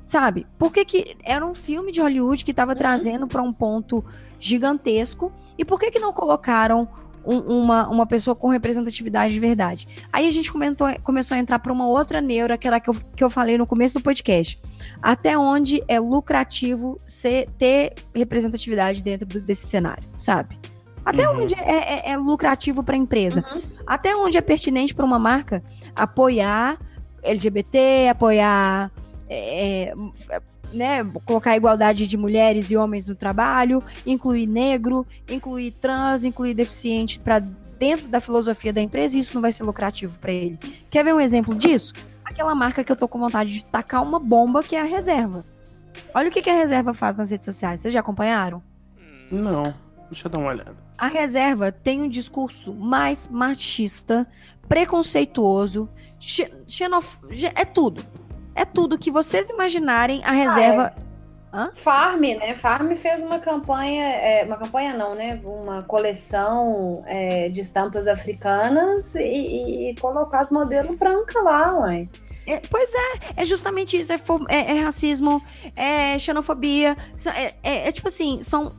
Sabe? 0.06 0.46
Por 0.58 0.74
que, 0.74 0.84
que 0.84 1.18
era 1.24 1.46
um 1.46 1.54
filme 1.54 1.92
de 1.92 2.02
Hollywood 2.02 2.44
que 2.44 2.54
tava 2.54 2.76
trazendo 2.76 3.28
pra 3.28 3.42
um 3.42 3.54
ponto 3.54 4.04
gigantesco? 4.40 5.32
E 5.58 5.64
por 5.64 5.80
que, 5.80 5.92
que 5.92 6.00
não 6.00 6.12
colocaram 6.12 6.88
um- 7.26 7.62
uma, 7.64 7.88
uma 7.90 8.06
pessoa 8.06 8.36
com 8.36 8.48
representatividade 8.50 9.34
de 9.34 9.40
verdade? 9.40 9.88
Aí 10.12 10.28
a 10.28 10.32
gente 10.32 10.52
comentou, 10.52 10.88
começou 11.04 11.36
a 11.36 11.40
entrar 11.40 11.60
pra 11.60 11.72
uma 11.74 11.88
outra 11.88 12.20
neura, 12.22 12.58
que 12.58 12.68
era 12.68 12.78
a 12.78 12.80
que 12.80 12.90
eu, 12.90 12.96
que 13.16 13.24
eu 13.24 13.30
falei 13.30 13.58
no 13.58 13.66
começo 13.68 13.96
do 13.96 14.02
podcast. 14.04 14.60
Até 15.02 15.38
onde 15.38 15.84
é 15.88 16.00
lucrativo 16.00 16.98
ser, 17.08 17.48
ter 17.58 17.94
representatividade 18.16 19.04
dentro 19.04 19.28
do- 19.28 19.42
desse 19.42 19.68
cenário, 19.68 20.04
sabe? 20.18 20.58
Até 21.04 21.28
Uhum. 21.28 21.44
onde 21.44 21.56
é, 21.56 22.10
é- 22.10 22.12
é 22.12 22.18
lucrativo 22.18 22.84
para 22.84 22.96
a 22.96 22.98
empresa? 22.98 23.44
Uhum. 23.54 23.62
Até 23.88 24.16
onde 24.16 24.38
é 24.38 24.42
pertinente 24.42 24.94
para 24.94 25.04
uma 25.06 25.18
marca 25.18 25.64
apoiar 25.96 26.78
LGBT, 27.24 28.10
apoiar, 28.10 28.92
é, 29.30 29.94
é, 30.30 30.42
né, 30.74 31.04
colocar 31.26 31.52
a 31.52 31.58
igualdade 31.58 32.08
de 32.08 32.18
mulheres 32.18 32.72
e 32.72 32.78
homens 32.78 33.08
no 33.08 33.16
trabalho, 33.16 33.84
incluir 34.06 34.48
negro, 34.48 35.06
incluir 35.30 35.72
trans, 35.72 36.24
incluir 36.24 36.54
deficiente 36.54 37.20
para 37.20 37.40
dentro 37.40 38.08
da 38.08 38.20
filosofia 38.20 38.72
da 38.72 38.82
empresa, 38.82 39.18
e 39.18 39.22
isso 39.22 39.34
não 39.36 39.42
vai 39.42 39.52
ser 39.52 39.64
lucrativo 39.64 40.18
para 40.20 40.32
ele. 40.32 40.58
Quer 40.90 41.04
ver 41.04 41.14
um 41.14 41.20
exemplo 41.20 41.56
disso? 41.56 41.94
Aquela 42.24 42.54
marca 42.56 42.84
que 42.84 42.92
eu 42.92 42.96
tô 42.96 43.08
com 43.08 43.20
vontade 43.20 43.52
de 43.52 43.66
tacar 43.66 44.04
uma 44.04 44.20
bomba, 44.20 44.62
que 44.64 44.76
é 44.76 44.82
a 44.82 44.86
reserva. 44.86 45.44
Olha 46.14 46.30
o 46.30 46.32
que, 46.32 46.42
que 46.42 46.50
a 46.50 46.56
reserva 46.56 46.94
faz 46.94 47.16
nas 47.16 47.32
redes 47.32 47.46
sociais. 47.46 47.82
Vocês 47.82 47.94
já 47.94 48.00
acompanharam? 48.00 48.62
Não, 49.32 49.64
deixa 50.10 50.28
eu 50.28 50.32
dar 50.32 50.40
uma 50.40 50.50
olhada. 50.50 50.76
A 50.98 51.08
reserva 51.08 51.72
tem 51.72 52.02
um 52.02 52.08
discurso 52.08 52.74
mais 52.74 53.28
machista, 53.28 54.28
preconceituoso, 54.70 55.90
xe- 56.20 56.52
xenof... 56.68 57.18
é 57.56 57.66
tudo. 57.66 58.04
É 58.56 58.66
tudo 58.66 58.98
que 58.98 59.10
vocês 59.12 59.50
imaginarem 59.50 60.22
a 60.24 60.32
reserva. 60.32 60.94
Farm, 61.74 62.22
né? 62.22 62.56
Farm 62.56 62.94
fez 62.96 63.22
uma 63.22 63.38
campanha, 63.38 64.06
é, 64.06 64.46
uma 64.46 64.56
campanha 64.58 64.94
não, 64.94 65.14
né? 65.16 65.40
Uma 65.44 65.84
coleção 65.84 67.04
é, 67.06 67.50
de 67.50 67.60
estampas 67.60 68.08
africanas 68.08 69.16
e, 69.16 69.90
e 69.90 69.96
colocar 70.00 70.40
as 70.40 70.50
modelos 70.50 70.98
brancas 70.98 71.44
lá, 71.44 71.78
ué. 71.80 72.08
É, 72.48 72.58
pois 72.70 72.90
é, 72.94 73.42
é 73.42 73.46
justamente 73.46 74.00
isso. 74.00 74.12
É, 74.14 74.20
é- 74.50 74.78
é 74.78 74.80
racismo, 74.82 75.42
é 75.76 76.18
xenofobia. 76.18 76.96
É, 77.36 77.54
é- 77.64 77.88
é 77.90 77.92
tipo 77.92 78.08
assim, 78.08 78.40
são 78.42 78.72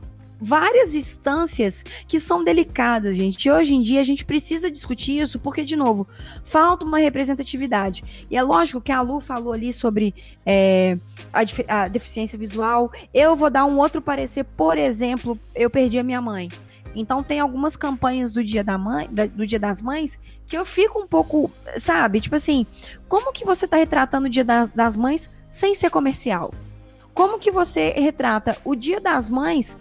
várias 0.43 0.93
instâncias 0.93 1.85
que 2.07 2.19
são 2.19 2.43
delicadas, 2.43 3.15
gente. 3.15 3.45
E 3.45 3.51
hoje 3.51 3.73
em 3.73 3.81
dia 3.81 4.01
a 4.01 4.03
gente 4.03 4.25
precisa 4.25 4.69
discutir 4.69 5.19
isso, 5.21 5.39
porque, 5.39 5.63
de 5.63 5.75
novo, 5.75 6.05
falta 6.43 6.83
uma 6.83 6.97
representatividade. 6.97 8.03
E 8.29 8.35
é 8.35 8.41
lógico 8.43 8.81
que 8.81 8.91
a 8.91 9.01
Lu 9.01 9.21
falou 9.21 9.53
ali 9.53 9.71
sobre 9.71 10.13
é, 10.45 10.97
a, 11.31 11.83
a 11.83 11.87
deficiência 11.87 12.37
visual. 12.37 12.91
Eu 13.13 13.35
vou 13.35 13.49
dar 13.49 13.65
um 13.65 13.77
outro 13.77 14.01
parecer, 14.01 14.43
por 14.43 14.77
exemplo, 14.77 15.39
eu 15.55 15.69
perdi 15.69 15.97
a 15.97 16.03
minha 16.03 16.21
mãe. 16.21 16.49
Então 16.95 17.23
tem 17.23 17.39
algumas 17.39 17.75
campanhas 17.75 18.31
do 18.31 18.43
Dia 18.43 18.63
da 18.63 18.77
Mãe, 18.77 19.07
da- 19.09 19.25
do 19.25 19.47
Dia 19.47 19.57
das 19.57 19.81
Mães, 19.81 20.19
que 20.45 20.55
eu 20.55 20.63
fico 20.63 20.99
um 20.99 21.07
pouco, 21.07 21.49
sabe, 21.77 22.21
tipo 22.21 22.35
assim, 22.35 22.67
como 23.07 23.31
que 23.33 23.43
você 23.43 23.67
tá 23.67 23.77
retratando 23.77 24.27
o 24.27 24.29
Dia 24.29 24.43
da- 24.43 24.65
das 24.75 24.95
Mães 24.95 25.27
sem 25.49 25.73
ser 25.73 25.89
comercial? 25.89 26.53
Como 27.11 27.39
que 27.39 27.49
você 27.49 27.93
retrata 27.97 28.57
o 28.63 28.75
Dia 28.75 28.99
das 28.99 29.27
Mães 29.29 29.75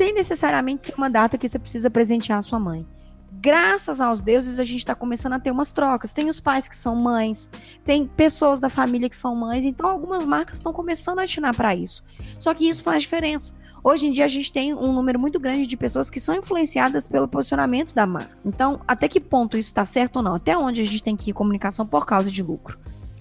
sem 0.00 0.14
necessariamente 0.14 0.82
ser 0.82 0.94
uma 0.96 1.10
data 1.10 1.36
que 1.36 1.46
você 1.46 1.58
precisa 1.58 1.90
presentear 1.90 2.38
a 2.38 2.42
sua 2.42 2.58
mãe? 2.58 2.86
Graças 3.32 4.00
aos 4.00 4.22
deuses, 4.22 4.58
a 4.58 4.64
gente 4.64 4.78
está 4.78 4.94
começando 4.94 5.34
a 5.34 5.38
ter 5.38 5.50
umas 5.50 5.72
trocas. 5.72 6.10
Tem 6.10 6.30
os 6.30 6.40
pais 6.40 6.66
que 6.66 6.74
são 6.74 6.96
mães, 6.96 7.50
tem 7.84 8.06
pessoas 8.06 8.60
da 8.60 8.70
família 8.70 9.10
que 9.10 9.16
são 9.16 9.36
mães, 9.36 9.62
então 9.66 9.86
algumas 9.86 10.24
marcas 10.24 10.56
estão 10.56 10.72
começando 10.72 11.18
a 11.18 11.24
atinar 11.24 11.54
para 11.54 11.74
isso. 11.74 12.02
Só 12.38 12.54
que 12.54 12.66
isso 12.66 12.82
faz 12.82 13.02
diferença. 13.02 13.52
Hoje 13.84 14.06
em 14.06 14.12
dia 14.12 14.24
a 14.24 14.28
gente 14.28 14.50
tem 14.50 14.72
um 14.72 14.90
número 14.90 15.20
muito 15.20 15.38
grande 15.38 15.66
de 15.66 15.76
pessoas 15.76 16.08
que 16.08 16.18
são 16.18 16.34
influenciadas 16.34 17.06
pelo 17.06 17.28
posicionamento 17.28 17.94
da 17.94 18.06
marca. 18.06 18.38
Então, 18.42 18.80
até 18.88 19.06
que 19.06 19.20
ponto 19.20 19.58
isso 19.58 19.68
está 19.68 19.84
certo 19.84 20.16
ou 20.16 20.22
não? 20.22 20.36
Até 20.36 20.56
onde 20.56 20.80
a 20.80 20.84
gente 20.84 21.02
tem 21.02 21.14
que 21.14 21.28
ir 21.28 21.34
comunicação 21.34 21.86
por 21.86 22.06
causa 22.06 22.30
de 22.30 22.42
lucro? 22.42 22.78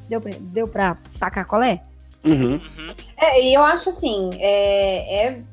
Deu 0.08 0.22
pra, 0.22 0.32
deu 0.40 0.66
pra 0.66 0.98
sacar 1.10 1.44
qual 1.44 1.62
é? 1.62 1.84
Uhum. 2.24 2.54
uhum. 2.54 2.88
É, 3.18 3.46
e 3.46 3.54
eu 3.54 3.64
acho 3.64 3.90
assim, 3.90 4.30
é, 4.36 5.28
é 5.28 5.44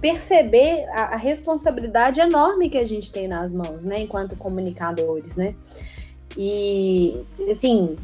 perceber 0.00 0.86
a, 0.90 1.14
a 1.14 1.16
responsabilidade 1.16 2.20
enorme 2.20 2.68
que 2.70 2.78
a 2.78 2.84
gente 2.84 3.10
tem 3.10 3.26
nas 3.28 3.52
mãos, 3.52 3.84
né, 3.84 4.00
enquanto 4.00 4.36
comunicadores, 4.36 5.36
né? 5.36 5.54
E, 6.36 7.24
assim, 7.50 7.96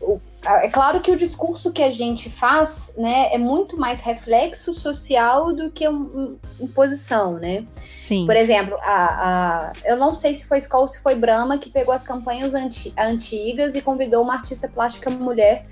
o- 0.00 0.20
é 0.46 0.68
claro 0.68 1.00
que 1.00 1.10
o 1.10 1.16
discurso 1.16 1.72
que 1.72 1.82
a 1.82 1.90
gente 1.90 2.28
faz, 2.28 2.94
né, 2.98 3.32
é 3.32 3.38
muito 3.38 3.76
mais 3.78 4.00
reflexo 4.00 4.74
social 4.74 5.54
do 5.54 5.70
que 5.70 5.88
um- 5.88 5.94
um- 5.94 6.38
imposição, 6.60 7.34
né? 7.38 7.66
Sim. 8.02 8.26
Por 8.26 8.36
exemplo, 8.36 8.76
a, 8.82 9.68
a- 9.68 9.72
eu 9.86 9.96
não 9.96 10.14
sei 10.14 10.34
se 10.34 10.44
foi 10.46 10.58
Skol 10.58 10.82
ou 10.82 10.88
se 10.88 11.00
foi 11.00 11.14
Brahma 11.14 11.56
que 11.58 11.70
pegou 11.70 11.92
as 11.94 12.02
campanhas 12.04 12.54
anti- 12.54 12.92
antigas 12.98 13.74
e 13.74 13.80
convidou 13.82 14.22
uma 14.22 14.34
artista 14.34 14.68
plástica 14.68 15.08
mulher 15.10 15.64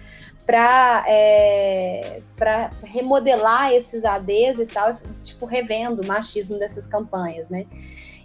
para 0.47 1.05
para 2.37 2.71
remodelar 2.83 3.73
esses 3.73 4.05
ADs 4.05 4.59
e 4.59 4.67
tal, 4.67 4.95
tipo 5.23 5.47
revendo 5.47 6.03
o 6.03 6.07
machismo 6.07 6.59
dessas 6.59 6.87
campanhas, 6.87 7.49
né? 7.51 7.67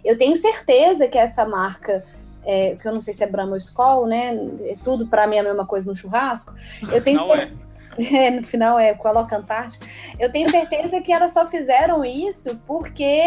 Eu 0.04 0.16
tenho 0.18 0.36
certeza 0.36 1.06
que 1.08 1.18
essa 1.18 1.46
marca 1.46 2.04
é, 2.44 2.76
que 2.76 2.86
eu 2.86 2.92
não 2.94 3.02
sei 3.02 3.12
se 3.12 3.22
é 3.22 3.26
Brahma 3.26 3.52
ou 3.52 3.58
Skol, 3.58 4.06
né? 4.06 4.34
É 4.64 4.76
tudo 4.82 5.06
para 5.06 5.26
mim 5.26 5.38
a 5.38 5.42
mesma 5.42 5.66
coisa 5.66 5.90
no 5.90 5.96
churrasco. 5.96 6.52
Eu 6.90 7.02
tenho 7.02 7.18
Não 7.18 7.26
cer- 7.26 7.52
é. 7.64 7.68
É, 7.98 8.30
no 8.30 8.44
final 8.44 8.78
é 8.78 8.94
coloca 8.94 9.36
Antártica. 9.36 9.84
Eu 10.20 10.30
tenho 10.30 10.48
certeza 10.48 11.00
que 11.00 11.12
elas 11.12 11.32
só 11.32 11.44
fizeram 11.46 12.04
isso 12.04 12.56
porque 12.64 13.20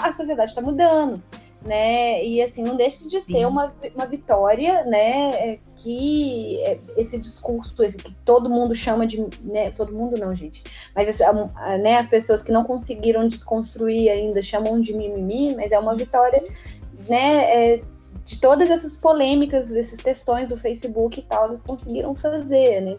a 0.00 0.10
sociedade 0.10 0.50
está 0.50 0.62
mudando, 0.62 1.22
né? 1.66 2.24
E 2.24 2.40
assim, 2.40 2.62
não 2.62 2.76
deixa 2.76 3.08
de 3.08 3.20
ser 3.20 3.46
uma, 3.46 3.74
uma 3.94 4.06
vitória, 4.06 4.84
né? 4.84 5.30
É, 5.32 5.58
que 5.74 6.60
é, 6.62 6.78
esse 6.96 7.18
discurso, 7.18 7.82
esse 7.82 7.96
que 7.98 8.14
todo 8.24 8.48
mundo 8.48 8.74
chama 8.74 9.06
de. 9.06 9.26
Né, 9.42 9.70
todo 9.70 9.92
mundo 9.92 10.18
não, 10.18 10.34
gente. 10.34 10.62
Mas 10.94 11.08
esse, 11.08 11.22
né, 11.82 11.96
as 11.96 12.06
pessoas 12.06 12.42
que 12.42 12.52
não 12.52 12.64
conseguiram 12.64 13.26
desconstruir 13.26 14.10
ainda 14.10 14.40
chamam 14.40 14.80
de 14.80 14.94
mimimi, 14.94 15.54
mas 15.54 15.72
é 15.72 15.78
uma 15.78 15.96
vitória, 15.96 16.42
né? 17.08 17.74
É, 17.74 17.82
de 18.24 18.40
todas 18.40 18.70
essas 18.70 18.96
polêmicas, 18.96 19.70
esses 19.70 19.98
textões 19.98 20.48
do 20.48 20.56
Facebook 20.56 21.20
e 21.20 21.22
tal, 21.22 21.46
eles 21.46 21.62
conseguiram 21.62 22.14
fazer, 22.14 22.80
né? 22.80 22.96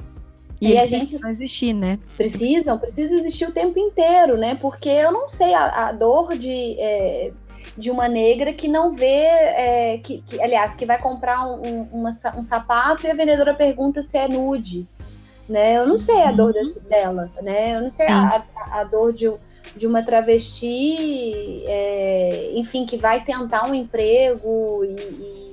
E, 0.59 0.71
e 0.71 0.79
a 0.79 0.87
gente 0.87 1.19
não 1.19 1.29
existir, 1.29 1.73
né? 1.73 1.99
Precisam, 2.15 2.77
precisa 2.79 3.15
existir 3.15 3.45
o 3.45 3.51
tempo 3.51 3.77
inteiro, 3.77 4.37
né? 4.37 4.55
Porque 4.55 4.89
eu 4.89 5.11
não 5.11 5.29
sei 5.29 5.53
a, 5.53 5.87
a 5.87 5.91
dor 5.91 6.35
de, 6.37 6.75
é, 6.79 7.31
de 7.77 7.91
uma 7.91 8.07
negra 8.07 8.51
que 8.51 8.67
não 8.67 8.93
vê, 8.93 9.05
é, 9.05 9.99
que, 9.99 10.21
que, 10.21 10.41
aliás, 10.41 10.73
que 10.75 10.85
vai 10.85 10.99
comprar 10.99 11.45
um, 11.45 11.83
uma, 11.91 12.09
um 12.35 12.43
sapato 12.43 13.05
e 13.05 13.11
a 13.11 13.13
vendedora 13.13 13.53
pergunta 13.53 14.01
se 14.01 14.17
é 14.17 14.27
nude, 14.27 14.87
né? 15.47 15.77
Eu 15.77 15.87
não 15.87 15.99
sei 15.99 16.23
a 16.23 16.31
dor 16.31 16.47
uhum. 16.47 16.53
desse, 16.53 16.79
dela, 16.81 17.31
né? 17.41 17.75
Eu 17.75 17.81
não 17.81 17.91
sei 17.91 18.07
a, 18.07 18.43
a, 18.55 18.79
a, 18.81 18.83
dor 18.83 19.13
de, 19.13 19.31
de 19.75 19.85
uma 19.85 20.01
travesti, 20.01 21.63
é, 21.67 22.51
enfim, 22.55 22.85
que 22.85 22.97
vai 22.97 23.23
tentar 23.23 23.69
um 23.69 23.75
emprego 23.75 24.83
e, 24.83 24.95
e 24.95 25.47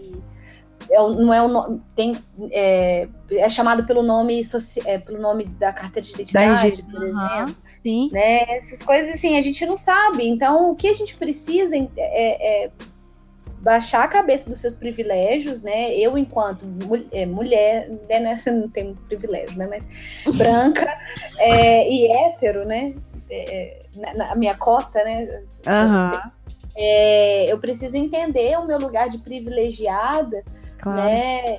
é, 0.91 0.99
não 0.99 1.33
é 1.33 1.43
o 1.43 1.79
tem 1.95 2.17
é, 2.51 3.09
é 3.33 3.49
chamado 3.49 3.85
pelo 3.85 4.03
nome 4.03 4.41
é, 4.87 4.99
pelo 4.99 5.21
nome 5.21 5.45
da 5.45 5.73
carteira 5.73 6.07
de 6.07 6.15
identidade, 6.15 6.83
por 6.85 7.03
exemplo. 7.03 7.57
Sim. 7.85 8.11
Né? 8.13 8.57
Essas 8.57 8.83
coisas 8.83 9.15
assim 9.15 9.37
a 9.37 9.43
gente 9.43 9.65
não 9.67 9.77
sabe. 9.77 10.27
Então 10.27 10.71
o 10.71 10.77
que 10.77 10.89
a 10.89 10.93
gente 10.93 11.17
precisa 11.17 11.77
é, 11.77 12.65
é 12.65 12.71
baixar 13.61 14.05
a 14.05 14.09
cabeça 14.09 14.49
dos 14.49 14.61
seus 14.61 14.75
privilégios, 14.75 15.63
né? 15.63 15.95
Eu 15.95 16.17
enquanto 16.19 16.65
é, 17.13 17.27
mulher, 17.27 17.89
né? 18.09 18.21
Nessa 18.21 18.51
não 18.53 18.69
tenho 18.69 18.95
privilégio, 19.09 19.57
né? 19.57 19.67
Mas 19.69 19.87
branca 20.37 20.97
é, 21.39 21.91
e 21.91 22.11
hétero, 22.11 22.65
né? 22.65 22.95
É, 23.31 23.81
na, 23.97 24.15
na, 24.15 24.37
minha 24.37 24.55
cota, 24.55 25.03
né? 25.05 25.43
Uhum. 25.67 26.31
É, 26.77 27.53
eu 27.53 27.59
preciso 27.59 27.97
entender 27.97 28.59
o 28.59 28.67
meu 28.67 28.79
lugar 28.79 29.09
de 29.09 29.19
privilegiada 29.19 30.43
Claro. 30.85 31.03
Né? 31.03 31.57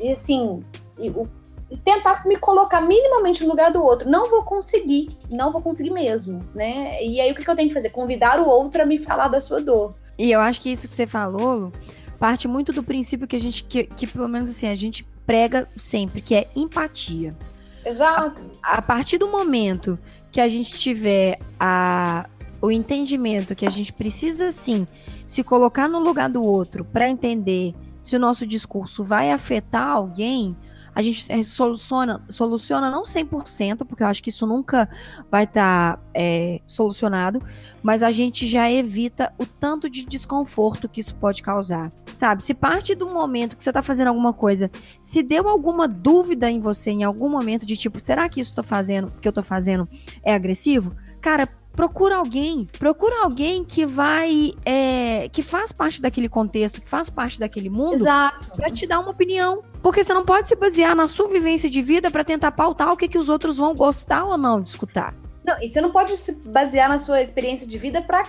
E 0.00 0.12
assim, 0.12 0.62
e, 0.96 1.10
o, 1.10 1.28
tentar 1.76 2.26
me 2.26 2.36
colocar 2.36 2.80
minimamente 2.80 3.42
no 3.42 3.50
lugar 3.50 3.70
do 3.70 3.82
outro. 3.82 4.08
Não 4.08 4.30
vou 4.30 4.42
conseguir, 4.42 5.10
não 5.30 5.52
vou 5.52 5.60
conseguir 5.60 5.90
mesmo, 5.90 6.40
né? 6.54 7.02
E 7.04 7.20
aí 7.20 7.30
o 7.30 7.34
que, 7.34 7.44
que 7.44 7.50
eu 7.50 7.56
tenho 7.56 7.68
que 7.68 7.74
fazer? 7.74 7.90
Convidar 7.90 8.40
o 8.40 8.48
outro 8.48 8.82
a 8.82 8.86
me 8.86 8.98
falar 8.98 9.28
da 9.28 9.40
sua 9.40 9.60
dor. 9.60 9.94
E 10.18 10.30
eu 10.30 10.40
acho 10.40 10.60
que 10.60 10.70
isso 10.70 10.88
que 10.88 10.94
você 10.94 11.06
falou 11.06 11.72
parte 12.18 12.48
muito 12.48 12.72
do 12.72 12.82
princípio 12.82 13.28
que 13.28 13.36
a 13.36 13.40
gente, 13.40 13.62
que, 13.64 13.84
que 13.84 14.06
pelo 14.06 14.28
menos 14.28 14.50
assim, 14.50 14.66
a 14.66 14.74
gente 14.74 15.04
prega 15.24 15.68
sempre, 15.76 16.20
que 16.20 16.34
é 16.34 16.48
empatia. 16.56 17.36
Exato. 17.84 18.42
A, 18.62 18.78
a 18.78 18.82
partir 18.82 19.18
do 19.18 19.28
momento 19.28 19.98
que 20.32 20.40
a 20.40 20.48
gente 20.48 20.74
tiver 20.74 21.38
a, 21.60 22.28
o 22.60 22.70
entendimento 22.70 23.54
que 23.54 23.64
a 23.64 23.70
gente 23.70 23.92
precisa, 23.92 24.50
sim, 24.50 24.86
se 25.26 25.44
colocar 25.44 25.88
no 25.88 25.98
lugar 25.98 26.28
do 26.28 26.42
outro 26.42 26.84
para 26.84 27.08
entender 27.08 27.74
se 28.00 28.16
o 28.16 28.18
nosso 28.18 28.46
discurso 28.46 29.04
vai 29.04 29.30
afetar 29.30 29.88
alguém, 29.88 30.56
a 30.98 31.02
gente 31.02 31.30
é, 31.30 31.44
soluciona, 31.44 32.20
soluciona 32.28 32.90
não 32.90 33.04
100%, 33.04 33.86
porque 33.86 34.02
eu 34.02 34.08
acho 34.08 34.20
que 34.20 34.30
isso 34.30 34.44
nunca 34.44 34.90
vai 35.30 35.44
estar 35.44 35.96
tá, 35.96 36.02
é, 36.12 36.60
solucionado, 36.66 37.40
mas 37.80 38.02
a 38.02 38.10
gente 38.10 38.48
já 38.48 38.68
evita 38.68 39.32
o 39.38 39.46
tanto 39.46 39.88
de 39.88 40.04
desconforto 40.04 40.88
que 40.88 40.98
isso 40.98 41.14
pode 41.14 41.40
causar. 41.40 41.92
Sabe, 42.16 42.42
se 42.42 42.52
parte 42.52 42.96
do 42.96 43.06
momento 43.06 43.56
que 43.56 43.62
você 43.62 43.70
está 43.70 43.80
fazendo 43.80 44.08
alguma 44.08 44.32
coisa, 44.32 44.68
se 45.00 45.22
deu 45.22 45.48
alguma 45.48 45.86
dúvida 45.86 46.50
em 46.50 46.58
você 46.58 46.90
em 46.90 47.04
algum 47.04 47.28
momento 47.28 47.64
de 47.64 47.76
tipo, 47.76 48.00
será 48.00 48.28
que 48.28 48.40
isso 48.40 48.52
tô 48.52 48.64
fazendo, 48.64 49.06
que 49.20 49.28
eu 49.28 49.30
estou 49.30 49.44
fazendo 49.44 49.88
é 50.24 50.34
agressivo? 50.34 50.96
Cara, 51.20 51.48
procura 51.78 52.16
alguém, 52.16 52.68
procura 52.76 53.22
alguém 53.22 53.64
que 53.64 53.86
vai, 53.86 54.52
é, 54.64 55.28
que 55.28 55.42
faz 55.42 55.70
parte 55.70 56.02
daquele 56.02 56.28
contexto, 56.28 56.80
que 56.80 56.88
faz 56.88 57.08
parte 57.08 57.38
daquele 57.38 57.70
mundo, 57.70 58.02
para 58.02 58.68
te 58.72 58.84
dar 58.84 58.98
uma 58.98 59.12
opinião. 59.12 59.62
Porque 59.82 60.02
você 60.02 60.12
não 60.12 60.24
pode 60.24 60.48
se 60.48 60.56
basear 60.56 60.94
na 60.94 61.08
sua 61.08 61.28
vivência 61.28 61.70
de 61.70 61.80
vida 61.82 62.10
para 62.10 62.24
tentar 62.24 62.52
pautar 62.52 62.92
o 62.92 62.96
que, 62.96 63.08
que 63.08 63.18
os 63.18 63.28
outros 63.28 63.56
vão 63.56 63.74
gostar 63.74 64.24
ou 64.24 64.36
não 64.36 64.60
de 64.60 64.70
escutar. 64.70 65.14
Não, 65.48 65.56
e 65.62 65.68
você 65.68 65.80
não 65.80 65.90
pode 65.90 66.14
se 66.18 66.32
basear 66.46 66.90
na 66.90 66.98
sua 66.98 67.22
experiência 67.22 67.66
de 67.66 67.78
vida 67.78 68.02
para 68.02 68.22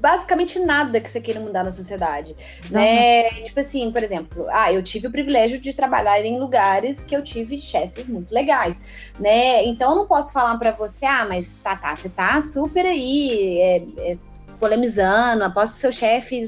basicamente 0.00 0.58
nada 0.58 1.02
que 1.02 1.10
você 1.10 1.20
queira 1.20 1.38
mudar 1.38 1.62
na 1.62 1.70
sociedade. 1.70 2.34
Né? 2.70 3.24
Tipo 3.42 3.60
assim, 3.60 3.92
por 3.92 4.02
exemplo, 4.02 4.46
ah, 4.48 4.72
eu 4.72 4.82
tive 4.82 5.06
o 5.06 5.10
privilégio 5.10 5.60
de 5.60 5.74
trabalhar 5.74 6.24
em 6.24 6.40
lugares 6.40 7.04
que 7.04 7.14
eu 7.14 7.22
tive 7.22 7.58
chefes 7.58 8.08
muito 8.08 8.32
legais, 8.32 9.12
né? 9.20 9.62
Então 9.66 9.90
eu 9.90 9.96
não 9.96 10.06
posso 10.06 10.32
falar 10.32 10.56
para 10.56 10.70
você, 10.70 11.04
ah, 11.04 11.26
mas 11.28 11.56
tá, 11.56 11.76
tá, 11.76 11.94
você 11.94 12.08
tá 12.08 12.40
super 12.40 12.86
aí 12.86 13.60
é, 13.60 14.12
é, 14.12 14.18
polemizando, 14.58 15.44
aposto 15.44 15.74
que 15.74 15.80
seu 15.80 15.92
chefe 15.92 16.42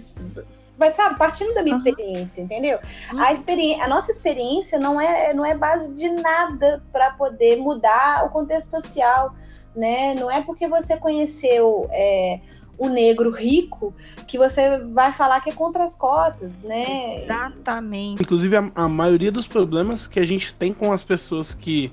vai 0.77 0.91
sabe, 0.91 1.17
partindo 1.17 1.55
da 1.55 1.63
minha 1.63 1.77
uhum. 1.77 1.83
experiência, 1.83 2.43
entendeu? 2.43 2.79
Uhum. 3.13 3.21
A, 3.21 3.33
experiência, 3.33 3.85
a 3.85 3.89
nossa 3.89 4.11
experiência 4.11 4.79
não 4.79 5.01
é, 5.01 5.33
não 5.33 5.45
é 5.45 5.57
base 5.57 5.93
de 5.95 6.09
nada 6.09 6.83
para 6.93 7.11
poder 7.13 7.57
mudar 7.57 8.25
o 8.27 8.31
contexto 8.31 8.71
social 8.71 9.35
né? 9.75 10.15
Não 10.15 10.31
é 10.31 10.43
porque 10.43 10.69
você 10.69 10.97
conheceu 10.97 11.89
é, 11.91 12.41
o 12.79 12.89
negro 12.89 13.31
rico 13.31 13.95
que 14.27 14.39
você 14.39 14.79
vai 14.87 15.13
falar 15.13 15.41
que 15.41 15.51
é 15.51 15.53
contra 15.53 15.85
as 15.85 15.97
cotas, 15.97 16.63
né? 16.63 17.25
Exatamente. 17.25 18.23
Inclusive, 18.23 18.57
a, 18.57 18.71
a 18.75 18.89
maioria 18.89 19.33
dos 19.33 19.47
problemas 19.47 20.07
que 20.07 20.21
a 20.21 20.25
gente 20.25 20.55
tem 20.55 20.73
com 20.73 20.93
as 20.93 21.03
pessoas 21.03 21.53
que, 21.53 21.93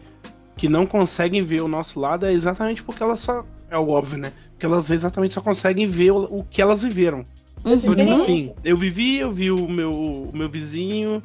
que 0.56 0.70
não 0.70 0.86
conseguem 0.86 1.42
ver 1.42 1.62
o 1.62 1.68
nosso 1.68 2.00
lado 2.00 2.26
é 2.26 2.32
exatamente 2.32 2.84
porque 2.84 3.02
elas 3.02 3.20
só. 3.20 3.44
É 3.70 3.78
o 3.78 3.88
óbvio, 3.88 4.18
né? 4.18 4.34
Porque 4.52 4.66
elas 4.66 4.90
exatamente 4.90 5.34
só 5.34 5.42
conseguem 5.42 5.88
ver 5.88 6.12
o, 6.12 6.40
o 6.40 6.44
que 6.44 6.62
elas 6.62 6.82
viveram. 6.82 7.24
Enfim, 7.66 8.54
eu 8.64 8.78
vivi, 8.78 9.18
eu 9.18 9.32
vi 9.32 9.52
o 9.52 9.68
meu, 9.68 9.92
o 9.92 10.32
meu 10.34 10.50
vizinho 10.50 11.22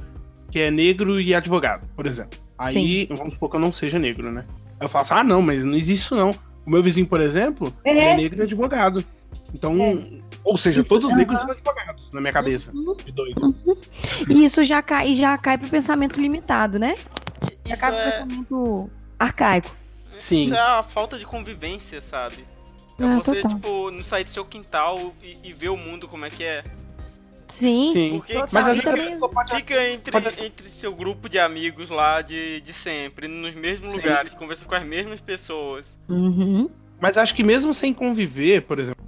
que 0.51 0.61
é 0.61 0.71
negro 0.71 1.21
e 1.21 1.35
advogado, 1.35 1.87
por 1.95 2.07
exemplo. 2.07 2.39
Aí, 2.59 2.73
Sim. 2.73 3.15
vamos 3.15 3.35
supor 3.35 3.51
que 3.51 3.57
eu 3.57 3.61
não 3.61 3.73
seja 3.73 3.99
negro, 3.99 4.33
né? 4.33 4.45
Eu 4.81 4.89
falo 4.89 5.03
assim, 5.03 5.15
ah, 5.15 5.25
não, 5.25 5.43
mas 5.43 5.65
não 5.65 5.75
existe 5.75 6.05
isso 6.05 6.17
não. 6.17 6.31
O 6.67 6.71
meu 6.71 6.83
vizinho, 6.83 7.07
por 7.07 7.21
exemplo, 7.21 7.73
é, 7.85 7.91
é 7.91 8.17
negro 8.17 8.41
e 8.41 8.43
advogado. 8.43 9.05
Então, 9.55 9.81
é. 9.81 9.99
ou 10.45 10.57
seja, 10.57 10.81
isso, 10.81 10.89
todos 10.89 11.11
os 11.11 11.17
negros 11.17 11.41
são 11.41 11.51
advogados, 11.51 12.11
na 12.13 12.21
minha 12.21 12.33
cabeça. 12.33 12.73
Uhum. 12.73 12.95
De 12.95 13.13
doido. 13.13 13.55
Uhum. 13.65 13.77
E 14.29 14.45
isso 14.45 14.65
já 14.65 14.83
cai, 14.83 15.15
já 15.15 15.37
cai 15.39 15.59
pro 15.59 15.69
pensamento 15.69 16.21
limitado, 16.21 16.79
né? 16.79 16.97
Já 17.65 17.77
cai 17.77 17.91
pro 17.93 18.01
é... 18.01 18.11
pensamento 18.11 18.91
arcaico. 19.19 19.75
Sim. 20.19 20.45
Isso 20.45 20.55
é 20.55 20.61
a 20.61 20.83
falta 20.83 21.19
de 21.19 21.25
convivência, 21.25 22.01
sabe? 22.01 22.45
É 22.98 23.05
ah, 23.05 23.16
você, 23.16 23.43
total. 23.43 23.51
tipo, 23.51 23.90
não 23.90 24.05
sair 24.05 24.24
do 24.24 24.31
seu 24.31 24.44
quintal 24.44 25.14
e, 25.23 25.39
e 25.44 25.52
ver 25.52 25.68
o 25.68 25.77
mundo 25.77 26.09
como 26.09 26.24
é 26.24 26.31
que 26.31 26.44
é. 26.44 26.64
Sim, 27.48 27.90
Sim. 27.93 28.10
Porque 28.10 28.35
mas 28.51 28.77
fica, 28.77 28.97
fica 29.56 29.89
entre, 29.89 30.10
pode... 30.10 30.44
entre 30.44 30.68
seu 30.68 30.94
grupo 30.94 31.28
de 31.28 31.39
amigos 31.39 31.90
lá 31.90 32.20
de, 32.20 32.60
de 32.60 32.73
sempre, 32.73 33.28
nos 33.28 33.55
mesmos 33.55 33.93
Sim. 33.93 33.97
lugares, 33.98 34.35
conversando 34.35 34.68
com 34.68 34.74
as 34.74 34.85
mesmas 34.85 35.20
pessoas. 35.20 35.97
Uhum. 36.09 36.68
Mas 37.01 37.16
acho 37.16 37.35
que 37.35 37.44
mesmo 37.44 37.73
sem 37.73 37.93
conviver, 37.93 38.62
por 38.62 38.81
exemplo, 38.81 39.05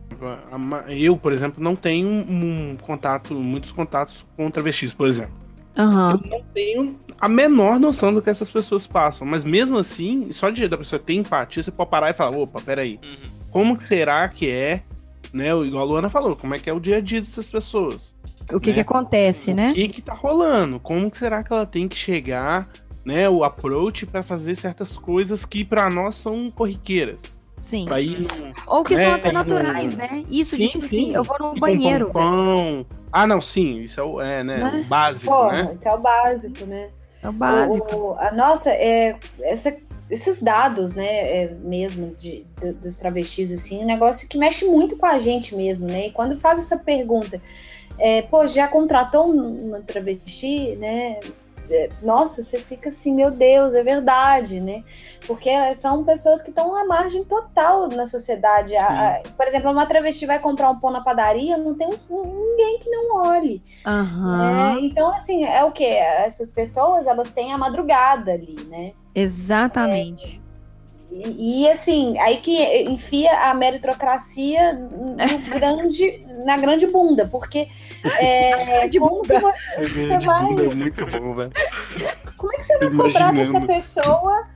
eu, 0.89 1.17
por 1.17 1.33
exemplo, 1.33 1.63
não 1.63 1.75
tenho 1.75 2.09
um 2.09 2.77
contato, 2.81 3.35
muitos 3.35 3.73
contatos 3.73 4.25
com 4.37 4.51
travestis, 4.51 4.93
por 4.93 5.09
exemplo. 5.09 5.35
Uhum. 5.77 6.11
Eu 6.11 6.31
não 6.31 6.43
tenho 6.53 7.01
a 7.21 7.29
menor 7.29 7.81
noção 7.81 8.13
do 8.13 8.21
que 8.21 8.29
essas 8.29 8.51
pessoas 8.51 8.87
passam. 8.87 9.27
Mas 9.27 9.45
mesmo 9.45 9.79
assim, 9.79 10.33
só 10.33 10.51
de 10.51 10.69
da 10.69 10.77
pessoa 10.77 11.01
ter 11.01 11.15
empatia, 11.15 11.63
você 11.63 11.71
pode 11.71 11.91
parar 11.91 12.11
e 12.11 12.13
falar, 12.13 12.37
opa, 12.37 12.61
peraí. 12.61 12.99
Uhum. 13.03 13.38
Como 13.51 13.77
que 13.77 13.85
será 13.85 14.29
que 14.29 14.51
é, 14.51 14.83
né? 15.33 15.49
Igual 15.49 15.83
a 15.83 15.87
Luana 15.87 16.11
falou, 16.11 16.37
como 16.37 16.55
é 16.55 16.59
que 16.59 16.69
é 16.69 16.73
o 16.73 16.81
dia 16.81 16.99
a 16.99 17.01
dia 17.01 17.21
dessas 17.21 17.47
pessoas? 17.47 18.15
O 18.53 18.59
que, 18.59 18.71
né? 18.71 18.75
que 18.75 18.81
acontece, 18.81 19.51
o 19.53 19.55
né? 19.55 19.71
O 19.71 19.75
que 19.75 19.89
que 19.89 20.03
tá 20.03 20.15
rolando? 20.15 20.81
Como 20.81 21.11
que 21.11 21.19
será 21.19 21.43
que 21.43 21.53
ela 21.53 21.67
tem 21.67 21.87
que 21.87 21.97
chegar, 21.97 22.69
né? 23.05 23.29
O 23.29 23.45
approach 23.45 24.07
para 24.07 24.23
fazer 24.23 24.55
certas 24.55 24.97
coisas 24.97 25.45
que 25.45 25.65
para 25.65 25.91
nós 25.91 26.15
são 26.15 26.51
corriqueiras. 26.51 27.23
Sim. 27.63 27.85
No, 27.85 28.29
Ou 28.67 28.85
que 28.85 28.95
né, 28.95 29.05
são 29.05 29.15
até 29.15 29.33
naturais, 29.33 29.91
no... 29.93 29.99
né? 29.99 30.25
Isso 30.31 30.57
sim, 30.57 30.63
de 30.63 30.69
tipo 30.69 30.85
sim. 30.85 30.87
assim, 30.87 31.15
eu 31.15 31.25
vou 31.25 31.37
no 31.39 31.57
e 31.57 31.61
banheiro. 31.61 32.11
Pão, 32.11 32.87
Ah, 33.13 33.27
não, 33.27 33.41
sim, 33.41 33.81
isso 33.81 34.01
é 34.01 34.03
o, 34.03 34.21
é, 34.21 34.43
né, 34.43 34.59
né? 34.59 34.83
o 34.83 34.89
básico, 34.89 35.27
Pô, 35.27 35.51
né? 35.51 35.71
Isso 35.73 35.87
é 35.87 35.95
o 35.95 35.99
básico, 35.99 36.65
né? 36.67 36.89
É 37.23 37.29
o 37.29 37.33
básico. 37.33 37.97
O, 37.97 38.15
a 38.19 38.33
nossa, 38.33 38.71
é, 38.71 39.19
essa, 39.43 39.77
esses 40.11 40.43
dados, 40.43 40.95
né, 40.95 41.07
é, 41.07 41.55
mesmo 41.63 42.15
de, 42.17 42.47
de, 42.61 42.73
dos 42.73 42.97
travestis, 42.97 43.53
assim, 43.53 43.81
é 43.81 43.85
um 43.85 43.87
negócio 43.87 44.29
que 44.29 44.39
mexe 44.39 44.65
muito 44.65 44.97
com 44.97 45.07
a 45.07 45.19
gente 45.19 45.55
mesmo, 45.55 45.87
né? 45.87 46.07
E 46.09 46.13
quando 46.13 46.39
faz 46.39 46.59
essa 46.59 46.77
pergunta, 46.77 47.41
é, 47.99 48.23
pô, 48.23 48.47
já 48.47 48.69
contratou 48.69 49.31
uma 49.31 49.81
travesti, 49.81 50.77
né? 50.77 51.19
é, 51.71 51.91
nossa, 52.03 52.43
você 52.43 52.59
fica 52.59 52.89
assim, 52.89 53.15
meu 53.15 53.31
Deus, 53.31 53.75
é 53.75 53.83
verdade, 53.83 54.61
né? 54.61 54.83
Porque 55.27 55.51
são 55.75 56.05
pessoas 56.05 56.43
que 56.43 56.51
estão 56.51 56.75
à 56.75 56.85
margem 56.85 57.25
total 57.25 57.89
na 57.89 58.07
sociedade. 58.07 58.77
A, 58.77 59.17
a, 59.17 59.23
por 59.37 59.47
exemplo, 59.47 59.71
uma 59.71 59.87
travesti 59.87 60.27
vai 60.27 60.39
comprar 60.39 60.71
um 60.71 60.79
pão 60.79 60.91
na 60.91 61.01
padaria, 61.01 61.57
não 61.57 61.75
tem 61.75 61.89
um, 62.11 62.51
ninguém 62.51 62.79
que 62.79 62.91
não 62.91 63.17
olhe. 63.17 63.63
Uhum. 63.87 64.79
então, 64.81 65.11
assim, 65.15 65.45
é 65.45 65.65
o 65.65 65.73
que? 65.73 65.85
Essas 65.85 66.51
pessoas, 66.51 67.07
elas 67.07 67.33
têm 67.33 67.53
a 67.53 67.59
madrugada 67.59 68.33
ali, 68.33 68.57
né? 68.69 68.93
Exatamente. 69.21 70.41
É, 70.45 70.49
e, 71.11 71.63
e, 71.63 71.71
assim, 71.71 72.19
aí 72.19 72.37
que 72.39 72.83
enfia 72.83 73.51
a 73.51 73.55
meritocracia 73.55 74.75
no 74.75 75.17
grande, 75.51 76.25
na 76.45 76.57
grande 76.57 76.87
bunda, 76.87 77.27
porque 77.27 77.69
é, 78.21 78.87
de 78.89 78.99
como 78.99 79.23
bunda. 79.23 79.35
que 79.35 79.41
você, 79.41 79.89
você 79.89 80.27
vai. 80.27 80.45
É 80.45 80.75
muito 80.75 81.07
bom, 81.07 81.35
velho. 81.35 81.53
Como 82.37 82.53
é 82.53 82.57
que 82.57 82.65
você 82.65 82.79
vai 82.79 82.91
cobrar 82.91 83.33
dessa 83.33 83.61
pessoa 83.63 84.47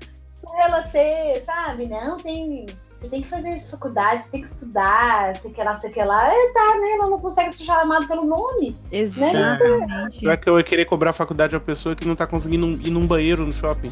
pra 0.40 0.64
ela 0.64 0.82
ter, 0.82 1.40
sabe? 1.40 1.86
Não, 1.86 2.18
tem. 2.18 2.66
Você 3.00 3.08
tem 3.08 3.20
que 3.20 3.28
fazer 3.28 3.58
faculdade, 3.58 4.22
você 4.22 4.30
tem 4.30 4.42
que 4.42 4.48
estudar, 4.48 5.34
sei 5.34 5.50
que 5.50 5.60
lá, 5.60 5.74
sei 5.74 5.90
que 5.90 6.00
lá. 6.00 6.32
É, 6.32 6.52
tá, 6.52 6.76
né? 6.80 6.92
Ela 6.92 7.10
não 7.10 7.18
consegue 7.18 7.52
ser 7.52 7.64
chamada 7.64 8.06
pelo 8.06 8.24
nome. 8.24 8.76
Exatamente. 8.92 10.20
Será 10.20 10.36
que 10.36 10.48
eu 10.48 10.56
ia 10.56 10.62
querer 10.62 10.84
cobrar 10.84 11.10
a 11.10 11.12
faculdade 11.12 11.56
a 11.56 11.60
pessoa 11.60 11.96
que 11.96 12.06
não 12.06 12.14
tá 12.14 12.28
conseguindo 12.28 12.68
ir 12.86 12.90
num 12.90 13.04
banheiro 13.04 13.44
no 13.44 13.52
shopping? 13.52 13.90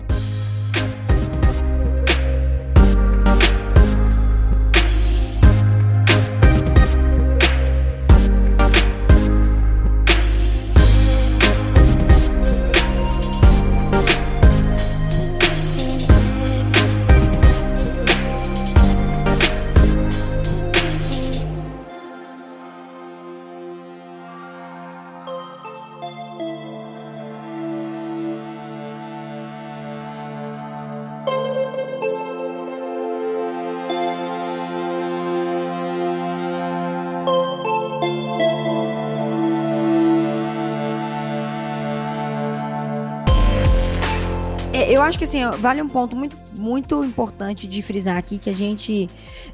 Acho 45.10 45.18
que 45.18 45.24
assim, 45.24 45.40
vale 45.58 45.82
um 45.82 45.88
ponto 45.88 46.16
muito, 46.16 46.36
muito 46.58 47.04
importante 47.04 47.66
de 47.66 47.82
frisar 47.82 48.16
aqui, 48.16 48.38
que 48.38 48.48
a 48.48 48.54
gente 48.54 49.08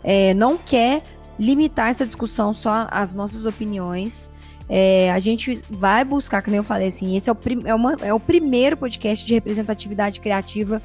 é, 0.04 0.32
não 0.34 0.56
quer 0.56 1.02
limitar 1.38 1.88
essa 1.88 2.06
discussão 2.06 2.54
só 2.54 2.86
às 2.90 3.12
nossas 3.14 3.44
opiniões. 3.44 4.30
É, 4.68 5.10
a 5.12 5.18
gente 5.18 5.60
vai 5.70 6.04
buscar, 6.04 6.42
como 6.42 6.56
eu 6.56 6.64
falei, 6.64 6.88
assim, 6.88 7.16
esse 7.16 7.30
é 7.30 7.32
o, 7.32 7.36
é, 7.64 7.74
uma- 7.74 7.96
é 8.00 8.12
o 8.12 8.20
primeiro 8.20 8.76
podcast 8.76 9.24
de 9.24 9.34
representatividade 9.34 10.20
criativa 10.20 10.80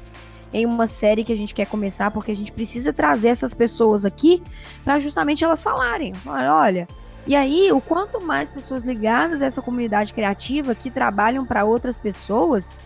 em 0.52 0.66
uma 0.66 0.86
série 0.86 1.24
que 1.24 1.32
a 1.32 1.36
gente 1.36 1.54
quer 1.54 1.66
começar, 1.66 2.10
porque 2.10 2.30
a 2.30 2.36
gente 2.36 2.52
precisa 2.52 2.92
trazer 2.92 3.28
essas 3.28 3.54
pessoas 3.54 4.04
aqui 4.04 4.42
para 4.84 4.98
justamente 4.98 5.42
elas 5.42 5.62
falarem. 5.62 6.14
Falar, 6.14 6.54
olha, 6.54 6.86
e 7.26 7.34
aí, 7.34 7.72
o 7.72 7.80
quanto 7.80 8.24
mais 8.24 8.50
pessoas 8.52 8.82
ligadas 8.82 9.42
a 9.42 9.46
essa 9.46 9.62
comunidade 9.62 10.12
criativa 10.12 10.74
que 10.74 10.90
trabalham 10.90 11.44
para 11.46 11.64
outras 11.64 11.96
pessoas, 11.96 12.76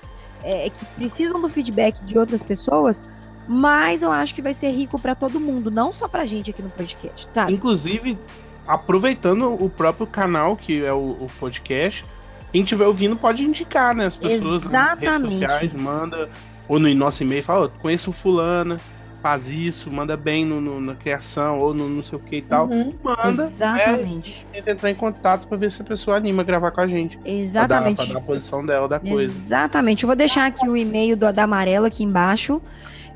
é, 0.42 0.70
que 0.70 0.84
precisam 0.96 1.40
do 1.40 1.48
feedback 1.48 2.02
de 2.04 2.18
outras 2.18 2.42
pessoas, 2.42 3.08
mais 3.48 4.02
eu 4.02 4.10
acho 4.10 4.34
que 4.34 4.42
vai 4.42 4.54
ser 4.54 4.70
rico 4.70 4.98
para 4.98 5.14
todo 5.14 5.38
mundo, 5.38 5.70
não 5.70 5.92
só 5.92 6.08
pra 6.08 6.24
gente 6.24 6.50
aqui 6.50 6.62
no 6.62 6.70
podcast, 6.70 7.28
sabe? 7.30 7.52
Inclusive, 7.52 8.18
aproveitando 8.66 9.54
o 9.54 9.68
próprio 9.68 10.06
canal, 10.06 10.56
que 10.56 10.84
é 10.84 10.92
o, 10.92 11.10
o 11.10 11.26
podcast, 11.38 12.04
quem 12.52 12.62
estiver 12.62 12.86
ouvindo 12.86 13.16
pode 13.16 13.44
indicar, 13.44 13.94
né? 13.94 14.06
As 14.06 14.16
pessoas 14.16 14.70
nas 14.70 14.98
redes 14.98 15.02
Exatamente. 15.02 15.34
sociais, 15.34 15.72
manda, 15.74 16.28
ou 16.68 16.78
no 16.78 16.92
nosso 16.94 17.22
e-mail, 17.22 17.42
fala, 17.42 17.66
"Ó, 17.66 17.68
conheço 17.80 18.12
fulana, 18.12 18.76
faz 19.22 19.50
isso, 19.50 19.92
manda 19.92 20.16
bem 20.16 20.44
no, 20.44 20.60
no- 20.60 20.80
na 20.80 20.94
criação, 20.94 21.58
ou 21.58 21.72
no 21.74 21.88
não 21.88 22.02
sei 22.04 22.18
o 22.18 22.22
que 22.22 22.36
e 22.36 22.42
tal. 22.42 22.66
Uhum. 22.68 22.88
Manda, 23.02 23.42
Exatamente. 23.42 24.46
é, 24.52 24.58
tenta 24.58 24.70
entrar 24.72 24.90
em 24.90 24.94
contato 24.94 25.46
pra 25.48 25.56
ver 25.58 25.70
se 25.70 25.82
a 25.82 25.84
pessoa 25.84 26.16
anima 26.16 26.42
a 26.42 26.44
gravar 26.44 26.70
com 26.70 26.80
a 26.80 26.86
gente. 26.86 27.16
Pra 27.18 27.24
dar, 27.26 27.32
Exatamente. 27.36 27.96
pra 27.96 28.04
dar 28.06 28.18
a 28.18 28.22
posição 28.22 28.64
dela 28.64 28.88
da 28.88 28.98
coisa. 29.00 29.32
Exatamente. 29.34 30.04
Eu 30.04 30.06
vou 30.08 30.16
deixar 30.16 30.46
aqui 30.46 30.68
o 30.68 30.76
e-mail 30.76 31.16
do 31.16 31.32
da 31.32 31.44
Amarela 31.44 31.88
aqui 31.88 32.04
embaixo. 32.04 32.60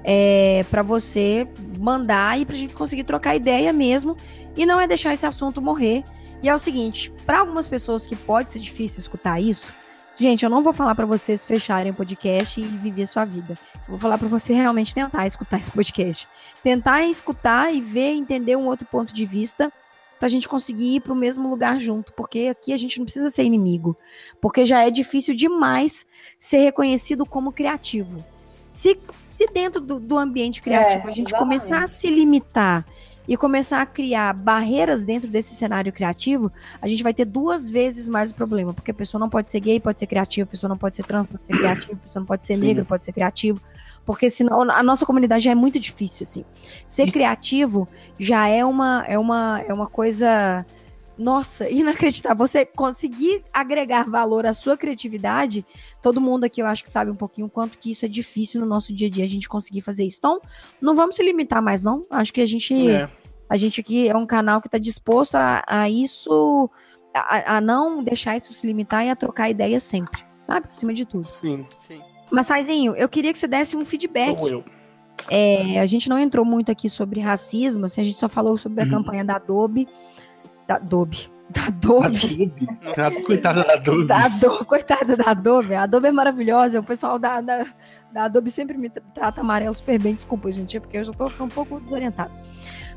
É, 0.03 0.65
para 0.71 0.83
você 0.83 1.47
mandar 1.79 2.41
e 2.41 2.47
pra 2.47 2.57
gente 2.57 2.73
conseguir 2.73 3.05
trocar 3.05 3.37
ideia 3.37 3.71
mesmo 3.73 4.17
e 4.57 4.65
não 4.65 4.81
é 4.81 4.87
deixar 4.87 5.13
esse 5.13 5.27
assunto 5.27 5.61
morrer. 5.61 6.03
E 6.43 6.49
é 6.49 6.55
o 6.55 6.59
seguinte, 6.59 7.13
para 7.27 7.41
algumas 7.41 7.69
pessoas 7.69 8.07
que 8.07 8.17
pode 8.17 8.51
ser 8.51 8.61
difícil 8.61 9.01
escutar 9.01 9.39
isso, 9.41 9.75
gente, 10.21 10.45
eu 10.45 10.51
não 10.51 10.63
vou 10.63 10.73
falar 10.73 10.95
para 10.95 11.07
vocês 11.07 11.45
fecharem 11.45 11.93
o 11.93 11.95
podcast 11.95 12.61
e 12.61 12.65
viver 12.65 13.07
sua 13.07 13.25
vida. 13.25 13.55
Eu 13.87 13.93
vou 13.93 13.99
falar 13.99 14.19
para 14.19 14.29
você 14.29 14.53
realmente 14.53 14.95
tentar 14.95 15.27
escutar 15.27 15.59
esse 15.59 15.71
podcast, 15.71 16.29
tentar 16.63 17.05
escutar 17.05 17.75
e 17.75 17.81
ver, 17.81 18.13
entender 18.13 18.57
um 18.57 18.67
outro 18.67 18.87
ponto 18.87 19.15
de 19.15 19.25
vista 19.25 19.73
pra 20.19 20.29
gente 20.29 20.47
conseguir 20.47 20.97
ir 20.97 21.01
pro 21.01 21.15
mesmo 21.15 21.49
lugar 21.49 21.81
junto, 21.81 22.13
porque 22.13 22.49
aqui 22.51 22.75
a 22.75 22.77
gente 22.77 22.99
não 22.99 23.07
precisa 23.07 23.31
ser 23.31 23.43
inimigo, 23.45 23.97
porque 24.39 24.67
já 24.67 24.83
é 24.83 24.91
difícil 24.91 25.35
demais 25.35 26.05
ser 26.39 26.59
reconhecido 26.59 27.25
como 27.25 27.51
criativo. 27.51 28.23
Se, 28.71 29.01
se 29.31 29.47
dentro 29.47 29.81
do, 29.81 29.99
do 29.99 30.19
ambiente 30.19 30.61
criativo 30.61 31.09
É, 31.09 31.11
a 31.11 31.15
gente 31.15 31.29
exatamente. 31.31 31.39
começar 31.39 31.83
a 31.83 31.87
se 31.89 32.09
limitar 32.11 32.85
e 33.29 33.37
começar 33.37 33.81
a 33.81 33.87
criar 33.87 34.35
barreiras 34.35 35.05
dentro 35.05 35.29
desse 35.29 35.55
cenário 35.55 35.93
criativo, 35.93 36.51
a 36.81 36.89
gente 36.89 37.03
vai 37.03 37.15
ter 37.15 37.25
duas 37.25 37.71
vezes 37.71 38.09
mais 38.09 38.31
o 38.31 38.35
problema, 38.35 38.75
porque 38.75 38.91
a 38.91 38.95
pessoa 38.95 39.21
não 39.21 39.29
pode 39.29 39.51
ser 39.51 39.61
gay, 39.61 39.79
pode 39.79 39.99
ser 39.99 40.07
criativa, 40.07 40.45
a 40.45 40.51
pessoa 40.51 40.69
não 40.69 40.77
pode 40.77 40.97
ser 40.97 41.05
trans, 41.05 41.27
pode 41.27 41.47
ser 41.47 41.53
criativa, 41.53 41.93
a 41.93 41.97
pessoa 41.97 42.21
não 42.21 42.27
pode 42.27 42.43
ser 42.43 42.55
Sim. 42.55 42.67
negra, 42.67 42.85
pode 42.85 43.05
ser 43.05 43.13
criativo, 43.13 43.61
porque 44.05 44.31
senão 44.31 44.63
a 44.63 44.83
nossa 44.83 45.07
comunidade 45.07 45.45
já 45.45 45.53
é 45.53 45.55
muito 45.55 45.79
difícil 45.79 46.23
assim. 46.23 46.45
Ser 46.87 47.11
criativo 47.13 47.87
já 48.19 48.49
é 48.49 48.65
uma 48.65 49.05
é 49.07 49.19
uma 49.19 49.61
é 49.67 49.73
uma 49.73 49.87
coisa 49.87 50.65
nossa, 51.21 51.69
inacreditável. 51.71 52.37
Você 52.47 52.65
conseguir 52.65 53.45
agregar 53.53 54.05
valor 54.09 54.47
à 54.47 54.55
sua 54.55 54.77
criatividade, 54.77 55.65
todo 56.03 56.21
mundo 56.21 56.45
aqui 56.45 56.63
eu 56.63 56.67
acho 56.67 56.83
que 56.83 56.89
sabe 56.91 57.11
um 57.11 57.15
pouquinho 57.17 57.47
o 57.47 57.51
quanto 57.51 57.79
que 57.79 57.91
isso 57.93 58.05
é 58.05 58.09
difícil 58.09 58.61
no 58.61 58.67
nosso 58.67 58.93
dia 58.95 59.09
a 59.09 59.11
dia 59.11 59.25
a 59.25 59.29
gente 59.29 59.49
conseguir 59.49 59.81
fazer 59.83 60.05
isso. 60.05 60.17
Então, 60.19 60.41
não 60.81 60.95
vamos 60.95 61.17
se 61.17 61.23
limitar 61.23 61.63
mais 61.63 61.83
não. 61.83 62.03
Acho 62.11 62.33
que 62.33 62.41
a 62.41 62.47
gente 62.47 62.89
É. 62.91 63.09
a 63.49 63.57
gente 63.57 63.81
aqui 63.81 64.09
é 64.09 64.17
um 64.17 64.27
canal 64.27 64.61
que 64.61 64.69
está 64.69 64.79
disposto 64.79 65.35
a, 65.35 65.63
a 65.67 65.91
isso, 65.91 66.71
a, 67.15 67.57
a 67.57 67.61
não 67.61 68.03
deixar 68.03 68.37
isso 68.37 68.53
se 68.53 68.67
limitar 68.67 69.05
e 69.05 69.11
a 69.11 69.17
trocar 69.17 69.51
ideias 69.51 69.83
sempre, 69.83 70.23
sabe? 70.47 70.69
Acima 70.73 70.95
de 70.95 71.05
tudo. 71.05 71.25
Sim. 71.27 71.67
Sim. 71.87 72.01
Mas, 72.31 72.47
Saizinho, 72.47 72.95
eu 72.95 73.09
queria 73.09 73.33
que 73.33 73.39
você 73.39 73.49
desse 73.49 73.77
um 73.77 73.85
feedback. 73.85 74.41
Ou 74.41 74.49
eu. 74.49 74.65
É, 75.29 75.79
a 75.81 75.85
gente 75.87 76.09
não 76.09 76.19
entrou 76.19 76.45
muito 76.45 76.73
aqui 76.73 76.89
sobre 76.89 77.21
racismo, 77.21 77.85
assim, 77.87 78.01
a 78.01 78.05
gente 78.05 78.19
só 78.19 78.29
falou 78.29 78.57
sobre 78.57 78.81
a 78.81 78.85
Uhum. 78.85 78.91
campanha 78.91 79.25
da 79.25 79.37
Adobe. 79.37 79.87
Da 80.71 80.77
Adobe. 80.77 81.29
Da 81.51 81.67
Adobe. 81.67 82.53
Adobe. 82.97 83.23
Coitada 83.25 83.65
da 83.65 83.73
Adobe. 83.73 84.07
Da 84.07 84.25
Adobe. 84.27 84.65
Coitada 84.67 85.17
da 85.17 85.31
Adobe. 85.33 85.75
A 85.75 85.83
Adobe 85.83 86.07
é 86.07 86.13
maravilhosa. 86.13 86.79
O 86.79 86.83
pessoal 86.85 87.19
da, 87.19 87.41
da, 87.41 87.67
da 88.13 88.25
Adobe 88.27 88.53
sempre 88.53 88.79
me 88.79 88.89
tra- 88.89 89.03
trata 89.13 89.41
amarelo 89.41 89.75
super 89.75 90.01
bem. 90.01 90.15
Desculpa, 90.15 90.53
gente, 90.53 90.77
é 90.77 90.81
porque 90.81 90.99
eu 90.99 91.05
já 91.05 91.11
tô 91.13 91.29
ficando 91.29 91.47
um 91.47 91.55
pouco 91.55 91.81
desorientada. 91.81 92.31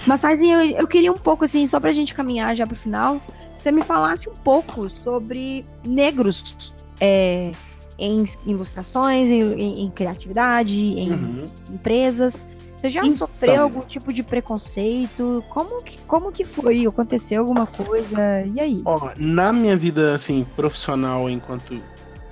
Mas, 0.05 0.19
Saizinho, 0.21 0.61
eu, 0.61 0.77
eu 0.81 0.87
queria 0.87 1.11
um 1.11 1.15
pouco, 1.15 1.45
assim, 1.45 1.65
só 1.65 1.79
pra 1.79 1.91
gente 1.91 2.13
caminhar 2.13 2.55
já 2.55 2.67
pro 2.67 2.75
final, 2.75 3.19
que 3.57 3.63
você 3.63 3.71
me 3.71 3.81
falasse 3.81 4.29
um 4.29 4.33
pouco 4.33 4.87
sobre 4.87 5.65
negros 5.87 6.75
é, 7.01 7.51
em 7.97 8.23
ilustrações, 8.45 9.31
em, 9.31 9.41
em- 9.53 9.83
em 9.85 9.89
criatividade, 9.89 10.77
em 10.79 11.11
Uhum. 11.11 11.45
empresas. 11.71 12.47
Você 12.83 12.89
já 12.89 12.99
Então. 12.99 13.15
sofreu 13.15 13.63
algum 13.63 13.79
tipo 13.79 14.11
de 14.11 14.21
preconceito? 14.21 15.41
Como 15.49 15.81
que, 15.81 15.97
como 16.01 16.33
que 16.33 16.43
foi? 16.43 16.85
Aconteceu 16.85 17.39
alguma 17.39 17.65
coisa? 17.65 18.45
E 18.53 18.59
aí? 18.59 18.81
Ó, 18.83 19.09
na 19.17 19.53
minha 19.53 19.77
vida, 19.77 20.13
assim, 20.13 20.45
profissional 20.53 21.29
enquanto 21.29 21.77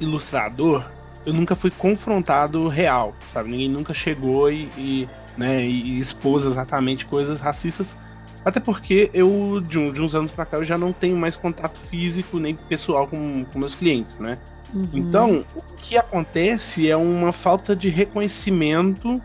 ilustrador, 0.01 0.83
eu 1.25 1.31
nunca 1.33 1.55
fui 1.55 1.71
confrontado 1.71 2.67
real, 2.67 3.15
sabe? 3.31 3.49
Ninguém 3.49 3.69
nunca 3.69 3.93
chegou 3.93 4.51
e, 4.51 4.67
e, 4.77 5.07
né, 5.37 5.63
e 5.65 5.97
expôs 5.97 6.45
exatamente 6.45 7.05
coisas 7.05 7.39
racistas. 7.39 7.95
Até 8.43 8.59
porque 8.59 9.09
eu, 9.13 9.61
de, 9.61 9.79
um- 9.79 9.93
de 9.93 10.01
uns 10.01 10.15
anos 10.15 10.31
pra 10.31 10.45
cá, 10.45 10.57
eu 10.57 10.65
já 10.65 10.77
não 10.77 10.91
tenho 10.91 11.15
mais 11.15 11.37
contato 11.37 11.79
físico 11.89 12.39
nem 12.39 12.55
pessoal 12.55 13.07
com, 13.07 13.45
com 13.45 13.57
meus 13.57 13.73
clientes, 13.73 14.17
né? 14.17 14.37
Uhum. 14.73 14.83
Então, 14.95 15.45
o 15.55 15.61
que 15.77 15.95
acontece 15.97 16.89
é 16.91 16.97
uma 16.97 17.31
falta 17.31 17.73
de 17.73 17.87
reconhecimento 17.89 19.21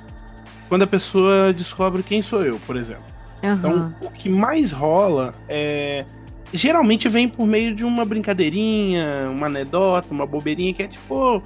quando 0.69 0.83
a 0.83 0.87
pessoa 0.87 1.53
descobre 1.53 2.03
quem 2.03 2.23
sou 2.23 2.45
eu, 2.45 2.59
por 2.67 2.77
exemplo. 2.77 3.05
Então, 3.43 3.71
Aham. 3.73 3.95
o 4.03 4.11
que 4.11 4.29
mais 4.29 4.73
rola 4.73 5.35
é. 5.49 6.05
Geralmente 6.53 7.09
vem 7.09 7.29
por 7.29 7.45
meio 7.47 7.75
de 7.75 7.85
uma 7.85 8.05
brincadeirinha, 8.05 9.29
uma 9.31 9.47
anedota, 9.47 10.09
uma 10.13 10.25
bobeirinha 10.27 10.73
que 10.73 10.83
é 10.83 10.89
tipo. 10.89 11.43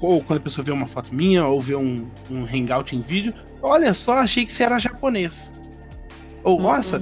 ou 0.00 0.22
quando 0.22 0.38
a 0.38 0.42
pessoa 0.42 0.64
vê 0.64 0.72
uma 0.72 0.84
foto 0.86 1.14
minha, 1.14 1.46
ou 1.46 1.60
vê 1.60 1.74
um, 1.76 2.06
um 2.30 2.44
hangout 2.44 2.94
em 2.94 3.00
vídeo, 3.00 3.32
olha 3.62 3.94
só, 3.94 4.14
achei 4.18 4.44
que 4.44 4.52
você 4.52 4.64
era 4.64 4.78
japonês. 4.78 5.52
Ou, 6.42 6.56
Uhum. 6.56 6.62
nossa, 6.64 7.00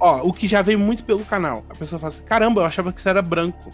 ó, 0.00 0.20
o 0.22 0.32
que 0.32 0.46
já 0.48 0.60
veio 0.60 0.78
muito 0.78 1.04
pelo 1.04 1.24
canal. 1.24 1.64
A 1.70 1.74
pessoa 1.74 1.98
fala 1.98 2.12
assim, 2.12 2.24
caramba, 2.24 2.62
eu 2.62 2.66
achava 2.66 2.92
que 2.92 3.00
você 3.00 3.08
era 3.08 3.22
branco. 3.22 3.70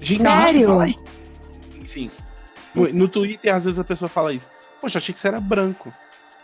Gente, 0.00 0.20
Sério? 0.22 0.68
fala 0.68 0.88
isso. 0.88 1.04
Sim. 1.84 2.10
No, 2.74 2.88
no 2.92 3.08
Twitter, 3.08 3.54
às 3.54 3.64
vezes 3.64 3.78
a 3.78 3.84
pessoa 3.84 4.08
fala 4.08 4.32
isso. 4.34 4.50
Poxa, 4.86 4.98
achei 4.98 5.12
que 5.12 5.18
você 5.18 5.26
era 5.26 5.40
branco. 5.40 5.90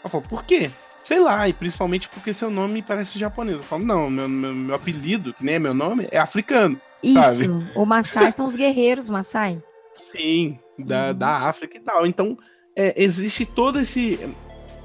Eu 0.02 0.10
falo, 0.10 0.24
por 0.24 0.42
quê? 0.42 0.68
Sei 1.04 1.20
lá, 1.20 1.48
e 1.48 1.52
principalmente 1.52 2.08
porque 2.08 2.32
seu 2.32 2.50
nome 2.50 2.82
parece 2.82 3.16
japonês. 3.16 3.58
Eu 3.58 3.62
falo, 3.62 3.84
não, 3.84 4.10
meu, 4.10 4.28
meu, 4.28 4.52
meu 4.52 4.74
apelido, 4.74 5.32
que 5.32 5.44
nem 5.44 5.54
é 5.54 5.58
meu 5.60 5.72
nome, 5.72 6.08
é 6.10 6.18
africano. 6.18 6.80
Isso. 7.00 7.22
Sabe? 7.22 7.48
O 7.76 7.86
Maasai 7.86 8.32
são 8.32 8.46
os 8.46 8.56
guerreiros, 8.56 9.08
Maasai. 9.08 9.62
Sim, 9.94 10.58
da, 10.76 11.08
Uhum. 11.10 11.14
da 11.18 11.28
África 11.48 11.76
e 11.76 11.80
tal. 11.80 12.04
Então, 12.04 12.36
é, 12.74 13.00
existe 13.00 13.46
todo 13.46 13.78
esse. 13.78 14.18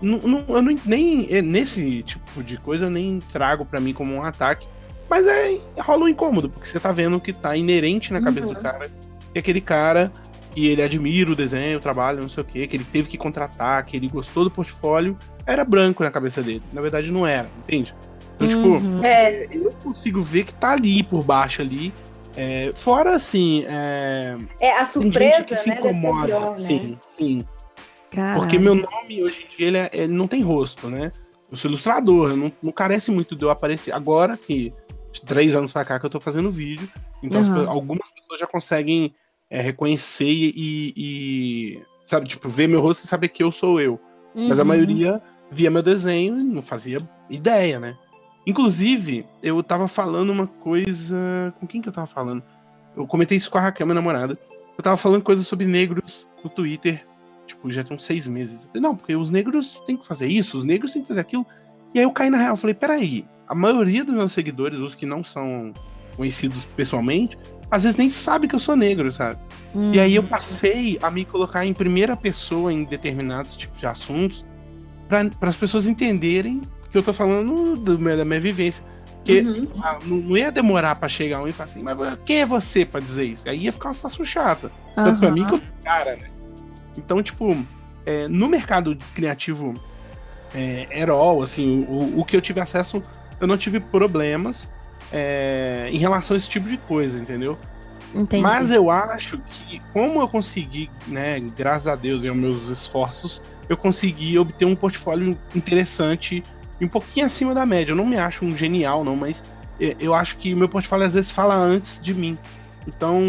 Não, 0.04 0.20
não- 0.20 0.46
eu 0.56 0.62
não, 0.62 0.76
nem 0.86 1.28
é, 1.34 1.42
nesse 1.42 2.04
tipo 2.04 2.44
de 2.44 2.58
coisa 2.58 2.86
eu 2.86 2.90
nem 2.92 3.18
trago 3.18 3.66
pra 3.66 3.80
mim 3.80 3.92
como 3.92 4.14
um 4.14 4.22
ataque. 4.24 4.68
Mas 5.10 5.26
é 5.26 5.58
rola 5.80 6.04
um 6.06 6.08
incômodo, 6.08 6.48
porque 6.48 6.68
você 6.68 6.80
tá 6.80 6.92
vendo 6.92 7.20
que 7.20 7.34
tá 7.34 7.58
inerente 7.58 8.14
na 8.14 8.22
cabeça 8.22 8.50
Uhum. 8.50 8.54
do 8.54 8.60
cara. 8.62 8.92
Que 9.34 9.40
aquele 9.40 9.62
cara 9.62 10.12
que 10.58 10.66
ele 10.66 10.82
admira 10.82 11.32
o 11.32 11.36
desenho, 11.36 11.78
o 11.78 11.80
trabalho, 11.80 12.20
não 12.20 12.28
sei 12.30 12.42
o 12.42 12.46
quê, 12.46 12.66
que 12.66 12.76
ele 12.76 12.84
teve 12.84 13.08
que 13.08 13.16
contratar, 13.16 13.86
que 13.86 13.96
ele 13.96 14.08
gostou 14.10 14.44
do 14.44 14.50
portfólio, 14.50 15.16
era 15.46 15.64
branco 15.64 16.04
na 16.04 16.10
cabeça 16.10 16.42
dele. 16.42 16.64
Na 16.74 16.82
verdade, 16.82 17.12
não 17.12 17.28
era, 17.28 17.48
entende? 17.60 17.94
Então, 18.36 18.48
tipo, 18.48 18.68
Uhum. 18.70 19.04
É, 19.04 19.46
eu 19.56 19.72
consigo 19.84 20.20
ver 20.20 20.46
que 20.46 20.54
tá 20.56 20.72
ali 20.72 21.04
por 21.04 21.24
baixo 21.24 21.62
ali. 21.62 21.94
É, 22.36 22.72
fora 22.76 23.16
assim, 23.16 23.66
é, 23.68 24.36
é 24.60 24.72
a 24.80 24.84
surpresa, 24.84 25.38
gente 25.38 25.48
que 25.50 25.56
se 25.58 25.70
né? 25.70 25.76
Deve 25.76 25.96
ser 25.96 26.08
incomoda. 26.08 26.26
pior, 26.28 26.52
né? 26.52 26.58
Sim, 26.58 26.98
sim. 27.08 27.46
Caralho. 28.10 28.40
Porque 28.40 28.58
meu 28.58 28.74
nome 28.74 29.22
hoje 29.24 29.46
em 29.46 29.56
dia 29.56 29.68
ele, 29.68 29.78
é- 29.78 29.90
ele 29.94 30.14
não 30.14 30.28
tem 30.28 30.42
rosto, 30.42 30.88
né? 30.88 31.12
Eu 31.52 31.56
sou 31.58 31.70
ilustrador, 31.70 32.36
não, 32.36 32.52
não 32.64 32.72
carece 32.72 33.12
muito 33.12 33.36
de 33.36 33.44
eu 33.44 33.52
aparecer. 33.52 33.92
Agora 33.94 34.36
que 34.36 34.74
de 35.12 35.22
três 35.22 35.56
anos 35.56 35.72
pra 35.72 35.86
cá 35.86 36.00
que 36.00 36.06
eu 36.08 36.10
tô 36.10 36.20
fazendo 36.20 36.50
vídeo, 36.50 36.90
então 37.22 37.42
Uhum. 37.42 37.70
algumas 37.70 38.10
pessoas 38.10 38.40
já 38.40 38.48
conseguem 38.48 39.14
é, 39.50 39.62
reconhecer 39.62 40.26
e, 40.26 40.94
e, 40.96 41.82
sabe, 42.04 42.28
tipo, 42.28 42.50
ver 42.50 42.68
meu 42.68 42.82
rosto 42.82 43.04
e 43.04 43.08
saber 43.08 43.30
que 43.30 43.44
eu 43.44 43.52
sou 43.52 43.80
eu. 43.80 44.00
Mas 44.36 44.60
a 44.60 44.62
Uhum. 44.62 44.68
maioria 44.68 45.22
via 45.50 45.72
meu 45.72 45.82
desenho 45.82 46.40
e 46.40 46.44
não 46.44 46.62
fazia 46.62 47.00
ideia, 47.30 47.80
né? 47.80 47.96
Inclusive, 48.46 49.26
eu 49.44 49.62
tava 49.62 49.88
falando 49.88 50.30
uma 50.30 50.48
coisa. 50.48 51.54
Com 51.60 51.68
quem 51.68 51.82
que 51.82 51.90
eu 51.90 51.94
tava 51.94 52.08
falando? 52.08 52.42
Eu 52.96 53.06
comentei 53.06 53.38
isso 53.38 53.52
com 53.52 53.58
a 53.58 53.62
Raquel, 53.62 53.86
minha 53.86 53.96
namorada. 53.96 54.38
Eu 54.78 54.84
tava 54.84 54.96
falando 54.96 55.22
coisas 55.24 55.46
sobre 55.48 55.66
negros 55.66 56.28
no 56.44 56.50
Twitter. 56.50 57.06
Tipo, 57.46 57.72
já 57.72 57.84
tem 57.84 57.96
uns 57.96 58.06
seis 58.06 58.28
meses. 58.28 58.62
Eu 58.64 58.68
falei, 58.70 58.82
não, 58.82 58.96
porque 58.96 59.16
os 59.16 59.30
negros 59.30 59.82
têm 59.86 59.98
que 59.98 60.06
fazer 60.06 60.28
isso, 60.28 60.58
os 60.58 60.64
negros 60.64 60.92
têm 60.94 61.02
que 61.02 61.08
fazer 61.08 61.20
aquilo. 61.22 61.46
E 61.94 62.00
aí 62.00 62.06
eu 62.06 62.12
caí 62.12 62.30
na 62.30 62.38
real. 62.38 62.52
Eu 62.54 62.58
falei, 62.58 62.74
peraí, 62.74 63.26
a 63.48 63.56
maioria 63.56 64.04
dos 64.06 64.14
meus 64.16 64.32
seguidores, 64.32 64.80
os 64.80 64.96
que 64.96 65.06
não 65.06 65.24
são 65.24 65.74
conhecidos 66.16 66.64
pessoalmente, 66.76 67.38
às 67.70 67.84
vezes 67.84 67.98
nem 67.98 68.10
sabe 68.10 68.48
que 68.48 68.56
eu 68.56 68.60
sou 68.60 68.76
negro, 68.76 69.12
sabe? 69.12 69.38
E 69.94 70.00
aí 70.00 70.16
eu 70.16 70.22
Uhum. 70.22 70.28
passei 70.28 70.98
a 71.02 71.12
me 71.12 71.26
colocar 71.26 71.66
em 71.66 71.74
primeira 71.74 72.16
pessoa 72.16 72.72
em 72.72 72.84
determinados 72.84 73.56
tipos 73.58 73.80
de 73.80 73.86
assuntos 73.86 74.46
para 75.08 75.30
as 75.42 75.56
pessoas 75.56 75.86
entenderem 75.88 76.62
que 76.92 76.98
eu 76.98 77.04
tô 77.04 77.14
falando 77.14 77.76
do 77.76 78.00
meu- 78.00 78.16
da 78.18 78.24
minha 78.26 78.40
vivência. 78.40 78.84
Porque 79.18 79.42
Uhum. 79.42 79.68
não, 80.06 80.18
não 80.30 80.38
ia 80.38 80.52
demorar 80.52 80.96
para 80.96 81.10
chegar 81.10 81.42
um 81.42 81.48
e 81.48 81.52
falar 81.52 81.70
assim, 81.70 81.84
mas 81.84 81.98
quem 82.26 82.40
é 82.42 82.46
você 82.46 82.86
para 82.86 83.02
dizer 83.02 83.26
isso? 83.26 83.48
Aí 83.50 83.64
ia 83.64 83.74
ficar 83.74 83.90
uma 83.90 83.94
situação 83.94 84.26
chata. 84.26 84.72
Tanto 84.96 85.20
pra 85.20 85.32
mim 85.32 85.44
que 85.46 85.54
eu 85.56 85.62
cara, 85.84 86.16
né? 86.16 86.30
Então, 86.98 87.22
tipo, 87.22 87.56
é, 88.06 88.28
no 88.30 88.48
mercado 88.48 88.98
criativo 89.14 89.74
é, 90.56 90.88
assim, 91.44 91.86
o, 91.90 92.22
o 92.22 92.26
que 92.26 92.36
eu 92.36 92.42
tive 92.42 92.60
acesso, 92.62 93.02
eu 93.40 93.46
não 93.48 93.58
tive 93.58 93.80
problemas 93.80 94.72
é, 95.12 95.90
em 95.92 95.98
relação 95.98 96.36
a 96.36 96.38
esse 96.38 96.50
tipo 96.50 96.68
de 96.68 96.78
coisa, 96.78 97.18
entendeu? 97.20 97.58
Entendi. 98.16 98.42
Mas 98.42 98.72
eu 98.72 98.90
acho 98.90 99.38
que, 99.50 99.82
como 99.94 100.22
eu 100.22 100.28
consegui, 100.28 100.90
né, 101.08 101.40
graças 101.56 101.88
a 101.88 101.96
Deus 101.96 102.24
e 102.24 102.28
aos 102.28 102.38
meus 102.38 102.70
esforços, 102.70 103.42
eu 103.68 103.76
consegui 103.76 104.38
obter 104.40 104.66
um 104.66 104.76
portfólio 104.76 105.38
interessante 105.54 106.42
e 106.80 106.86
um 106.86 106.88
pouquinho 106.88 107.26
acima 107.26 107.54
da 107.54 107.66
média. 107.66 107.92
Eu 107.92 107.96
não 107.96 108.06
me 108.06 108.18
acho 108.18 108.46
um 108.46 108.56
genial, 108.56 109.04
não, 109.04 109.16
mas 109.16 109.44
é, 109.80 109.96
eu 110.00 110.14
acho 110.14 110.38
que 110.38 110.54
o 110.54 110.58
meu 110.58 110.70
portfólio 110.70 111.06
às 111.06 111.14
vezes 111.14 111.32
fala 111.32 111.56
antes 111.56 112.00
de 112.02 112.14
mim. 112.14 112.38
Então, 112.88 113.22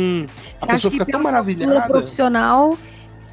a 0.61 0.67
Você 0.67 0.73
pessoa 0.73 0.93
fica 0.93 1.07
tão 1.07 1.23
maravilhada. 1.23 1.89
profissional 1.89 2.79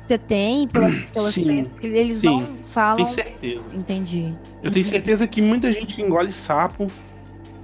você 0.08 0.18
tem, 0.18 0.68
pelas, 0.68 0.94
pelas 1.12 1.34
Sim, 1.34 1.64
que 1.64 1.88
eles 1.88 2.18
sim. 2.18 2.28
não 2.28 2.58
falam. 2.58 2.98
Tenho 2.98 3.08
certeza. 3.08 3.68
Entendi. 3.74 4.34
Eu 4.64 4.72
tenho 4.72 4.86
certeza 4.86 5.28
que 5.28 5.42
muita 5.42 5.72
gente 5.74 6.00
engole 6.02 6.32
sapo 6.32 6.88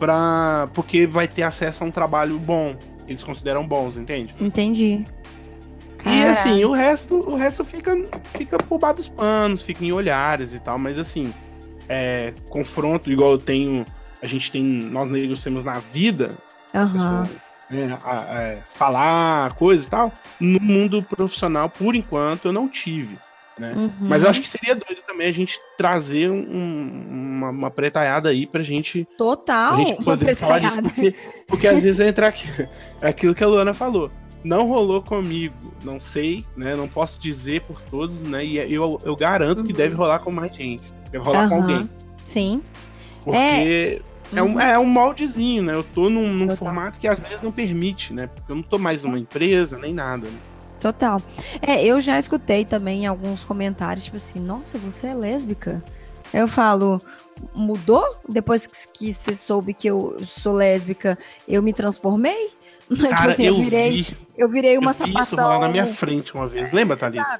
pra... 0.05 0.67
porque 0.73 1.05
vai 1.05 1.27
ter 1.27 1.43
acesso 1.43 1.83
a 1.83 1.87
um 1.87 1.91
trabalho 1.91 2.39
bom. 2.39 2.75
Eles 3.07 3.23
consideram 3.23 3.67
bons, 3.67 3.97
entende? 3.97 4.33
Entendi. 4.39 5.03
E 6.05 6.23
assim, 6.23 6.65
o 6.65 6.71
resto, 6.71 7.15
o 7.29 7.35
resto 7.35 7.63
fica, 7.63 7.95
fica 8.35 8.57
por 8.57 8.79
baixo 8.79 8.95
dos 8.97 9.09
panos, 9.09 9.61
fica 9.61 9.85
em 9.85 9.91
olhares 9.91 10.51
e 10.53 10.59
tal, 10.59 10.79
mas 10.79 10.97
assim, 10.97 11.31
é, 11.87 12.33
confronto, 12.49 13.11
igual 13.11 13.33
eu 13.33 13.37
tenho, 13.37 13.85
a 14.21 14.25
gente 14.25 14.51
tem, 14.51 14.63
nós 14.63 15.07
negros 15.11 15.43
temos 15.43 15.63
na 15.63 15.77
vida, 15.93 16.35
pessoa, 16.71 17.23
a- 18.03 18.55
falar 18.73 19.53
coisas 19.53 19.85
e 19.85 19.89
tal, 19.91 20.11
no 20.39 20.59
mundo 20.59 21.03
profissional, 21.03 21.69
por 21.69 21.95
enquanto, 21.95 22.45
eu 22.45 22.53
não 22.53 22.67
tive. 22.67 23.19
Né? 23.59 23.73
Uhum. 23.75 23.91
Mas 23.99 24.23
eu 24.23 24.29
acho 24.29 24.41
que 24.41 24.47
seria 24.47 24.73
doido 24.73 25.01
também 25.05 25.27
a 25.27 25.33
gente 25.33 25.59
trazer 25.77 26.31
um- 26.31 26.47
uma, 27.41 27.49
uma 27.49 27.71
pretalhada 27.71 28.29
aí 28.29 28.45
pra 28.45 28.61
gente 28.61 29.07
Total. 29.17 29.73
a 29.73 29.77
gente 29.77 30.03
poder 30.03 30.35
falar 30.35 30.59
disso, 30.59 30.81
porque, 30.81 31.15
porque 31.47 31.67
às 31.67 31.81
vezes 31.81 31.99
entra 31.99 32.27
aqui, 32.27 32.47
é 33.01 33.07
aquilo 33.09 33.33
que 33.35 33.43
a 33.43 33.47
Luana 33.47 33.73
falou. 33.73 34.11
Não 34.43 34.67
rolou 34.67 35.01
comigo, 35.03 35.53
não 35.83 35.99
sei, 35.99 36.43
né? 36.57 36.75
Não 36.75 36.87
posso 36.87 37.19
dizer 37.21 37.61
por 37.61 37.79
todos, 37.81 38.19
né? 38.21 38.43
E 38.43 38.57
eu, 38.73 38.97
eu 39.03 39.15
garanto 39.15 39.63
que 39.63 39.71
Uhum. 39.71 39.77
deve 39.77 39.93
rolar 39.95 40.19
com 40.19 40.31
mais 40.31 40.55
gente. 40.55 40.83
Deve 41.11 41.23
rolar 41.23 41.47
com 41.47 41.55
Aham. 41.55 41.61
alguém. 41.63 41.89
Sim. 42.25 42.61
Porque 43.23 44.01
é, 44.33 44.41
um, 44.41 44.53
Uhum. 44.53 44.59
é 44.59 44.79
um 44.79 44.85
moldezinho, 44.85 45.61
né? 45.61 45.75
Eu 45.75 45.83
tô 45.83 46.09
num, 46.09 46.33
num 46.33 46.55
formato 46.55 46.99
que 46.99 47.07
às 47.07 47.19
vezes 47.19 47.41
não 47.43 47.51
permite, 47.51 48.13
né? 48.13 48.27
Porque 48.27 48.51
eu 48.51 48.55
não 48.55 48.63
tô 48.63 48.79
mais 48.79 49.03
numa 49.03 49.19
empresa, 49.19 49.77
nem 49.77 49.93
nada. 49.93 50.27
Né? 50.27 50.37
Total. 50.79 51.21
É, 51.61 51.85
eu 51.85 52.01
já 52.01 52.17
escutei 52.17 52.65
também 52.65 53.05
alguns 53.05 53.43
comentários, 53.43 54.05
tipo 54.05 54.17
assim, 54.17 54.39
nossa, 54.39 54.79
você 54.79 55.07
é 55.07 55.13
lésbica? 55.13 55.83
Eu 56.33 56.47
falo, 56.47 56.99
mudou? 57.55 58.03
Depois 58.27 58.67
que- 58.67 59.13
você 59.13 59.35
soube 59.35 59.73
que 59.73 59.87
eu 59.87 60.15
sou 60.25 60.53
lésbica, 60.53 61.17
eu 61.47 61.61
me 61.61 61.73
transformei? 61.73 62.49
tipo 62.89 63.07
Cara, 63.09 63.31
assim, 63.31 63.45
eu, 63.45 63.55
eu 63.55 63.63
virei, 63.63 64.01
vi, 64.03 64.17
eu 64.37 64.49
virei 64.49 64.77
uma 64.77 64.91
eu 64.91 64.91
isso 64.91 65.05
sapatão. 65.05 65.43
rolar 65.45 65.59
na 65.59 65.69
minha 65.69 65.85
frente 65.85 66.33
uma 66.33 66.47
vez. 66.47 66.71
Lembra, 66.71 66.97
Thalita? 66.97 67.39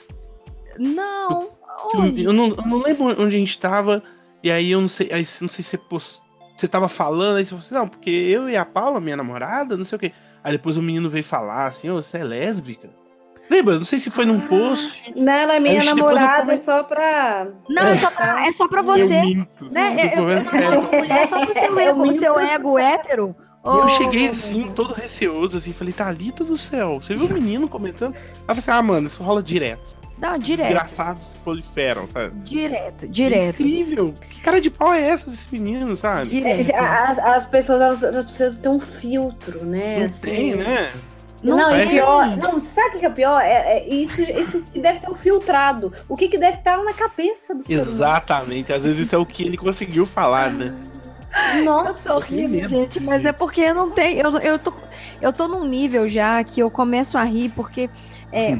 Não, 0.77 1.49
Que 1.91 1.97
eu, 1.97 2.27
eu 2.29 2.33
não, 2.33 2.49
eu 2.49 2.65
não 2.65 2.77
lembro 2.77 3.05
onde 3.21 3.35
a 3.35 3.39
gente 3.39 3.57
tava, 3.59 4.01
e 4.41 4.49
aí 4.49 4.71
eu 4.71 4.79
não 4.81 4.87
sei, 4.87 5.09
aí, 5.11 5.25
não 5.41 5.49
sei 5.49 5.63
se 5.63 5.63
você, 5.63 5.77
post... 5.77 6.19
você 6.55 6.67
tava 6.67 6.87
falando, 6.87 7.37
aí 7.37 7.43
você 7.43 7.49
falou 7.49 7.63
assim, 7.65 7.75
não, 7.75 7.87
porque 7.87 8.09
eu 8.09 8.49
e 8.49 8.55
a 8.55 8.63
Paula, 8.65 8.99
minha 8.99 9.17
namorada, 9.17 9.75
não 9.75 9.83
sei 9.85 9.95
o 9.97 9.99
quê. 9.99 10.11
Aí 10.43 10.53
depois 10.53 10.77
o 10.77 10.81
menino 10.81 11.09
veio 11.09 11.23
falar 11.23 11.67
assim, 11.67 11.89
ô, 11.89 12.01
você 12.01 12.19
é 12.19 12.23
lésbica? 12.23 12.89
Lembra? 13.51 13.77
Não 13.77 13.83
sei 13.85 13.99
se 13.99 14.09
foi 14.09 14.25
num 14.25 14.37
Ah. 14.39 14.47
post. 14.47 15.11
Não, 15.15 15.33
ela 15.33 15.55
é 15.55 15.59
minha 15.59 15.81
eu 15.81 15.85
namorada 15.85 16.45
come- 16.45 16.57
só 16.57 16.83
pra. 16.83 17.47
Não, 17.69 17.83
é 17.87 17.95
só 17.97 18.09
pra, 18.09 18.47
é 18.47 18.51
só 18.53 18.67
pra 18.67 18.79
Eu 18.79 18.83
você. 18.85 19.21
minto. 19.21 19.65
Né? 19.69 19.95
Eu 20.15 20.29
Eu, 20.29 20.45
tô 20.45 20.55
eu, 20.57 20.71
eu, 20.71 20.81
mulher 21.01 21.27
só 21.27 21.45
pro 21.45 21.53
seu 21.53 21.63
Eu 21.77 21.79
ego, 21.79 22.01
pro 22.07 22.19
seu 22.19 22.39
ego 22.39 22.79
hétero. 22.79 23.35
E 23.65 23.67
eu 23.69 23.89
cheguei 23.89 24.27
assim, 24.29 24.71
todo 24.73 24.93
receoso, 24.93 25.57
assim, 25.57 25.71
falei, 25.73 25.93
Thalita 25.93 26.43
do 26.43 26.57
céu, 26.57 26.95
você 26.95 27.13
viu 27.13 27.27
o 27.27 27.33
menino 27.33 27.67
comentando? 27.69 28.15
Eu 28.15 28.21
falei 28.47 28.59
assim, 28.59 28.71
ah, 28.71 28.81
mano, 28.81 29.05
isso 29.05 29.21
rola 29.21 29.43
direto. 29.43 29.91
Não, 30.17 30.37
direto, 30.37 30.67
Desgraçados 30.67 31.25
se 31.25 31.37
proliferam, 31.39 32.07
sabe? 32.07 32.31
direto, 32.43 33.07
direto. 33.07 33.61
Incrível. 33.61 34.13
Que 34.29 34.39
cara 34.41 34.61
de 34.61 34.69
pau 34.69 34.93
é 34.93 35.01
essa 35.01 35.29
desse 35.29 35.51
menino, 35.51 35.95
sabe? 35.95 36.29
Direto. 36.29 36.71
As, 36.75 37.17
as 37.19 37.45
pessoas 37.45 37.81
elas, 37.81 38.03
elas 38.03 38.25
precisam 38.25 38.53
ter 38.55 38.69
um 38.69 38.79
filtro, 38.79 39.65
né? 39.65 39.97
Não 39.99 40.05
assim. 40.05 40.29
tem, 40.29 40.55
né? 40.55 40.91
Não, 41.43 41.57
Não 41.57 41.75
e 41.75 41.79
tem. 41.79 41.89
pior. 41.89 42.37
Não, 42.37 42.59
sabe 42.59 42.97
o 42.97 42.99
que 42.99 43.05
é 43.05 43.09
pior? 43.09 43.41
É, 43.41 43.77
é 43.79 43.89
isso, 43.93 44.21
isso 44.21 44.61
que 44.63 44.79
deve 44.79 44.99
ser 44.99 45.09
um 45.09 45.15
filtrado. 45.15 45.91
O 46.07 46.15
que, 46.15 46.27
que 46.27 46.37
deve 46.37 46.57
estar 46.57 46.77
na 46.83 46.93
cabeça 46.93 47.55
do 47.55 47.63
ser 47.63 47.75
humano? 47.77 47.91
Exatamente. 47.91 48.71
Às 48.71 48.83
vezes 48.83 48.99
isso 49.07 49.15
é 49.15 49.17
o 49.17 49.25
que 49.25 49.43
ele 49.43 49.57
conseguiu 49.57 50.05
falar, 50.05 50.51
né? 50.51 50.73
Nossa, 51.63 52.13
mesmo. 52.29 52.67
gente, 52.67 52.99
mas 52.99 53.25
é 53.25 53.31
porque 53.31 53.61
eu 53.61 53.73
não 53.73 53.89
tenho. 53.89 54.21
Eu, 54.21 54.37
eu, 54.39 54.59
tô, 54.59 54.73
eu 55.21 55.31
tô 55.31 55.47
num 55.47 55.65
nível 55.65 56.07
já 56.09 56.43
que 56.43 56.59
eu 56.59 56.69
começo 56.69 57.17
a 57.17 57.23
rir, 57.23 57.49
porque 57.49 57.89
é, 58.33 58.55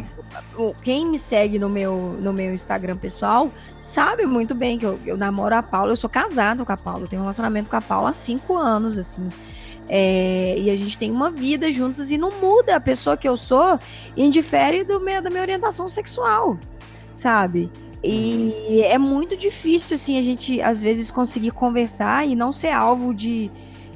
Hum. 0.57 0.73
quem 0.81 1.05
me 1.05 1.19
segue 1.19 1.59
no 1.59 1.69
meu, 1.69 1.97
no 2.19 2.31
meu 2.31 2.53
Instagram 2.53 2.95
pessoal 2.95 3.51
sabe 3.81 4.25
muito 4.25 4.55
bem 4.55 4.77
que 4.79 4.85
eu, 4.85 4.97
eu 5.05 5.17
namoro 5.17 5.55
a 5.55 5.61
Paula, 5.61 5.91
eu 5.91 5.97
sou 5.97 6.09
casado 6.09 6.65
com 6.65 6.71
a 6.71 6.77
Paula, 6.77 7.01
eu 7.01 7.07
tenho 7.07 7.21
um 7.21 7.25
relacionamento 7.25 7.69
com 7.69 7.75
a 7.75 7.81
Paula 7.81 8.09
há 8.09 8.13
cinco 8.13 8.57
anos, 8.57 8.97
assim. 8.97 9.27
É, 9.93 10.55
e 10.57 10.69
a 10.69 10.75
gente 10.77 10.97
tem 10.97 11.11
uma 11.11 11.29
vida 11.29 11.69
juntos 11.69 12.11
e 12.11 12.17
não 12.17 12.31
muda 12.39 12.77
a 12.77 12.79
pessoa 12.79 13.17
que 13.17 13.27
eu 13.27 13.35
sou, 13.35 13.77
indifere 14.15 14.85
do 14.85 15.01
meu, 15.01 15.21
da 15.21 15.29
minha 15.29 15.41
orientação 15.41 15.89
sexual, 15.89 16.57
sabe? 17.13 17.69
E 18.01 18.81
é 18.83 18.97
muito 18.97 19.35
difícil, 19.35 19.95
assim, 19.95 20.17
a 20.17 20.21
gente 20.21 20.61
às 20.61 20.79
vezes 20.79 21.11
conseguir 21.11 21.51
conversar 21.51 22.25
e 22.25 22.35
não 22.35 22.53
ser 22.53 22.69
alvo 22.69 23.13
de, 23.13 23.51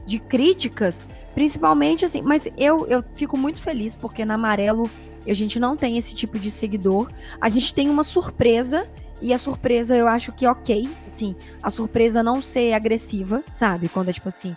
de 0.06 0.20
críticas, 0.20 1.08
principalmente 1.34 2.04
assim. 2.04 2.22
Mas 2.22 2.46
eu, 2.58 2.86
eu 2.88 3.02
fico 3.16 3.38
muito 3.38 3.62
feliz 3.62 3.96
porque 3.96 4.26
na 4.26 4.36
Amarelo 4.36 4.92
a 5.26 5.34
gente 5.34 5.62
não 5.62 5.78
tem 5.78 5.98
esse 5.98 6.14
tipo 6.14 6.38
de 6.38 6.52
seguidor. 6.52 7.08
A 7.40 7.48
gente 7.48 7.74
tem 7.74 7.90
uma 7.90 8.04
surpresa 8.04 8.86
e 9.22 9.34
a 9.34 9.38
surpresa 9.38 9.96
eu 9.96 10.10
acho 10.10 10.34
que 10.34 10.46
ok, 10.46 10.90
assim, 11.08 11.34
a 11.64 11.70
surpresa 11.70 12.22
não 12.22 12.42
ser 12.42 12.74
agressiva, 12.74 13.42
sabe? 13.54 13.88
Quando 13.88 14.10
é 14.10 14.14
tipo 14.14 14.28
assim, 14.28 14.56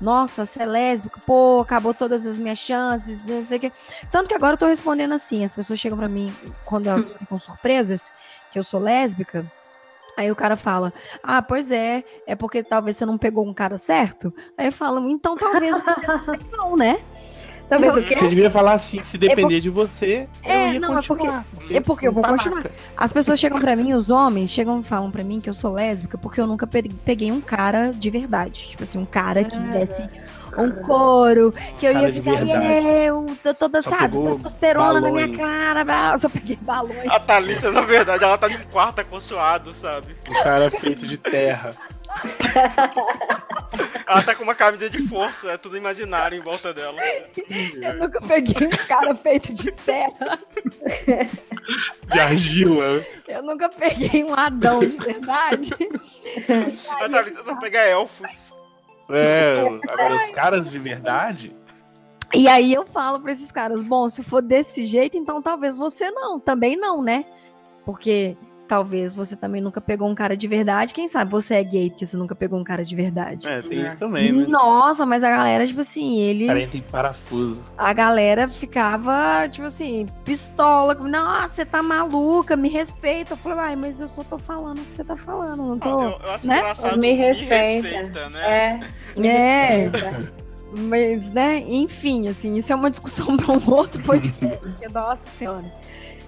nossa, 0.00 0.46
você 0.46 0.62
é 0.62 0.66
lésbico, 0.66 1.20
pô, 1.26 1.60
acabou 1.60 1.92
todas 1.92 2.26
as 2.26 2.38
minhas 2.38 2.58
chances, 2.58 3.24
não 3.24 3.46
sei 3.46 3.58
o 3.58 3.60
quê. 3.60 3.72
Tanto 4.10 4.28
que 4.28 4.34
agora 4.34 4.54
eu 4.54 4.58
tô 4.58 4.66
respondendo 4.66 5.12
assim, 5.12 5.44
as 5.44 5.52
pessoas 5.52 5.78
chegam 5.78 5.98
para 5.98 6.08
mim 6.08 6.32
quando 6.64 6.88
elas 6.88 7.12
ficam 7.12 7.38
surpresas 7.38 8.12
que 8.52 8.58
eu 8.58 8.64
sou 8.64 8.80
lésbica. 8.80 9.44
Aí 10.16 10.32
o 10.32 10.36
cara 10.36 10.56
fala: 10.56 10.92
Ah, 11.22 11.40
pois 11.40 11.70
é, 11.70 12.02
é 12.26 12.34
porque 12.34 12.62
talvez 12.64 12.96
você 12.96 13.06
não 13.06 13.16
pegou 13.16 13.46
um 13.46 13.54
cara 13.54 13.78
certo. 13.78 14.34
Aí 14.56 14.66
eu 14.66 14.72
falo: 14.72 15.08
Então 15.08 15.36
talvez 15.36 15.76
não, 16.50 16.76
né? 16.76 16.96
Talvez 17.68 17.96
o 17.96 18.02
quê? 18.02 18.16
Você 18.16 18.28
devia 18.28 18.50
falar 18.50 18.72
assim, 18.72 19.02
se 19.04 19.18
depender 19.18 19.60
de 19.60 19.68
você, 19.70 20.28
É, 20.44 20.68
eu 20.68 20.72
ia 20.74 20.80
não, 20.80 20.90
é 20.98 21.02
porque- 21.02 21.08
continuar. 21.08 21.44
é 21.70 21.80
porque 21.80 22.08
eu 22.08 22.12
vou 22.12 22.22
continuar. 22.24 22.64
As 22.96 23.12
pessoas 23.12 23.38
chegam 23.38 23.60
pra 23.60 23.76
mim, 23.76 23.92
os 23.94 24.08
homens 24.10 24.50
chegam 24.50 24.80
e 24.80 24.84
falam 24.84 25.10
pra 25.10 25.22
mim 25.22 25.38
que 25.40 25.50
eu 25.50 25.54
sou 25.54 25.72
lésbica 25.74 26.16
porque 26.16 26.40
eu 26.40 26.46
nunca 26.46 26.66
pe- 26.66 26.88
peguei 27.04 27.30
um 27.30 27.40
cara 27.40 27.90
de 27.92 28.08
verdade. 28.10 28.68
Tipo 28.70 28.82
assim, 28.82 28.98
um 28.98 29.04
cara 29.06 29.44
que 29.44 29.58
desse 29.58 30.02
um 30.58 30.82
couro, 30.82 31.52
que 31.76 31.86
eu 31.86 31.92
Cara 31.92 32.08
ia 32.08 32.12
ficar. 32.12 32.48
"É, 32.48 33.04
eu 33.04 33.26
tô 33.44 33.54
toda, 33.54 33.80
Só 33.82 33.90
sabe, 33.90 34.18
testosterona 34.18 34.94
na 35.00 35.10
minha 35.10 35.28
balões. 35.28 35.36
cara, 35.36 35.84
blá", 35.84 36.12
eu 36.14 36.18
só 36.18 36.28
peguei 36.28 36.58
balões. 36.62 37.06
A 37.08 37.20
Thalita, 37.20 37.70
na 37.70 37.82
verdade, 37.82 38.24
ela 38.24 38.36
tá 38.38 38.48
num 38.48 38.58
quarto 38.72 39.00
aconsoado, 39.00 39.72
sabe? 39.74 40.16
Um 40.28 40.42
cara 40.42 40.70
feito 40.70 41.06
de 41.06 41.16
terra. 41.18 41.70
Ela 44.06 44.22
tá 44.22 44.34
com 44.34 44.42
uma 44.42 44.54
camisa 44.54 44.88
de 44.88 45.06
força, 45.06 45.52
é 45.52 45.58
tudo 45.58 45.76
imaginário 45.76 46.38
em 46.38 46.40
volta 46.40 46.72
dela. 46.72 46.98
Eu 47.80 47.94
nunca 47.96 48.20
peguei 48.22 48.66
um 48.66 48.86
cara 48.86 49.14
feito 49.14 49.52
de 49.52 49.70
terra. 49.72 50.38
De 52.10 52.18
argila. 52.18 53.04
Eu 53.26 53.42
nunca 53.42 53.68
peguei 53.68 54.24
um 54.24 54.34
Adão 54.34 54.80
de 54.80 54.96
verdade. 54.96 55.74
A 56.90 57.08
Thalita 57.08 57.44
só 57.44 57.54
pega 57.60 57.80
elfos. 57.80 58.26
É, 59.10 59.56
agora 59.90 60.16
os 60.16 60.30
caras 60.32 60.70
de 60.70 60.78
verdade. 60.78 61.54
E 62.34 62.46
aí 62.46 62.74
eu 62.74 62.86
falo 62.86 63.20
pra 63.20 63.32
esses 63.32 63.50
caras, 63.50 63.82
bom, 63.82 64.08
se 64.08 64.22
for 64.22 64.42
desse 64.42 64.84
jeito, 64.84 65.16
então 65.16 65.40
talvez 65.40 65.78
você 65.78 66.10
não, 66.10 66.38
também 66.38 66.76
não, 66.76 67.02
né? 67.02 67.24
Porque 67.86 68.36
talvez 68.68 69.14
você 69.14 69.34
também 69.34 69.60
nunca 69.60 69.80
pegou 69.80 70.08
um 70.08 70.14
cara 70.14 70.36
de 70.36 70.46
verdade. 70.46 70.92
Quem 70.92 71.08
sabe 71.08 71.30
você 71.30 71.54
é 71.54 71.64
gay 71.64 71.90
porque 71.90 72.06
você 72.06 72.16
nunca 72.16 72.34
pegou 72.34 72.58
um 72.58 72.64
cara 72.64 72.84
de 72.84 72.94
verdade. 72.94 73.48
É, 73.48 73.62
tem 73.62 73.86
isso 73.86 73.96
também, 73.96 74.30
né? 74.30 74.46
Nossa, 74.46 75.06
mas 75.06 75.24
a 75.24 75.30
galera, 75.30 75.66
tipo 75.66 75.80
assim, 75.80 76.18
eles. 76.20 76.46
Cara, 76.46 76.66
tem 76.66 76.82
parafuso. 76.82 77.64
A 77.76 77.92
galera 77.92 78.46
ficava, 78.46 79.48
tipo 79.48 79.66
assim, 79.66 80.06
pistola. 80.24 80.94
Nossa, 80.94 81.48
você 81.48 81.64
tá 81.64 81.82
maluca, 81.82 82.54
me 82.56 82.68
respeita. 82.68 83.32
Eu 83.32 83.36
falei, 83.38 83.58
ai, 83.58 83.76
mas 83.76 84.00
eu 84.00 84.08
só 84.08 84.22
tô 84.22 84.38
falando 84.38 84.78
o 84.78 84.82
que 84.82 84.92
você 84.92 85.02
tá 85.02 85.16
falando, 85.16 85.62
não 85.62 85.78
tô. 85.78 86.02
Eu, 86.02 86.08
eu 86.10 86.32
acho 86.34 86.46
né? 86.46 86.58
engraçado. 86.58 86.98
Me 86.98 87.12
respeita. 87.14 87.88
respeita, 87.88 88.28
né? 88.28 88.44
É. 88.44 88.80
É. 89.18 89.90
Mas, 90.76 91.30
né, 91.30 91.64
enfim, 91.66 92.28
assim, 92.28 92.56
isso 92.56 92.72
é 92.72 92.76
uma 92.76 92.90
discussão 92.90 93.36
para 93.38 93.52
um 93.52 93.72
outro 93.72 94.02
podcast, 94.02 94.58
porque, 94.58 94.88
nossa 94.88 95.28
senhora. 95.36 95.64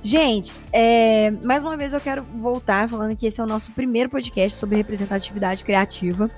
Gente, 0.02 0.51
é, 0.72 1.31
mais 1.44 1.62
uma 1.62 1.77
vez 1.77 1.93
eu 1.93 2.01
quero 2.01 2.24
voltar 2.36 2.89
falando 2.89 3.14
que 3.14 3.27
esse 3.27 3.39
é 3.39 3.44
o 3.44 3.47
nosso 3.47 3.70
primeiro 3.72 4.09
podcast 4.09 4.59
sobre 4.59 4.77
representatividade 4.77 5.62
criativa. 5.62 6.28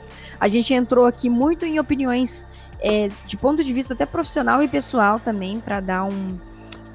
A 0.40 0.48
gente 0.48 0.74
entrou 0.74 1.06
aqui 1.06 1.30
muito 1.30 1.64
em 1.64 1.78
opiniões 1.78 2.48
é, 2.80 3.08
de 3.24 3.36
ponto 3.36 3.62
de 3.62 3.72
vista 3.72 3.94
até 3.94 4.04
profissional 4.04 4.62
e 4.64 4.68
pessoal 4.68 5.20
também, 5.20 5.60
para 5.60 5.78
dar 5.78 6.04
um, 6.04 6.26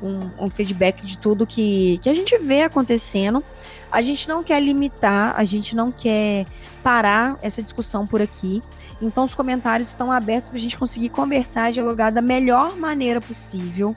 um, 0.03 0.45
um 0.45 0.49
feedback 0.49 1.05
de 1.05 1.17
tudo 1.17 1.47
que, 1.47 1.99
que 1.99 2.09
a 2.09 2.13
gente 2.13 2.37
vê 2.37 2.63
acontecendo. 2.63 3.41
A 3.89 4.01
gente 4.01 4.27
não 4.27 4.43
quer 4.43 4.61
limitar, 4.61 5.33
a 5.37 5.45
gente 5.45 5.73
não 5.73 5.89
quer 5.89 6.45
parar 6.83 7.37
essa 7.41 7.63
discussão 7.63 8.05
por 8.05 8.21
aqui. 8.21 8.61
Então 9.01 9.23
os 9.23 9.33
comentários 9.33 9.87
estão 9.87 10.11
abertos 10.11 10.49
para 10.49 10.57
a 10.57 10.61
gente 10.61 10.77
conseguir 10.77 11.07
conversar 11.09 11.69
e 11.69 11.75
dialogar 11.75 12.09
da 12.09 12.21
melhor 12.21 12.75
maneira 12.75 13.21
possível. 13.21 13.95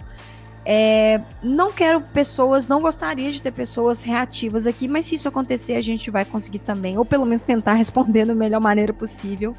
É, 0.64 1.20
não 1.42 1.72
quero 1.72 2.00
pessoas, 2.00 2.68
não 2.68 2.80
gostaria 2.80 3.32
de 3.32 3.40
ter 3.40 3.52
pessoas 3.52 4.02
reativas 4.02 4.66
aqui, 4.66 4.86
mas 4.86 5.06
se 5.06 5.14
isso 5.14 5.26
acontecer, 5.26 5.74
a 5.74 5.80
gente 5.80 6.10
vai 6.10 6.24
conseguir 6.24 6.58
também, 6.58 6.98
ou 6.98 7.04
pelo 7.04 7.24
menos 7.24 7.42
tentar 7.42 7.74
responder 7.74 8.26
da 8.26 8.34
melhor 8.34 8.60
maneira 8.60 8.92
possível. 8.92 9.54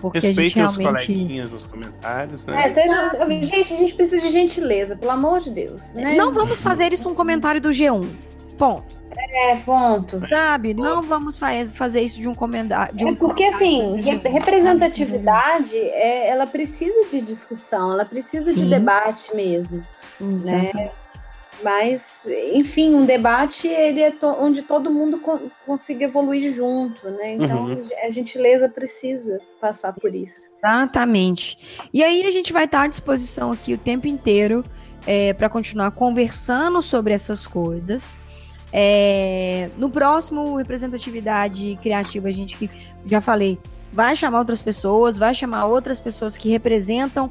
Porque 0.00 0.18
a 0.18 0.20
gente 0.20 0.36
Respeitem 0.36 0.64
os 0.64 0.76
realmente. 0.76 1.06
coleguinhas 1.06 1.50
nos 1.50 1.66
comentários, 1.66 2.44
né? 2.44 2.66
É, 2.66 2.68
seja, 2.68 3.26
gente, 3.40 3.72
a 3.72 3.76
gente 3.76 3.94
precisa 3.94 4.20
de 4.20 4.30
gentileza, 4.30 4.96
pelo 4.96 5.12
amor 5.12 5.40
de 5.40 5.50
Deus. 5.50 5.94
Né? 5.94 6.14
Não 6.14 6.30
vamos 6.30 6.60
fazer 6.60 6.92
isso 6.92 7.08
um 7.08 7.14
comentário 7.14 7.58
do 7.58 7.70
G1. 7.70 8.06
Ponto. 8.58 8.84
É, 9.16 9.56
ponto. 9.56 10.26
Sabe? 10.28 10.74
Não 10.74 11.02
vamos 11.02 11.38
fa- 11.38 11.48
fazer 11.74 12.00
isso 12.02 12.20
de 12.20 12.28
um 12.28 12.34
comentário. 12.34 12.94
De 12.94 13.04
É 13.04 13.06
um 13.06 13.14
porque, 13.14 13.44
assim, 13.44 13.80
comentário 13.80 14.02
do 14.02 14.10
rep- 14.10 14.22
G1. 14.28 14.32
representatividade, 14.32 15.76
é, 15.78 16.28
ela 16.28 16.46
precisa 16.46 17.08
de 17.10 17.20
discussão, 17.20 17.92
ela 17.92 18.04
precisa 18.04 18.52
de 18.52 18.60
Sim. 18.60 18.68
debate 18.70 19.34
mesmo. 19.34 19.82
Exatamente. 20.20 20.90
Mas, 21.62 22.26
enfim, 22.52 22.94
um 22.94 23.06
debate 23.06 23.68
ele 23.68 24.00
é 24.02 24.10
to- 24.10 24.36
onde 24.40 24.60
todo 24.62 24.90
mundo 24.90 25.18
con- 25.18 25.48
consiga 25.64 26.04
evoluir 26.04 26.52
junto, 26.52 27.08
né? 27.10 27.32
Então, 27.34 27.64
Uhum. 27.66 27.82
a 28.04 28.10
gentileza 28.10 28.68
precisa 28.68 29.40
passar 29.60 29.92
por 29.94 30.14
isso. 30.14 30.50
Exatamente. 30.62 31.56
E 31.92 32.02
aí 32.02 32.26
a 32.26 32.30
gente 32.30 32.52
vai 32.52 32.64
estar 32.64 32.82
à 32.82 32.86
disposição 32.86 33.50
aqui 33.52 33.72
o 33.72 33.78
tempo 33.78 34.06
inteiro 34.06 34.62
para 35.38 35.48
continuar 35.48 35.90
conversando 35.92 36.80
sobre 36.82 37.12
essas 37.14 37.46
coisas. 37.46 38.08
É, 38.76 39.70
no 39.78 39.88
próximo 39.88 40.56
representatividade 40.56 41.78
criativa, 41.80 42.26
a 42.26 42.32
gente 42.32 42.68
já 43.06 43.20
falei, 43.20 43.56
vai 43.92 44.16
chamar 44.16 44.40
outras 44.40 44.60
pessoas, 44.60 45.16
vai 45.16 45.32
chamar 45.32 45.66
outras 45.66 46.00
pessoas 46.00 46.36
que 46.36 46.48
representam 46.48 47.30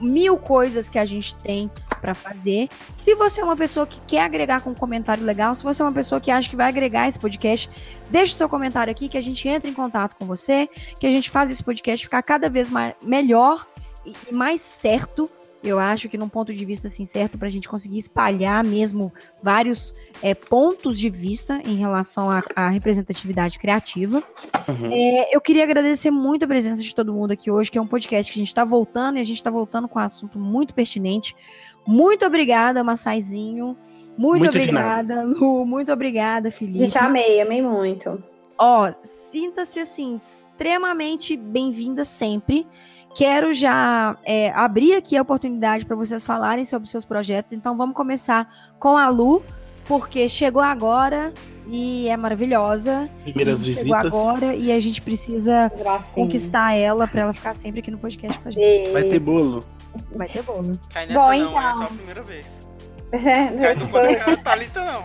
mil 0.00 0.36
coisas 0.36 0.88
que 0.88 0.98
a 0.98 1.04
gente 1.04 1.34
tem 1.34 1.68
para 2.00 2.14
fazer. 2.14 2.68
Se 2.96 3.16
você 3.16 3.40
é 3.40 3.44
uma 3.44 3.56
pessoa 3.56 3.84
que 3.84 3.98
quer 4.06 4.22
agregar 4.22 4.60
com 4.60 4.70
um 4.70 4.74
comentário 4.74 5.24
legal, 5.24 5.56
se 5.56 5.64
você 5.64 5.82
é 5.82 5.84
uma 5.84 5.92
pessoa 5.92 6.20
que 6.20 6.30
acha 6.30 6.48
que 6.48 6.54
vai 6.54 6.68
agregar 6.68 7.08
esse 7.08 7.18
podcast, 7.18 7.68
deixe 8.08 8.34
seu 8.34 8.48
comentário 8.48 8.90
aqui 8.90 9.08
que 9.08 9.18
a 9.18 9.22
gente 9.22 9.48
entra 9.48 9.68
em 9.68 9.74
contato 9.74 10.14
com 10.14 10.24
você, 10.24 10.68
que 11.00 11.06
a 11.06 11.10
gente 11.10 11.30
faz 11.30 11.50
esse 11.50 11.64
podcast 11.64 12.06
ficar 12.06 12.22
cada 12.22 12.48
vez 12.48 12.70
mais, 12.70 12.94
melhor 13.02 13.66
e 14.04 14.32
mais 14.32 14.60
certo. 14.60 15.28
Eu 15.66 15.78
acho 15.78 16.08
que 16.08 16.16
num 16.16 16.28
ponto 16.28 16.54
de 16.54 16.64
vista 16.64 16.86
assim 16.86 17.04
certo 17.04 17.36
para 17.36 17.48
a 17.48 17.50
gente 17.50 17.68
conseguir 17.68 17.98
espalhar 17.98 18.64
mesmo 18.64 19.12
vários 19.42 19.92
é, 20.22 20.34
pontos 20.34 20.98
de 20.98 21.10
vista 21.10 21.60
em 21.66 21.76
relação 21.76 22.30
à, 22.30 22.42
à 22.54 22.68
representatividade 22.68 23.58
criativa. 23.58 24.22
Uhum. 24.68 24.90
É, 24.92 25.34
eu 25.34 25.40
queria 25.40 25.64
agradecer 25.64 26.10
muito 26.10 26.44
a 26.44 26.48
presença 26.48 26.82
de 26.82 26.94
todo 26.94 27.12
mundo 27.12 27.32
aqui 27.32 27.50
hoje, 27.50 27.70
que 27.70 27.78
é 27.78 27.82
um 27.82 27.86
podcast 27.86 28.32
que 28.32 28.38
a 28.38 28.42
gente 28.42 28.48
está 28.48 28.64
voltando 28.64 29.18
e 29.18 29.20
a 29.20 29.24
gente 29.24 29.38
está 29.38 29.50
voltando 29.50 29.88
com 29.88 29.98
um 29.98 30.02
assunto 30.02 30.38
muito 30.38 30.72
pertinente. 30.72 31.34
Muito 31.86 32.24
obrigada, 32.24 32.82
Massaizinho. 32.82 33.76
Muito, 34.16 34.44
Muito 34.44 34.48
obrigada, 34.48 35.22
Lu. 35.24 35.66
Muito 35.66 35.92
obrigada, 35.92 36.50
Felipe. 36.50 36.78
Gente, 36.78 36.96
amei, 36.96 37.40
amei 37.40 37.60
muito. 37.60 38.22
Ó, 38.58 38.90
sinta-se 39.02 39.78
assim, 39.78 40.16
extremamente 40.16 41.36
bem-vinda 41.36 42.04
sempre. 42.04 42.66
Quero 43.16 43.52
já 43.54 44.14
é, 44.24 44.50
abrir 44.50 44.94
aqui 44.94 45.16
a 45.16 45.22
oportunidade 45.22 45.86
para 45.86 45.96
vocês 45.96 46.24
falarem 46.24 46.64
sobre 46.66 46.86
seus 46.88 47.04
projetos. 47.04 47.52
Então 47.54 47.74
vamos 47.76 47.96
começar 47.96 48.46
com 48.78 48.94
a 48.96 49.08
Lu, 49.08 49.42
porque 49.86 50.28
chegou 50.28 50.60
agora 50.60 51.32
e 51.66 52.08
é 52.08 52.16
maravilhosa. 52.16 53.08
Primeiras 53.22 53.60
chegou 53.64 53.74
visitas. 53.74 54.06
agora 54.06 54.54
e 54.54 54.70
a 54.70 54.78
gente 54.80 55.00
precisa 55.00 55.72
Gracinha. 55.78 56.14
conquistar 56.14 56.74
ela 56.74 57.08
para 57.08 57.22
ela 57.22 57.32
ficar 57.32 57.54
sempre 57.54 57.80
aqui 57.80 57.90
no 57.90 57.96
podcast 57.98 58.38
com 58.38 58.48
a 58.48 58.52
gente. 58.52 58.90
Vai 58.92 59.04
ter 59.04 59.18
bolo. 59.18 59.64
Vai 60.14 60.28
ter 60.28 60.42
bolo. 60.42 60.72
Cai 60.92 61.06
nessa 61.06 61.18
Bom, 61.18 61.24
não, 61.26 61.32
é 61.32 61.36
então. 61.38 61.52
só 61.78 61.82
a 61.84 61.86
primeira 61.86 62.22
vez. 62.22 62.46
Cai 63.10 63.74
no 63.76 63.88
Tô- 63.88 63.98
é 63.98 64.36
Thalita 64.36 64.84
não. 64.84 65.02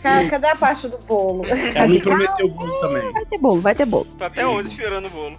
Ca- 0.00 0.28
Cadê 0.30 0.46
a 0.48 0.54
parte 0.56 0.86
do 0.86 0.98
bolo? 0.98 1.42
Ela 1.74 1.88
me 1.88 1.98
prometeu 2.00 2.48
bolo 2.48 2.78
também. 2.78 3.12
Vai 3.12 3.24
ter 3.26 3.38
bolo, 3.38 3.60
vai 3.60 3.74
ter 3.74 3.86
bolo. 3.86 4.04
Tô 4.16 4.22
até 4.24 4.46
hoje 4.46 4.68
esperando 4.68 5.06
o 5.06 5.10
bolo. 5.10 5.36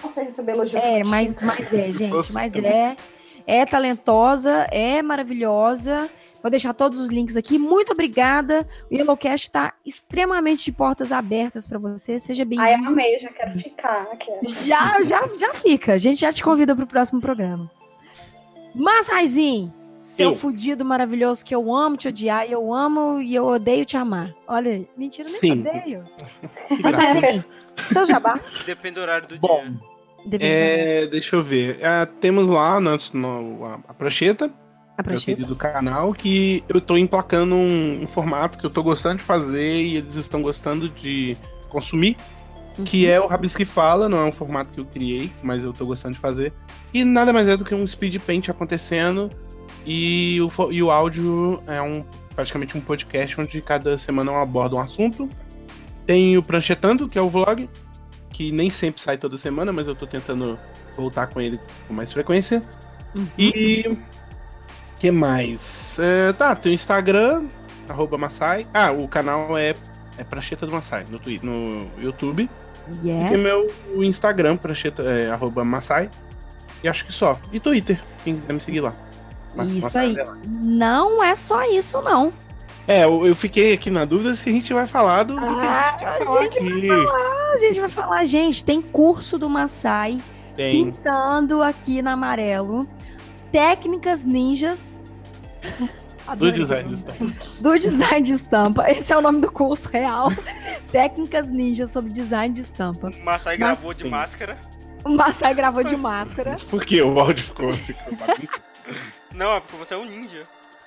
não 0.02 0.10
sei 0.10 0.24
receber 0.24 0.52
elogio. 0.52 0.78
É, 0.78 1.04
mas, 1.04 1.40
mas 1.40 1.72
é, 1.72 1.92
gente, 1.92 2.32
mas 2.32 2.54
é. 2.56 2.96
É 3.46 3.64
talentosa, 3.64 4.66
é 4.70 5.00
maravilhosa. 5.00 6.10
Vou 6.42 6.50
deixar 6.50 6.74
todos 6.74 7.00
os 7.00 7.08
links 7.08 7.36
aqui. 7.36 7.58
Muito 7.58 7.92
obrigada. 7.92 8.68
O 8.90 8.94
Yellowcast 8.94 9.46
está 9.46 9.72
extremamente 9.86 10.64
de 10.64 10.72
portas 10.72 11.12
abertas 11.12 11.66
para 11.66 11.78
você. 11.78 12.20
Seja 12.20 12.44
bem-vindo. 12.44 12.68
Ai, 12.68 12.74
amei, 12.74 13.18
já 13.18 13.30
quero 13.30 13.58
ficar. 13.58 14.06
Já, 14.64 15.02
já, 15.02 15.26
já 15.38 15.54
fica. 15.54 15.94
A 15.94 15.98
gente 15.98 16.20
já 16.20 16.32
te 16.32 16.44
convida 16.44 16.76
para 16.76 16.84
o 16.84 16.88
próximo 16.88 17.20
programa. 17.20 17.70
Mas, 18.74 19.08
Raizinho, 19.08 19.72
seu 20.08 20.34
fudido 20.34 20.84
maravilhoso 20.84 21.44
que 21.44 21.54
eu 21.54 21.74
amo 21.74 21.96
te 21.96 22.08
odiar, 22.08 22.48
e 22.48 22.52
eu 22.52 22.72
amo 22.72 23.20
e 23.20 23.34
eu 23.34 23.44
odeio 23.44 23.84
te 23.84 23.96
amar. 23.96 24.32
Olha 24.46 24.72
aí. 24.72 24.88
Mentira, 24.96 25.28
nem 25.28 25.38
Sim. 25.38 25.60
odeio. 25.60 26.04
Mas 26.82 26.94
assim, 26.94 27.44
seu 27.92 28.06
jabás. 28.06 28.62
Depende 28.64 28.94
do 28.94 29.00
horário 29.02 29.28
do 29.28 29.38
Bom, 29.38 29.64
dia. 30.26 30.38
É, 30.40 31.06
deixa 31.06 31.36
eu 31.36 31.42
ver. 31.42 31.78
É, 31.80 32.06
temos 32.06 32.48
lá 32.48 32.80
no, 32.80 32.96
no, 33.12 33.64
a, 33.66 33.74
a 33.88 33.94
prancheta. 33.94 34.50
A 34.96 35.02
prancheta. 35.02 35.44
do 35.44 35.54
canal 35.54 36.12
que 36.12 36.64
eu 36.68 36.80
tô 36.80 36.96
emplacando 36.96 37.54
um, 37.54 38.02
um, 38.02 38.08
formato 38.08 38.58
que 38.58 38.66
eu 38.66 38.70
tô 38.70 38.82
gostando 38.82 39.18
de 39.18 39.22
fazer 39.22 39.82
e 39.82 39.98
eles 39.98 40.16
estão 40.16 40.42
gostando 40.42 40.88
de 40.88 41.36
consumir. 41.68 42.16
Uhum. 42.78 42.84
Que 42.84 43.06
é 43.06 43.20
o 43.20 43.26
Rabisque 43.26 43.64
Fala, 43.64 44.08
não 44.08 44.18
é 44.18 44.24
um 44.24 44.32
formato 44.32 44.72
que 44.72 44.80
eu 44.80 44.86
criei, 44.86 45.30
mas 45.42 45.62
eu 45.62 45.72
tô 45.72 45.84
gostando 45.84 46.14
de 46.14 46.20
fazer. 46.20 46.52
E 46.92 47.04
nada 47.04 47.32
mais 47.32 47.46
é 47.46 47.56
do 47.56 47.64
que 47.64 47.74
um 47.74 47.86
speed 47.86 48.18
paint 48.20 48.48
acontecendo 48.48 49.28
e 49.90 50.38
o, 50.42 50.70
e 50.70 50.82
o 50.82 50.90
áudio 50.90 51.62
é 51.66 51.80
um 51.80 52.04
praticamente 52.36 52.76
um 52.76 52.80
podcast 52.80 53.40
onde 53.40 53.62
cada 53.62 53.96
semana 53.96 54.30
eu 54.30 54.36
abordo 54.36 54.76
um 54.76 54.80
assunto. 54.80 55.26
Tem 56.04 56.36
o 56.36 56.42
Pranchetando, 56.42 57.08
que 57.08 57.18
é 57.18 57.22
o 57.22 57.30
vlog, 57.30 57.68
que 58.30 58.52
nem 58.52 58.68
sempre 58.68 59.00
sai 59.00 59.16
toda 59.16 59.38
semana, 59.38 59.72
mas 59.72 59.88
eu 59.88 59.94
tô 59.94 60.06
tentando 60.06 60.58
voltar 60.94 61.28
com 61.28 61.40
ele 61.40 61.58
com 61.86 61.94
mais 61.94 62.12
frequência. 62.12 62.60
Uhum. 63.14 63.26
E. 63.38 63.98
que 65.00 65.10
mais? 65.10 65.98
É, 65.98 66.34
tá, 66.34 66.54
tem 66.54 66.72
o 66.72 66.74
Instagram, 66.74 67.46
arroba 67.88 68.18
Masai. 68.18 68.66
Ah, 68.74 68.92
o 68.92 69.08
canal 69.08 69.56
é, 69.56 69.72
é 70.18 70.22
Prancheta 70.22 70.66
do 70.66 70.72
Masai 70.72 71.06
no, 71.10 71.18
Twitter, 71.18 71.48
no 71.48 71.88
YouTube. 71.98 72.48
Yes. 73.02 73.26
E 73.26 73.28
tem 73.30 73.38
meu 73.38 73.66
Instagram, 73.96 74.58
prancheta, 74.58 75.02
é, 75.02 75.30
arroba 75.30 75.64
Masai. 75.64 76.10
E 76.84 76.88
acho 76.88 77.06
que 77.06 77.12
só. 77.12 77.40
E 77.50 77.58
Twitter, 77.58 77.98
quem 78.22 78.34
quiser 78.34 78.52
me 78.52 78.60
seguir 78.60 78.82
lá. 78.82 78.92
Isso 79.76 79.98
aí. 79.98 80.16
Não 80.62 81.22
é 81.22 81.34
só 81.34 81.62
isso, 81.62 82.00
não. 82.02 82.30
É, 82.86 83.04
eu, 83.04 83.26
eu, 83.26 83.36
fiquei 83.36 83.74
aqui 83.74 83.90
na 83.90 84.06
dúvida 84.06 84.34
se 84.34 84.48
a 84.48 84.52
gente 84.52 84.72
vai 84.72 84.86
falar 84.86 85.24
do, 85.24 85.38
ah, 85.38 85.96
que 85.98 86.04
a 86.06 86.18
gente, 86.18 86.24
vai, 86.26 86.42
gente 86.44 86.58
aqui. 86.58 86.86
vai 86.88 87.06
falar. 87.06 87.52
A 87.52 87.56
gente 87.58 87.80
vai 87.80 87.88
falar, 87.90 88.24
gente, 88.24 88.64
tem 88.64 88.80
curso 88.80 89.38
do 89.38 89.48
Maasai 89.48 90.18
tem. 90.56 90.72
pintando 90.86 91.62
aqui 91.62 92.00
na 92.00 92.12
amarelo. 92.12 92.88
Técnicas 93.52 94.24
ninjas. 94.24 94.98
do 96.36 96.50
design 96.50 96.88
de 96.88 96.94
estampa. 96.96 97.34
Do 97.60 97.78
design 97.78 98.22
de 98.22 98.32
estampa. 98.32 98.90
Esse 98.90 99.12
é 99.12 99.18
o 99.18 99.20
nome 99.20 99.40
do 99.40 99.52
curso 99.52 99.88
real. 99.90 100.30
Técnicas 100.90 101.48
ninjas 101.48 101.90
sobre 101.90 102.10
design 102.10 102.54
de 102.54 102.62
estampa. 102.62 103.10
O 103.10 103.24
Maasai 103.24 103.58
gravou 103.58 103.92
de 103.92 104.08
máscara. 104.08 104.58
O 105.04 105.10
Maasai 105.10 105.54
gravou 105.54 105.84
de 105.84 105.96
máscara. 105.96 106.56
Por 106.70 106.84
que 106.84 107.02
o 107.02 107.20
áudio 107.20 107.44
ficou, 107.44 107.72
ficou 107.74 108.64
não, 109.34 109.52
é 109.52 109.60
porque 109.60 109.76
você 109.76 109.94
é 109.94 109.96
um 109.96 110.04
ninja. 110.04 110.42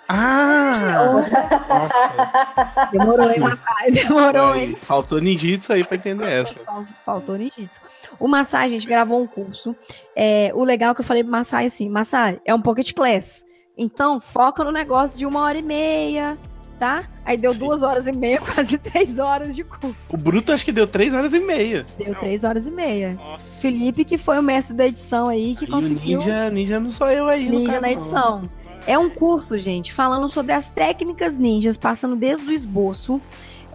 Ah! 0.08 1.22
Nossa. 1.70 2.90
Demorou, 2.92 3.32
hein, 3.32 3.40
Massai? 3.40 3.92
Demorou, 3.92 4.56
hein? 4.56 4.76
Faltou 4.76 5.22
ninjitsu 5.22 5.72
aí 5.72 5.84
pra 5.84 5.96
entender 5.96 6.30
essa. 6.30 6.60
Faltou 7.06 7.38
ninjitsu. 7.38 7.80
O 8.20 8.28
Massai, 8.28 8.66
a 8.66 8.70
gente 8.70 8.86
gravou 8.86 9.22
um 9.22 9.28
curso. 9.28 9.76
É, 10.16 10.52
o 10.54 10.64
legal 10.64 10.92
é 10.92 10.96
que 10.96 11.02
eu 11.02 11.06
falei 11.06 11.24
pro 11.24 11.32
Massai 11.32 11.68
assim, 11.68 11.90
Massai, 11.90 12.42
é 12.44 12.54
um 12.54 12.62
pocket 12.62 12.94
class. 12.94 13.46
Então, 13.78 14.20
foca 14.20 14.64
no 14.64 14.72
negócio 14.72 15.18
de 15.18 15.26
uma 15.26 15.42
hora 15.42 15.58
e 15.58 15.62
meia, 15.62 16.38
tá? 16.82 17.04
Aí 17.24 17.38
deu 17.38 17.54
Sim. 17.54 17.60
duas 17.60 17.84
horas 17.84 18.08
e 18.08 18.12
meia, 18.12 18.42
quase 18.42 18.76
três 18.80 19.20
horas 19.20 19.56
de 19.56 19.64
curso. 19.64 19.96
O 20.16 20.18
Bruto 20.18 20.52
acho 20.52 20.66
que 20.66 20.72
deu 20.72 20.88
três 20.88 21.14
horas 21.14 21.32
e 21.32 21.40
meia. 21.40 21.86
Deu 21.96 22.08
não. 22.08 22.16
três 22.16 22.44
horas 22.44 22.66
e 22.66 22.72
meia. 22.72 23.14
Nossa. 23.14 23.44
Felipe, 23.62 24.04
que 24.04 24.18
foi 24.18 24.40
o 24.40 24.42
mestre 24.42 24.76
da 24.76 24.88
edição 24.88 25.28
aí, 25.28 25.56
que 25.56 25.66
e 25.66 25.68
conseguiu. 25.68 26.18
ninja, 26.18 26.50
ninja 26.50 26.80
não 26.80 26.90
sou 26.90 27.08
eu 27.12 27.28
aí, 27.28 27.48
Ninja 27.48 27.80
na 27.80 27.92
edição. 27.92 28.42
É 28.88 28.98
um 28.98 29.12
curso, 29.12 29.60
gente, 29.60 29.94
falando 29.94 30.28
sobre 30.28 30.54
as 30.54 30.72
técnicas 30.72 31.38
ninjas, 31.38 31.78
passando 31.78 32.16
desde 32.16 32.48
o 32.48 32.52
esboço, 32.52 33.22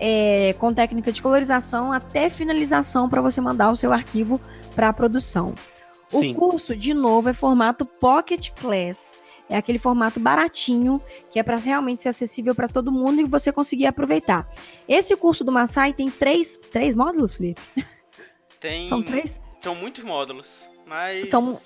é, 0.01 0.53
com 0.59 0.75
técnica 0.75 1.13
de 1.13 1.23
colorização 1.23 1.93
até 1.93 2.29
finalização 2.29 3.09
para 3.09 3.23
você 3.23 3.41
mandar 3.41 3.71
o 3.71 3.77
seu 3.77 3.93
arquivo 3.93 4.41
para 4.75 4.89
a 4.89 4.93
produção. 4.93 5.55
Sim. 6.09 6.33
O 6.33 6.35
curso, 6.35 6.75
de 6.75 6.93
novo, 6.93 7.29
é 7.29 7.33
formato 7.33 7.87
Pocket 7.87 8.51
Class. 8.51 9.21
É 9.49 9.57
aquele 9.57 9.79
formato 9.79 10.19
baratinho, 10.19 11.01
que 11.31 11.39
é 11.39 11.43
para 11.43 11.57
realmente 11.57 12.03
ser 12.03 12.09
acessível 12.09 12.55
para 12.55 12.69
todo 12.69 12.91
mundo 12.91 13.21
e 13.21 13.25
você 13.25 13.53
conseguir 13.53 13.87
aproveitar. 13.87 14.47
Esse 14.89 15.17
curso 15.17 15.45
do 15.45 15.53
Maasai 15.53 15.93
tem 15.93 16.11
três, 16.11 16.57
três 16.57 16.95
módulos, 16.95 17.35
Felipe? 17.35 17.61
Tem. 18.59 18.89
São 18.89 19.03
três? 19.03 19.39
São 19.61 19.75
muitos 19.75 20.03
módulos, 20.03 20.49
mas. 20.87 21.29
São. 21.29 21.61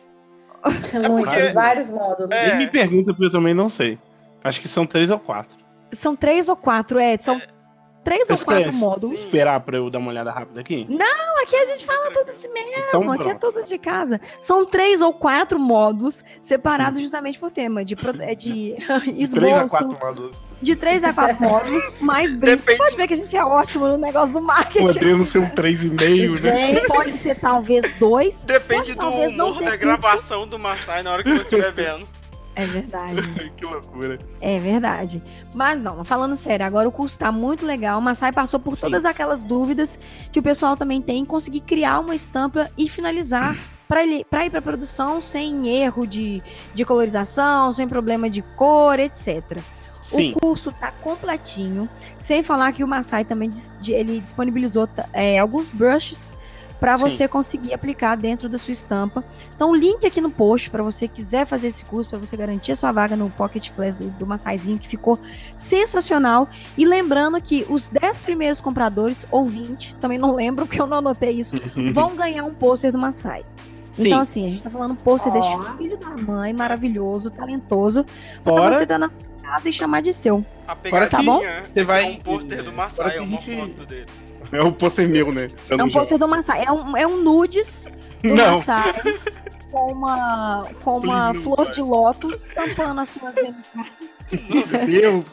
São 0.85 1.02
é 1.02 1.09
muitos, 1.09 1.52
vários 1.55 1.90
módulos. 1.90 2.31
É. 2.31 2.55
me 2.57 2.69
pergunta, 2.69 3.12
porque 3.15 3.27
eu 3.27 3.32
também 3.32 3.55
não 3.55 3.69
sei. 3.69 3.98
Acho 4.44 4.61
que 4.61 4.69
são 4.69 4.85
três 4.86 5.11
ou 5.11 5.19
quatro. 5.19 5.57
São 5.90 6.15
três 6.15 6.48
ou 6.48 6.57
quatro, 6.57 6.98
é. 6.98 7.16
São 7.16 7.36
é 7.36 7.60
três 8.02 8.27
Você 8.28 8.32
ou 8.32 8.39
quatro 8.39 8.72
módulos. 8.74 9.20
esperar 9.20 9.60
para 9.60 9.78
eu 9.78 9.90
dar 9.90 9.98
uma 9.98 10.10
olhada 10.10 10.31
rápida 10.31 10.60
aqui? 10.60 10.86
Não, 10.89 11.43
aqui 11.43 11.56
a 11.56 11.64
gente 11.66 11.85
fala 11.85 12.10
tudo 12.10 12.31
assim 12.31 12.48
mesmo. 12.48 12.70
Então, 12.89 13.12
aqui 13.12 13.28
é 13.28 13.35
tudo 13.35 13.62
de 13.62 13.78
casa. 13.78 14.20
São 14.40 14.64
três 14.64 15.01
ou 15.01 15.12
quatro 15.12 15.59
módulos 15.59 16.24
separados 16.40 16.98
hum. 16.98 17.02
justamente 17.02 17.39
por 17.39 17.51
tema. 17.51 17.85
De, 17.85 17.97
é 18.20 18.35
de 18.35 18.77
esboço. 19.16 19.40
Três 19.40 19.56
a 19.56 19.68
quatro 19.68 19.98
módulos. 20.01 20.36
De 20.62 20.77
três 20.77 21.05
a 21.05 21.12
quatro 21.12 21.43
módulos, 21.43 21.82
mais 22.01 22.35
brinks. 22.35 22.64
Você 22.64 22.77
pode 22.77 22.97
ver 22.97 23.09
que 23.09 23.14
a 23.14 23.16
gente 23.16 23.36
é 23.36 23.44
ótimo 23.44 23.89
no 23.89 23.97
negócio 23.97 24.35
do 24.35 24.43
marketing. 24.43 24.86
Podemos 24.86 25.28
ser 25.28 25.39
um 25.39 25.48
três 25.48 25.82
e 25.85 25.89
meio, 25.90 26.39
né? 26.40 26.81
Pode 26.86 27.12
ser 27.12 27.35
talvez 27.36 27.93
dois. 27.94 28.44
Depende 28.44 28.94
do 28.94 29.09
humor 29.09 29.62
da 29.62 29.77
gravação 29.77 30.47
do 30.47 30.59
Massai 30.59 31.02
na 31.02 31.12
hora 31.12 31.22
que 31.22 31.31
eu 31.31 31.36
estiver 31.36 31.72
vendo. 31.72 32.06
É 32.55 32.66
verdade. 32.66 33.51
que 33.56 33.64
loucura. 33.64 34.18
É 34.40 34.59
verdade. 34.59 35.22
Mas 35.55 35.82
não, 35.82 36.05
falando 36.05 36.36
sério, 36.36 36.66
agora 36.66 36.89
o 36.89 36.93
curso 36.93 37.18
tá 37.18 37.31
muito 37.31 37.64
legal. 37.64 37.98
O 37.98 38.02
Massai 38.02 38.32
passou 38.32 38.59
por 38.60 38.77
Sim. 38.77 38.82
todas 38.82 39.05
aquelas 39.05 39.44
dúvidas 39.44 39.98
que 40.32 40.40
o 40.40 40.43
pessoal 40.43 40.77
também 40.77 41.01
tem 41.01 41.18
em 41.18 41.24
conseguir 41.24 41.60
criar 41.60 42.01
uma 42.01 42.14
estampa 42.14 42.70
e 42.77 42.89
finalizar 42.89 43.56
para 43.89 44.05
ir 44.05 44.51
para 44.51 44.62
produção 44.62 45.20
sem 45.20 45.68
erro 45.68 46.06
de, 46.06 46.40
de 46.72 46.85
colorização, 46.85 47.72
sem 47.72 47.89
problema 47.89 48.31
de 48.31 48.40
cor, 48.40 49.01
etc. 49.01 49.59
Sim. 50.01 50.31
O 50.31 50.40
curso 50.40 50.72
tá 50.72 50.93
completinho, 50.93 51.89
sem 52.16 52.43
falar 52.43 52.72
que 52.72 52.85
o 52.85 52.89
Masai 52.89 53.24
também 53.24 53.51
ele 53.86 54.20
disponibilizou 54.20 54.89
é, 55.12 55.39
alguns 55.39 55.72
brushes 55.72 56.32
para 56.81 56.97
você 56.97 57.28
conseguir 57.28 57.74
aplicar 57.74 58.16
dentro 58.16 58.48
da 58.48 58.57
sua 58.57 58.73
estampa. 58.73 59.23
Então, 59.55 59.70
o 59.70 59.74
link 59.74 60.07
aqui 60.07 60.20
no 60.20 60.31
post 60.31 60.70
para 60.70 60.82
você 60.82 61.07
quiser 61.07 61.44
fazer 61.47 61.66
esse 61.66 61.85
curso, 61.85 62.09
para 62.09 62.19
você 62.19 62.36
garantir 62.36 62.73
a 62.73 62.77
sua 62.77 62.90
vaga 62.90 63.15
no 63.15 63.28
Pocket 63.31 63.70
Class 63.70 63.94
do, 63.97 64.09
do 64.09 64.27
Massaizinho, 64.27 64.78
que 64.78 64.89
ficou 64.89 65.19
sensacional. 65.57 66.48
E 66.77 66.85
lembrando 66.86 67.40
que 67.40 67.66
os 67.69 67.89
10 67.90 68.20
primeiros 68.23 68.61
compradores, 68.61 69.24
ou 69.31 69.44
20, 69.44 69.97
também 69.97 70.19
não 70.19 70.35
lembro 70.35 70.65
porque 70.66 70.81
eu 70.81 70.86
não 70.86 70.98
anotei 70.98 71.31
isso, 71.32 71.57
vão 71.93 72.16
ganhar 72.16 72.44
um 72.44 72.55
pôster 72.55 72.90
do 72.90 72.98
Massai. 72.98 73.44
Sim. 73.93 74.07
Então, 74.07 74.20
assim, 74.20 74.47
a 74.47 74.48
gente 74.51 74.62
tá 74.62 74.70
falando 74.70 74.93
um 74.93 74.97
pôster 74.97 75.32
Ó. 75.32 75.35
deste 75.35 75.77
filho 75.77 75.98
da 75.98 76.11
mãe, 76.11 76.52
maravilhoso, 76.52 77.28
talentoso, 77.31 78.05
pra 78.43 78.52
Fora- 78.55 78.78
você 78.78 78.86
dar 78.86 78.98
na 78.98 79.11
sua 79.11 79.28
casa 79.43 79.69
e 79.69 79.73
chamar 79.73 80.01
de 80.01 80.12
seu. 80.12 80.44
A 80.66 80.73
Agora 80.73 81.09
tá 81.11 81.20
bom? 81.23 81.40
pegadinha 81.40 81.62
Você 81.74 81.85
vai- 81.85 82.05
é 82.05 82.09
um 82.09 82.16
pôster 82.20 82.62
do 82.62 82.73
Massai, 82.73 83.16
é 83.16 83.20
uma 83.20 83.40
gente- 83.40 83.61
foto 83.74 83.86
dele. 83.86 84.07
É 84.52 84.62
o 84.62 84.72
pôster 84.72 85.09
meu, 85.09 85.32
né? 85.32 85.48
É 85.68 85.77
não 85.77 85.86
um 85.86 85.90
pôster 85.90 86.18
do 86.18 86.28
Massai. 86.28 86.64
É 86.64 86.72
um, 86.72 86.97
é 86.97 87.06
um 87.06 87.22
nudes 87.22 87.86
do 88.22 88.35
Não. 88.35 88.56
Massai 88.56 88.93
com 89.70 89.93
uma, 89.93 90.64
com 90.82 90.98
uma 90.98 91.31
Please, 91.31 91.48
não, 91.48 91.56
flor 91.56 91.70
de 91.70 91.81
lótus 91.81 92.48
tampando 92.48 93.01
as 93.01 93.09
suas. 93.09 93.35
Meu 94.85 94.86
Deus. 94.86 95.24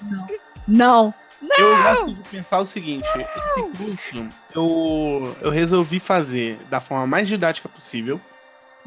Não. 0.68 1.14
Eu 1.58 1.84
gosto 1.84 2.14
de 2.14 2.22
pensar 2.30 2.60
o 2.60 2.66
seguinte: 2.66 3.08
esse 3.16 3.72
curso 3.78 4.28
eu, 4.56 5.36
eu 5.42 5.52
resolvi 5.52 6.00
fazer 6.00 6.58
da 6.70 6.80
forma 6.80 7.06
mais 7.06 7.28
didática 7.28 7.70
possível 7.70 8.20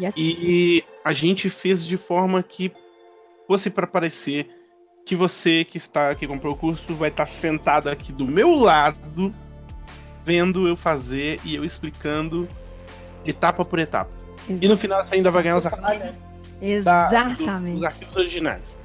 Yes. 0.00 0.14
e 0.16 0.82
a 1.04 1.12
gente 1.12 1.50
fez 1.50 1.84
de 1.84 1.98
forma 1.98 2.42
que 2.42 2.72
fosse 3.46 3.68
para 3.68 3.86
parecer 3.86 4.48
que 5.04 5.14
você 5.14 5.62
que 5.62 5.76
está 5.76 6.14
que 6.14 6.26
comprou 6.26 6.54
o 6.54 6.56
curso 6.56 6.94
vai 6.94 7.10
estar 7.10 7.26
sentado 7.26 7.88
aqui 7.88 8.10
do 8.10 8.24
meu 8.24 8.54
lado 8.54 9.34
vendo 10.24 10.66
eu 10.68 10.76
fazer 10.76 11.40
e 11.44 11.54
eu 11.54 11.64
explicando 11.64 12.46
etapa 13.24 13.64
por 13.64 13.78
etapa. 13.78 14.10
E 14.48 14.66
no 14.68 14.76
final 14.76 15.04
você 15.04 15.14
ainda 15.16 15.30
vai 15.30 15.42
ganhar 15.42 15.56
os 15.56 15.66
arquivos, 15.66 15.86
da- 15.88 16.04
do- 16.08 16.64
Exatamente. 16.66 17.78
os 17.78 17.84
arquivos 17.84 18.16
originais. 18.16 18.78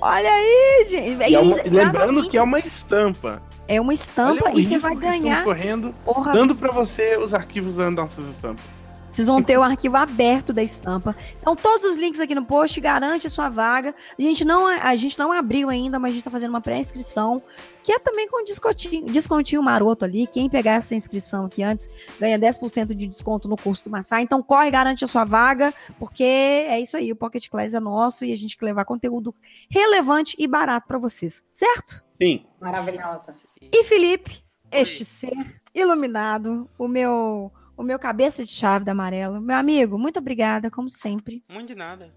Olha 0.00 0.30
aí, 0.30 0.86
gente. 0.88 1.22
É 1.34 1.38
uma- 1.38 1.56
lembrando 1.56 1.68
exatamente. 1.68 2.28
que 2.30 2.38
é 2.38 2.42
uma 2.42 2.58
estampa. 2.58 3.42
é 3.68 3.80
uma 3.80 3.92
estampa 3.94 4.44
Olha 4.46 4.54
o 4.54 4.58
e 4.58 4.62
você 4.64 4.68
risco 4.74 4.88
vai 4.88 4.96
ganhar. 4.96 5.44
correndo, 5.44 5.92
Porra, 6.04 6.32
dando 6.32 6.54
para 6.56 6.72
você 6.72 7.16
os 7.18 7.34
arquivos 7.34 7.76
das 7.76 7.92
nossas 7.92 8.28
estampas. 8.28 8.64
Vocês 9.10 9.26
vão 9.26 9.42
ter 9.42 9.58
o 9.58 9.62
arquivo 9.62 9.96
aberto 9.96 10.52
da 10.52 10.62
estampa. 10.62 11.16
Então, 11.36 11.56
todos 11.56 11.84
os 11.84 11.96
links 11.96 12.20
aqui 12.20 12.32
no 12.32 12.44
post 12.44 12.80
garante 12.80 13.26
a 13.26 13.30
sua 13.30 13.48
vaga. 13.48 13.92
A 14.16 14.22
gente 14.22 14.44
não, 14.44 14.68
a 14.68 14.94
gente 14.94 15.18
não 15.18 15.32
abriu 15.32 15.68
ainda, 15.68 15.98
mas 15.98 16.10
a 16.10 16.12
gente 16.12 16.20
está 16.20 16.30
fazendo 16.30 16.50
uma 16.50 16.60
pré-inscrição, 16.60 17.42
que 17.82 17.90
é 17.90 17.98
também 17.98 18.28
com 18.28 18.44
descontinho, 18.44 19.04
descontinho 19.06 19.62
maroto 19.62 20.04
ali. 20.04 20.28
Quem 20.28 20.48
pegar 20.48 20.74
essa 20.74 20.94
inscrição 20.94 21.46
aqui 21.46 21.60
antes 21.60 21.88
ganha 22.20 22.38
10% 22.38 22.94
de 22.94 23.08
desconto 23.08 23.48
no 23.48 23.56
curso 23.56 23.82
do 23.82 23.90
Massai. 23.90 24.22
Então, 24.22 24.40
corre, 24.40 24.70
garante 24.70 25.04
a 25.04 25.08
sua 25.08 25.24
vaga, 25.24 25.74
porque 25.98 26.22
é 26.22 26.80
isso 26.80 26.96
aí. 26.96 27.10
O 27.10 27.16
Pocket 27.16 27.48
Class 27.48 27.74
é 27.74 27.80
nosso 27.80 28.24
e 28.24 28.32
a 28.32 28.36
gente 28.36 28.56
quer 28.56 28.66
levar 28.66 28.84
conteúdo 28.84 29.34
relevante 29.68 30.36
e 30.38 30.46
barato 30.46 30.86
para 30.86 30.98
vocês. 30.98 31.42
Certo? 31.52 32.04
Sim. 32.22 32.46
Maravilhosa. 32.60 33.34
E 33.60 33.82
Felipe, 33.84 34.44
este 34.70 35.04
ser 35.04 35.60
iluminado, 35.74 36.68
o 36.78 36.86
meu, 36.86 37.52
o 37.80 37.84
meu 37.84 37.98
cabeça 37.98 38.44
de 38.44 38.50
chave 38.50 38.84
da 38.84 38.92
amarela. 38.92 39.40
Meu 39.40 39.56
amigo, 39.56 39.98
muito 39.98 40.18
obrigada, 40.18 40.70
como 40.70 40.88
sempre. 40.90 41.42
Muito 41.48 41.68
de 41.68 41.74
nada. 41.74 42.12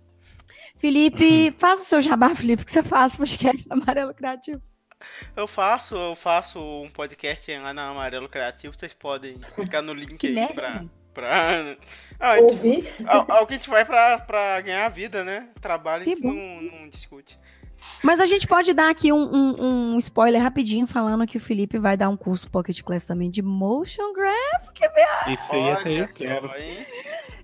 Felipe, 0.78 1.52
faça 1.58 1.82
o 1.84 1.86
seu 1.86 2.02
jabá, 2.02 2.34
Felipe, 2.36 2.66
que 2.66 2.72
você 2.72 2.84
faz 2.84 3.16
podcast 3.16 3.68
da 3.68 3.76
Amarelo 3.76 4.14
Criativo. 4.14 4.62
Eu 5.36 5.48
faço, 5.48 5.96
eu 5.96 6.16
faço 6.16 6.60
um 6.60 6.90
podcast 6.90 7.58
lá 7.58 7.74
na 7.74 7.90
Amarelo 7.90 8.30
Criativo, 8.30 8.74
vocês 8.78 8.94
podem 8.94 9.38
clicar 9.56 9.82
no 9.82 9.94
link 9.94 10.18
Que 10.18 10.28
aí 10.28 10.34
merda, 10.34 10.54
pra. 10.54 10.72
gente. 10.74 10.92
pra... 11.14 11.76
Ah, 12.20 12.32
a 12.32 12.38
gente- 12.38 12.52
Ouvi? 12.52 12.88
Al- 13.06 13.26
Algo 13.32 13.48
que 13.48 13.54
a 13.54 13.58
gente 13.58 13.70
vai 13.70 13.84
pra, 13.86 14.20
pra 14.20 14.62
ganhar 14.62 14.88
vida, 14.90 15.24
né? 15.24 15.50
Trabalho 15.62 16.02
a 16.02 16.06
Que 16.06 16.12
gente 16.12 16.24
bom. 16.24 16.34
não, 16.34 16.80
não 16.80 16.90
discute. 16.90 17.38
Mas 18.04 18.20
a 18.20 18.26
gente 18.26 18.48
pode 18.48 18.74
dar 18.74 18.90
aqui 18.90 19.14
um, 19.14 19.22
um- 19.34 19.94
um 19.94 19.98
spoiler 20.00 20.42
rapidinho, 20.42 20.86
falando 20.86 21.26
que 21.26 21.38
o 21.38 21.40
Felipe 21.40 21.78
vai 21.80 21.96
dar 21.96 22.10
um 22.10 22.18
curso 22.18 22.50
Pocket 22.50 22.82
Class 22.82 23.06
também 23.06 23.30
de 23.30 23.42
Motion 23.42 24.12
Graphic. 24.14 24.82
Isso 25.34 25.54
aí 25.54 25.72
até 25.72 25.92
eu 26.02 26.08
quero. 26.08 26.50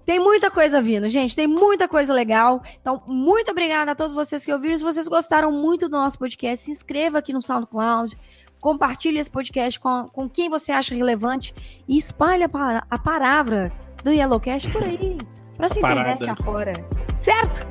Tem 0.06 0.20
muita 0.20 0.50
coisa 0.50 0.82
vindo, 0.82 1.08
gente. 1.08 1.36
Tem 1.36 1.46
muita 1.48 1.88
coisa 1.88 2.12
legal. 2.14 2.62
Então, 2.82 3.02
muito 3.06 3.52
obrigada 3.52 3.92
a 3.92 3.96
todos 3.96 4.14
vocês 4.14 4.44
que 4.44 4.52
ouviram. 4.52 4.76
Se 4.78 4.84
vocês 4.84 5.08
gostaram 5.08 5.52
muito 5.52 5.88
do 5.88 5.98
nosso 5.98 6.18
podcast, 6.18 6.66
se 6.66 6.72
inscreva 6.72 7.20
aqui 7.20 7.32
no 7.32 7.42
SoundCloud. 7.42 8.18
Compartilhe 8.60 9.20
esse 9.20 9.30
podcast 9.32 9.80
com, 9.80 10.10
com 10.10 10.28
quem 10.28 10.50
você 10.50 10.72
acha 10.72 10.94
relevante 10.96 11.54
e 11.88 11.98
espalhe 11.98 12.44
a, 12.44 12.50
a 12.90 13.00
palavra 13.00 13.72
do 14.04 14.12
Yellowcast 14.12 14.70
por 14.72 14.84
aí. 14.84 15.18
Pra 15.56 15.68
essa 15.68 15.80
internet 15.80 16.30
afora. 16.30 16.74
Certo? 17.22 17.68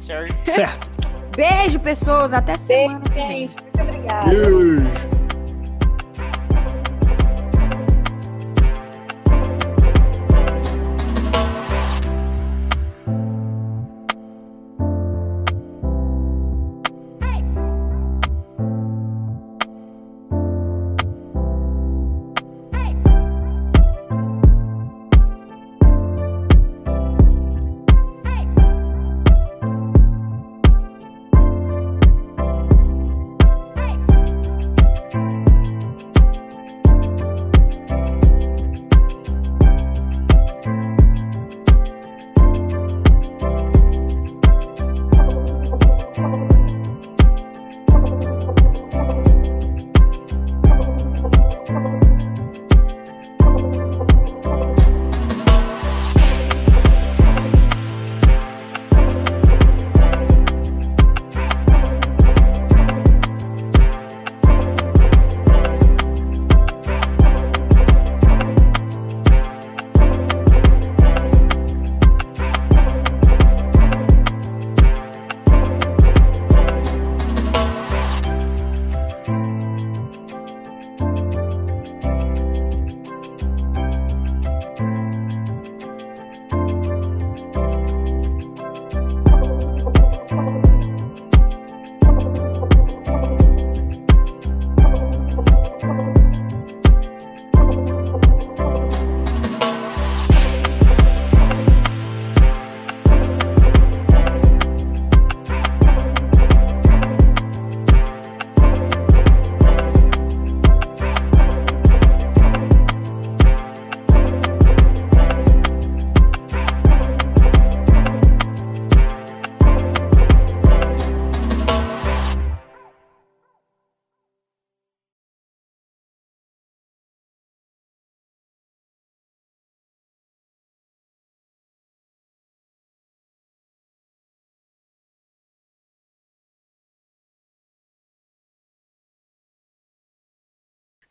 Certo. 0.00 0.50
Certo. 0.50 1.01
Beijo, 1.36 1.80
pessoas. 1.80 2.32
Até 2.32 2.56
semana 2.56 3.00
que 3.00 3.12
vem. 3.12 3.48
Gente, 3.48 3.56
muito 3.62 3.82
obrigada. 3.82 4.30
Beijo. 4.30 5.21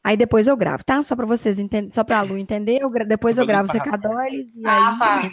Aí 0.03 0.17
depois 0.17 0.47
eu 0.47 0.57
gravo, 0.57 0.83
tá? 0.83 1.01
Só 1.03 1.15
pra 1.15 1.25
vocês 1.25 1.59
entenderem, 1.59 1.91
só 1.91 2.03
pra 2.03 2.21
Lu 2.21 2.37
entender. 2.37 2.79
Eu 2.81 2.89
gra- 2.89 3.05
depois 3.05 3.37
eu 3.37 3.45
gravo 3.45 3.67
os 3.67 3.73
limpar. 3.73 3.85
recadórios. 3.85 4.47
E 4.55 4.65
Ah, 4.65 4.89
aí... 4.91 4.99
tá. 5.29 5.31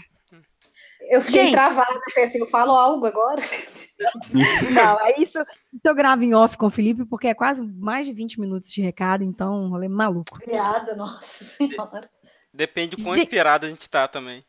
Eu 1.10 1.22
fiquei 1.22 1.44
Gente. 1.44 1.52
travada, 1.54 2.00
pensei, 2.14 2.40
eu 2.42 2.46
falo 2.46 2.72
algo 2.72 3.06
agora? 3.06 3.40
Não, 4.74 5.00
é 5.00 5.18
isso. 5.18 5.38
Eu 5.82 5.94
gravo 5.94 6.22
em 6.22 6.34
off 6.34 6.58
com 6.58 6.66
o 6.66 6.70
Felipe, 6.70 7.06
porque 7.06 7.28
é 7.28 7.34
quase 7.34 7.62
mais 7.62 8.06
de 8.06 8.12
20 8.12 8.38
minutos 8.38 8.70
de 8.70 8.82
recado, 8.82 9.24
então, 9.24 9.64
um 9.64 9.68
rolê 9.70 9.88
maluco. 9.88 10.38
Piada, 10.40 10.94
nossa 10.94 11.44
senhora. 11.44 12.10
Depende 12.52 12.96
do 12.96 13.02
quão 13.02 13.14
Gente- 13.14 13.24
inspirado 13.24 13.64
a 13.66 13.68
gente 13.70 13.88
tá 13.88 14.06
também. 14.06 14.44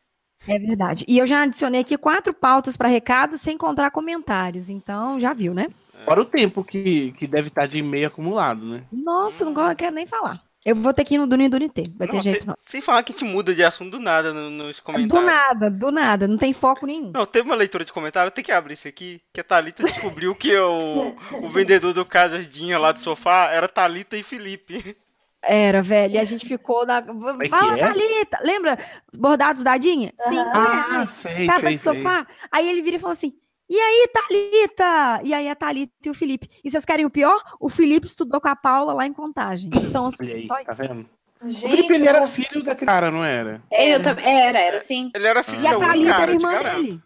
É 0.46 0.58
verdade. 0.58 1.04
E 1.08 1.18
eu 1.18 1.26
já 1.26 1.42
adicionei 1.42 1.80
aqui 1.80 1.96
quatro 1.98 2.32
pautas 2.34 2.76
para 2.76 2.88
recados 2.88 3.40
sem 3.40 3.54
encontrar 3.54 3.90
comentários. 3.90 4.68
Então, 4.70 5.18
já 5.20 5.32
viu, 5.32 5.52
né? 5.54 5.68
Fora 6.04 6.20
o 6.20 6.24
tempo 6.24 6.64
que, 6.64 7.12
que 7.12 7.26
deve 7.26 7.48
estar 7.48 7.66
de 7.66 7.78
e-mail 7.78 8.06
acumulado, 8.08 8.64
né? 8.64 8.84
Nossa, 8.92 9.44
não 9.44 9.74
quero 9.74 9.94
nem 9.94 10.06
falar. 10.06 10.42
Eu 10.64 10.76
vou 10.76 10.92
ter 10.92 11.04
que 11.04 11.14
ir 11.14 11.18
no 11.18 11.26
Duni 11.26 11.48
Duni 11.48 11.70
T. 11.70 11.90
Vai 11.96 12.06
ter 12.06 12.16
Não, 12.16 12.20
jeito, 12.20 12.38
sem, 12.40 12.46
não. 12.46 12.54
sem 12.66 12.80
falar 12.82 13.02
que 13.02 13.12
a 13.12 13.14
gente 13.16 13.24
muda 13.24 13.54
de 13.54 13.64
assunto 13.64 13.92
do 13.92 13.98
nada 13.98 14.32
no- 14.32 14.50
nos 14.50 14.76
Do 14.76 14.82
comentários. 14.82 15.26
nada, 15.26 15.70
do 15.70 15.90
nada. 15.90 16.28
Não 16.28 16.36
tem 16.36 16.52
foco 16.52 16.86
nenhum. 16.86 17.10
Não, 17.14 17.24
teve 17.24 17.48
uma 17.48 17.54
leitura 17.54 17.82
de 17.84 17.92
comentário, 17.92 18.30
tem 18.30 18.44
que 18.44 18.52
abrir 18.52 18.74
isso 18.74 18.86
aqui, 18.86 19.22
que 19.32 19.40
a 19.40 19.44
Thalita 19.44 19.82
descobriu 19.82 20.34
que 20.34 20.54
o, 20.54 21.16
o 21.42 21.48
vendedor 21.48 21.94
do 21.94 22.04
Casasdinha 22.04 22.78
lá 22.78 22.92
do 22.92 23.00
sofá 23.00 23.48
era 23.50 23.68
Thalita 23.68 24.16
e 24.18 24.22
Felipe. 24.22 24.96
Era, 25.42 25.82
velho. 25.82 26.14
E 26.14 26.18
a 26.18 26.24
gente 26.24 26.46
ficou 26.46 26.84
na. 26.84 27.00
que 27.00 27.48
Fala, 27.48 27.78
é? 27.78 27.88
Thalita. 27.88 28.38
Lembra? 28.42 28.78
Bordados 29.14 29.62
da 29.62 29.78
Dinha? 29.78 30.12
Sim. 30.18 30.38
Ah, 30.38 31.02
é, 31.02 31.06
sei, 31.06 31.46
Cara 31.46 31.60
sei, 31.60 31.76
de 31.76 31.78
sei. 31.78 31.94
sofá. 31.96 32.26
Aí 32.52 32.68
ele 32.68 32.82
vira 32.82 32.96
e 32.96 33.00
fala 33.00 33.14
assim: 33.14 33.32
E 33.70 33.78
aí, 33.78 34.08
Thalita? 34.12 35.20
E 35.22 35.32
aí 35.32 35.48
a 35.48 35.54
Thalita 35.54 35.92
e 36.04 36.10
o 36.10 36.14
Felipe. 36.14 36.48
E 36.64 36.68
vocês 36.68 36.84
querem 36.84 37.06
o 37.06 37.10
pior? 37.10 37.40
O 37.60 37.68
Felipe 37.68 38.04
estudou 38.04 38.40
com 38.40 38.48
a 38.48 38.56
Paula 38.56 38.92
lá 38.92 39.06
em 39.06 39.12
contagem. 39.12 39.70
Então, 39.72 40.06
assim, 40.06 40.24
Olha 40.50 40.58
aí, 40.58 40.64
tá 40.64 40.72
vendo? 40.72 41.08
O 41.40 41.48
Gente, 41.48 41.70
Felipe, 41.70 41.94
ele 41.94 42.08
era 42.08 42.26
filho 42.26 42.64
daquele 42.64 42.86
cara, 42.90 43.10
não 43.12 43.24
era? 43.24 43.62
eu 43.70 44.02
também. 44.02 44.24
Era, 44.26 44.58
era 44.58 44.80
sim. 44.80 45.10
Ele 45.14 45.26
era 45.26 45.42
filho 45.44 45.62
E 45.62 45.66
a 45.66 45.70
de 45.70 45.74
algum 45.74 45.86
Thalita 45.86 46.10
cara, 46.10 46.22
era 46.24 46.32
irmã 46.32 46.50
garanto. 46.52 46.82
dele. 46.82 47.00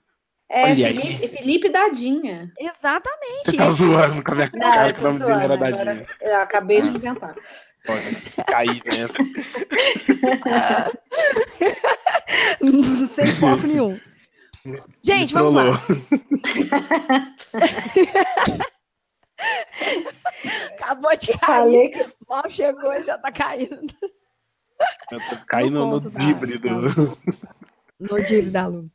É, 0.51 0.63
Olha 0.65 0.75
Felipe, 0.89 1.29
Felipe 1.29 1.69
Dadinha. 1.69 2.53
Exatamente. 2.59 3.45
Você 3.51 3.57
tá 3.59 3.71
zoando 3.71 4.23
com 4.25 4.33
a 4.33 4.35
minha 4.35 4.51
Não, 4.55 4.61
cara 4.73 4.89
eu 4.89 4.95
que 4.95 5.01
o 5.01 5.03
tô 5.03 5.09
nome 5.13 5.19
dele 5.21 5.33
era 5.33 5.47
zoando, 5.47 5.59
Dadinha. 5.61 5.83
agora 5.83 6.07
Eu 6.21 6.37
acabei 6.41 6.81
de 6.83 6.89
inventar. 6.89 7.35
Olha, 7.89 8.45
caí 8.47 8.83
nessa. 8.87 9.15
Sem 13.07 13.27
foco 13.27 13.67
nenhum. 13.67 14.01
Gente, 15.03 15.35
Me 15.35 15.41
vamos 15.41 15.53
lá. 15.55 15.65
Acabou 20.75 21.17
de 21.17 21.27
cair. 21.29 21.39
Falei 21.41 21.89
que 21.91 22.07
Mal 22.29 22.51
chegou 22.51 22.93
e 22.93 23.03
já 23.03 23.19
tá 23.19 23.31
caindo. 23.33 23.95
Eu 25.11 25.19
tô 25.21 25.37
caindo 25.47 25.79
no 25.85 25.91
conto 25.93 26.11
da- 26.11 26.21
dibre 26.21 26.59
do. 26.59 26.83
da- 26.83 27.17
No 28.01 28.51
da 28.51 28.67
Lu. 28.67 28.91